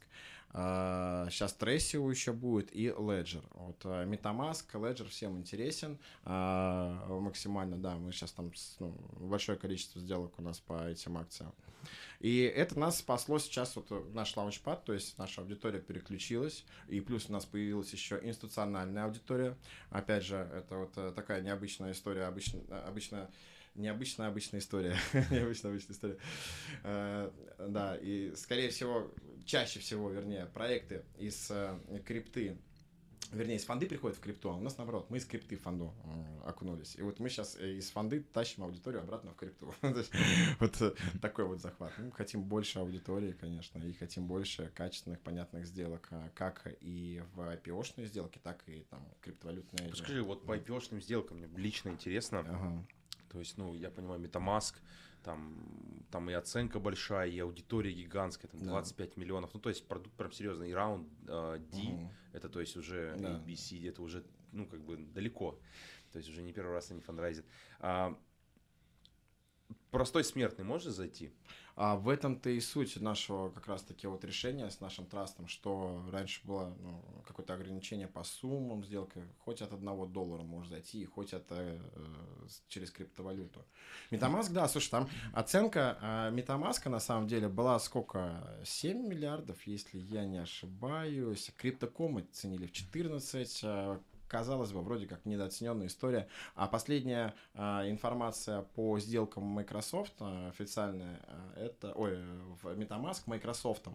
сейчас 0.52 1.52
Тресио 1.52 2.10
еще 2.10 2.32
будет 2.32 2.74
и 2.74 2.88
Ledger. 2.88 3.44
Вот 3.52 3.80
а, 3.84 4.04
Metamask, 4.04 4.64
Ledger 4.72 5.08
всем 5.08 5.38
интересен 5.38 5.98
максимально, 6.24 7.76
да, 7.76 7.94
мы 7.96 8.12
сейчас 8.12 8.32
там 8.32 8.52
ну, 8.78 8.94
большое 9.20 9.58
количество 9.58 10.00
сделок 10.00 10.38
у 10.38 10.42
нас 10.42 10.58
по 10.60 10.88
этим 10.88 11.18
акциям. 11.18 11.52
И 12.20 12.40
это 12.42 12.78
нас 12.78 12.98
спасло 12.98 13.38
сейчас, 13.38 13.76
вот 13.76 13.86
э, 13.90 14.02
наш 14.12 14.36
лаунчпад, 14.36 14.84
то 14.84 14.92
есть 14.92 15.16
наша 15.18 15.40
аудитория 15.40 15.80
переключилась, 15.80 16.64
и 16.88 17.00
плюс 17.00 17.28
у 17.28 17.32
нас 17.32 17.46
появилась 17.46 17.92
еще 17.92 18.20
институциональная 18.22 19.04
аудитория. 19.04 19.56
Опять 19.90 20.24
же, 20.24 20.36
это 20.36 20.76
вот 20.76 20.92
э, 20.96 21.12
такая 21.14 21.40
необычная 21.40 21.92
история, 21.92 22.24
обычно, 22.24 22.60
обычно 22.86 23.30
необычная 23.74 24.28
обычная 24.28 24.60
история. 24.60 24.97
необычная 25.30 25.70
обычная 25.70 25.94
история. 25.94 26.18
Э, 26.82 27.30
Да, 27.59 27.97
и 27.97 28.34
скорее 28.36 28.70
всего, 28.70 29.12
чаще 29.44 29.80
всего, 29.80 30.10
вернее, 30.10 30.47
проекты 30.47 31.02
из 31.18 31.51
э, 31.51 31.78
крипты 32.05 32.59
Вернее, 33.32 33.56
из 33.56 33.64
фонды 33.64 33.86
приходят 33.86 34.18
в 34.18 34.20
крипту, 34.20 34.51
а 34.51 34.56
у 34.56 34.60
нас 34.60 34.76
наоборот, 34.76 35.09
мы 35.09 35.18
из 35.18 35.24
крипты 35.24 35.56
в 35.56 35.62
фонду 35.62 35.94
окунулись. 36.44 36.97
И 36.97 37.02
вот 37.02 37.20
мы 37.20 37.28
сейчас 37.28 37.56
э, 37.56 37.76
из 37.76 37.88
фонды 37.90 38.24
тащим 38.32 38.64
аудиторию 38.64 39.02
обратно 39.02 39.30
в 39.32 39.36
крипту. 39.36 39.72
Вот 40.59 40.97
такой 41.22 41.44
вот 41.44 41.60
захват. 41.60 41.92
Мы 41.98 42.10
хотим 42.10 42.42
больше 42.42 42.80
аудитории, 42.80 43.32
конечно, 43.32 43.78
и 43.78 43.92
хотим 43.92 44.26
больше 44.26 44.72
качественных, 44.74 45.20
понятных 45.20 45.66
сделок, 45.66 46.09
а, 46.10 46.30
как 46.34 46.66
и 46.80 47.22
в 47.34 47.40
IPO-шные 47.40 48.06
сделки, 48.06 48.40
так 48.42 48.62
и 48.66 48.84
там 48.90 49.06
криптовалютные. 49.20 49.94
Скажи, 49.94 50.22
вот 50.22 50.44
по 50.44 50.56
IPO-шным 50.56 51.01
сделкам 51.01 51.38
мне 51.38 51.48
лично 51.56 51.90
интересно. 51.90 52.84
То 53.31 53.39
есть, 53.39 53.57
ну, 53.57 53.74
я 53.74 53.90
понимаю, 53.90 54.20
MetaMask, 54.20 54.74
там, 55.23 55.55
там 56.11 56.28
и 56.31 56.32
оценка 56.32 56.81
большая, 56.81 57.28
и 57.28 57.39
аудитория 57.39 57.93
гигантская, 57.93 58.51
там 58.51 58.62
25 58.62 59.15
да. 59.15 59.20
миллионов. 59.20 59.51
Ну, 59.55 59.61
то 59.61 59.69
есть 59.69 59.86
продукт 59.86 60.15
прям 60.16 60.32
серьезный. 60.32 60.70
И 60.70 60.73
раунд 60.73 61.09
э, 61.28 61.59
D, 61.73 61.78
угу. 61.78 62.11
это 62.32 62.48
то 62.48 62.61
есть 62.61 62.77
уже 62.77 63.16
да. 63.19 63.39
ABC, 63.39 63.89
это 63.89 64.02
уже, 64.02 64.24
ну, 64.52 64.66
как 64.66 64.81
бы 64.81 64.97
далеко. 64.97 65.59
То 66.12 66.19
есть 66.19 66.28
уже 66.28 66.43
не 66.43 66.52
первый 66.52 66.73
раз 66.73 66.90
они 66.90 67.01
фандрайзят. 67.01 67.47
А, 67.78 68.19
простой 69.90 70.24
смертный 70.24 70.65
может 70.65 70.93
зайти? 70.93 71.32
А 71.76 71.97
в 71.97 72.09
этом-то 72.09 72.51
и 72.51 72.60
суть 72.60 73.01
нашего 73.01 73.51
как 73.51 73.66
раз-таки 73.68 74.06
вот 74.06 74.24
решения 74.24 74.68
с 74.70 74.80
нашим 74.80 75.06
трастом, 75.06 75.48
что 75.48 76.02
раньше 76.10 76.40
было 76.44 76.74
ну, 76.80 77.02
какое-то 77.26 77.55
ограничение 77.55 78.06
по 78.06 78.22
суммам 78.22 78.84
сделки, 78.84 79.22
хоть 79.38 79.62
от 79.62 79.72
одного 79.72 80.06
доллара 80.06 80.42
может 80.42 80.70
зайти, 80.70 81.05
хоть 81.05 81.32
это 81.32 81.55
э, 81.59 81.78
через 82.68 82.90
криптовалюту. 82.90 83.64
Metamask, 84.10 84.52
да, 84.52 84.68
слушай, 84.68 84.90
там 84.90 85.09
оценка 85.32 85.98
э, 86.01 86.88
на 86.88 87.01
самом 87.01 87.28
деле 87.28 87.48
была 87.48 87.78
сколько? 87.78 88.60
7 88.64 89.06
миллиардов, 89.06 89.62
если 89.66 89.98
я 89.98 90.24
не 90.24 90.38
ошибаюсь. 90.38 91.52
Криптоком 91.56 92.18
оценили 92.18 92.66
в 92.66 92.72
14, 92.72 93.64
казалось 94.31 94.73
бы, 94.73 94.81
вроде 94.81 95.07
как 95.07 95.27
недооцененная 95.27 95.89
история. 95.89 96.28
А 96.55 96.69
последняя 96.69 97.35
а, 97.55 97.89
информация 97.89 98.62
по 98.62 98.98
сделкам 99.01 99.44
Microsoft 99.44 100.15
а, 100.20 100.48
официальная, 100.48 101.20
а, 101.24 101.55
это, 101.57 101.93
ой, 101.93 102.16
в 102.62 102.66
MetaMask 102.66 103.23
Microsoft 103.27 103.89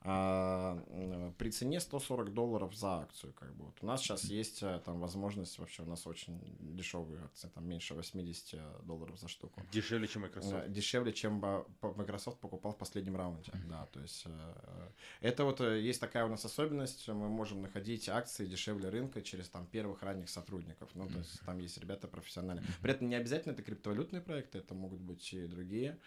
а, 0.00 1.32
при 1.38 1.50
цене 1.50 1.78
140 1.78 2.32
долларов 2.32 2.74
за 2.74 3.00
акцию. 3.00 3.32
Как 3.34 3.54
бы. 3.54 3.66
Вот 3.66 3.76
у 3.82 3.86
нас 3.86 4.00
сейчас 4.00 4.24
есть 4.24 4.64
там 4.84 5.00
возможность, 5.00 5.58
вообще 5.58 5.82
у 5.82 5.86
нас 5.86 6.06
очень 6.06 6.40
дешевые 6.60 7.22
акции, 7.24 7.48
там 7.48 7.68
меньше 7.68 7.94
80 7.94 8.84
долларов 8.86 9.18
за 9.18 9.28
штуку. 9.28 9.62
Дешевле, 9.72 10.08
чем 10.08 10.22
Microsoft? 10.22 10.72
Дешевле, 10.72 11.12
чем 11.12 11.40
Microsoft 11.82 12.38
покупал 12.38 12.72
в 12.72 12.78
последнем 12.78 13.16
раунде, 13.16 13.50
mm-hmm. 13.50 13.68
да, 13.68 13.86
то 13.86 14.00
есть 14.00 14.24
э, 14.26 14.90
это 15.20 15.44
вот 15.44 15.60
э, 15.60 15.80
есть 15.80 16.00
такая 16.00 16.24
у 16.24 16.28
нас 16.28 16.44
особенность, 16.44 17.08
мы 17.08 17.28
можем 17.28 17.62
находить 17.62 18.08
акции 18.08 18.46
дешевле 18.46 18.88
рынка 18.88 19.22
через 19.22 19.48
там 19.48 19.66
первый 19.66 19.81
первых 19.82 20.02
ранних 20.02 20.30
сотрудников. 20.30 20.90
Ну, 20.94 21.08
то 21.08 21.18
есть 21.18 21.40
там 21.44 21.58
есть 21.58 21.76
ребята 21.78 22.06
профессиональные. 22.06 22.64
При 22.82 22.92
этом 22.92 23.08
не 23.08 23.16
обязательно 23.16 23.52
это 23.52 23.62
криптовалютные 23.62 24.22
проекты, 24.22 24.58
это 24.58 24.74
могут 24.74 25.00
быть 25.00 25.34
и 25.34 25.46
другие. 25.48 25.98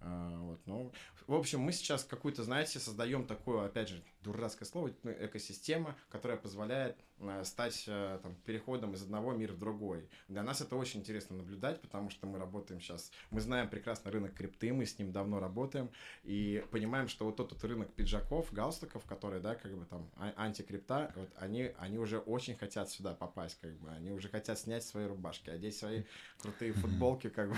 А, 0.00 0.38
вот, 0.38 0.60
ну, 0.66 0.92
в 1.26 1.34
общем, 1.34 1.60
мы 1.60 1.72
сейчас 1.72 2.04
какую-то, 2.04 2.42
знаете, 2.42 2.78
создаем 2.78 3.24
такое, 3.26 3.64
опять 3.64 3.88
же, 3.88 4.02
дурацкое 4.22 4.66
слово, 4.66 4.90
ну, 5.02 5.12
экосистема, 5.12 5.96
которая 6.08 6.38
позволяет 6.38 6.96
э, 7.18 7.44
стать 7.44 7.84
э, 7.86 8.18
там, 8.22 8.34
переходом 8.44 8.94
из 8.94 9.02
одного 9.02 9.32
мира 9.32 9.52
в 9.52 9.58
другой. 9.58 10.08
Для 10.28 10.42
нас 10.42 10.60
это 10.60 10.76
очень 10.76 11.00
интересно 11.00 11.36
наблюдать, 11.36 11.80
потому 11.80 12.10
что 12.10 12.26
мы 12.26 12.38
работаем 12.38 12.80
сейчас, 12.80 13.10
мы 13.30 13.40
знаем 13.40 13.68
прекрасно 13.68 14.10
рынок 14.10 14.34
крипты, 14.34 14.72
мы 14.72 14.86
с 14.86 14.98
ним 14.98 15.12
давно 15.12 15.40
работаем, 15.40 15.90
и 16.24 16.64
понимаем, 16.70 17.08
что 17.08 17.24
вот 17.24 17.36
тот 17.36 17.52
вот 17.52 17.64
рынок 17.64 17.92
пиджаков, 17.92 18.52
галстуков, 18.52 19.04
которые, 19.04 19.40
да, 19.40 19.54
как 19.54 19.76
бы 19.76 19.84
там 19.86 20.08
а, 20.16 20.32
антикрипта, 20.36 21.12
вот 21.16 21.30
они, 21.36 21.72
они 21.78 21.98
уже 21.98 22.18
очень 22.18 22.56
хотят 22.56 22.90
сюда 22.90 23.14
попасть, 23.14 23.58
как 23.60 23.72
бы, 23.78 23.90
они 23.90 24.12
уже 24.12 24.28
хотят 24.28 24.58
снять 24.58 24.84
свои 24.84 25.06
рубашки, 25.06 25.50
одеть 25.50 25.76
свои 25.76 26.04
крутые 26.38 26.72
футболки, 26.72 27.28
как 27.28 27.50
бы, 27.50 27.56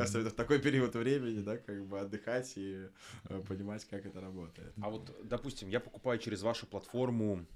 особенно 0.00 0.30
в 0.30 0.34
такой 0.34 0.60
период 0.60 0.94
времени, 0.94 1.40
да, 1.40 1.56
как 1.56 1.84
бы 1.86 2.00
отдыхать 2.00 2.52
и 2.56 2.88
э, 3.28 3.42
понимать, 3.48 3.84
как 3.86 4.06
это 4.06 4.20
работает. 4.20 4.72
А 4.80 4.90
вот, 4.92 5.28
допустим, 5.28 5.68
я 5.68 5.80
покупаю 5.80 6.18
через 6.18 6.42
вашу 6.42 6.66
платформу 6.66 7.46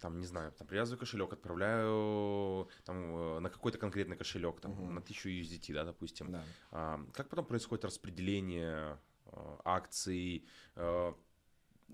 там, 0.00 0.20
не 0.20 0.26
знаю, 0.26 0.52
там, 0.52 0.66
привязываю 0.66 0.98
кошелек, 0.98 1.32
отправляю 1.32 2.68
там, 2.84 3.16
э, 3.16 3.38
на 3.40 3.48
какой-то 3.48 3.78
конкретный 3.78 4.16
кошелек, 4.16 4.60
там, 4.60 4.72
uh-huh. 4.72 4.90
на 4.90 5.00
1000 5.00 5.30
USDT, 5.30 5.72
да, 5.72 5.84
допустим. 5.84 6.32
Да. 6.32 6.44
А, 6.72 7.00
как 7.12 7.28
потом 7.28 7.46
происходит 7.46 7.84
распределение 7.84 8.98
а, 9.26 9.60
акций, 9.64 10.46
а, 10.76 11.14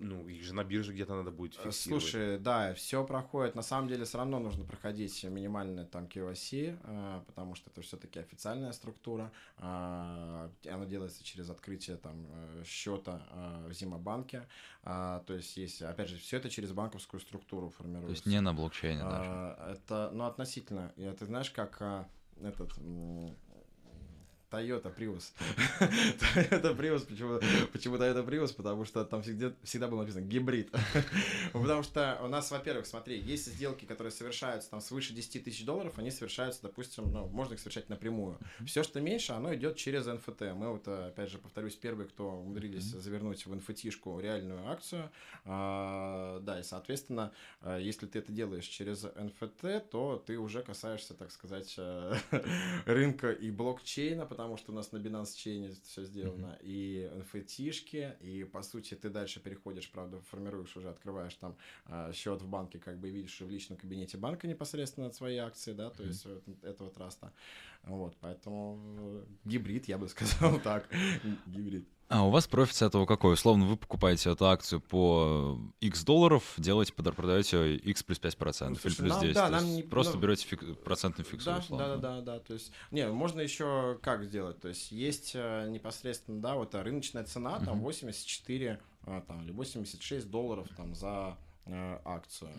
ну, 0.01 0.27
их 0.29 0.43
же 0.43 0.55
на 0.55 0.65
бирже 0.65 0.93
где-то 0.93 1.15
надо 1.15 1.31
будет 1.31 1.53
э, 1.59 1.63
фиксировать. 1.65 2.03
Слушай, 2.03 2.39
да, 2.39 2.75
все 2.75 3.05
проходит. 3.05 3.55
На 3.55 3.63
самом 3.63 3.89
деле, 3.89 4.05
все 4.05 4.19
равно 4.19 4.39
нужно 4.39 4.65
проходить 4.65 5.23
минимальное 5.25 5.85
там 5.85 6.07
KYC, 6.07 6.79
э, 6.83 7.23
потому 7.27 7.55
что 7.55 7.71
это 7.71 7.83
все-таки 7.83 8.19
официальная 8.19 8.73
структура. 8.73 9.31
Э, 9.59 10.49
она 10.67 10.87
делается 10.87 11.23
через 11.23 11.51
открытие 11.51 11.97
там 11.97 12.27
счета 12.65 13.23
в 13.67 13.73
Зимобанке. 13.73 14.47
То 14.83 15.25
есть 15.29 15.57
есть, 15.57 15.83
опять 15.83 16.09
же, 16.09 16.17
все 16.17 16.39
это 16.39 16.49
через 16.49 16.73
банковскую 16.73 17.21
структуру 17.21 17.69
формируется. 17.69 18.07
То 18.07 18.13
есть 18.13 18.27
не 18.27 18.41
на 18.41 18.55
блокчейне 18.55 19.03
даже. 19.03 19.57
Это, 19.73 20.11
ну, 20.13 20.25
относительно. 20.25 20.93
Ты 20.97 21.27
знаешь, 21.27 21.51
как 21.51 22.09
этот 22.43 22.73
Toyota 24.51 24.95
Prius. 24.95 25.33
Toyota 25.81 26.77
Prius, 26.77 27.07
почему, 27.07 27.41
почему 27.73 27.97
Toyota 27.97 28.27
Prius? 28.27 28.55
Потому 28.55 28.85
что 28.85 29.05
там 29.05 29.23
всегда, 29.23 29.53
всегда 29.63 29.89
было 29.89 30.01
написано 30.01 30.23
гибрид. 30.23 30.71
Потому 31.53 31.83
что 31.83 32.19
у 32.23 32.29
нас, 32.29 32.51
во-первых, 32.51 32.87
смотри, 32.87 33.19
есть 33.19 33.47
сделки, 33.47 33.85
которые 33.85 34.13
совершаются 34.13 34.71
там 34.71 34.81
свыше 34.81 35.13
10 35.13 35.45
тысяч 35.45 35.65
долларов, 35.65 35.99
они 35.99 36.11
совершаются, 36.11 36.63
допустим, 36.63 37.13
ну, 37.13 37.27
можно 37.29 37.55
их 37.55 37.61
совершать 37.61 37.89
напрямую. 37.89 38.39
Все, 38.67 38.83
что 38.83 39.01
меньше, 39.01 39.33
оно 39.33 39.55
идет 39.55 39.77
через 39.77 40.07
NFT. 40.07 40.55
Мы 40.55 40.73
вот, 40.73 40.89
опять 40.89 41.31
же, 41.31 41.39
повторюсь, 41.39 41.77
первые, 41.77 42.09
кто 42.09 42.31
умудрились 42.31 42.85
завернуть 42.85 43.47
в 43.47 43.53
NFT-шку 43.53 44.21
реальную 44.21 44.69
акцию. 44.69 45.11
А, 45.45 46.41
да, 46.41 46.61
и, 46.61 46.63
соответственно, 46.63 47.33
а, 47.61 47.79
если 47.79 48.07
ты 48.07 48.19
это 48.19 48.33
делаешь 48.33 48.67
через 48.67 49.05
NFT, 49.05 49.81
то 49.91 50.23
ты 50.27 50.39
уже 50.39 50.63
касаешься, 50.63 51.15
так 51.15 51.31
сказать, 51.31 51.79
рынка 52.87 53.31
и 53.31 53.51
блокчейна, 53.51 54.27
потому 54.41 54.57
что 54.57 54.73
у 54.73 54.75
нас 54.75 54.93
на 54.93 54.97
Binance 54.97 55.37
Chain 55.37 55.77
все 55.85 56.05
сделано, 56.05 56.59
mm-hmm. 56.63 56.65
и 56.65 57.11
NFT-шки, 57.15 58.17
и 58.21 58.45
по 58.45 58.63
сути 58.63 58.95
ты 58.95 59.11
дальше 59.11 59.39
переходишь, 59.39 59.91
правда, 59.93 60.19
формируешь 60.31 60.77
уже, 60.77 60.89
открываешь 60.89 61.35
там 61.35 61.57
э, 61.87 62.13
счет 62.15 62.41
в 62.41 62.49
банке, 62.49 62.79
как 62.79 62.99
бы 62.99 63.11
видишь 63.11 63.39
в 63.41 63.51
личном 63.51 63.77
кабинете 63.77 64.17
банка 64.17 64.49
непосредственно 64.49 65.11
свои 65.13 65.37
акции, 65.37 65.75
да, 65.75 65.91
то 65.91 66.03
mm-hmm. 66.03 66.07
есть 66.07 66.27
этого 66.63 66.91
траста. 66.91 67.33
Вот, 67.83 68.17
поэтому 68.21 69.27
гибрид, 69.45 69.89
я 69.89 69.99
бы 69.99 70.09
сказал 70.09 70.59
так, 70.65 70.89
гибрид. 71.47 71.87
А 72.11 72.27
у 72.27 72.31
вас 72.31 72.49
профит 72.49 72.75
с 72.75 72.83
этого 72.83 73.07
какой? 73.07 73.35
Условно, 73.35 73.67
вы 73.67 73.77
покупаете 73.77 74.31
эту 74.31 74.49
акцию 74.49 74.81
по 74.81 75.61
X 75.81 76.03
долларов, 76.03 76.43
делаете, 76.57 76.93
продаете 76.93 77.77
X 77.77 78.03
плюс 78.03 78.19
5% 78.19 78.69
ну, 78.69 78.75
или 78.75 78.95
плюс 78.97 78.99
нам, 78.99 79.21
10. 79.21 79.35
Да, 79.35 79.49
нам 79.49 79.65
не, 79.65 79.85
просто 79.85 80.15
ну, 80.17 80.21
берете 80.21 80.45
фик, 80.45 80.83
процентный 80.83 81.25
фикс, 81.25 81.45
да, 81.45 81.59
условно. 81.59 81.87
Да, 81.87 81.97
да, 81.97 82.17
да, 82.17 82.21
да. 82.21 82.41
То 82.41 82.55
есть, 82.55 82.73
не, 82.91 83.07
можно 83.07 83.41
еще 83.41 83.97
как 84.03 84.25
сделать? 84.25 84.61
То 84.61 84.67
есть 84.67 84.91
есть 84.91 85.33
э, 85.35 85.69
непосредственно, 85.71 86.41
да, 86.43 86.57
вот 86.57 86.75
рыночная 86.75 87.23
цена, 87.23 87.61
там, 87.61 87.79
uh-huh. 87.79 87.83
84 87.83 88.81
а, 89.05 89.21
там, 89.21 89.45
или 89.45 89.53
86 89.53 90.29
долларов 90.29 90.67
там 90.77 90.97
за 90.97 91.39
акцию. 92.05 92.51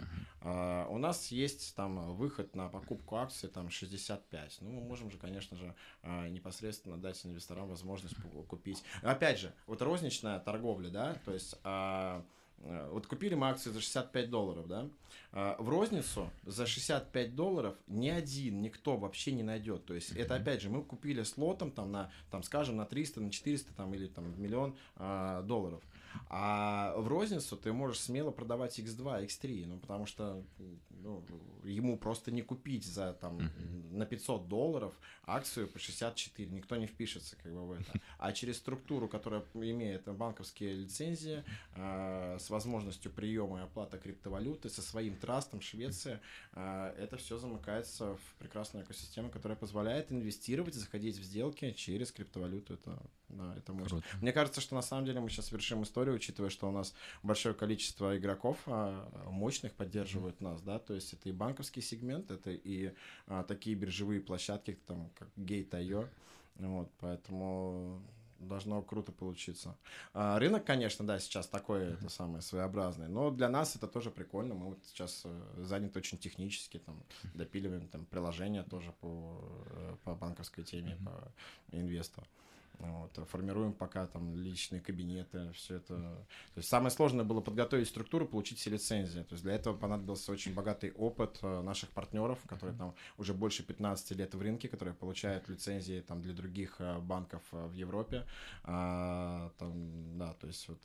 Uh-huh. 0.42 0.88
у 0.90 0.98
нас 0.98 1.28
есть 1.28 1.76
там 1.76 2.14
выход 2.16 2.56
на 2.56 2.70
покупку 2.70 3.18
акций 3.18 3.50
там 3.50 3.70
65. 3.70 4.60
Ну, 4.62 4.72
мы 4.72 4.82
можем 4.82 5.12
же, 5.12 5.18
конечно 5.18 5.58
же, 5.58 5.76
а, 6.04 6.28
непосредственно 6.30 6.98
дать 6.98 7.26
инвесторам 7.26 7.68
возможность 7.68 8.16
купить. 8.48 8.84
Опять 9.02 9.40
же, 9.40 9.54
вот 9.68 9.82
розничная 9.82 10.40
торговля, 10.40 10.90
да, 10.90 11.16
то 11.26 11.34
есть 11.34 11.56
а, 11.64 12.24
э, 12.60 12.90
вот 12.92 13.08
купили 13.08 13.36
мы 13.36 13.50
акции 13.50 13.72
за 13.72 13.82
65 13.82 14.30
долларов, 14.30 14.68
да, 14.68 14.90
в 15.32 15.70
розницу 15.70 16.30
за 16.44 16.66
65 16.66 17.36
долларов 17.36 17.76
ни 17.88 18.10
один, 18.10 18.62
никто 18.62 18.98
вообще 18.98 19.32
не 19.32 19.44
найдет. 19.44 19.86
То 19.86 19.94
есть 19.94 20.12
это 20.12 20.36
опять 20.36 20.62
же 20.62 20.70
мы 20.70 20.84
купили 20.84 21.24
с 21.24 21.38
лотом 21.38 21.72
там 21.72 21.92
на, 21.92 22.12
там 22.30 22.44
скажем 22.44 22.76
на 22.76 22.86
300, 22.86 23.22
на 23.22 23.32
400 23.32 23.74
там 23.74 23.94
или 23.94 24.08
там 24.08 24.42
миллион 24.42 24.76
а, 24.98 25.42
долларов. 25.44 25.82
А 26.30 26.94
в 26.98 27.08
розницу 27.08 27.58
ты 27.58 27.74
можешь 27.74 28.00
смело 28.00 28.32
продавать 28.32 28.80
X2, 28.80 29.26
X3, 29.26 29.66
ну, 29.68 29.80
потому 29.80 30.06
что 30.06 30.44
ну, 30.90 31.24
ему 31.64 31.98
просто 31.98 32.32
не 32.32 32.42
купить 32.42 32.86
за 32.86 33.14
там 33.14 33.38
uh-huh. 33.40 33.94
на 33.94 34.06
500 34.06 34.48
долларов 34.48 34.94
акцию 35.26 35.68
по 35.68 35.80
64, 35.80 36.50
никто 36.50 36.76
не 36.76 36.88
впишется 36.88 37.36
как 37.36 37.52
бы 37.54 37.66
в 37.68 37.72
это. 37.72 38.00
А 38.18 38.32
через 38.34 38.58
структуру, 38.58 39.08
которая 39.08 39.44
имеет 39.54 40.04
банковские 40.04 40.74
лицензии, 40.74 41.44
э, 41.76 42.38
с 42.40 42.50
возможностью 42.50 43.12
приема 43.12 43.60
и 43.60 43.64
оплаты 43.64 43.98
криптовалюты, 43.98 44.70
со 44.70 44.82
своим 44.82 45.16
трастом 45.16 45.62
Швеция, 45.62 46.22
а, 46.54 46.94
это 46.98 47.18
все 47.18 47.38
замыкается 47.38 48.16
в 48.16 48.36
прекрасную 48.40 48.86
экосистему, 48.86 49.30
которая 49.30 49.58
позволяет 49.58 50.12
инвестировать, 50.12 50.76
заходить 50.76 51.18
в 51.18 51.24
сделки 51.24 51.72
через 51.72 52.12
криптовалюту. 52.12 52.74
Это, 52.74 53.02
да, 53.30 53.56
это. 53.58 53.74
Круто. 53.74 54.04
Мне 54.22 54.34
кажется, 54.34 54.62
что 54.62 54.76
на 54.76 54.82
самом 54.82 55.06
деле 55.06 55.20
мы 55.20 55.30
сейчас 55.30 55.48
совершим 55.48 55.84
историю, 55.84 56.01
учитывая, 56.10 56.50
что 56.50 56.68
у 56.68 56.72
нас 56.72 56.94
большое 57.24 57.54
количество 57.54 58.18
игроков 58.18 58.58
а, 58.66 59.08
мощных 59.30 59.74
поддерживают 59.74 60.42
нас, 60.42 60.62
да, 60.62 60.80
то 60.80 60.94
есть 60.94 61.14
это 61.14 61.30
и 61.30 61.32
банковский 61.32 61.82
сегмент, 61.82 62.32
это 62.32 62.52
и 62.52 62.94
а, 63.28 63.44
такие 63.44 63.76
биржевые 63.76 64.22
площадки, 64.22 64.78
там, 64.88 65.10
как 65.18 65.28
Gate.io, 65.38 66.08
вот, 66.56 66.92
поэтому 67.00 68.02
должно 68.42 68.82
круто 68.82 69.12
получиться. 69.12 69.78
А, 70.14 70.40
рынок, 70.40 70.66
конечно, 70.66 71.06
да, 71.06 71.20
сейчас 71.20 71.48
такой, 71.48 71.94
это 71.94 72.10
самое, 72.10 72.42
своеобразный, 72.42 73.08
но 73.08 73.32
для 73.32 73.50
нас 73.50 73.76
это 73.76 73.88
тоже 73.88 74.12
прикольно, 74.12 74.56
мы 74.56 74.70
вот 74.70 74.80
сейчас 74.86 75.22
э, 75.26 75.64
заняты 75.64 76.00
очень 76.00 76.18
технически, 76.18 76.80
там, 76.80 77.02
допиливаем 77.34 77.88
там 77.88 78.06
приложения 78.06 78.64
тоже 78.64 78.94
по, 79.00 79.40
э, 79.72 79.96
по 80.04 80.16
банковской 80.16 80.64
теме, 80.64 80.98
по 81.06 81.32
инвесту. 81.76 82.24
Вот, 82.80 83.16
формируем 83.30 83.74
пока 83.74 84.08
там 84.08 84.36
личные 84.36 84.82
кабинеты, 84.82 85.52
все 85.54 85.76
это. 85.76 85.96
То 85.96 86.58
есть 86.58 86.70
самое 86.70 86.90
сложное 86.90 87.24
было 87.24 87.40
подготовить 87.40 87.88
структуру, 87.88 88.26
получить 88.26 88.58
все 88.58 88.72
лицензии. 88.72 89.20
То 89.22 89.34
есть 89.34 89.44
для 89.44 89.54
этого 89.54 89.78
понадобился 89.78 90.32
очень 90.32 90.54
богатый 90.54 90.92
опыт 90.94 91.38
э, 91.44 91.62
наших 91.62 91.92
партнеров, 91.92 92.40
которые 92.48 92.76
там 92.76 92.96
уже 93.18 93.34
больше 93.34 93.64
15 93.64 94.12
лет 94.18 94.34
в 94.34 94.42
рынке, 94.42 94.68
которые 94.68 94.96
получают 94.96 95.48
лицензии 95.48 96.02
там 96.02 96.22
для 96.22 96.34
других 96.34 96.78
э, 96.80 97.00
банков 97.00 97.44
э, 97.52 97.68
в 97.68 97.74
Европе. 97.74 98.26
А, 98.64 99.52
там, 99.60 100.18
да, 100.18 100.34
то 100.34 100.48
есть 100.48 100.68
вот 100.68 100.82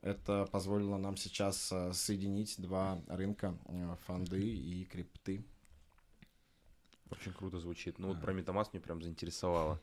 это 0.00 0.48
позволило 0.50 0.96
нам 0.96 1.16
сейчас 1.16 1.72
соединить 1.92 2.60
два 2.60 3.00
рынка, 3.06 3.56
фонды 4.04 4.40
и 4.42 4.84
крипты. 4.84 5.44
Очень 7.12 7.32
круто 7.32 7.60
звучит. 7.60 7.98
Ну 7.98 8.08
вот 8.08 8.20
про 8.20 8.32
MetaMask 8.32 8.70
мне 8.72 8.80
прям 8.80 9.00
заинтересовало. 9.00 9.80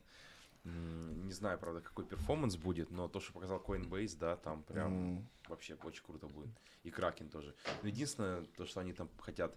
Не 0.64 1.32
знаю, 1.32 1.58
правда, 1.58 1.80
какой 1.80 2.04
перформанс 2.04 2.56
будет, 2.56 2.90
но 2.90 3.08
то, 3.08 3.18
что 3.20 3.32
показал 3.32 3.60
Coinbase, 3.60 4.18
да, 4.18 4.36
там 4.36 4.62
прям 4.62 4.92
М. 5.18 5.28
вообще 5.48 5.74
очень 5.82 6.02
круто 6.04 6.26
будет. 6.26 6.50
И 6.82 6.90
Кракен 6.90 7.28
тоже. 7.30 7.54
Но 7.82 7.88
единственное, 7.88 8.44
то, 8.56 8.66
что 8.66 8.80
они 8.80 8.92
там 8.92 9.08
хотят, 9.18 9.54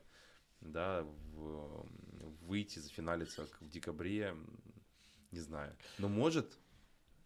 да, 0.61 1.03
в- 1.03 1.85
выйти, 2.47 2.79
зафиналиться 2.79 3.45
в 3.59 3.67
декабре, 3.67 4.35
не 5.31 5.39
знаю. 5.39 5.75
Но 5.97 6.07
может 6.07 6.57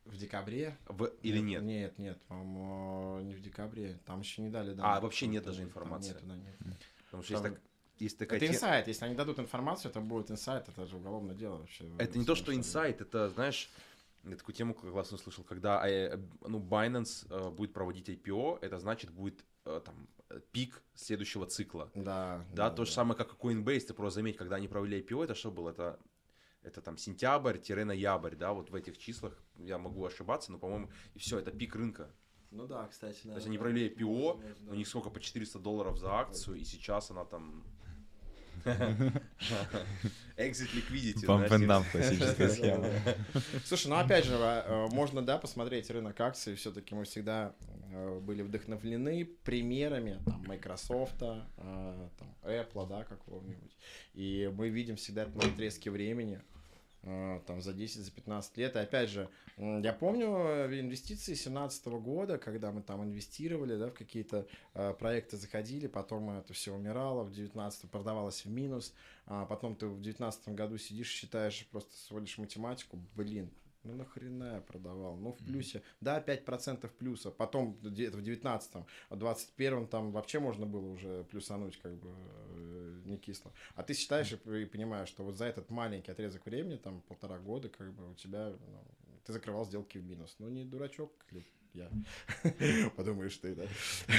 В 0.05 0.15
декабре 0.17 0.77
в- 0.85 1.11
или 1.21 1.39
нет? 1.39 1.61
Нет, 1.63 1.97
нет, 1.99 2.21
по-моему, 2.23 3.19
не 3.23 3.35
в 3.35 3.41
декабре. 3.41 3.99
Там 4.05 4.21
еще 4.21 4.41
не 4.41 4.49
дали. 4.49 4.75
А, 4.79 5.01
вообще 5.01 5.27
нет 5.27 5.43
даже 5.43 5.63
информации. 5.63 6.13
нету, 6.13 6.25
да, 6.25 6.35
нет. 6.37 6.55
Потому 7.05 7.23
что 7.23 7.33
есть, 7.33 7.43
Там- 7.43 7.53
так- 7.55 7.61
есть 7.99 8.17
такая 8.17 8.37
Это 8.37 8.47
те- 8.47 8.53
инсайт. 8.53 8.87
Если 8.87 9.05
они 9.05 9.15
дадут 9.15 9.39
информацию, 9.39 9.91
это 9.91 9.99
будет 9.99 10.31
инсайт. 10.31 10.67
Это 10.69 10.85
же 10.85 10.97
уголовное 10.97 11.35
дело 11.35 11.57
вообще. 11.57 11.89
Это 11.97 12.17
не 12.17 12.25
то, 12.25 12.35
что 12.35 12.53
инсайт, 12.53 13.01
это, 13.01 13.29
знаешь, 13.29 13.69
я 14.23 14.35
такую 14.35 14.55
тему 14.55 14.73
классно 14.73 15.15
услышал, 15.15 15.43
когда 15.43 15.87
э, 15.87 16.17
ну, 16.41 16.59
Binance 16.59 17.27
э, 17.29 17.49
будет 17.49 17.73
проводить 17.73 18.09
IPO, 18.09 18.59
это 18.61 18.79
значит 18.79 19.11
будет 19.11 19.43
э, 19.65 19.81
там 19.83 20.07
пик 20.51 20.81
следующего 20.95 21.45
цикла. 21.45 21.89
Да. 21.95 22.45
Да, 22.53 22.69
то 22.69 22.85
же 22.85 22.91
самое, 22.91 23.17
как 23.17 23.33
и 23.33 23.35
Coinbase, 23.35 23.87
ты 23.87 23.93
просто 23.93 24.15
заметь, 24.15 24.37
когда 24.37 24.57
они 24.57 24.67
провели 24.67 25.01
IPO, 25.01 25.23
это 25.23 25.35
что 25.35 25.51
было? 25.51 25.69
Это, 25.69 25.99
это 26.61 26.81
там 26.81 26.97
сентябрь-ноябрь, 26.97 28.35
да, 28.35 28.51
вот 28.53 28.69
в 28.69 28.75
этих 28.75 28.97
числах, 28.97 29.33
я 29.57 29.77
могу 29.77 30.05
ошибаться, 30.05 30.51
но, 30.51 30.57
по-моему, 30.59 30.89
и 31.13 31.19
все, 31.19 31.39
это 31.39 31.51
пик 31.51 31.75
рынка. 31.75 32.11
Ну 32.51 32.65
да, 32.67 32.87
кстати, 32.87 33.21
да. 33.25 33.31
То 33.31 33.35
есть 33.35 33.47
они 33.47 33.57
да. 33.57 33.63
провели 33.63 33.89
IPO, 33.89 34.41
Да. 34.61 34.71
у 34.71 34.75
них 34.75 34.87
сколько, 34.87 35.09
по 35.09 35.19
400 35.19 35.59
долларов 35.59 35.97
за 35.97 36.13
акцию, 36.13 36.57
и 36.57 36.63
сейчас 36.63 37.11
она 37.11 37.25
там... 37.25 37.63
Exit 40.37 40.73
liquidity. 40.73 41.25
Pump 41.25 41.49
and 41.49 41.67
dump 41.67 41.85
классическая 41.91 42.49
схема. 42.53 42.89
Слушай, 43.65 43.87
ну 43.87 43.95
опять 43.95 44.25
же, 44.25 44.35
э, 44.35 44.87
можно, 44.91 45.21
да, 45.21 45.37
посмотреть 45.37 45.89
рынок 45.89 46.19
акций. 46.21 46.55
Все-таки 46.55 46.93
мы 46.93 47.05
всегда 47.05 47.55
э, 47.91 48.19
были 48.19 48.43
вдохновлены 48.43 49.25
примерами 49.43 50.19
там, 50.25 50.43
Microsoft, 50.47 51.17
там, 51.17 51.47
Apple, 52.43 52.87
да, 52.87 53.03
какого-нибудь. 53.03 53.77
И 54.13 54.51
мы 54.55 54.69
видим 54.69 54.95
всегда 54.95 55.23
это 55.23 55.37
на 55.37 55.51
отрезке 55.51 55.89
времени. 55.89 56.39
Э, 57.07 57.39
Там 57.45 57.61
за 57.61 57.73
10, 57.73 58.01
за 58.01 58.11
15 58.11 58.57
лет. 58.57 58.75
И 58.75 58.79
опять 58.79 59.09
же, 59.09 59.29
я 59.57 59.93
помню 59.93 60.27
э, 60.27 60.79
инвестиции 60.79 61.31
2017 61.31 61.87
года, 61.87 62.37
когда 62.37 62.71
мы 62.71 62.81
там 62.81 63.03
инвестировали, 63.03 63.77
да, 63.77 63.87
в 63.89 63.93
какие-то 63.93 64.45
э, 64.73 64.93
проекты 64.93 65.37
заходили, 65.37 65.87
потом 65.87 66.29
это 66.29 66.53
все 66.53 66.73
умирало, 66.73 67.23
в 67.23 67.31
19 67.31 67.89
продавалось 67.89 68.45
в 68.45 68.49
минус, 68.49 68.93
а 69.25 69.45
потом 69.45 69.75
ты 69.75 69.87
в 69.87 70.01
19 70.01 70.49
году 70.49 70.77
сидишь, 70.77 71.09
считаешь, 71.09 71.67
просто 71.71 71.95
сводишь 71.95 72.37
математику, 72.37 72.99
блин, 73.15 73.49
ну 73.87 73.95
нахрена 73.95 74.55
я 74.55 74.61
продавал? 74.61 75.15
Ну, 75.15 75.31
в 75.31 75.37
плюсе. 75.37 75.81
Да, 76.01 76.19
5% 76.19 76.89
плюса. 76.97 77.31
Потом 77.31 77.77
где-то 77.81 78.17
в 78.17 78.21
19-м, 78.21 78.85
а 79.09 79.15
в 79.15 79.17
21-м 79.17 79.87
там 79.87 80.11
вообще 80.11 80.39
можно 80.39 80.65
было 80.65 80.87
уже 80.87 81.23
плюсануть, 81.25 81.77
как 81.77 81.95
бы 81.95 82.13
не 83.07 83.17
кисло. 83.17 83.53
А 83.75 83.83
ты 83.83 83.93
считаешь 83.93 84.31
и, 84.31 84.65
понимаешь, 84.65 85.09
что 85.09 85.23
вот 85.23 85.35
за 85.35 85.45
этот 85.45 85.69
маленький 85.69 86.11
отрезок 86.11 86.45
времени, 86.45 86.77
там 86.77 87.01
полтора 87.01 87.37
года, 87.39 87.69
как 87.69 87.93
бы 87.93 88.11
у 88.11 88.15
тебя, 88.15 88.49
ну, 88.49 88.83
ты 89.25 89.33
закрывал 89.33 89.65
сделки 89.65 89.97
в 89.97 90.05
минус. 90.05 90.35
Ну, 90.39 90.49
не 90.49 90.63
дурачок 90.63 91.11
ли 91.31 91.45
я. 91.73 91.91
Подумаешь 92.95 93.37
ты, 93.37 93.55
да. 93.55 93.65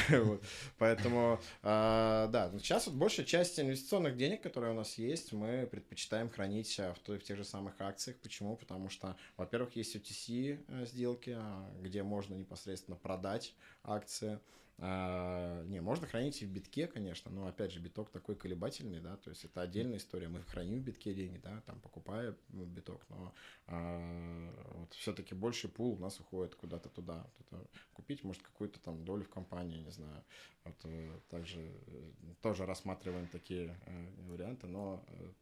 Вот. 0.19 0.43
Поэтому, 0.79 1.41
а, 1.63 2.29
да, 2.29 2.51
ну, 2.53 2.59
сейчас 2.59 2.87
вот 2.87 2.97
большая 2.97 3.27
часть 3.27 3.59
инвестиционных 3.59 4.17
денег, 4.17 4.43
которые 4.43 4.73
у 4.73 4.77
нас 4.77 4.97
есть, 4.99 5.33
мы 5.33 5.67
предпочитаем 5.67 6.31
хранить 6.31 6.79
а, 6.79 6.95
в, 6.95 6.99
той- 7.01 7.19
в 7.19 7.25
тех 7.25 7.37
же 7.37 7.45
самых 7.45 7.81
акциях. 7.81 8.17
Почему? 8.19 8.57
Потому 8.57 8.89
что, 8.89 9.17
во-первых, 9.37 9.77
есть 9.77 9.97
OTC 9.97 10.65
э, 10.69 10.87
сделки, 10.87 11.35
а, 11.37 11.71
где 11.81 12.03
можно 12.03 12.35
непосредственно 12.35 12.97
продать 12.97 13.55
акции. 13.83 14.39
А, 14.81 15.65
не, 15.65 15.81
можно 15.81 16.07
хранить 16.07 16.41
и 16.41 16.47
в 16.47 16.51
битке, 16.51 16.87
конечно, 16.87 17.33
но 17.33 17.49
опять 17.49 17.73
же 17.73 17.81
биток 17.81 18.11
такой 18.11 18.37
колебательный, 18.37 19.01
да, 19.01 19.17
то 19.17 19.31
есть 19.31 19.45
это 19.45 19.61
отдельная 19.61 19.97
история. 19.99 20.29
Мы 20.29 20.43
храним 20.43 20.79
в 20.79 20.85
битке 20.85 21.13
деньги, 21.13 21.39
да, 21.39 21.61
там 21.63 21.81
покупая 21.81 22.37
ну, 22.51 22.65
биток, 22.65 23.05
но 23.09 23.35
а, 23.67 24.75
вот 24.75 24.95
все-таки 24.95 25.35
больше 25.35 25.69
пул 25.69 25.95
у 25.95 25.99
нас 25.99 26.21
уходит 26.21 26.55
куда-то 26.55 26.89
туда. 26.91 27.27
Вот 27.27 27.47
это 27.47 27.67
купить, 27.93 28.23
может, 28.23 28.43
какую-то 28.43 28.79
там 28.79 29.05
долю 29.05 29.25
в 29.25 29.31
компании, 29.31 29.83
не 29.83 29.91
знаю. 29.91 30.23
Вот, 30.65 30.77
э, 30.85 31.21
также 31.29 31.61
э, 31.61 32.13
тоже 32.41 32.65
рассматриваем 32.65 33.27
такие 33.27 33.77
э, 33.87 34.07
варианты, 34.29 34.69
но 34.69 35.05
э, 35.09 35.33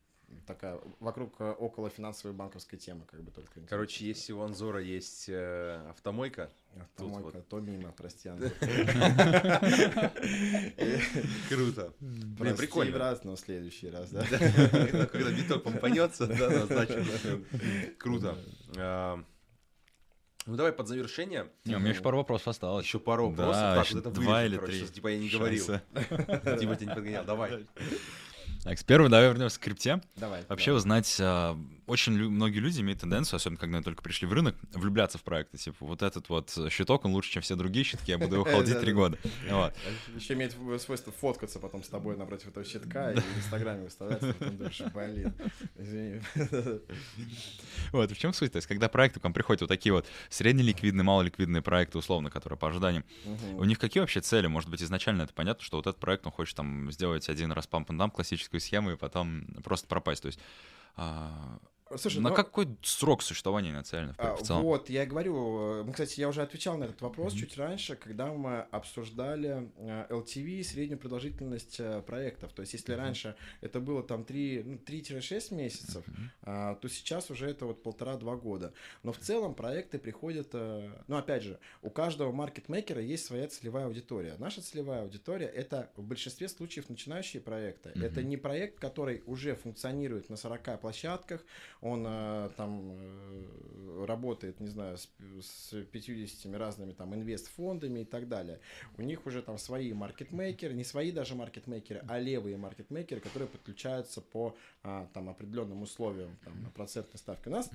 такая 0.46 0.80
вокруг 1.00 1.34
э, 1.40 1.52
около 1.52 1.90
финансовой 1.90 2.36
банковской 2.36 2.78
темы, 2.78 3.04
как 3.06 3.22
бы 3.22 3.30
только. 3.30 3.60
Короче, 3.68 4.06
если 4.06 4.32
у 4.32 4.40
Анзора 4.40 4.80
есть 4.80 5.28
э, 5.28 5.80
автомойка, 5.90 6.50
Автомойка, 6.78 7.36
вот. 7.36 7.48
то 7.48 7.60
мимо, 7.60 7.92
прости, 7.92 8.28
круто. 11.48 11.92
Блин, 12.00 12.56
прикольно. 12.56 12.98
раз, 12.98 13.24
но 13.24 13.36
в 13.36 13.40
следующий 13.40 13.88
раз, 13.88 14.10
да? 14.10 14.26
Когда 15.06 15.30
биток 15.30 15.62
помпанется, 15.62 16.26
да, 16.26 16.48
да, 16.50 16.66
значит, 16.66 17.06
круто. 17.98 18.36
А, 18.76 19.18
Ну 20.46 20.56
давай 20.56 20.72
под 20.72 20.88
завершение. 20.88 21.46
Не, 21.64 21.76
у 21.76 21.78
меня 21.78 21.90
еще 21.90 22.02
пару 22.02 22.18
вопросов 22.18 22.48
осталось. 22.48 22.84
Еще 22.84 22.98
пару 23.00 23.30
Да, 23.32 23.46
вопросов. 23.46 23.62
Так, 23.62 23.84
еще 23.86 23.94
вот 23.94 24.06
это 24.06 24.10
два 24.10 24.42
вырежем, 24.42 24.46
или 24.46 24.56
короче, 24.58 24.78
три 24.78 24.88
Типа 24.88 25.08
я 25.08 25.18
не 25.18 25.28
говорил. 25.30 25.64
Типа 25.64 25.80
тебя 26.76 26.86
не 26.86 26.94
подгонял. 26.94 27.24
Давай. 27.24 27.66
Так, 28.66 28.80
с 28.80 28.82
первого 28.82 29.08
давай 29.08 29.28
вернемся 29.28 29.60
к 29.60 29.62
крипте. 29.62 30.00
Давай. 30.16 30.42
Вообще 30.48 30.72
давай. 30.72 30.78
узнать, 30.78 31.16
а, 31.20 31.56
очень 31.86 32.14
лю- 32.14 32.30
многие 32.30 32.58
люди 32.58 32.80
имеют 32.80 33.00
тенденцию, 33.00 33.36
особенно 33.36 33.58
когда 33.58 33.76
они 33.78 33.84
только 33.84 34.02
пришли 34.02 34.26
в 34.26 34.32
рынок, 34.32 34.56
влюбляться 34.72 35.18
в 35.18 35.22
проекты. 35.22 35.56
Типа, 35.56 35.84
вот 35.86 36.02
этот 36.02 36.28
вот 36.28 36.52
щиток, 36.70 37.04
он 37.04 37.12
лучше, 37.12 37.30
чем 37.30 37.42
все 37.42 37.56
другие 37.56 37.84
щитки, 37.84 38.10
я 38.10 38.18
буду 38.18 38.34
его 38.36 38.44
холдить 38.50 38.80
три 38.80 38.92
года. 38.92 39.18
Еще 40.14 40.34
имеет 40.34 40.54
свойство 40.80 41.12
фоткаться 41.12 41.58
потом 41.58 41.82
с 41.82 41.88
тобой 41.88 42.16
напротив 42.16 42.48
этого 42.48 42.64
щитка 42.64 43.12
и 43.12 43.16
в 43.20 43.38
Инстаграме 43.38 43.84
выставлять, 43.84 44.22
и 44.22 44.32
потом 44.32 44.56
думаешь, 44.56 44.82
блин, 44.92 45.34
извини. 45.76 46.20
Вот, 47.92 48.10
в 48.10 48.18
чем 48.18 48.32
суть? 48.32 48.52
То 48.52 48.56
есть, 48.56 48.66
когда 48.68 48.88
проекты 48.88 49.20
к 49.20 49.24
вам 49.24 49.32
приходят 49.32 49.60
вот 49.62 49.68
такие 49.68 49.92
вот 49.92 50.06
среднеликвидные, 50.28 51.04
малоликвидные 51.04 51.62
проекты, 51.62 51.98
условно, 51.98 52.30
которые 52.30 52.58
по 52.58 52.68
ожиданиям, 52.68 53.04
у 53.56 53.64
них 53.64 53.78
какие 53.78 54.00
вообще 54.00 54.20
цели? 54.20 54.46
Может 54.46 54.68
быть, 54.70 54.82
изначально 54.82 55.22
это 55.22 55.32
понятно, 55.32 55.62
что 55.64 55.76
вот 55.78 55.86
этот 55.86 56.00
проект, 56.00 56.26
он 56.26 56.32
хочет 56.32 56.56
там 56.56 56.90
сделать 56.92 57.28
один 57.28 57.52
раз 57.52 57.66
памп 57.66 57.86
дам 57.92 58.10
классическую 58.10 58.60
схему 58.60 58.92
и 58.92 58.96
потом 58.96 59.44
просто 59.62 59.86
пропасть. 59.86 60.22
То 60.22 60.26
есть, 60.26 60.40
а, 60.96 61.58
Слушай, 61.94 62.20
на 62.20 62.30
ну, 62.30 62.34
какой 62.34 62.68
срок 62.82 63.22
существования 63.22 63.72
нацелены 63.72 64.12
в, 64.14 64.16
А, 64.18 64.34
в 64.34 64.42
целом? 64.42 64.62
Вот, 64.62 64.90
я 64.90 65.04
и 65.04 65.06
говорю, 65.06 65.84
э, 65.84 65.92
кстати, 65.92 66.18
я 66.18 66.28
уже 66.28 66.42
отвечал 66.42 66.76
на 66.76 66.84
этот 66.84 67.00
вопрос 67.00 67.32
чуть 67.32 67.56
раньше, 67.56 67.94
когда 67.94 68.26
мы 68.32 68.62
обсуждали 68.72 69.70
э, 69.76 70.06
LTV, 70.10 70.64
среднюю 70.64 70.98
продолжительность 70.98 71.76
э, 71.78 72.02
проектов. 72.02 72.52
То 72.54 72.62
есть, 72.62 72.72
если 72.72 72.92
раньше 72.94 73.36
это 73.60 73.78
было 73.78 74.02
там 74.02 74.24
3, 74.24 74.62
ну, 74.64 74.74
3-6 74.84 75.54
месяцев, 75.54 76.04
а, 76.42 76.74
то 76.74 76.88
сейчас 76.88 77.30
уже 77.30 77.48
это 77.48 77.66
вот 77.66 77.84
полтора-два 77.84 78.34
года. 78.34 78.72
Но 79.04 79.12
в 79.12 79.18
целом 79.18 79.54
проекты 79.54 80.00
приходят, 80.00 80.48
э, 80.54 80.90
ну, 81.06 81.16
опять 81.16 81.44
же, 81.44 81.60
у 81.82 81.90
каждого 81.90 82.32
маркетмейкера 82.32 83.00
есть 83.00 83.26
своя 83.26 83.46
целевая 83.46 83.86
аудитория. 83.86 84.34
Наша 84.38 84.60
целевая 84.60 85.02
аудитория— 85.02 85.46
это 85.54 85.88
в 85.94 86.02
большинстве 86.02 86.48
случаев 86.48 86.88
начинающие 86.88 87.40
проекты. 87.40 87.90
Это 87.94 88.24
не 88.24 88.36
проект, 88.36 88.80
который 88.80 89.22
уже 89.26 89.54
функционирует 89.54 90.30
на 90.30 90.36
40 90.36 90.80
площадках, 90.80 91.44
он 91.80 92.04
э, 92.06 92.50
там 92.56 92.92
э, 92.92 94.04
работает, 94.06 94.60
не 94.60 94.68
знаю, 94.68 94.96
с, 94.96 95.08
с 95.40 95.82
50 95.84 96.54
разными 96.54 96.92
там 96.92 97.14
инвестфондами 97.14 98.00
и 98.00 98.04
так 98.04 98.28
далее. 98.28 98.60
У 98.96 99.02
них 99.02 99.26
уже 99.26 99.42
там 99.42 99.58
свои 99.58 99.92
маркетмейкеры, 99.92 100.74
не 100.74 100.84
свои 100.84 101.12
даже 101.12 101.34
маркетмейкеры, 101.34 102.04
а 102.08 102.18
левые 102.18 102.56
маркетмейкеры, 102.56 103.20
которые 103.20 103.48
подключаются 103.48 104.20
по 104.20 104.56
а, 104.82 105.08
там 105.12 105.28
определенным 105.28 105.82
условиям 105.82 106.36
там, 106.44 106.54
процентной 106.74 107.18
ставки. 107.18 107.48
У 107.48 107.50
нас 107.50 107.70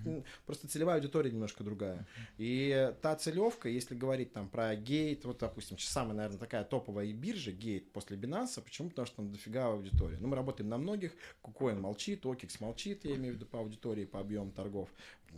просто 0.46 0.68
целевая 0.68 0.98
аудитория 0.98 1.32
немножко 1.32 1.64
другая. 1.64 2.08
И 2.38 2.94
та 3.02 3.16
целевка, 3.16 3.70
если 3.70 3.96
говорить 3.96 4.34
там 4.34 4.50
про 4.50 4.76
гейт, 4.76 5.26
вот, 5.26 5.40
допустим, 5.40 5.78
самая, 5.78 6.14
наверное, 6.14 6.40
такая 6.40 6.64
топовая 6.64 7.12
биржа, 7.14 7.52
гейт 7.52 7.92
после 7.92 8.18
Binance, 8.18 8.62
почему? 8.62 8.90
Потому 8.90 9.06
что 9.06 9.18
там 9.18 9.32
дофига 9.32 9.68
аудитория. 9.68 10.18
Ну, 10.20 10.28
мы 10.28 10.36
работаем 10.36 10.70
на 10.70 10.78
многих, 10.78 11.14
KuCoin 11.44 11.80
молчит, 11.80 12.26
OKX 12.26 12.58
молчит, 12.60 13.06
я 13.06 13.16
имею 13.16 13.34
в 13.34 13.38
виду 13.38 13.46
по 13.46 13.60
аудитории, 13.60 13.91
по 14.06 14.20
объему 14.20 14.52
торгов. 14.52 14.90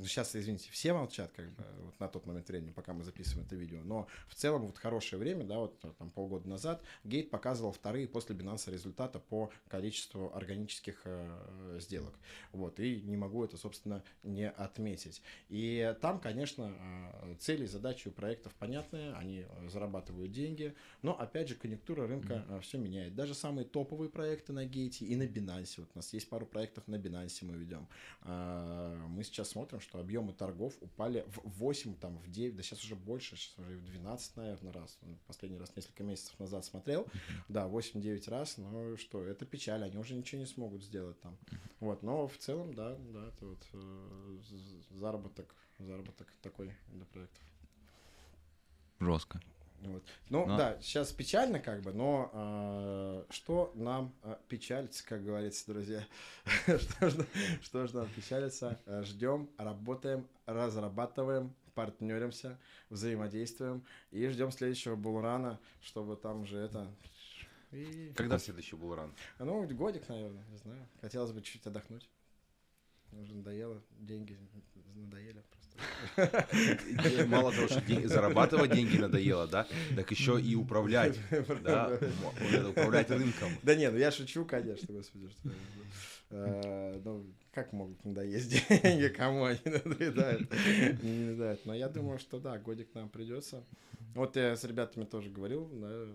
Сейчас, 0.02 0.36
извините, 0.36 0.70
все 0.72 0.92
молчат, 0.94 1.32
как 1.36 1.52
бы, 1.52 1.64
вот 1.82 2.00
на 2.00 2.08
тот 2.08 2.26
момент 2.26 2.48
времени, 2.48 2.72
пока 2.72 2.94
мы 2.94 3.04
записываем 3.04 3.46
это 3.46 3.56
видео. 3.56 3.82
Но 3.84 4.08
в 4.28 4.36
целом, 4.36 4.66
вот 4.66 4.78
хорошее 4.78 5.20
время, 5.20 5.46
да, 5.46 5.60
вот 5.60 5.80
там 5.98 6.10
полгода 6.10 6.50
назад, 6.50 6.82
Гейт 7.04 7.30
показывал 7.30 7.72
вторые 7.72 8.08
после 8.08 8.36
Binance 8.36 8.72
результата 8.72 9.20
по 9.20 9.52
количеству 9.68 10.34
органических 10.36 11.02
э, 11.06 11.78
сделок. 11.80 12.14
Вот, 12.52 12.80
и 12.80 13.02
не 13.02 13.18
могу 13.18 13.44
это, 13.44 13.58
собственно, 13.58 14.04
не 14.24 14.50
отметить. 14.50 15.22
И 15.50 15.96
там, 16.02 16.20
конечно, 16.20 16.74
э, 17.24 17.36
цели 17.40 17.66
и 17.66 17.68
задачи 17.68 18.08
у 18.08 18.12
проектов 18.12 18.54
понятные, 18.56 19.14
они 19.14 19.46
э, 19.48 19.70
зарабатывают 19.70 20.32
деньги, 20.32 20.74
но, 21.04 21.20
опять 21.20 21.50
же, 21.50 21.56
конъюнктура 21.56 22.08
рынка 22.08 22.44
все 22.62 22.80
меняет. 22.80 23.14
Даже 23.16 23.36
самые 23.36 23.66
топовые 23.66 24.10
проекты 24.10 24.54
на 24.54 24.66
Гейте 24.66 25.06
и 25.06 25.16
на 25.16 25.24
Binance, 25.24 25.76
вот 25.78 25.90
у 25.94 25.98
нас 26.00 26.12
есть 26.14 26.28
пару 26.30 26.46
проектов 26.48 26.88
на 26.88 26.96
Binance 26.96 27.44
мы 27.44 27.56
ведем. 27.56 27.88
Мы 28.24 29.24
сейчас 29.24 29.50
смотрим, 29.50 29.82
что 29.84 30.00
объемы 30.00 30.34
торгов 30.34 30.74
упали 30.82 31.26
в 31.28 31.60
8, 31.60 31.96
там, 31.96 32.18
в 32.18 32.30
9, 32.30 32.56
да 32.56 32.64
сейчас 32.64 32.84
уже 32.84 32.96
больше, 32.96 33.36
сейчас 33.36 33.60
уже 33.60 33.78
в 33.78 33.86
12, 33.86 34.38
наверное, 34.38 34.74
раз. 34.74 34.98
Ну, 35.02 35.18
Последний 35.28 35.58
раз 35.58 35.76
несколько 35.76 36.04
месяцев 36.04 36.40
назад 36.40 36.66
смотрел. 36.66 37.06
Да, 37.50 37.68
8-9 37.68 38.30
раз, 38.30 38.58
но 38.58 38.98
что, 38.98 39.24
это 39.24 39.46
печаль, 39.46 39.84
они 39.84 39.98
уже 39.98 40.16
ничего 40.16 40.40
не 40.42 40.48
смогут 40.48 40.84
сделать 40.84 41.20
там. 41.22 41.38
Вот, 41.80 42.02
но 42.02 42.28
в 42.28 42.38
целом, 42.38 42.74
да, 42.74 42.96
да, 42.96 43.28
это 43.28 43.46
вот 43.46 43.68
э, 43.74 44.38
заработок, 44.92 45.54
заработок 45.80 46.28
такой 46.42 46.74
для 46.88 47.06
проектов. 47.06 47.44
Жестко. 49.00 49.42
Вот. 49.84 50.04
Ну 50.30 50.46
Но- 50.46 50.58
да, 50.58 50.82
сейчас 50.82 51.12
печально 51.12 51.60
как 51.60 51.82
бы, 51.82 51.94
но 51.94 52.30
э, 52.34 53.26
что 53.32 53.72
нам 53.76 54.14
э, 54.24 54.38
печалиться, 54.48 55.06
как 55.06 55.24
говорится, 55.24 55.66
друзья? 55.72 56.06
что, 56.66 57.10
ж, 57.10 57.26
что 57.62 57.88
ж 57.88 57.94
нам 57.94 58.08
печалиться? 58.10 58.80
Ждем, 59.04 59.50
работаем, 59.58 60.28
разрабатываем, 60.46 61.54
партнеримся, 61.74 62.60
взаимодействуем 62.90 63.84
и 64.12 64.28
ждем 64.28 64.52
следующего 64.52 64.96
булрана, 64.96 65.60
чтобы 65.82 66.16
там 66.16 66.46
же 66.46 66.58
это... 66.58 66.88
И... 67.72 68.14
Когда 68.16 68.38
следующий 68.38 68.76
был 68.76 68.94
ран? 68.96 69.12
А 69.40 69.46
Ну, 69.46 69.68
годик, 69.68 70.08
наверное, 70.08 70.46
не 70.46 70.58
знаю. 70.58 70.88
Хотелось 71.02 71.32
бы 71.32 71.42
чуть 71.42 71.66
отдохнуть. 71.66 72.08
Уже 73.12 73.36
надоело, 73.36 73.82
деньги 74.00 74.38
надоели 74.96 75.44
просто. 75.52 75.63
Мало 77.28 77.52
того, 77.52 77.68
что 77.68 77.82
день- 77.82 78.08
зарабатывать 78.08 78.72
деньги 78.72 78.98
надоело, 78.98 79.48
да, 79.48 79.68
так 79.96 80.10
еще 80.12 80.40
и 80.40 80.56
управлять, 80.56 81.18
да, 81.64 82.00
управлять 82.70 83.10
рынком. 83.10 83.52
Да 83.64 83.76
не, 83.76 83.90
ну 83.90 83.98
я 83.98 84.12
шучу, 84.12 84.46
конечно, 84.46 84.94
господи, 84.94 85.30
что 85.30 85.50
э, 86.32 87.02
Ну, 87.04 87.26
как 87.52 87.74
могут 87.74 88.04
надоесть 88.06 88.50
деньги, 88.70 89.08
кому 89.10 89.46
они 89.46 89.60
надоедают? 89.66 90.52
Не 91.04 91.26
надоедают. 91.26 91.66
Но 91.66 91.74
я 91.74 91.90
думаю, 91.90 92.20
что 92.20 92.40
да, 92.40 92.58
годик 92.58 92.94
нам 92.94 93.10
придется. 93.10 93.64
Вот 94.16 94.36
я 94.36 94.56
с 94.56 94.64
ребятами 94.64 95.06
тоже 95.06 95.30
говорил 95.30 95.68
на, 95.70 96.06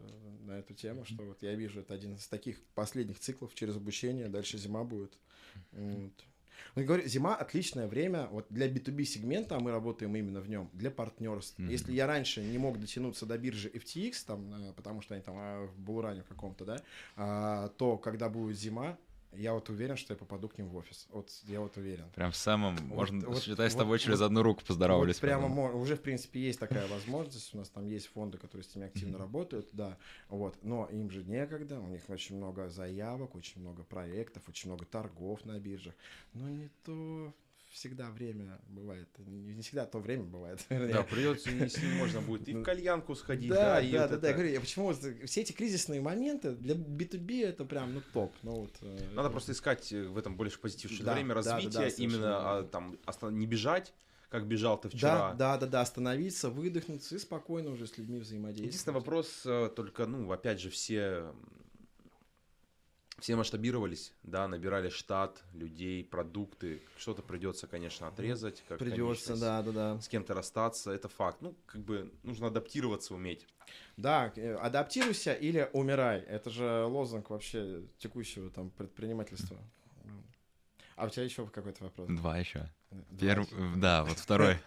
на 0.47 0.59
эту 0.59 0.73
тему, 0.75 1.05
что 1.05 1.23
вот 1.25 1.43
я 1.43 1.55
вижу, 1.55 1.81
это 1.81 1.95
один 1.95 2.15
из 2.15 2.27
таких 2.29 2.61
последних 2.75 3.19
циклов 3.19 3.55
через 3.55 3.77
обучение, 3.77 4.29
дальше 4.29 4.57
зима 4.59 4.85
будет. 4.85 5.13
Вот. 5.73 6.13
Ну, 6.79 6.83
я 6.83 6.87
говорю, 6.87 7.09
зима 7.09 7.35
отличное 7.35 7.89
время 7.89 8.29
вот 8.31 8.47
для 8.51 8.69
B2B 8.69 9.03
сегмента, 9.03 9.57
а 9.57 9.59
мы 9.59 9.73
работаем 9.73 10.15
именно 10.15 10.41
в 10.41 10.49
нем, 10.49 10.71
для 10.75 10.93
партнерств. 10.93 11.59
Мгм. 11.59 11.71
Если 11.71 11.93
я 11.93 12.07
раньше 12.07 12.41
не 12.41 12.57
мог 12.57 12.79
дотянуться 12.79 13.27
до 13.27 13.37
биржи 13.37 13.69
FTX, 13.69 14.13
там, 14.25 14.55
э, 14.55 14.73
потому 14.75 15.03
что 15.03 15.15
они 15.15 15.23
там 15.25 15.35
а, 15.37 15.67
в 15.67 15.77
Булуране 15.81 16.23
каком-то, 16.29 16.65
да, 16.65 16.81
а, 17.17 17.71
то 17.79 17.99
когда 17.99 18.29
будет 18.29 18.57
зима, 18.57 18.97
я 19.33 19.53
вот 19.55 19.69
уверен, 19.69 19.97
что 19.97 20.13
я 20.15 20.17
попаду 20.19 20.49
к 20.49 20.59
ним 20.59 20.69
в 20.69 20.77
офис. 20.77 21.07
Вот 21.11 21.31
я 21.45 21.61
вот 21.61 21.77
уверен. 21.77 22.09
Прям 22.15 22.31
в 22.33 22.37
самом, 22.37 22.77
Вот- 22.77 22.97
можно 22.97 23.29
вот- 23.29 23.43
считай, 23.43 23.71
с 23.71 23.75
вот- 23.75 23.81
тобой 23.81 23.99
через 23.99 24.21
вот- 24.21 24.27
одну 24.27 24.43
руку 24.43 24.63
поздоровались. 24.67 25.17
Вот 25.17 25.21
прямо 25.23 25.43
по-моему. 25.49 25.73
мо- 25.77 25.81
уже, 25.83 25.97
в 25.97 26.01
принципе, 26.03 26.41
есть 26.41 26.59
такая 26.59 26.87
возможность. 26.89 27.55
У 27.55 27.59
нас 27.59 27.69
там 27.69 27.87
есть 27.87 28.07
фонды, 28.09 28.39
которые 28.39 28.65
с 28.65 28.75
ними 28.75 28.87
активно 28.89 29.19
работают, 29.19 29.69
да. 29.73 29.97
Вот. 30.29 30.57
Но 30.63 30.87
им 30.87 31.11
же 31.11 31.25
некогда, 31.25 31.79
у 31.81 31.87
них 31.87 32.03
очень 32.09 32.37
много 32.37 32.69
заявок, 32.69 33.35
очень 33.35 33.61
много 33.61 33.83
проектов, 33.85 34.49
очень 34.49 34.71
много 34.71 34.85
торгов 34.87 35.45
на 35.45 35.59
биржах. 35.59 35.95
Но 36.33 36.49
не 36.49 36.69
то 36.85 37.33
всегда 37.79 38.11
время 38.11 38.61
бывает. 38.69 39.09
Не 39.19 39.55
не 39.55 39.63
всегда 39.63 39.87
то 39.87 39.99
время 40.01 40.25
бывает. 40.25 40.61
Да, 40.69 41.03
придется, 41.05 41.51
если 41.51 41.87
можно 41.99 42.21
будет 42.21 42.49
и 42.49 42.55
в 42.55 42.63
кальянку 42.63 43.15
сходить, 43.15 43.51
Да, 43.51 43.57
да, 43.57 43.75
да, 43.75 43.81
и 43.81 43.93
да, 43.93 44.03
вот 44.03 44.11
да, 44.11 44.17
это. 44.17 44.27
Я 44.27 44.33
говорю, 44.33 44.51
я 44.51 44.61
почему 44.61 44.87
вот 44.87 44.99
все 45.27 45.41
эти 45.41 45.53
кризисные 45.53 46.01
моменты 46.01 46.53
для 46.53 46.75
B2B 46.75 47.47
это 47.47 47.65
прям 47.65 47.95
ну 47.95 48.03
топ. 48.13 48.35
Ну 48.43 48.63
вот. 48.63 48.73
э, 48.81 48.99
Надо 49.15 49.31
просто 49.31 49.53
искать 49.53 49.93
э, 49.93 50.09
в 50.09 50.19
этом 50.19 50.37
больше 50.37 50.59
позитив. 50.59 50.91
Да, 51.03 51.15
время 51.15 51.35
да, 51.35 51.43
да, 51.43 51.51
да, 51.51 51.57
развития, 51.57 52.03
именно 52.03 52.61
а, 52.61 52.63
там 52.65 52.99
не 53.31 53.47
бежать, 53.47 53.95
как 54.29 54.47
бежал 54.47 54.81
ты 54.81 54.89
Да, 54.89 54.97
вчера. 54.97 55.35
да, 55.35 55.57
да, 55.57 55.67
да, 55.67 55.81
остановиться, 55.81 56.51
выдохнуться 56.51 57.15
и 57.15 57.19
спокойно 57.19 57.71
уже 57.71 57.87
с 57.87 57.97
людьми 57.97 58.19
взаимодействовать. 58.19 58.69
Единственный 58.69 58.95
вопрос 58.95 59.43
э, 59.45 59.71
только, 59.75 60.07
ну, 60.07 60.31
опять 60.33 60.61
же, 60.61 60.71
все 60.71 61.33
все 63.19 63.37
масштабировались, 63.37 64.13
да, 64.23 64.47
набирали 64.49 64.89
штат 64.89 65.43
людей, 65.53 66.05
продукты. 66.05 66.83
Что-то 66.97 67.23
придется, 67.23 67.67
конечно, 67.67 68.09
отрезать. 68.09 68.63
Как 68.69 68.79
Придется, 68.79 69.37
да, 69.37 69.63
да, 69.63 69.73
да. 69.73 70.01
С 70.01 70.09
кем-то 70.09 70.35
расстаться, 70.35 70.91
это 70.91 71.09
факт. 71.09 71.39
Ну, 71.41 71.55
как 71.67 71.81
бы 71.83 72.13
нужно 72.23 72.47
адаптироваться 72.47 73.15
уметь. 73.15 73.47
Да, 73.97 74.33
э, 74.37 74.55
адаптируйся 74.55 75.33
или 75.33 75.69
умирай. 75.73 76.21
Это 76.21 76.51
же 76.51 76.85
лозунг 76.85 77.31
вообще 77.31 77.83
текущего 77.99 78.51
там 78.51 78.71
предпринимательства. 78.71 79.59
А 80.99 81.07
у 81.07 81.11
тебя 81.11 81.25
еще 81.25 81.47
какой-то 81.47 81.85
вопрос? 81.85 82.09
Два 82.09 82.39
еще. 82.39 82.69
Давай. 82.91 83.07
Первый, 83.21 83.47
да, 83.77 84.05
вот 84.05 84.19
второй. 84.19 84.59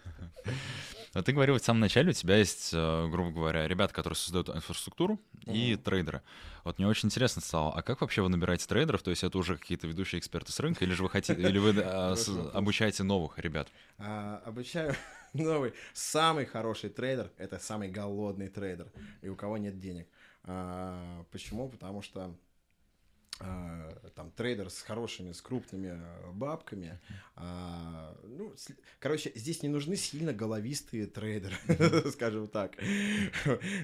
Вот 1.14 1.26
ты 1.26 1.32
говорил 1.32 1.58
в 1.58 1.62
самом 1.62 1.80
начале, 1.80 2.08
у 2.08 2.14
тебя 2.14 2.38
есть, 2.38 2.70
э, 2.72 3.08
грубо 3.10 3.30
говоря, 3.30 3.68
ребята, 3.68 3.92
которые 3.92 4.16
создают 4.16 4.48
инфраструктуру, 4.48 5.20
и 5.44 5.76
трейдеры. 5.76 6.22
Вот 6.64 6.78
мне 6.78 6.88
очень 6.88 7.08
интересно 7.08 7.42
стало, 7.42 7.70
а 7.74 7.82
как 7.82 8.00
вообще 8.00 8.22
вы 8.22 8.30
набираете 8.30 8.66
трейдеров? 8.66 9.02
То 9.02 9.10
есть 9.10 9.22
это 9.22 9.36
уже 9.36 9.58
какие-то 9.58 9.86
ведущие 9.86 10.20
эксперты 10.20 10.52
с 10.52 10.60
рынка, 10.60 10.86
или 10.86 10.94
же 10.94 11.02
вы 11.02 11.10
хотите, 11.10 11.38
или 11.38 11.58
вы 11.58 11.74
э, 11.76 12.14
обучаете 12.54 13.02
новых 13.02 13.38
ребят? 13.38 13.68
А, 13.98 14.42
обучаю 14.46 14.94
новых. 15.34 15.74
Самый 15.92 16.46
хороший 16.46 16.88
трейдер— 16.88 17.30
это 17.36 17.58
самый 17.58 17.90
голодный 17.90 18.48
трейдер, 18.48 18.90
и 19.20 19.28
у 19.28 19.36
кого 19.36 19.58
нет 19.58 19.78
денег. 19.78 20.08
А, 20.44 21.26
почему? 21.30 21.68
Потому 21.68 22.00
что 22.00 22.22
а, 22.22 22.34
там 24.14 24.30
трейдер 24.32 24.70
с 24.70 24.80
хорошими, 24.82 25.32
с 25.32 25.40
крупными 25.40 25.90
а, 25.94 26.32
бабками. 26.32 27.00
а, 27.36 28.16
ну, 28.24 28.52
с- 28.56 28.70
короче, 28.98 29.32
здесь 29.34 29.62
не 29.62 29.68
нужны 29.68 29.96
сильно 29.96 30.32
головистые 30.32 31.06
трейдеры, 31.06 31.54
скажем 32.12 32.46
так. 32.48 32.76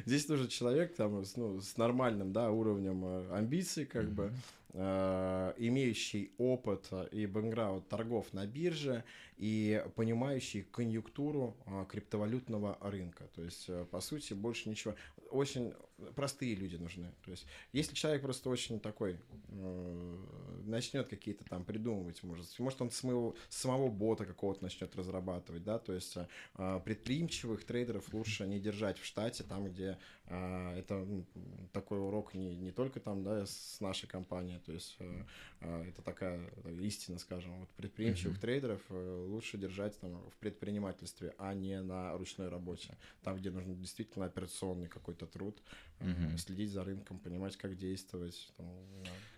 Здесь 0.07 0.29
нужен 0.29 0.49
человек 0.49 0.95
там 0.95 1.25
с, 1.25 1.37
ну, 1.37 1.61
с 1.61 1.77
нормальным 1.77 2.33
да, 2.33 2.51
уровнем 2.51 3.03
а, 3.05 3.37
амбиций, 3.39 3.87
как 3.87 4.11
бы. 4.11 4.33
э, 4.75 5.55
имеющий 5.59 6.33
опыт 6.39 6.91
и 7.11 7.27
бэкграунд 7.27 7.89
торгов 7.89 8.33
на 8.35 8.47
бирже 8.47 9.03
и 9.39 9.83
понимающий 9.97 10.63
конъюнктуру 10.63 11.57
э, 11.67 11.87
криптовалютного 11.89 12.77
рынка. 12.83 13.29
То 13.35 13.43
есть, 13.45 13.65
э, 13.69 13.87
по 13.91 14.01
сути, 14.01 14.35
больше 14.35 14.69
ничего. 14.69 14.95
Очень 15.31 15.73
простые 16.15 16.55
люди 16.55 16.77
нужны. 16.77 17.13
То 17.25 17.31
есть, 17.31 17.47
если 17.73 17.95
человек 17.95 18.23
просто 18.23 18.51
очень 18.51 18.81
такой 18.81 19.19
э, 19.49 20.17
начнет 20.65 21.09
какие-то 21.09 21.45
там 21.45 21.65
придумывать, 21.65 22.23
может, 22.23 22.59
может 22.59 22.81
он 22.81 22.91
самого, 22.91 23.35
самого 23.49 23.89
бота 23.89 24.25
какого-то 24.25 24.63
начнет 24.63 24.95
разрабатывать, 24.95 25.65
да, 25.65 25.79
то 25.79 25.93
есть 25.93 26.17
э, 26.55 26.81
предприимчивых 26.85 27.65
трейдеров 27.65 28.13
лучше 28.13 28.47
не 28.47 28.61
держать 28.61 28.99
в 28.99 29.05
штате, 29.05 29.45
там, 29.45 29.67
где 29.67 29.99
э, 30.27 30.79
это 30.79 31.07
такой 31.73 32.01
урок 32.01 32.35
не, 32.35 32.57
не 32.57 32.71
только 32.71 33.01
там, 33.01 33.25
да, 33.25 33.47
с 33.47 33.81
нашей 33.81 34.09
компанией, 34.09 34.61
то 34.61 34.73
есть 34.73 34.97
э, 35.01 35.25
э, 35.61 35.89
это 35.89 36.03
такая 36.03 36.49
истина, 36.81 37.19
скажем, 37.19 37.59
вот 37.61 37.69
предприимчивых 37.71 38.37
mm-hmm. 38.37 38.41
трейдеров 38.41 38.83
э, 38.91 39.27
лучше 39.29 39.59
держать 39.59 39.99
там 40.01 40.29
в 40.31 40.37
предпринимательстве, 40.37 41.35
а 41.39 41.55
не 41.55 41.81
на 41.83 42.17
ручной 42.17 42.49
работе, 42.49 42.97
там, 43.23 43.37
где 43.37 43.51
нужен 43.51 43.77
действительно 43.77 44.27
операционный 44.27 44.89
какой-то 44.89 45.27
труд, 45.27 45.61
mm-hmm. 46.01 46.39
следить 46.39 46.71
за 46.71 46.85
рынком, 46.85 47.19
понимать, 47.19 47.57
как 47.57 47.77
действовать. 47.77 48.53
Там, 48.57 48.67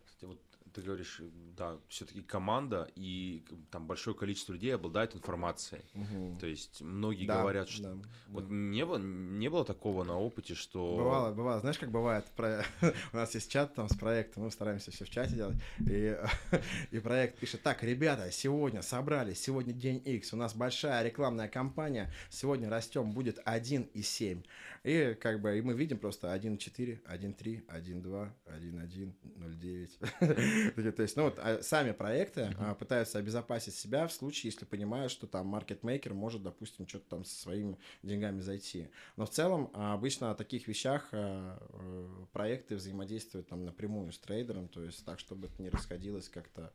Кстати, 0.07 0.25
вот 0.25 0.41
ты 0.73 0.83
говоришь, 0.83 1.21
да, 1.57 1.79
все-таки 1.89 2.23
команда 2.23 2.91
и 2.95 3.45
там 3.71 3.87
большое 3.87 4.17
количество 4.17 4.53
людей 4.53 4.75
обладает 4.75 5.15
информацией. 5.15 5.83
Угу. 5.95 6.39
То 6.41 6.47
есть 6.47 6.81
многие 6.81 7.27
да, 7.27 7.41
говорят, 7.41 7.69
что 7.69 7.95
да, 7.95 7.97
вот 8.29 8.49
да. 8.49 8.55
не 8.55 8.85
было 8.85 8.99
не 8.99 9.49
было 9.49 9.65
такого 9.65 10.05
на 10.05 10.19
опыте, 10.19 10.55
что 10.55 10.97
бывало, 10.97 11.33
бывало, 11.33 11.61
знаешь, 11.61 11.79
как 11.79 11.91
бывает, 11.91 12.25
про... 12.37 12.65
у 13.13 13.17
нас 13.17 13.35
есть 13.35 13.51
чат 13.51 13.75
там 13.75 13.89
с 13.89 13.97
проектом, 13.97 14.45
мы 14.45 14.51
стараемся 14.51 14.91
все 14.91 15.05
в 15.05 15.11
чате 15.11 15.35
делать, 15.35 15.57
и 15.81 16.17
и 16.91 16.99
проект 16.99 17.39
пишет: 17.39 17.63
так, 17.63 17.83
ребята, 17.83 18.31
сегодня 18.31 18.83
собрались, 18.83 19.41
сегодня 19.41 19.73
день 19.73 20.03
X, 20.05 20.33
у 20.33 20.37
нас 20.37 20.55
большая 20.55 21.05
рекламная 21.05 21.49
кампания, 21.49 22.13
сегодня 22.31 22.69
растем 22.69 23.13
будет 23.13 23.39
1,7. 23.47 24.45
И 24.83 25.17
как 25.21 25.41
бы 25.41 25.59
и 25.59 25.61
мы 25.61 25.75
видим 25.75 25.99
просто 25.99 26.35
1.4, 26.35 27.03
1.3, 27.05 27.67
1.2, 27.67 28.31
1.1, 28.47 29.13
0.9. 29.37 30.60
То 30.97 31.03
есть, 31.03 31.17
ну 31.17 31.25
вот 31.25 31.39
а 31.39 31.63
сами 31.63 31.93
проекты 31.93 32.43
uh-huh. 32.43 32.75
пытаются 32.77 33.19
обезопасить 33.19 33.75
себя 33.75 34.07
в 34.07 34.13
случае, 34.13 34.51
если 34.51 34.65
понимают, 34.65 35.13
что 35.13 35.27
там 35.27 35.47
маркетмейкер 35.47 36.15
может, 36.15 36.43
допустим, 36.43 36.87
что-то 36.87 37.09
там 37.09 37.25
со 37.25 37.35
своими 37.35 37.79
деньгами 38.03 38.41
зайти. 38.41 38.89
Но 39.17 39.27
в 39.27 39.31
целом 39.31 39.71
а, 39.73 39.95
обычно 39.95 40.31
о 40.31 40.35
таких 40.35 40.69
вещах 40.69 41.09
э, 41.13 42.27
проекты 42.33 42.77
взаимодействуют 42.77 43.49
там 43.49 43.65
напрямую 43.65 44.13
с 44.13 44.19
трейдером, 44.19 44.69
то 44.69 44.83
есть 44.85 45.05
так, 45.05 45.19
чтобы 45.19 45.49
это 45.49 45.63
не 45.63 45.71
расходилось 45.71 46.29
как-то 46.29 46.73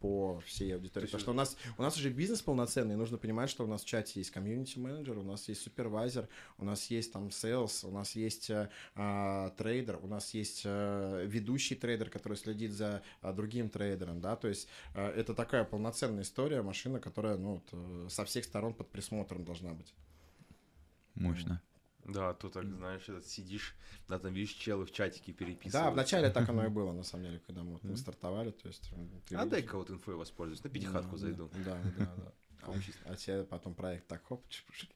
по 0.00 0.40
всей 0.40 0.74
аудитории. 0.74 1.06
Потому 1.06 1.20
что 1.20 1.30
у 1.30 1.34
нас, 1.34 1.56
у 1.78 1.82
нас 1.82 1.96
уже 1.96 2.10
бизнес 2.10 2.42
полноценный, 2.42 2.96
нужно 2.96 3.18
понимать, 3.18 3.48
что 3.48 3.64
у 3.64 3.66
нас 3.66 3.82
в 3.82 3.86
чате 3.86 4.20
есть 4.20 4.30
комьюнити-менеджер, 4.30 5.16
у 5.18 5.22
нас 5.22 5.48
есть 5.48 5.62
супервайзер, 5.62 6.28
у 6.58 6.64
нас 6.64 6.86
есть 6.90 7.12
там 7.12 7.28
sales, 7.28 7.86
у 7.86 7.90
нас 7.90 8.14
есть 8.14 8.50
а, 8.94 9.50
трейдер, 9.56 9.98
у 10.02 10.06
нас 10.06 10.34
есть 10.34 10.62
а, 10.66 11.24
ведущий 11.24 11.74
трейдер, 11.74 12.10
который 12.10 12.36
следит 12.36 12.72
за 12.72 13.02
а, 13.22 13.32
другим 13.32 13.70
трейдером, 13.70 14.20
да, 14.20 14.36
то 14.36 14.48
есть 14.48 14.68
а, 14.94 15.10
это 15.10 15.34
такая 15.34 15.64
полноценная 15.64 16.22
история, 16.22 16.62
машина, 16.62 17.00
которая, 17.00 17.36
ну, 17.36 17.62
вот, 17.70 18.12
со 18.12 18.24
всех 18.24 18.44
сторон 18.44 18.74
под 18.74 18.90
присмотром 18.90 19.44
должна 19.44 19.72
быть. 19.72 19.94
Мощно. 21.14 21.62
Да, 22.08 22.32
тут 22.34 22.54
так, 22.54 22.64
знаешь, 22.64 23.08
этот 23.08 23.26
сидишь, 23.26 23.76
да, 24.08 24.18
там 24.18 24.32
видишь, 24.32 24.54
челы 24.54 24.86
в 24.86 24.92
чатике 24.92 25.32
переписывают. 25.32 25.88
Да, 25.88 25.90
вначале 25.90 26.30
так 26.30 26.48
оно 26.48 26.64
и 26.64 26.68
было, 26.70 26.92
на 26.92 27.02
самом 27.02 27.24
деле, 27.24 27.42
когда 27.46 27.62
мы, 27.62 27.78
мы 27.82 27.96
стартовали, 27.96 28.50
то 28.50 28.68
есть... 28.68 28.90
А 29.32 29.44
дай-ка 29.44 29.76
вот 29.76 29.90
инфой 29.90 30.16
воспользуюсь, 30.16 30.64
на 30.64 30.70
пятихатку 30.70 31.16
зайду. 31.16 31.50
Да, 31.64 31.78
да, 31.98 32.14
да. 32.16 32.32
А, 32.62 33.14
тебе 33.14 33.44
потом 33.44 33.74
проект 33.74 34.06
так 34.06 34.22
хоп, 34.26 34.44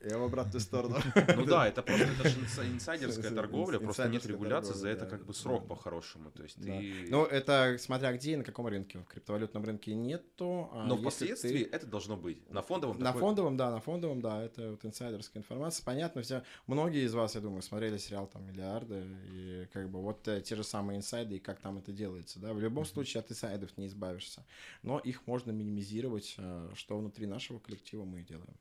я 0.00 0.18
в 0.18 0.24
обратную 0.24 0.60
сторону. 0.60 0.96
Ну 1.36 1.44
да, 1.44 1.68
это 1.68 1.82
просто 1.82 2.06
это 2.06 2.28
же 2.28 2.40
инсайдерская 2.72 3.30
торговля, 3.30 3.78
просто 3.78 4.08
нет 4.08 4.26
регуляции, 4.26 4.74
за 4.74 4.88
это 4.88 5.06
как 5.06 5.24
бы 5.24 5.34
срок 5.34 5.68
по-хорошему. 5.68 6.30
То 6.30 6.42
есть 6.42 6.56
ты... 6.56 7.06
Ну 7.08 7.24
это 7.24 7.76
смотря 7.78 8.12
где 8.12 8.32
и 8.32 8.36
на 8.36 8.44
каком 8.44 8.66
рынке. 8.66 8.98
В 8.98 9.04
криптовалютном 9.04 9.64
рынке 9.64 9.94
нету. 9.94 10.68
А 10.72 10.86
Но 10.86 10.96
впоследствии 10.96 11.62
это 11.62 11.86
должно 11.86 12.16
быть. 12.16 12.48
На 12.50 12.62
фондовом 12.62 12.98
На 12.98 13.12
фондовом, 13.12 13.56
да, 13.56 13.70
на 13.70 13.80
фондовом, 13.80 14.20
да, 14.20 14.42
это 14.42 14.70
вот 14.70 14.84
инсайдерская 14.84 15.42
информация. 15.42 15.84
Понятно, 15.84 16.22
все, 16.22 16.42
многие 16.66 17.04
из 17.04 17.14
вас, 17.14 17.34
я 17.34 17.40
думаю, 17.40 17.62
смотрели 17.62 17.98
сериал 17.98 18.26
там 18.26 18.46
«Миллиарды», 18.46 19.04
и 19.32 19.68
как 19.72 19.90
бы 19.90 20.00
вот 20.00 20.26
э, 20.28 20.40
те 20.40 20.56
же 20.56 20.64
самые 20.64 20.98
инсайды, 20.98 21.36
и 21.36 21.38
как 21.38 21.60
там 21.60 21.78
это 21.78 21.92
делается, 21.92 22.38
да. 22.40 22.52
В 22.52 22.60
любом 22.60 22.84
случае 22.84 23.20
от 23.20 23.30
инсайдов 23.30 23.76
не 23.76 23.86
избавишься. 23.86 24.44
Но 24.82 24.98
их 24.98 25.26
можно 25.26 25.50
минимизировать, 25.50 26.34
э, 26.38 26.70
что 26.74 26.98
внутри 26.98 27.26
нашего 27.26 27.51
коллектива 27.58 28.04
мы 28.04 28.22
делаем. 28.22 28.54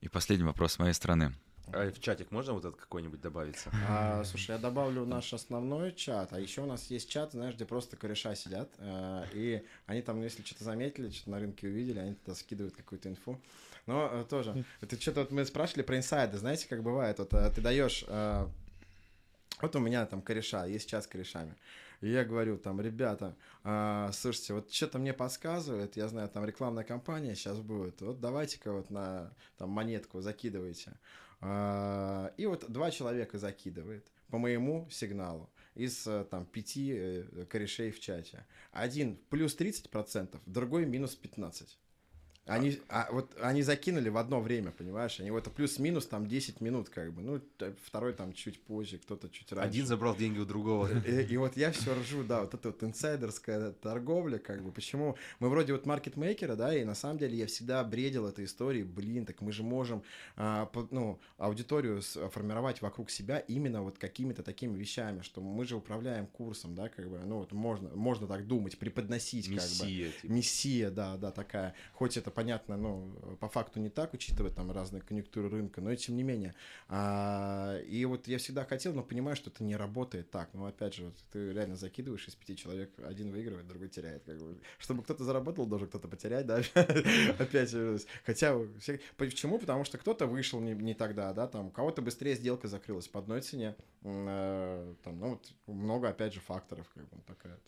И 0.00 0.08
последний 0.08 0.46
вопрос 0.46 0.72
с 0.72 0.78
моей 0.78 0.94
стороны. 0.94 1.32
А 1.72 1.90
в 1.90 2.00
чатик 2.00 2.30
можно 2.30 2.52
вот 2.52 2.64
этот 2.64 2.80
какой-нибудь 2.80 3.20
добавиться? 3.20 3.70
А, 3.88 4.24
слушай, 4.24 4.52
я 4.52 4.58
добавлю 4.58 5.04
наш 5.04 5.32
основной 5.32 5.92
чат, 5.92 6.32
а 6.32 6.40
еще 6.40 6.62
у 6.62 6.66
нас 6.66 6.90
есть 6.90 7.08
чат, 7.08 7.32
знаешь, 7.32 7.54
где 7.54 7.64
просто 7.64 7.96
кореша 7.96 8.34
сидят, 8.34 8.72
э, 8.78 9.24
и 9.34 9.64
они 9.86 10.02
там, 10.02 10.20
если 10.22 10.42
что-то 10.42 10.64
заметили, 10.64 11.10
что-то 11.10 11.30
на 11.30 11.38
рынке 11.38 11.68
увидели, 11.68 11.98
они 11.98 12.14
туда 12.14 12.34
скидывают 12.34 12.74
какую-то 12.74 13.08
инфу. 13.08 13.40
Но 13.86 14.08
э, 14.10 14.24
тоже, 14.28 14.64
это 14.80 15.00
что-то 15.00 15.20
вот 15.20 15.30
мы 15.30 15.44
спрашивали 15.44 15.82
про 15.82 15.96
инсайды, 15.96 16.38
знаете, 16.38 16.66
как 16.68 16.82
бывает, 16.82 17.18
вот 17.18 17.32
э, 17.34 17.52
ты 17.54 17.60
даешь, 17.60 18.04
вот 19.62 19.76
у 19.76 19.78
меня 19.78 20.06
там 20.06 20.22
кореша, 20.22 20.66
есть 20.66 20.88
чат 20.88 21.04
с 21.04 21.06
корешами, 21.06 21.56
и 22.00 22.10
я 22.10 22.24
говорю 22.24 22.58
там, 22.58 22.80
ребята, 22.80 23.36
а, 23.62 24.10
слушайте, 24.12 24.54
вот 24.54 24.72
что-то 24.72 24.98
мне 24.98 25.12
подсказывает, 25.12 25.96
я 25.96 26.08
знаю, 26.08 26.28
там 26.28 26.44
рекламная 26.44 26.84
кампания 26.84 27.34
сейчас 27.34 27.60
будет, 27.60 28.00
вот 28.00 28.20
давайте-ка 28.20 28.72
вот 28.72 28.90
на 28.90 29.32
там 29.58 29.70
монетку 29.70 30.20
закидывайте. 30.20 30.92
А, 31.40 32.32
и 32.36 32.46
вот 32.46 32.70
два 32.70 32.90
человека 32.90 33.38
закидывает 33.38 34.10
по 34.30 34.38
моему 34.38 34.88
сигналу 34.90 35.50
из 35.74 36.06
там 36.30 36.46
пяти 36.46 36.92
э, 36.94 37.46
корешей 37.48 37.90
в 37.90 38.00
чате. 38.00 38.46
Один 38.72 39.16
плюс 39.28 39.56
30%, 39.56 40.38
другой 40.46 40.86
минус 40.86 41.18
15%. 41.20 41.68
Они, 42.46 42.80
а, 42.88 43.08
вот 43.12 43.36
они 43.40 43.62
закинули 43.62 44.08
в 44.08 44.16
одно 44.16 44.40
время, 44.40 44.72
понимаешь? 44.72 45.20
Они 45.20 45.30
вот 45.30 45.42
это 45.42 45.50
плюс-минус 45.50 46.06
там 46.06 46.26
10 46.26 46.60
минут, 46.60 46.88
как 46.88 47.12
бы. 47.12 47.22
Ну, 47.22 47.40
второй 47.84 48.12
там 48.12 48.32
чуть 48.32 48.60
позже, 48.60 48.98
кто-то 48.98 49.28
чуть 49.28 49.52
раньше. 49.52 49.68
Один 49.68 49.86
забрал 49.86 50.16
деньги 50.16 50.38
у 50.38 50.44
другого. 50.44 50.88
И, 51.06 51.22
и 51.22 51.36
вот 51.36 51.56
я 51.56 51.70
все 51.70 51.94
ржу, 51.94 52.24
да, 52.24 52.40
вот 52.40 52.54
это 52.54 52.70
вот 52.70 52.82
инсайдерская 52.82 53.72
торговля, 53.72 54.38
как 54.38 54.64
бы. 54.64 54.72
Почему? 54.72 55.16
Мы 55.38 55.48
вроде 55.48 55.72
вот 55.72 55.86
маркетмейкера, 55.86 56.56
да, 56.56 56.74
и 56.74 56.82
на 56.84 56.94
самом 56.94 57.18
деле 57.18 57.36
я 57.36 57.46
всегда 57.46 57.84
бредил 57.84 58.26
этой 58.26 58.46
историей, 58.46 58.84
блин, 58.84 59.26
так 59.26 59.40
мы 59.42 59.52
же 59.52 59.62
можем, 59.62 60.02
а, 60.36 60.66
по, 60.66 60.88
ну, 60.90 61.20
аудиторию 61.36 62.02
формировать 62.02 62.82
вокруг 62.82 63.10
себя 63.10 63.38
именно 63.38 63.82
вот 63.82 63.98
какими-то 63.98 64.42
такими 64.42 64.76
вещами, 64.76 65.22
что 65.22 65.40
мы 65.40 65.64
же 65.64 65.76
управляем 65.76 66.26
курсом, 66.26 66.74
да, 66.74 66.88
как 66.88 67.08
бы, 67.08 67.18
ну, 67.18 67.38
вот 67.38 67.52
можно, 67.52 67.90
можно 67.90 68.26
так 68.26 68.46
думать, 68.46 68.78
преподносить, 68.78 69.48
Мессия, 69.48 70.06
как 70.06 70.14
бы. 70.14 70.20
Типа. 70.22 70.32
Мессия, 70.32 70.90
да, 70.90 71.16
да, 71.16 71.30
такая. 71.30 71.74
Хоть 71.92 72.16
это 72.16 72.29
понятно, 72.30 72.76
ну, 72.76 73.36
по 73.40 73.48
факту 73.48 73.80
не 73.80 73.88
так, 73.88 74.14
учитывая 74.14 74.50
там 74.50 74.70
разные 74.70 75.02
конъюнктуры 75.02 75.48
рынка, 75.48 75.80
но 75.80 75.94
тем 75.94 76.16
не 76.16 76.22
менее. 76.22 76.54
А, 76.88 77.78
и 77.80 78.04
вот 78.04 78.26
я 78.28 78.38
всегда 78.38 78.64
хотел, 78.64 78.94
но 78.94 79.02
понимаю, 79.02 79.36
что 79.36 79.50
это 79.50 79.62
не 79.64 79.76
работает 79.76 80.30
так. 80.30 80.50
Ну, 80.52 80.66
опять 80.66 80.94
же, 80.94 81.06
вот, 81.06 81.14
ты 81.32 81.52
реально 81.52 81.76
закидываешь 81.76 82.26
из 82.28 82.34
пяти 82.34 82.56
человек, 82.56 82.90
один 82.98 83.30
выигрывает, 83.30 83.66
другой 83.66 83.88
теряет. 83.88 84.24
Как 84.24 84.38
бы. 84.38 84.58
Чтобы 84.78 85.02
кто-то 85.02 85.24
заработал, 85.24 85.66
должен 85.66 85.88
кто-то 85.88 86.08
потерять, 86.08 86.46
да, 86.46 86.62
опять 87.38 87.70
же. 87.70 87.98
Хотя, 88.24 88.56
почему? 89.16 89.58
Потому 89.58 89.84
что 89.84 89.98
кто-то 89.98 90.26
вышел 90.26 90.60
не, 90.60 90.74
не 90.74 90.94
тогда, 90.94 91.32
да, 91.32 91.46
там, 91.46 91.66
у 91.66 91.70
кого-то 91.70 92.02
быстрее 92.02 92.34
сделка 92.34 92.68
закрылась 92.68 93.08
по 93.08 93.20
одной 93.20 93.40
цене, 93.40 93.76
э, 94.02 94.94
там, 95.02 95.18
ну, 95.18 95.30
вот 95.30 95.52
много, 95.66 96.08
опять 96.08 96.34
же, 96.34 96.40
факторов, 96.40 96.88
как 96.94 97.08
бы, 97.08 97.16
такая 97.26 97.58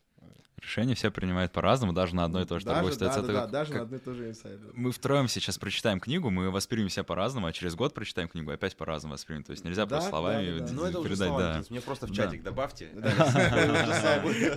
Решения 0.62 0.94
все 0.94 1.10
принимают 1.10 1.50
по-разному, 1.50 1.92
даже 1.92 2.14
на 2.14 2.24
одной 2.24 2.44
и 2.44 2.46
той 2.46 2.60
же 2.60 2.66
торговой 2.66 2.92
ситуации. 2.92 3.20
Да, 3.22 3.26
да, 3.26 3.32
да, 3.32 3.46
даже 3.48 3.72
как... 3.72 3.78
на 3.78 3.84
одной 3.84 3.98
и 3.98 4.02
той 4.02 4.14
же 4.14 4.28
инсайде. 4.28 4.64
Мы 4.74 4.92
втроем 4.92 5.26
сейчас 5.26 5.58
прочитаем 5.58 5.98
книгу, 5.98 6.30
мы 6.30 6.50
воспримем 6.50 6.88
себя 6.88 7.02
по-разному, 7.02 7.48
а 7.48 7.52
через 7.52 7.74
год 7.74 7.94
прочитаем 7.94 8.28
книгу, 8.28 8.52
опять 8.52 8.76
по-разному 8.76 9.14
воспримем. 9.14 9.42
То 9.42 9.50
есть 9.50 9.64
нельзя 9.64 9.86
да, 9.86 9.96
просто 9.96 10.10
словами 10.10 10.60
да, 10.60 10.66
да, 10.66 10.72
Ну, 10.72 10.84
это 10.84 11.02
передать, 11.02 11.30
уже 11.30 11.38
да. 11.38 11.64
Мне 11.68 11.80
просто 11.80 12.06
в 12.06 12.12
чатик 12.12 12.44
добавьте. 12.44 12.90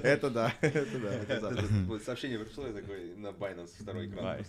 Это 0.04 0.30
да, 0.30 0.54
это 0.62 1.52
да. 1.52 2.00
Сообщение 2.00 2.38
пришло, 2.40 2.66
такой 2.66 3.16
на 3.16 3.28
Binance 3.30 3.72
второй 3.80 4.08
экран. 4.08 4.46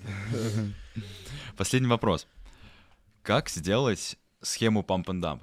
Последний 1.56 1.88
вопрос. 1.88 2.26
Как 3.22 3.48
сделать 3.48 4.18
схему 4.42 4.82
pump 4.82 5.06
and 5.06 5.20
dump? 5.22 5.40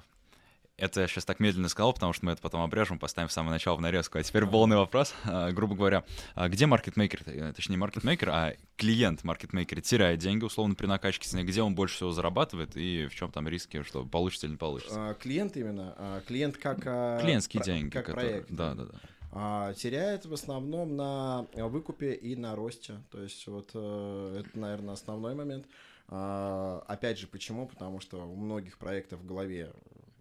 Это 0.84 1.00
я 1.00 1.08
сейчас 1.08 1.24
так 1.24 1.40
медленно 1.40 1.70
сказал, 1.70 1.94
потому 1.94 2.12
что 2.12 2.26
мы 2.26 2.32
это 2.32 2.42
потом 2.42 2.60
обрежем, 2.60 2.98
поставим 2.98 3.28
в 3.28 3.32
самое 3.32 3.52
начало 3.52 3.76
в 3.76 3.80
нарезку. 3.80 4.18
А 4.18 4.22
теперь 4.22 4.44
полный 4.44 4.76
вопрос, 4.76 5.14
а, 5.24 5.50
грубо 5.50 5.74
говоря, 5.74 6.04
а 6.34 6.50
где 6.50 6.66
маркетмейкер, 6.66 7.22
э, 7.24 7.52
точнее 7.54 7.78
маркетмейкер, 7.78 8.28
а 8.28 8.52
клиент 8.76 9.24
маркетмейкера 9.24 9.80
теряет 9.80 10.18
деньги, 10.18 10.44
условно, 10.44 10.74
при 10.74 10.84
накачке 10.84 11.26
цены, 11.26 11.42
где 11.42 11.62
он 11.62 11.74
больше 11.74 11.94
всего 11.94 12.10
зарабатывает 12.10 12.76
и 12.76 13.06
в 13.06 13.14
чем 13.14 13.32
там 13.32 13.48
риски, 13.48 13.82
что 13.82 14.04
получится 14.04 14.44
или 14.44 14.52
не 14.52 14.58
получится? 14.58 14.94
А, 14.94 15.14
клиент 15.14 15.56
именно, 15.56 16.22
клиент 16.26 16.58
как... 16.58 16.82
Клиентские 16.82 17.62
про... 17.62 17.64
деньги. 17.64 17.90
Как 17.90 18.04
которые... 18.04 18.28
проект. 18.28 18.50
Да, 18.50 18.74
да, 18.74 18.84
да. 19.32 19.72
теряет 19.72 20.26
в 20.26 20.34
основном 20.34 20.96
на 20.96 21.46
выкупе 21.54 22.12
и 22.12 22.36
на 22.36 22.54
росте. 22.54 23.00
То 23.10 23.22
есть 23.22 23.46
вот 23.46 23.70
э, 23.72 24.42
это, 24.44 24.58
наверное, 24.58 24.92
основной 24.92 25.34
момент. 25.34 25.64
Опять 26.08 27.18
же, 27.18 27.26
почему? 27.26 27.66
Потому 27.66 28.00
что 28.00 28.28
у 28.28 28.36
многих 28.36 28.76
проектов 28.76 29.20
в 29.20 29.26
голове, 29.26 29.72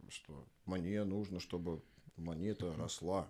что 0.07 0.45
мне 0.65 1.03
нужно, 1.03 1.39
чтобы 1.39 1.81
монета 2.17 2.73
росла. 2.75 3.29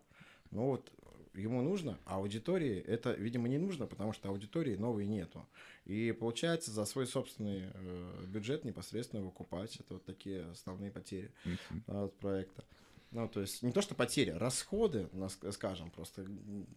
Ну 0.52 0.68
вот 0.68 0.92
ему 1.34 1.62
нужно, 1.62 1.98
а 2.06 2.18
аудитории 2.18 2.80
это, 2.80 3.14
видимо, 3.14 3.48
не 3.48 3.58
нужно, 3.58 3.88
потому 3.88 4.14
что 4.14 4.30
аудитории 4.30 4.76
новой 4.76 5.06
нету. 5.06 5.46
И 5.86 6.12
получается 6.12 6.72
за 6.72 6.86
свой 6.86 7.08
собственный 7.08 7.72
э, 7.74 8.26
бюджет 8.28 8.64
непосредственно 8.64 9.24
выкупать. 9.24 9.76
Это 9.78 9.96
вот 9.96 10.06
такие 10.06 10.46
основные 10.52 10.92
потери 10.92 11.32
mm-hmm. 11.46 12.06
от 12.06 12.16
проекта. 12.20 12.64
Ну, 13.14 13.28
то 13.28 13.42
есть 13.42 13.62
не 13.62 13.72
то, 13.72 13.82
что 13.82 13.94
потери, 13.94 14.32
расходы, 14.32 15.08
скажем, 15.52 15.92
просто 15.92 16.26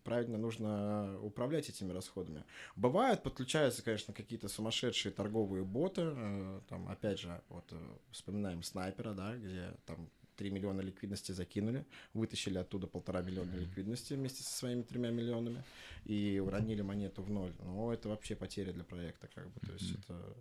правильно 0.04 0.36
нужно 0.36 1.18
управлять 1.22 1.70
этими 1.70 1.92
расходами. 1.92 2.44
Бывают, 2.76 3.22
подключаются, 3.22 3.82
конечно, 3.82 4.12
какие-то 4.12 4.48
сумасшедшие 4.48 5.12
торговые 5.12 5.64
боты, 5.64 6.02
э, 6.04 6.60
там, 6.68 6.88
опять 6.88 7.20
же, 7.20 7.40
вот 7.48 7.64
э, 7.70 7.78
вспоминаем 8.10 8.62
снайпера, 8.62 9.14
да, 9.14 9.34
где 9.34 9.72
там 9.86 10.10
3 10.36 10.50
миллиона 10.50 10.80
ликвидности 10.80 11.32
закинули, 11.32 11.84
вытащили 12.14 12.58
оттуда 12.58 12.86
полтора 12.86 13.22
миллиона 13.22 13.54
ликвидности 13.54 14.14
вместе 14.14 14.42
со 14.42 14.56
своими 14.56 14.82
тремя 14.82 15.10
миллионами 15.10 15.64
и 16.04 16.40
уронили 16.44 16.82
монету 16.82 17.22
в 17.22 17.30
ноль. 17.30 17.52
Но 17.60 17.92
это 17.92 18.08
вообще 18.08 18.36
потеря 18.36 18.72
для 18.72 18.84
проекта, 18.84 19.28
как 19.34 19.48
бы, 19.50 19.60
то 19.60 19.72
есть 19.72 19.94
mm-hmm. 20.08 20.36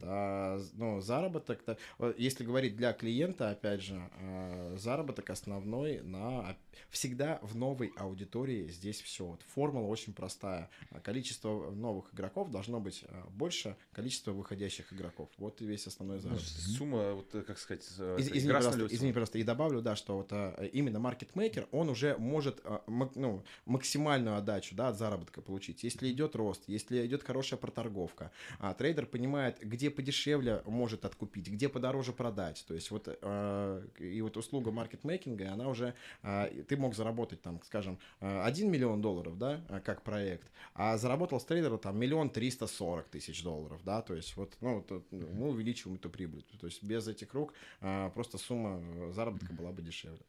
Это 0.00 0.06
а, 0.08 0.60
ну, 0.74 1.00
заработок, 1.00 1.62
-то, 1.66 2.14
если 2.18 2.44
говорить 2.44 2.76
для 2.76 2.92
клиента, 2.92 3.50
опять 3.50 3.82
же, 3.82 4.00
а, 4.20 4.74
заработок 4.76 5.30
основной 5.30 6.00
на 6.02 6.56
всегда 6.88 7.38
в 7.42 7.56
новой 7.56 7.92
аудитории 7.96 8.68
здесь 8.68 9.00
все. 9.00 9.26
Вот 9.26 9.42
формула 9.54 9.86
очень 9.86 10.12
простая. 10.12 10.70
Количество 11.02 11.70
новых 11.70 12.12
игроков 12.14 12.50
должно 12.50 12.80
быть 12.80 13.04
а, 13.08 13.28
больше 13.30 13.76
количества 13.92 14.32
выходящих 14.32 14.92
игроков. 14.92 15.28
Вот 15.38 15.60
и 15.60 15.66
весь 15.66 15.86
основной 15.86 16.16
ну, 16.16 16.22
заработок. 16.22 16.48
Сумма, 16.48 17.12
вот 17.14 17.34
э, 17.34 17.42
как 17.42 17.58
сказать, 17.58 17.86
э, 17.98 18.16
Из, 18.18 18.28
извини, 18.28 18.50
просто, 18.50 18.86
извини, 18.86 19.12
просто, 19.12 19.38
и 19.38 19.42
добавлю, 19.42 19.82
да, 19.82 19.96
что 19.96 20.16
вот 20.16 20.32
именно 20.72 20.98
маркетмейкер, 20.98 21.68
он 21.72 21.88
уже 21.88 22.16
может 22.16 22.62
ну, 22.86 23.44
максимальную 23.64 24.36
отдачу 24.36 24.74
да, 24.74 24.88
от 24.88 24.98
заработка 24.98 25.42
получить. 25.42 25.82
Если 25.82 26.10
идет 26.10 26.36
рост, 26.36 26.64
если 26.66 27.06
идет 27.06 27.22
хорошая 27.22 27.58
проторговка, 27.58 28.30
а 28.58 28.74
трейдер 28.74 28.99
понимает, 29.06 29.58
где 29.60 29.90
подешевле 29.90 30.62
может 30.66 31.04
откупить, 31.04 31.48
где 31.48 31.68
подороже 31.68 32.12
продать. 32.12 32.64
То 32.66 32.74
есть 32.74 32.90
вот 32.90 33.08
э, 33.08 33.86
и 33.98 34.20
вот 34.22 34.36
услуга 34.36 34.70
маркетмейкинга, 34.70 35.52
она 35.52 35.68
уже 35.68 35.94
э, 36.22 36.64
ты 36.68 36.76
мог 36.76 36.94
заработать 36.94 37.42
там, 37.42 37.60
скажем, 37.64 37.98
1 38.20 38.66
э, 38.66 38.70
миллион 38.70 39.00
долларов, 39.00 39.38
да, 39.38 39.60
э, 39.68 39.80
как 39.80 40.02
проект, 40.02 40.50
а 40.74 40.98
заработал 40.98 41.40
с 41.40 41.44
трейдера 41.44 41.78
там 41.78 41.98
миллион 41.98 42.30
триста 42.30 42.66
сорок 42.66 43.08
тысяч 43.08 43.42
долларов, 43.42 43.80
да, 43.84 44.02
то 44.02 44.14
есть 44.14 44.36
вот, 44.36 44.56
ну, 44.60 44.84
вот, 44.88 45.04
мы 45.10 45.48
увеличиваем 45.48 45.96
эту 45.96 46.10
прибыль. 46.10 46.44
То 46.60 46.66
есть 46.66 46.82
без 46.82 47.08
этих 47.08 47.32
рук 47.34 47.54
э, 47.80 48.10
просто 48.14 48.38
сумма 48.38 49.12
заработка 49.12 49.52
была 49.52 49.72
бы 49.72 49.82
дешевле. 49.82 50.20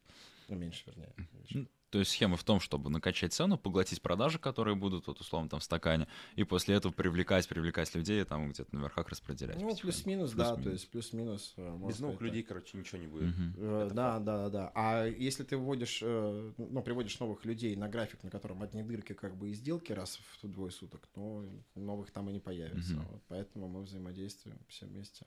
Ну, 0.48 0.56
меньше, 0.56 0.84
вернее. 0.86 1.14
Меньше. 1.34 1.68
То 1.92 2.00
есть 2.00 2.12
схема 2.12 2.38
в 2.38 2.44
том, 2.44 2.62
чтобы 2.62 2.90
накачать 2.90 3.34
цену, 3.34 3.58
поглотить 3.58 4.02
продажи, 4.02 4.40
которые 4.40 4.76
будут, 4.76 5.08
вот 5.08 5.20
условно, 5.20 5.50
там 5.50 5.60
в 5.60 5.64
стакане, 5.64 6.08
и 6.38 6.46
после 6.46 6.76
этого 6.76 6.94
привлекать, 6.94 7.48
привлекать 7.50 7.94
людей, 7.94 8.24
там 8.24 8.50
где-то 8.50 8.74
на 8.74 8.80
верхах 8.80 9.10
распределять. 9.10 9.60
Ну, 9.60 9.76
плюс-минус, 9.76 10.32
плюс 10.32 10.48
да, 10.48 10.56
то 10.56 10.70
есть 10.70 10.90
плюс-минус. 10.90 11.54
Э, 11.58 11.78
Без 11.86 12.00
новых 12.00 12.22
людей, 12.22 12.44
короче, 12.44 12.78
ничего 12.78 12.98
не 12.98 13.08
будет. 13.08 13.36
Угу. 13.36 13.94
Да, 13.94 14.20
да, 14.20 14.50
да. 14.50 14.72
А 14.74 15.06
если 15.06 15.44
ты 15.44 15.58
вводишь, 15.58 16.00
э, 16.02 16.52
ну, 16.58 16.82
приводишь 16.82 17.20
новых 17.20 17.44
людей 17.44 17.76
на 17.76 17.90
график, 17.90 18.24
на 18.24 18.30
котором 18.30 18.64
одни 18.64 18.84
дырки 18.84 19.12
как 19.14 19.36
бы 19.36 19.50
и 19.50 19.54
сделки 19.54 19.92
раз 19.92 20.18
в 20.42 20.48
двое 20.48 20.72
суток, 20.72 21.08
то 21.14 21.46
новых 21.76 22.12
там 22.12 22.30
и 22.30 22.34
не 22.34 22.40
появится. 22.40 22.96
Угу. 22.96 23.06
Вот 23.12 23.22
поэтому 23.28 23.68
мы 23.68 23.82
взаимодействуем 23.82 24.60
все 24.70 24.86
вместе. 24.86 25.26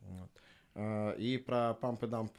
Вот. 0.00 0.30
А, 0.74 1.12
и 1.12 1.36
про 1.36 1.74
памп 1.74 2.04
и 2.04 2.06
дамп 2.06 2.32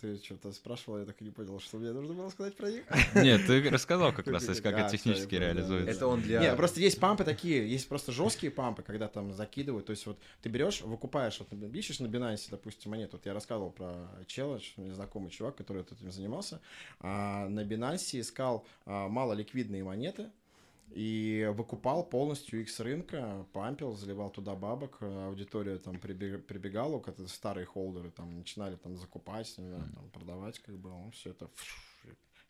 ты 0.00 0.16
что-то 0.16 0.52
спрашивал, 0.52 0.98
я 0.98 1.04
так 1.04 1.20
и 1.20 1.24
не 1.24 1.30
понял, 1.30 1.60
что 1.60 1.78
мне 1.78 1.92
нужно 1.92 2.14
было 2.14 2.28
сказать 2.30 2.56
про 2.56 2.70
них. 2.70 2.84
Нет, 3.14 3.46
ты 3.46 3.70
рассказал 3.70 4.12
как 4.12 4.26
раз, 4.26 4.46
как 4.46 4.78
это 4.78 4.90
технически 4.90 5.36
реализуется. 5.36 5.90
Это 5.90 6.06
он 6.06 6.20
для... 6.22 6.40
Нет, 6.40 6.56
просто 6.56 6.80
есть 6.80 6.98
пампы 6.98 7.24
такие, 7.24 7.70
есть 7.70 7.88
просто 7.88 8.10
жесткие 8.10 8.50
пампы, 8.50 8.82
когда 8.82 9.06
там 9.06 9.32
закидывают, 9.32 9.86
то 9.86 9.90
есть 9.90 10.04
вот 10.06 10.18
ты 10.42 10.48
берешь, 10.48 10.80
выкупаешь, 10.80 11.38
вот 11.38 11.52
ищешь 11.74 12.00
на 12.00 12.06
Binance, 12.06 12.48
допустим, 12.50 12.90
монету, 12.90 13.16
вот 13.16 13.26
я 13.26 13.34
рассказывал 13.34 13.70
про 13.70 14.08
челлендж, 14.26 14.72
знакомый 14.76 15.30
чувак, 15.30 15.56
который 15.56 15.82
этим 15.82 16.10
занимался, 16.10 16.60
а 16.98 17.48
на 17.48 17.60
Binance 17.60 18.20
искал 18.20 18.66
а, 18.84 19.08
мало 19.08 19.32
ликвидные 19.34 19.84
монеты, 19.84 20.30
и 20.92 21.50
выкупал 21.54 22.04
полностью 22.04 22.60
их 22.60 22.70
с 22.70 22.80
рынка, 22.80 23.46
пампил, 23.52 23.94
заливал 23.94 24.30
туда 24.30 24.54
бабок, 24.54 24.98
аудитория 25.00 25.78
там 25.78 25.98
прибегала, 25.98 27.00
как 27.00 27.16
старые 27.28 27.66
холдеры 27.66 28.10
там 28.10 28.38
начинали 28.38 28.76
там 28.76 28.96
закупать, 28.96 29.54
там, 29.56 30.10
продавать, 30.12 30.58
как 30.58 30.76
бы, 30.76 30.90
он 30.90 31.10
все 31.12 31.30
это 31.30 31.48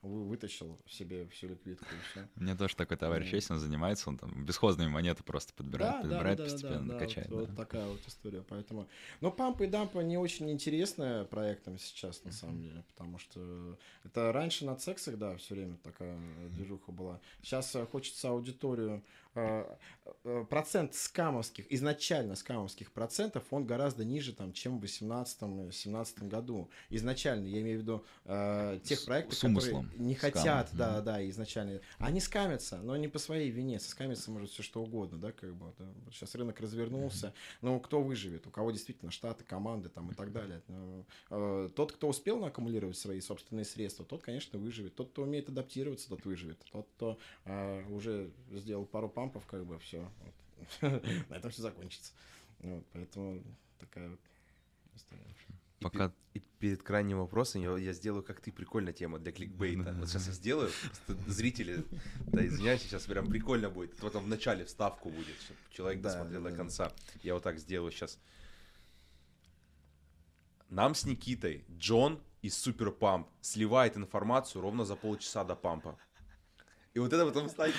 вытащил 0.03 0.79
себе 0.87 1.27
всю 1.29 1.49
ликвидку 1.49 1.85
и 1.85 2.11
все. 2.11 2.29
У 2.37 2.43
меня 2.43 2.57
тоже 2.57 2.77
такой 2.77 2.97
товарищ 2.97 3.33
есть, 3.33 3.51
он 3.51 3.59
занимается, 3.59 4.09
он 4.09 4.17
там 4.17 4.45
бесхозные 4.45 4.89
монеты 4.89 5.23
просто 5.23 5.53
подбирает, 5.55 5.97
да, 5.97 6.01
подбирает, 6.03 6.39
да, 6.39 6.45
постепенно 6.45 6.87
да, 6.87 6.95
да, 6.95 6.99
качает. 6.99 7.29
Вот, 7.29 7.41
да. 7.41 7.47
вот 7.47 7.57
такая 7.57 7.87
вот 7.87 8.01
история, 8.07 8.43
поэтому... 8.49 8.89
Но 9.21 9.31
пампа 9.31 9.65
и 9.65 9.67
дампа 9.67 10.01
не 10.01 10.17
очень 10.17 10.51
интересная 10.51 11.25
проектом 11.25 11.79
сейчас, 11.79 12.25
на 12.25 12.33
самом 12.33 12.63
деле, 12.63 12.85
потому 12.89 13.19
что 13.19 13.79
это 14.05 14.33
раньше 14.33 14.65
на 14.65 14.79
сексах, 14.79 15.19
да, 15.19 15.37
все 15.37 15.55
время 15.55 15.77
такая 15.83 16.19
движуха 16.51 16.93
была. 16.93 17.21
Сейчас 17.43 17.75
э, 17.75 17.87
хочется 17.87 18.31
аудиторию 18.31 19.03
процент 20.49 20.95
скамовских, 20.95 21.71
изначально 21.73 22.35
скамовских 22.35 22.93
процентов, 22.93 23.45
он 23.51 23.65
гораздо 23.65 24.05
ниже, 24.05 24.33
там, 24.33 24.53
чем 24.53 24.79
в 24.79 24.85
2018-2017 24.85 26.29
году. 26.29 26.71
Изначально, 26.89 27.47
я 27.47 27.61
имею 27.61 27.79
в 27.79 27.83
виду 27.83 28.05
э, 28.25 28.81
тех 28.85 29.05
проектов, 29.05 29.39
которые 29.39 29.87
не 29.97 30.15
хотят, 30.15 30.69
Скам. 30.69 30.79
да, 30.79 31.01
да, 31.01 31.29
изначально. 31.31 31.81
Они 31.99 32.21
скамятся, 32.21 32.79
но 32.79 32.97
не 32.97 33.09
по 33.09 33.19
своей 33.19 33.51
вине. 33.51 33.79
Соскамиться 33.79 34.31
может 34.31 34.51
все 34.51 34.63
что 34.63 34.83
угодно, 34.83 35.19
да, 35.19 35.33
как 35.33 35.55
бы. 35.55 35.73
Да. 35.79 35.87
Сейчас 36.11 36.35
рынок 36.35 36.61
развернулся. 36.61 37.33
Но 37.61 37.79
кто 37.79 38.03
выживет? 38.03 38.47
У 38.47 38.51
кого 38.51 38.71
действительно 38.71 39.11
штаты, 39.11 39.45
команды 39.45 39.89
там 39.89 40.11
и 40.11 40.15
так 40.15 40.33
далее. 40.33 40.63
Ну, 40.69 41.07
э, 41.31 41.71
тот, 41.75 41.93
кто 41.93 42.09
успел 42.09 42.39
накумулировать 42.39 42.97
свои 42.97 43.21
собственные 43.21 43.65
средства, 43.65 44.05
тот, 44.05 44.23
конечно, 44.23 44.59
выживет. 44.59 44.95
Тот, 44.95 45.11
кто 45.11 45.23
умеет 45.23 45.49
адаптироваться, 45.49 46.09
тот 46.09 46.25
выживет. 46.25 46.59
Тот, 46.73 46.89
кто 46.97 47.19
э, 47.45 47.85
уже 47.91 48.31
сделал 48.51 48.85
пару 48.85 49.09
пампов, 49.21 49.47
как 49.47 49.67
бы 49.67 49.79
все. 49.79 50.09
Вот. 50.81 50.93
На 51.29 51.35
этом 51.35 51.51
все 51.51 51.63
закончится. 51.63 52.13
Вот, 52.61 52.85
поэтому 52.93 53.43
такая 53.79 54.09
вот 54.09 54.21
история. 54.95 55.23
Пока... 55.81 56.13
И, 56.35 56.39
и 56.39 56.43
перед 56.59 56.83
крайним 56.83 57.19
вопросом 57.19 57.63
я, 57.63 57.77
я 57.77 57.93
сделаю, 57.93 58.23
как 58.23 58.41
ты, 58.41 58.53
прикольная 58.53 58.93
тема 58.93 59.19
для 59.19 59.33
кликбейта. 59.33 59.95
Вот 59.99 60.09
сейчас 60.09 60.27
я 60.27 60.33
сделаю, 60.33 60.71
зрители, 61.27 61.85
да, 62.27 62.47
извиняюсь, 62.47 62.83
сейчас 62.83 63.05
прям 63.05 63.29
прикольно 63.29 63.71
будет. 63.71 64.01
Вот 64.03 64.13
там 64.13 64.25
в 64.25 64.29
начале 64.29 64.65
вставку 64.65 65.11
будет, 65.11 65.37
чтобы 65.41 65.61
человек 65.71 66.01
да, 66.01 66.11
досмотрел 66.11 66.43
да, 66.43 66.51
до 66.51 66.57
конца. 66.57 66.93
Я 67.23 67.35
вот 67.35 67.43
так 67.43 67.59
сделаю 67.59 67.93
сейчас. 67.93 68.19
Нам 70.69 70.95
с 70.95 71.05
Никитой 71.05 71.65
Джон 71.79 72.21
из 72.43 72.57
Супер 72.57 72.91
Памп 72.91 73.29
сливает 73.41 73.97
информацию 73.97 74.63
ровно 74.63 74.85
за 74.85 74.97
полчаса 74.97 75.45
до 75.45 75.57
пампа. 75.57 75.99
И 76.93 76.99
вот 76.99 77.13
это 77.13 77.25
потом 77.25 77.49
станет. 77.49 77.75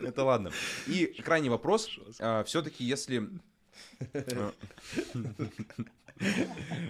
Это 0.00 0.24
ладно. 0.24 0.50
И 0.86 1.06
крайний 1.24 1.50
вопрос. 1.50 1.90
А, 2.18 2.42
Все-таки, 2.44 2.84
если... 2.84 3.28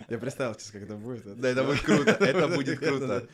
Я 0.09 0.19
представил 0.19 0.55
сейчас, 0.55 0.71
как 0.71 0.83
это 0.83 0.95
будет. 0.97 1.39
Да, 1.41 1.49
это 1.49 1.65
будет 1.65 1.83
круто. 1.83 2.11
Это 2.13 2.49
будет 2.49 2.79
круто. 2.79 3.29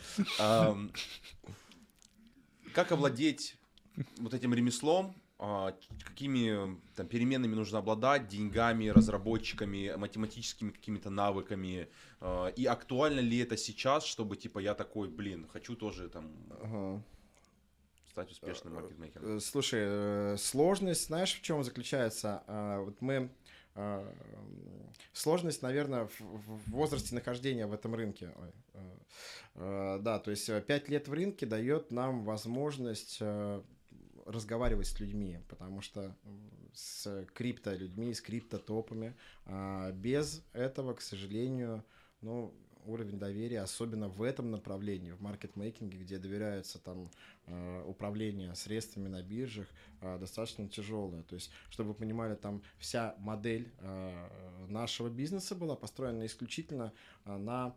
Как 2.73 2.91
овладеть 2.93 3.57
вот 4.19 4.35
этим 4.35 4.55
ремеслом, 4.55 5.15
какими 5.39 6.79
там, 6.95 7.07
переменными 7.07 7.55
нужно 7.55 7.79
обладать, 7.79 8.29
деньгами, 8.29 8.89
разработчиками, 8.89 9.93
математическими 9.97 10.71
какими-то 10.71 11.11
навыками, 11.11 11.89
а, 12.21 12.49
и 12.49 12.65
актуально 12.67 13.21
ли 13.21 13.39
это 13.39 13.57
сейчас, 13.57 14.05
чтобы, 14.05 14.37
типа, 14.37 14.61
я 14.61 14.75
такой, 14.75 15.09
блин, 15.09 15.47
хочу 15.53 15.75
тоже 15.75 16.09
там 16.09 16.31
ага. 16.63 17.03
стать 18.11 18.31
успешным 18.31 18.75
э, 18.75 18.77
маркетмейкером? 18.77 19.37
Э, 19.37 19.41
слушай, 19.41 19.81
э, 19.83 20.37
сложность, 20.39 21.07
знаешь, 21.07 21.35
в 21.35 21.43
чем 21.43 21.63
заключается? 21.65 22.43
А, 22.47 22.81
вот 22.81 23.01
мы 23.01 23.31
Сложность, 25.13 25.63
наверное, 25.63 26.09
в 26.21 26.71
возрасте 26.71 27.13
нахождения 27.13 27.67
в 27.67 27.73
этом 27.73 27.97
рынке. 27.97 28.33
Да, 29.57 30.21
то 30.21 30.31
есть 30.31 30.47
5 30.47 30.89
лет 30.89 31.09
в 31.09 31.13
рынке 31.13 31.45
дает 31.45 31.91
нам 31.91 32.25
возможность 32.25 33.21
разговаривать 34.27 34.87
с 34.87 34.99
людьми, 35.01 35.39
потому 35.49 35.81
что 35.81 36.17
с 36.73 37.27
крипто 37.35 37.75
людьми, 37.75 38.13
с 38.13 38.21
крипто 38.21 38.59
топами, 38.59 39.15
а 39.47 39.93
без 39.93 40.45
этого, 40.53 40.95
к 40.95 41.01
сожалению, 41.01 41.85
ну, 42.21 42.55
уровень 42.87 43.19
доверия, 43.19 43.61
особенно 43.61 44.09
в 44.09 44.23
этом 44.23 44.51
направлении, 44.51 45.13
в 45.13 45.21
маркетмейкинге, 45.21 45.99
где 45.99 46.19
доверяется 46.19 46.79
там 46.79 47.11
э, 47.47 47.85
управление 47.87 48.55
средствами 48.55 49.09
на 49.09 49.23
биржах, 49.23 49.67
э, 50.01 50.19
достаточно 50.19 50.69
тяжелое. 50.69 51.23
То 51.23 51.35
есть, 51.35 51.51
чтобы 51.71 51.91
вы 51.91 51.95
понимали, 51.95 52.35
там 52.35 52.63
вся 52.79 53.15
модель 53.19 53.73
э, 53.79 54.67
нашего 54.69 55.09
бизнеса 55.09 55.55
была 55.55 55.77
построена 55.77 56.27
исключительно 56.27 56.93
на 57.25 57.75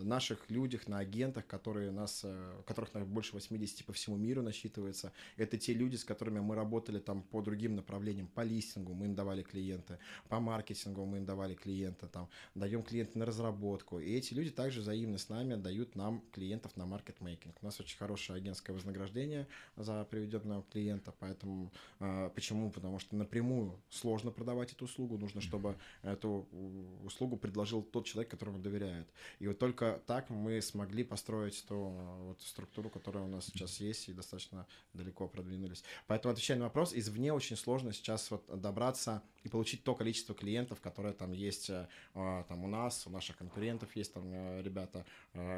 наших 0.00 0.50
людях, 0.50 0.88
на 0.88 0.98
агентах, 0.98 1.46
которые 1.46 1.90
нас, 1.90 2.20
э, 2.24 2.62
которых 2.66 2.94
наверное, 2.94 3.12
больше 3.12 3.32
80 3.32 3.84
по 3.84 3.92
всему 3.92 4.16
миру 4.16 4.42
насчитывается. 4.42 5.12
Это 5.36 5.58
те 5.58 5.74
люди, 5.74 5.96
с 5.96 6.04
которыми 6.04 6.40
мы 6.40 6.54
работали 6.54 6.98
там 6.98 7.22
по 7.22 7.42
другим 7.42 7.74
направлениям, 7.74 8.28
по 8.28 8.42
листингу 8.42 8.94
мы 8.94 9.06
им 9.06 9.14
давали 9.14 9.42
клиенты, 9.42 9.98
по 10.28 10.40
маркетингу 10.40 11.04
мы 11.04 11.18
им 11.18 11.26
давали 11.26 11.54
клиента, 11.54 12.06
там, 12.06 12.28
даем 12.54 12.82
клиента 12.82 13.18
на 13.18 13.26
разработку. 13.26 13.98
И 13.98 14.12
эти 14.12 14.34
люди 14.34 14.50
также 14.50 14.80
взаимно 14.80 15.18
с 15.18 15.28
нами 15.28 15.54
дают 15.54 15.96
нам 15.96 16.22
клиентов 16.32 16.76
на 16.76 16.86
маркетмейкинг. 16.86 17.56
У 17.62 17.64
нас 17.64 17.80
очень 17.80 17.98
хорошее 17.98 18.36
агентское 18.36 18.74
вознаграждение 18.74 19.46
за 19.76 20.04
приведенного 20.04 20.62
клиента, 20.72 21.12
поэтому 21.18 21.72
э, 22.00 22.30
почему? 22.34 22.70
Потому 22.70 22.98
что 22.98 23.16
напрямую 23.16 23.78
сложно 23.88 24.30
продавать 24.30 24.72
эту 24.72 24.84
услугу, 24.84 25.18
нужно, 25.18 25.40
чтобы 25.40 25.76
эту 26.02 26.46
у- 26.52 27.06
услугу 27.06 27.36
предложил 27.36 27.82
тот 27.82 28.06
человек, 28.06 28.30
которому 28.30 28.58
доверяет. 28.58 29.08
И 29.38 29.46
вот 29.46 29.58
только 29.58 30.02
так 30.06 30.30
мы 30.30 30.60
смогли 30.62 31.04
построить 31.04 31.64
ту 31.66 31.90
э, 31.90 32.22
вот 32.22 32.42
структуру, 32.42 32.90
которая 32.90 33.24
у 33.24 33.28
нас 33.28 33.46
сейчас 33.46 33.80
есть, 33.80 34.08
и 34.08 34.12
достаточно 34.12 34.66
далеко 34.92 35.28
продвинулись. 35.28 35.84
Поэтому, 36.06 36.32
отвечая 36.32 36.58
на 36.58 36.64
вопрос, 36.64 36.92
извне 36.94 37.32
очень 37.32 37.56
сложно 37.56 37.92
сейчас 37.92 38.30
вот 38.30 38.44
добраться 38.60 39.22
и 39.42 39.48
получить 39.48 39.84
то 39.84 39.94
количество 39.94 40.34
клиентов, 40.34 40.80
которое 40.80 41.12
там 41.12 41.32
есть 41.32 41.70
э, 41.70 41.88
а, 42.14 42.44
там 42.44 42.64
у 42.64 42.68
нас, 42.68 43.06
у 43.06 43.10
наших 43.10 43.36
конкурентов 43.36 43.94
есть 43.94 44.12
там 44.12 44.24
э, 44.32 44.62
ребята, 44.62 45.04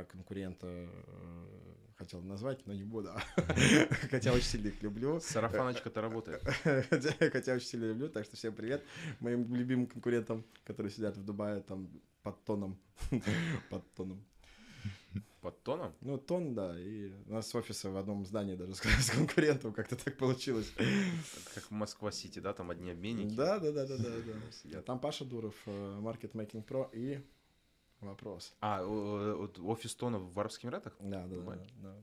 конкуренты, 0.09 0.89
хотел 1.99 2.23
назвать, 2.23 2.65
но 2.67 2.73
не 2.73 2.85
буду. 2.85 3.11
Хотя 4.11 4.33
очень 4.33 4.47
сильно 4.47 4.69
их 4.69 4.83
люблю. 4.83 5.21
Сарафаночка-то 5.21 6.01
работает. 6.01 6.43
Хотя 7.21 7.55
очень 7.55 7.67
сильно 7.67 7.87
люблю, 7.87 8.09
так 8.09 8.25
что 8.25 8.37
всем 8.37 8.55
привет 8.55 8.85
моим 9.21 9.53
любимым 9.55 9.87
конкурентам, 9.87 10.45
которые 10.65 10.93
сидят 10.93 11.17
в 11.17 11.25
Дубае 11.25 11.61
там 11.61 11.91
под 12.23 12.45
тоном. 12.45 12.79
Под 13.71 13.95
тоном. 13.95 14.25
Под 15.41 15.63
тоном? 15.63 15.95
Ну, 16.01 16.19
тон, 16.19 16.55
да, 16.55 16.79
и 16.79 17.13
у 17.27 17.33
нас 17.33 17.55
офисы 17.55 17.89
в 17.89 17.97
одном 17.97 18.27
здании 18.27 18.57
даже 18.57 18.75
с 18.75 18.81
с 18.83 19.11
конкурентом 19.11 19.73
как-то 19.73 19.97
так 19.97 20.17
получилось. 20.17 20.73
Как 21.55 21.65
в 21.65 21.71
Москва-Сити, 21.71 22.41
да, 22.41 22.53
там 22.53 22.71
одни 22.71 22.91
обменники. 22.91 23.35
Да, 23.35 23.59
да, 23.59 23.71
да, 23.71 23.87
да, 23.87 23.97
да, 23.97 24.11
да. 24.11 24.53
Сидят. 24.53 24.85
Там 24.85 24.99
Паша 24.99 25.25
Дуров, 25.25 25.55
э, 25.67 26.01
Market 26.01 26.33
Making 26.33 26.67
Pro 26.67 26.91
и 26.93 27.25
вопрос. 28.01 28.55
А, 28.61 28.85
офис 28.85 29.95
тона 29.95 30.19
в 30.19 30.39
Арабских 30.39 30.65
Эмиратах? 30.65 30.97
Да, 31.01 31.27
да, 31.27 31.37
да, 31.37 31.67
да. 31.77 32.03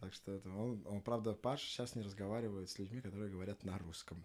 Так 0.00 0.12
что 0.12 0.32
это, 0.32 0.50
он, 0.50 0.84
он, 0.86 1.00
правда, 1.00 1.32
Паш 1.34 1.62
сейчас 1.62 1.94
не 1.94 2.02
разговаривает 2.02 2.68
с 2.68 2.78
людьми, 2.78 3.00
которые 3.00 3.30
говорят 3.30 3.64
на 3.64 3.78
русском. 3.78 4.22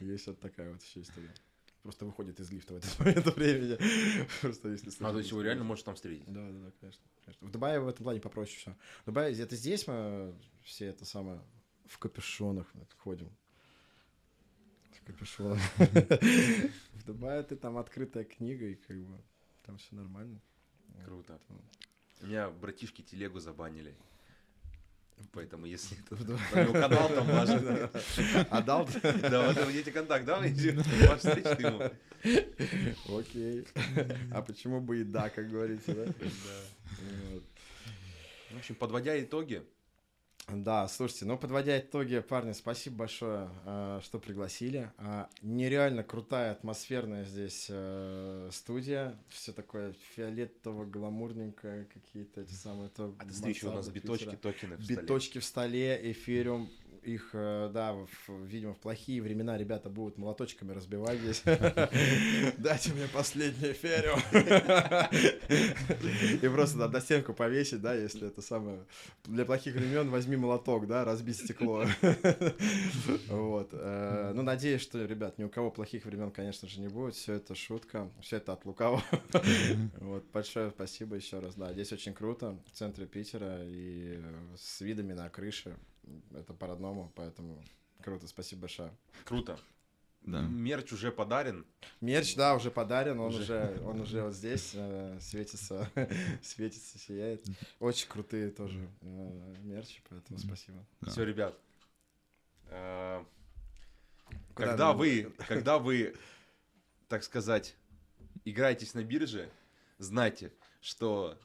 Есть 0.00 0.26
вот 0.26 0.40
такая 0.40 0.72
вот 0.72 0.82
еще 0.82 1.02
история. 1.02 1.32
Просто 1.84 2.06
выходит 2.06 2.40
из 2.40 2.50
лифта 2.50 2.72
в 2.72 2.76
этот 2.78 2.98
момент 2.98 3.36
времени. 3.36 3.78
Просто 4.40 4.70
если 4.70 4.90
А, 5.04 5.12
то 5.12 5.18
есть 5.18 5.30
его 5.30 5.42
реально 5.42 5.64
можешь 5.64 5.84
там 5.84 5.94
встретить? 5.94 6.24
Да, 6.26 6.40
да, 6.50 6.58
да, 6.58 6.72
конечно, 6.80 7.04
конечно. 7.26 7.46
В 7.46 7.50
Дубае 7.50 7.78
в 7.78 7.86
этом 7.86 8.04
плане 8.04 8.20
попроще 8.20 8.56
все. 8.58 8.76
В 9.02 9.04
Дубае 9.04 9.38
это 9.38 9.54
здесь 9.54 9.86
мы 9.86 10.34
все 10.62 10.86
это 10.86 11.04
самое 11.04 11.42
в 11.84 11.98
капюшонах 11.98 12.72
ходим. 12.96 13.30
В 14.92 15.04
капюшонах. 15.04 15.60
В 16.94 17.04
Дубае 17.04 17.42
ты 17.42 17.54
там 17.54 17.76
открытая 17.76 18.24
книга, 18.24 18.64
и 18.64 18.76
как 18.76 18.96
бы 18.96 19.20
там 19.66 19.76
все 19.76 19.94
нормально. 19.94 20.40
Круто. 21.04 21.38
У 22.22 22.26
меня 22.26 22.48
братишки 22.48 23.02
телегу 23.02 23.40
забанили. 23.40 23.94
Поэтому 25.32 25.66
если 25.66 25.96
это 26.10 26.16
про 26.50 26.66
канал 26.72 27.08
там 27.08 27.26
важен. 27.26 27.90
Отдал? 28.50 28.88
Да, 29.20 29.48
вот 29.48 29.56
тебе 29.56 29.92
контакт 29.92 30.24
дам, 30.24 30.46
иди, 30.46 30.72
Маш, 31.08 31.18
встретишь 31.18 31.56
ты 31.56 31.62
ему. 31.64 33.18
Окей. 33.18 33.66
А 34.32 34.42
почему 34.42 34.80
бы 34.80 35.00
и 35.00 35.04
да, 35.04 35.28
как 35.28 35.50
говорится, 35.50 35.94
да? 35.94 36.12
В 38.50 38.58
общем, 38.58 38.76
подводя 38.76 39.20
итоги, 39.20 39.64
Да, 40.48 40.86
слушайте, 40.88 41.24
ну, 41.24 41.38
подводя 41.38 41.78
итоги, 41.78 42.20
парни, 42.20 42.52
спасибо 42.52 42.96
большое, 42.96 43.48
э, 43.64 44.00
что 44.02 44.18
пригласили. 44.18 44.90
А, 44.98 45.28
Нереально 45.40 46.02
крутая, 46.04 46.52
атмосферная 46.52 47.24
здесь 47.24 47.66
э, 47.70 48.50
студия. 48.52 49.18
Все 49.28 49.52
такое 49.52 49.94
фиолетово-гламурненькое, 50.14 51.86
какие-то 51.86 52.42
эти 52.42 52.52
самые... 52.52 52.90
То 52.90 53.14
а 53.18 53.24
ты 53.24 53.32
смотри, 53.32 53.58
у 53.62 53.72
нас 53.72 53.88
биточки, 53.88 54.36
токены 54.36 54.76
в 54.76 54.84
столе. 54.84 55.00
Биточки 55.00 55.38
в 55.38 55.44
столе, 55.44 56.12
эфириум. 56.12 56.68
Их, 57.04 57.30
э, 57.34 57.70
да, 57.72 57.92
в- 57.92 58.44
видимо, 58.46 58.74
в 58.74 58.78
плохие 58.78 59.20
времена 59.20 59.58
ребята 59.58 59.90
будут 59.90 60.16
молоточками 60.18 60.72
разбивать 60.72 61.18
здесь. 61.20 61.42
Дайте 62.58 62.92
мне 62.92 63.06
последний 63.12 63.72
эфириум. 63.72 64.20
И 66.42 66.48
просто 66.48 66.78
да, 66.78 66.88
на 66.88 67.00
стенку 67.00 67.34
повесить, 67.34 67.80
да, 67.80 67.94
если 67.94 68.28
это 68.28 68.42
самое... 68.42 68.84
Для 69.24 69.44
плохих 69.44 69.74
времен 69.74 70.10
возьми 70.10 70.36
молоток, 70.36 70.86
да, 70.86 71.04
разбить 71.04 71.36
стекло. 71.36 71.84
Вот. 73.28 73.70
э, 73.72 74.32
Ну, 74.34 74.42
надеюсь, 74.42 74.82
что, 74.82 75.04
ребят, 75.04 75.38
ни 75.38 75.44
у 75.44 75.48
кого 75.48 75.70
плохих 75.70 76.04
времен, 76.04 76.30
конечно 76.30 76.68
же, 76.68 76.80
не 76.80 76.88
будет. 76.88 77.14
Все 77.14 77.34
это 77.34 77.54
шутка, 77.54 78.10
все 78.20 78.36
это 78.36 78.52
от 78.52 78.64
лукавого. 78.64 79.02
Вот, 80.00 80.24
большое 80.32 80.70
спасибо 80.70 81.16
еще 81.16 81.38
раз. 81.40 81.54
Да, 81.54 81.72
здесь 81.72 81.92
очень 81.92 82.14
круто, 82.14 82.58
в 82.66 82.76
центре 82.76 83.06
Питера 83.06 83.58
и 83.62 84.20
с 84.56 84.80
видами 84.80 85.12
на 85.12 85.28
крыше. 85.28 85.76
Это 86.32 86.54
по-родному, 86.54 87.12
поэтому 87.14 87.62
круто, 88.02 88.26
спасибо 88.26 88.62
большое. 88.62 88.90
Круто. 89.24 89.58
Да. 90.22 90.40
Мерч 90.40 90.90
уже 90.92 91.12
подарен. 91.12 91.66
Мерч, 92.00 92.34
да, 92.34 92.54
уже 92.54 92.70
подарен, 92.70 93.20
он 93.20 93.26
Уже. 93.28 93.42
уже, 93.42 93.80
он 93.84 94.00
уже 94.00 94.22
вот 94.22 94.32
здесь 94.34 94.70
э, 94.74 95.18
светится, 95.20 95.90
светится, 96.42 96.98
сияет. 96.98 97.44
Очень 97.78 98.08
крутые 98.08 98.50
тоже 98.50 98.88
э, 99.02 99.54
мерчи, 99.64 100.00
поэтому 100.08 100.38
спасибо. 100.38 100.82
Да. 101.02 101.10
Все, 101.10 101.24
ребят. 101.24 101.58
э, 102.68 103.22
Когда 104.54 104.94
вы, 104.94 105.32
когда 105.46 105.78
вы, 105.78 106.14
так 107.08 107.22
сказать, 107.22 107.76
играетесь 108.46 108.94
на 108.94 109.04
бирже, 109.04 109.50
знайте, 109.98 110.52
что 110.80 111.38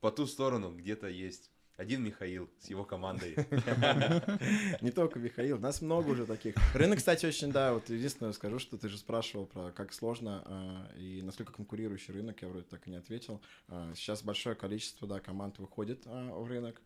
по 0.00 0.10
ту 0.10 0.26
сторону 0.26 0.74
где-то 0.76 1.08
есть 1.08 1.50
один 1.76 2.02
Михаил 2.02 2.48
с 2.60 2.68
его 2.70 2.84
командой. 2.84 3.34
Не 4.80 4.90
только 4.90 5.18
Михаил, 5.18 5.58
нас 5.58 5.82
много 5.82 6.10
уже 6.10 6.26
таких. 6.26 6.54
Рынок, 6.74 6.98
кстати, 6.98 7.26
очень, 7.26 7.52
да, 7.52 7.74
вот 7.74 7.88
единственное 7.90 8.32
скажу, 8.32 8.58
что 8.58 8.78
ты 8.78 8.88
же 8.88 8.96
спрашивал 8.98 9.46
про 9.46 9.72
как 9.72 9.92
сложно 9.92 10.42
а, 10.46 10.90
и 10.96 11.20
насколько 11.22 11.52
конкурирующий 11.52 12.14
рынок, 12.14 12.40
я 12.42 12.48
вроде 12.48 12.64
так 12.66 12.86
и 12.86 12.90
не 12.90 12.96
ответил. 12.96 13.40
А, 13.68 13.92
Сейчас 13.94 14.22
большое 14.22 14.56
количество, 14.56 15.06
да, 15.06 15.20
команд 15.20 15.58
выходит 15.58 16.02
а, 16.06 16.32
в 16.32 16.46
рынок. 16.46 16.80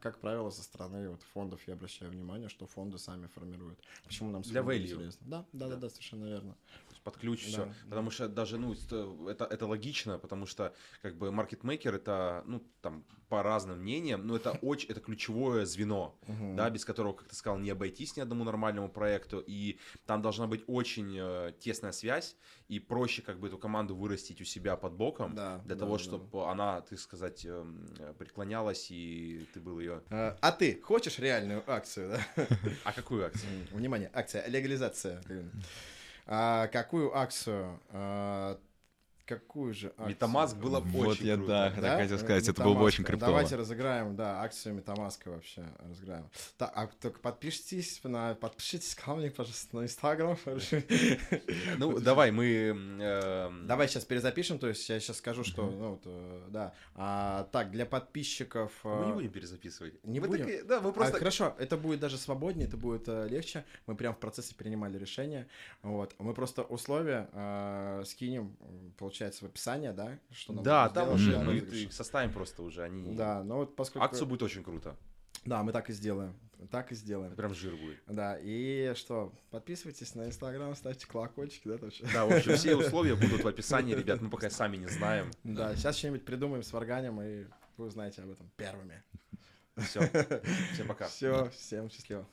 Как 0.00 0.20
правило, 0.20 0.50
со 0.50 0.62
стороны 0.62 1.08
вот 1.10 1.22
фондов 1.32 1.60
я 1.66 1.74
обращаю 1.74 2.10
внимание, 2.12 2.48
что 2.48 2.66
фонды 2.66 2.98
сами 2.98 3.26
формируют. 3.26 3.80
Почему 4.04 4.30
нам 4.30 4.42
Для 4.42 4.60
value. 4.60 4.84
интересно? 4.92 5.20
Да, 5.26 5.44
Да. 5.52 5.76
да, 5.76 5.88
совершенно 5.88 6.26
верно. 6.26 6.56
Под 7.04 7.16
ключ 7.16 7.44
все. 7.44 7.66
Да, 7.66 7.72
Потому 7.88 8.10
что 8.10 8.28
даже, 8.28 8.58
ну, 8.58 8.72
это, 9.28 9.44
это 9.44 9.66
логично, 9.66 10.18
потому 10.18 10.46
что, 10.46 10.72
как 11.02 11.16
бы, 11.16 11.30
маркетмейкер 11.32 11.94
это, 11.94 12.42
ну, 12.46 12.62
там, 12.80 13.04
по 13.28 13.42
разным 13.42 13.78
мнениям, 13.80 14.26
но 14.26 14.36
это 14.36 14.50
очень, 14.62 14.90
это 14.90 15.00
ключевое 15.00 15.64
звено, 15.64 16.14
Мгм. 16.26 16.56
да, 16.56 16.70
без 16.70 16.84
которого, 16.84 17.12
как 17.14 17.28
ты 17.28 17.34
сказал, 17.34 17.58
не 17.58 17.70
обойтись 17.70 18.16
ни 18.16 18.20
одному 18.20 18.44
нормальному 18.44 18.88
проекту, 18.88 19.42
и 19.44 19.78
там 20.06 20.22
должна 20.22 20.46
быть 20.46 20.64
очень 20.66 21.16
э, 21.18 21.52
тесная 21.58 21.92
связь, 21.92 22.36
и 22.68 22.78
проще, 22.78 23.22
как 23.22 23.40
бы, 23.40 23.48
эту 23.48 23.58
команду 23.58 23.96
вырастить 23.96 24.40
у 24.40 24.44
себя 24.44 24.76
под 24.76 24.92
боком, 24.92 25.34
Да, 25.34 25.58
для 25.64 25.74
да, 25.74 25.80
того, 25.80 25.96
да. 25.96 26.02
чтобы 26.02 26.50
она, 26.50 26.80
так 26.82 26.98
сказать, 26.98 27.44
эм, 27.44 27.88
преклонялась, 28.18 28.90
и 28.90 29.46
ты 29.54 29.60
был 29.60 29.80
ее... 29.80 30.02
А 30.10 30.36
а 30.40 30.52
ты 30.52 30.80
хочешь 30.80 31.18
реальную 31.18 31.62
акцию, 31.66 32.10
да? 32.36 32.46
А 32.84 32.92
какую 32.92 33.24
акцию? 33.26 33.50
Внимание, 33.72 34.10
акция, 34.12 34.46
легализация. 34.48 35.22
А, 36.26 36.68
какую 36.68 37.16
акцию? 37.16 37.80
А, 37.90 38.58
какую 39.26 39.74
же 39.74 39.88
акцию? 39.88 40.08
Метамаск 40.08 40.56
было 40.56 40.80
бы 40.80 40.88
Вот 40.90 41.08
очень 41.08 41.26
я, 41.26 41.36
круто. 41.36 41.48
да, 41.48 41.70
хотел- 41.70 41.96
хотел 41.98 42.18
сказать, 42.18 42.48
это 42.48 42.62
было 42.64 42.74
бы 42.74 42.80
Metamask. 42.80 42.84
очень 42.84 43.04
криптово. 43.04 43.30
Давайте 43.32 43.56
разыграем, 43.56 44.16
да, 44.16 44.42
акцию 44.42 44.74
Метамаска 44.74 45.28
вообще 45.30 45.64
разыграем. 45.78 46.28
Так, 46.56 46.72
а 46.74 46.86
только 47.00 47.20
подпишитесь 47.20 48.00
на, 48.04 48.34
подпишитесь 48.34 48.94
ко 48.94 49.14
мне, 49.14 49.30
пожалуйста, 49.30 49.76
на 49.76 49.82
Инстаграм. 49.84 50.36
Ну, 51.78 51.98
давай, 52.00 52.30
мы... 52.30 52.46
эм, 52.46 53.66
Давай 53.66 53.88
сейчас 53.88 54.04
перезапишем, 54.04 54.58
то 54.58 54.68
есть 54.68 54.88
я 54.88 55.00
сейчас 55.00 55.18
скажу, 55.18 55.44
что, 55.44 55.66
ну, 55.70 56.00
э, 56.04 56.46
да. 56.50 56.74
А, 56.94 57.44
так, 57.52 57.70
для 57.70 57.86
подписчиков... 57.86 58.72
Мы 58.84 59.06
не 59.06 59.10
э, 59.10 59.14
будем 59.14 59.30
перезаписывать. 59.30 59.94
не 60.04 60.20
будем? 60.20 60.66
да, 60.66 60.80
мы 60.80 60.90
А, 60.90 60.92
просто... 60.92 61.18
хорошо, 61.18 61.54
это 61.58 61.76
будет 61.76 62.00
даже 62.00 62.18
свободнее, 62.18 62.66
это 62.68 62.76
будет 62.76 63.08
э, 63.08 63.28
легче. 63.28 63.64
Мы 63.86 63.94
прям 63.96 64.14
в 64.14 64.18
процессе 64.18 64.54
принимали 64.54 64.98
решение. 64.98 65.48
Вот. 65.82 66.14
Мы 66.18 66.34
просто 66.34 66.62
условия 66.62 67.28
э, 67.32 68.02
скинем 68.06 68.56
м, 68.60 68.92
получается, 69.12 69.44
в 69.44 69.48
описании, 69.48 69.90
да? 69.90 70.18
Что 70.30 70.54
нам 70.54 70.64
Да, 70.64 70.88
там 70.88 71.18
сделать 71.18 71.20
уже 71.20 71.38
мы 71.38 71.52
розыгрыша. 71.52 71.84
их 71.84 71.92
составим 71.92 72.32
просто 72.32 72.62
уже, 72.62 72.82
они... 72.82 73.14
Да, 73.14 73.44
ну 73.44 73.56
вот 73.56 73.76
поскольку... 73.76 74.04
Акцию 74.04 74.26
будет 74.26 74.42
очень 74.42 74.64
круто. 74.64 74.96
Да, 75.44 75.62
мы 75.62 75.72
так 75.72 75.90
и 75.90 75.92
сделаем. 75.92 76.34
Так 76.70 76.92
и 76.92 76.94
сделаем. 76.94 77.34
Прям 77.34 77.52
жир 77.54 77.76
будет. 77.76 78.00
Да, 78.06 78.38
и 78.40 78.94
что, 78.96 79.32
подписывайтесь 79.50 80.14
на 80.14 80.26
Инстаграм, 80.26 80.74
ставьте 80.74 81.06
колокольчики, 81.06 81.68
да, 81.68 81.76
там 81.78 81.90
всё. 81.90 82.06
Да, 82.12 82.24
в 82.24 82.32
общем, 82.32 82.56
все 82.56 82.74
условия 82.74 83.16
будут 83.16 83.42
в 83.42 83.48
описании, 83.48 83.94
ребят, 83.94 84.20
мы 84.20 84.30
пока 84.30 84.48
сами 84.48 84.78
не 84.78 84.86
знаем. 84.86 85.30
Да, 85.44 85.76
сейчас 85.76 85.98
что-нибудь 85.98 86.24
придумаем 86.24 86.62
с 86.62 86.72
варганем, 86.72 87.20
и 87.20 87.44
вы 87.76 87.86
узнаете 87.86 88.22
об 88.22 88.30
этом 88.30 88.50
первыми. 88.56 89.02
Все, 89.76 90.00
всем 90.72 90.88
пока. 90.88 91.08
Все, 91.08 91.50
всем 91.50 91.90
счастливо. 91.90 92.26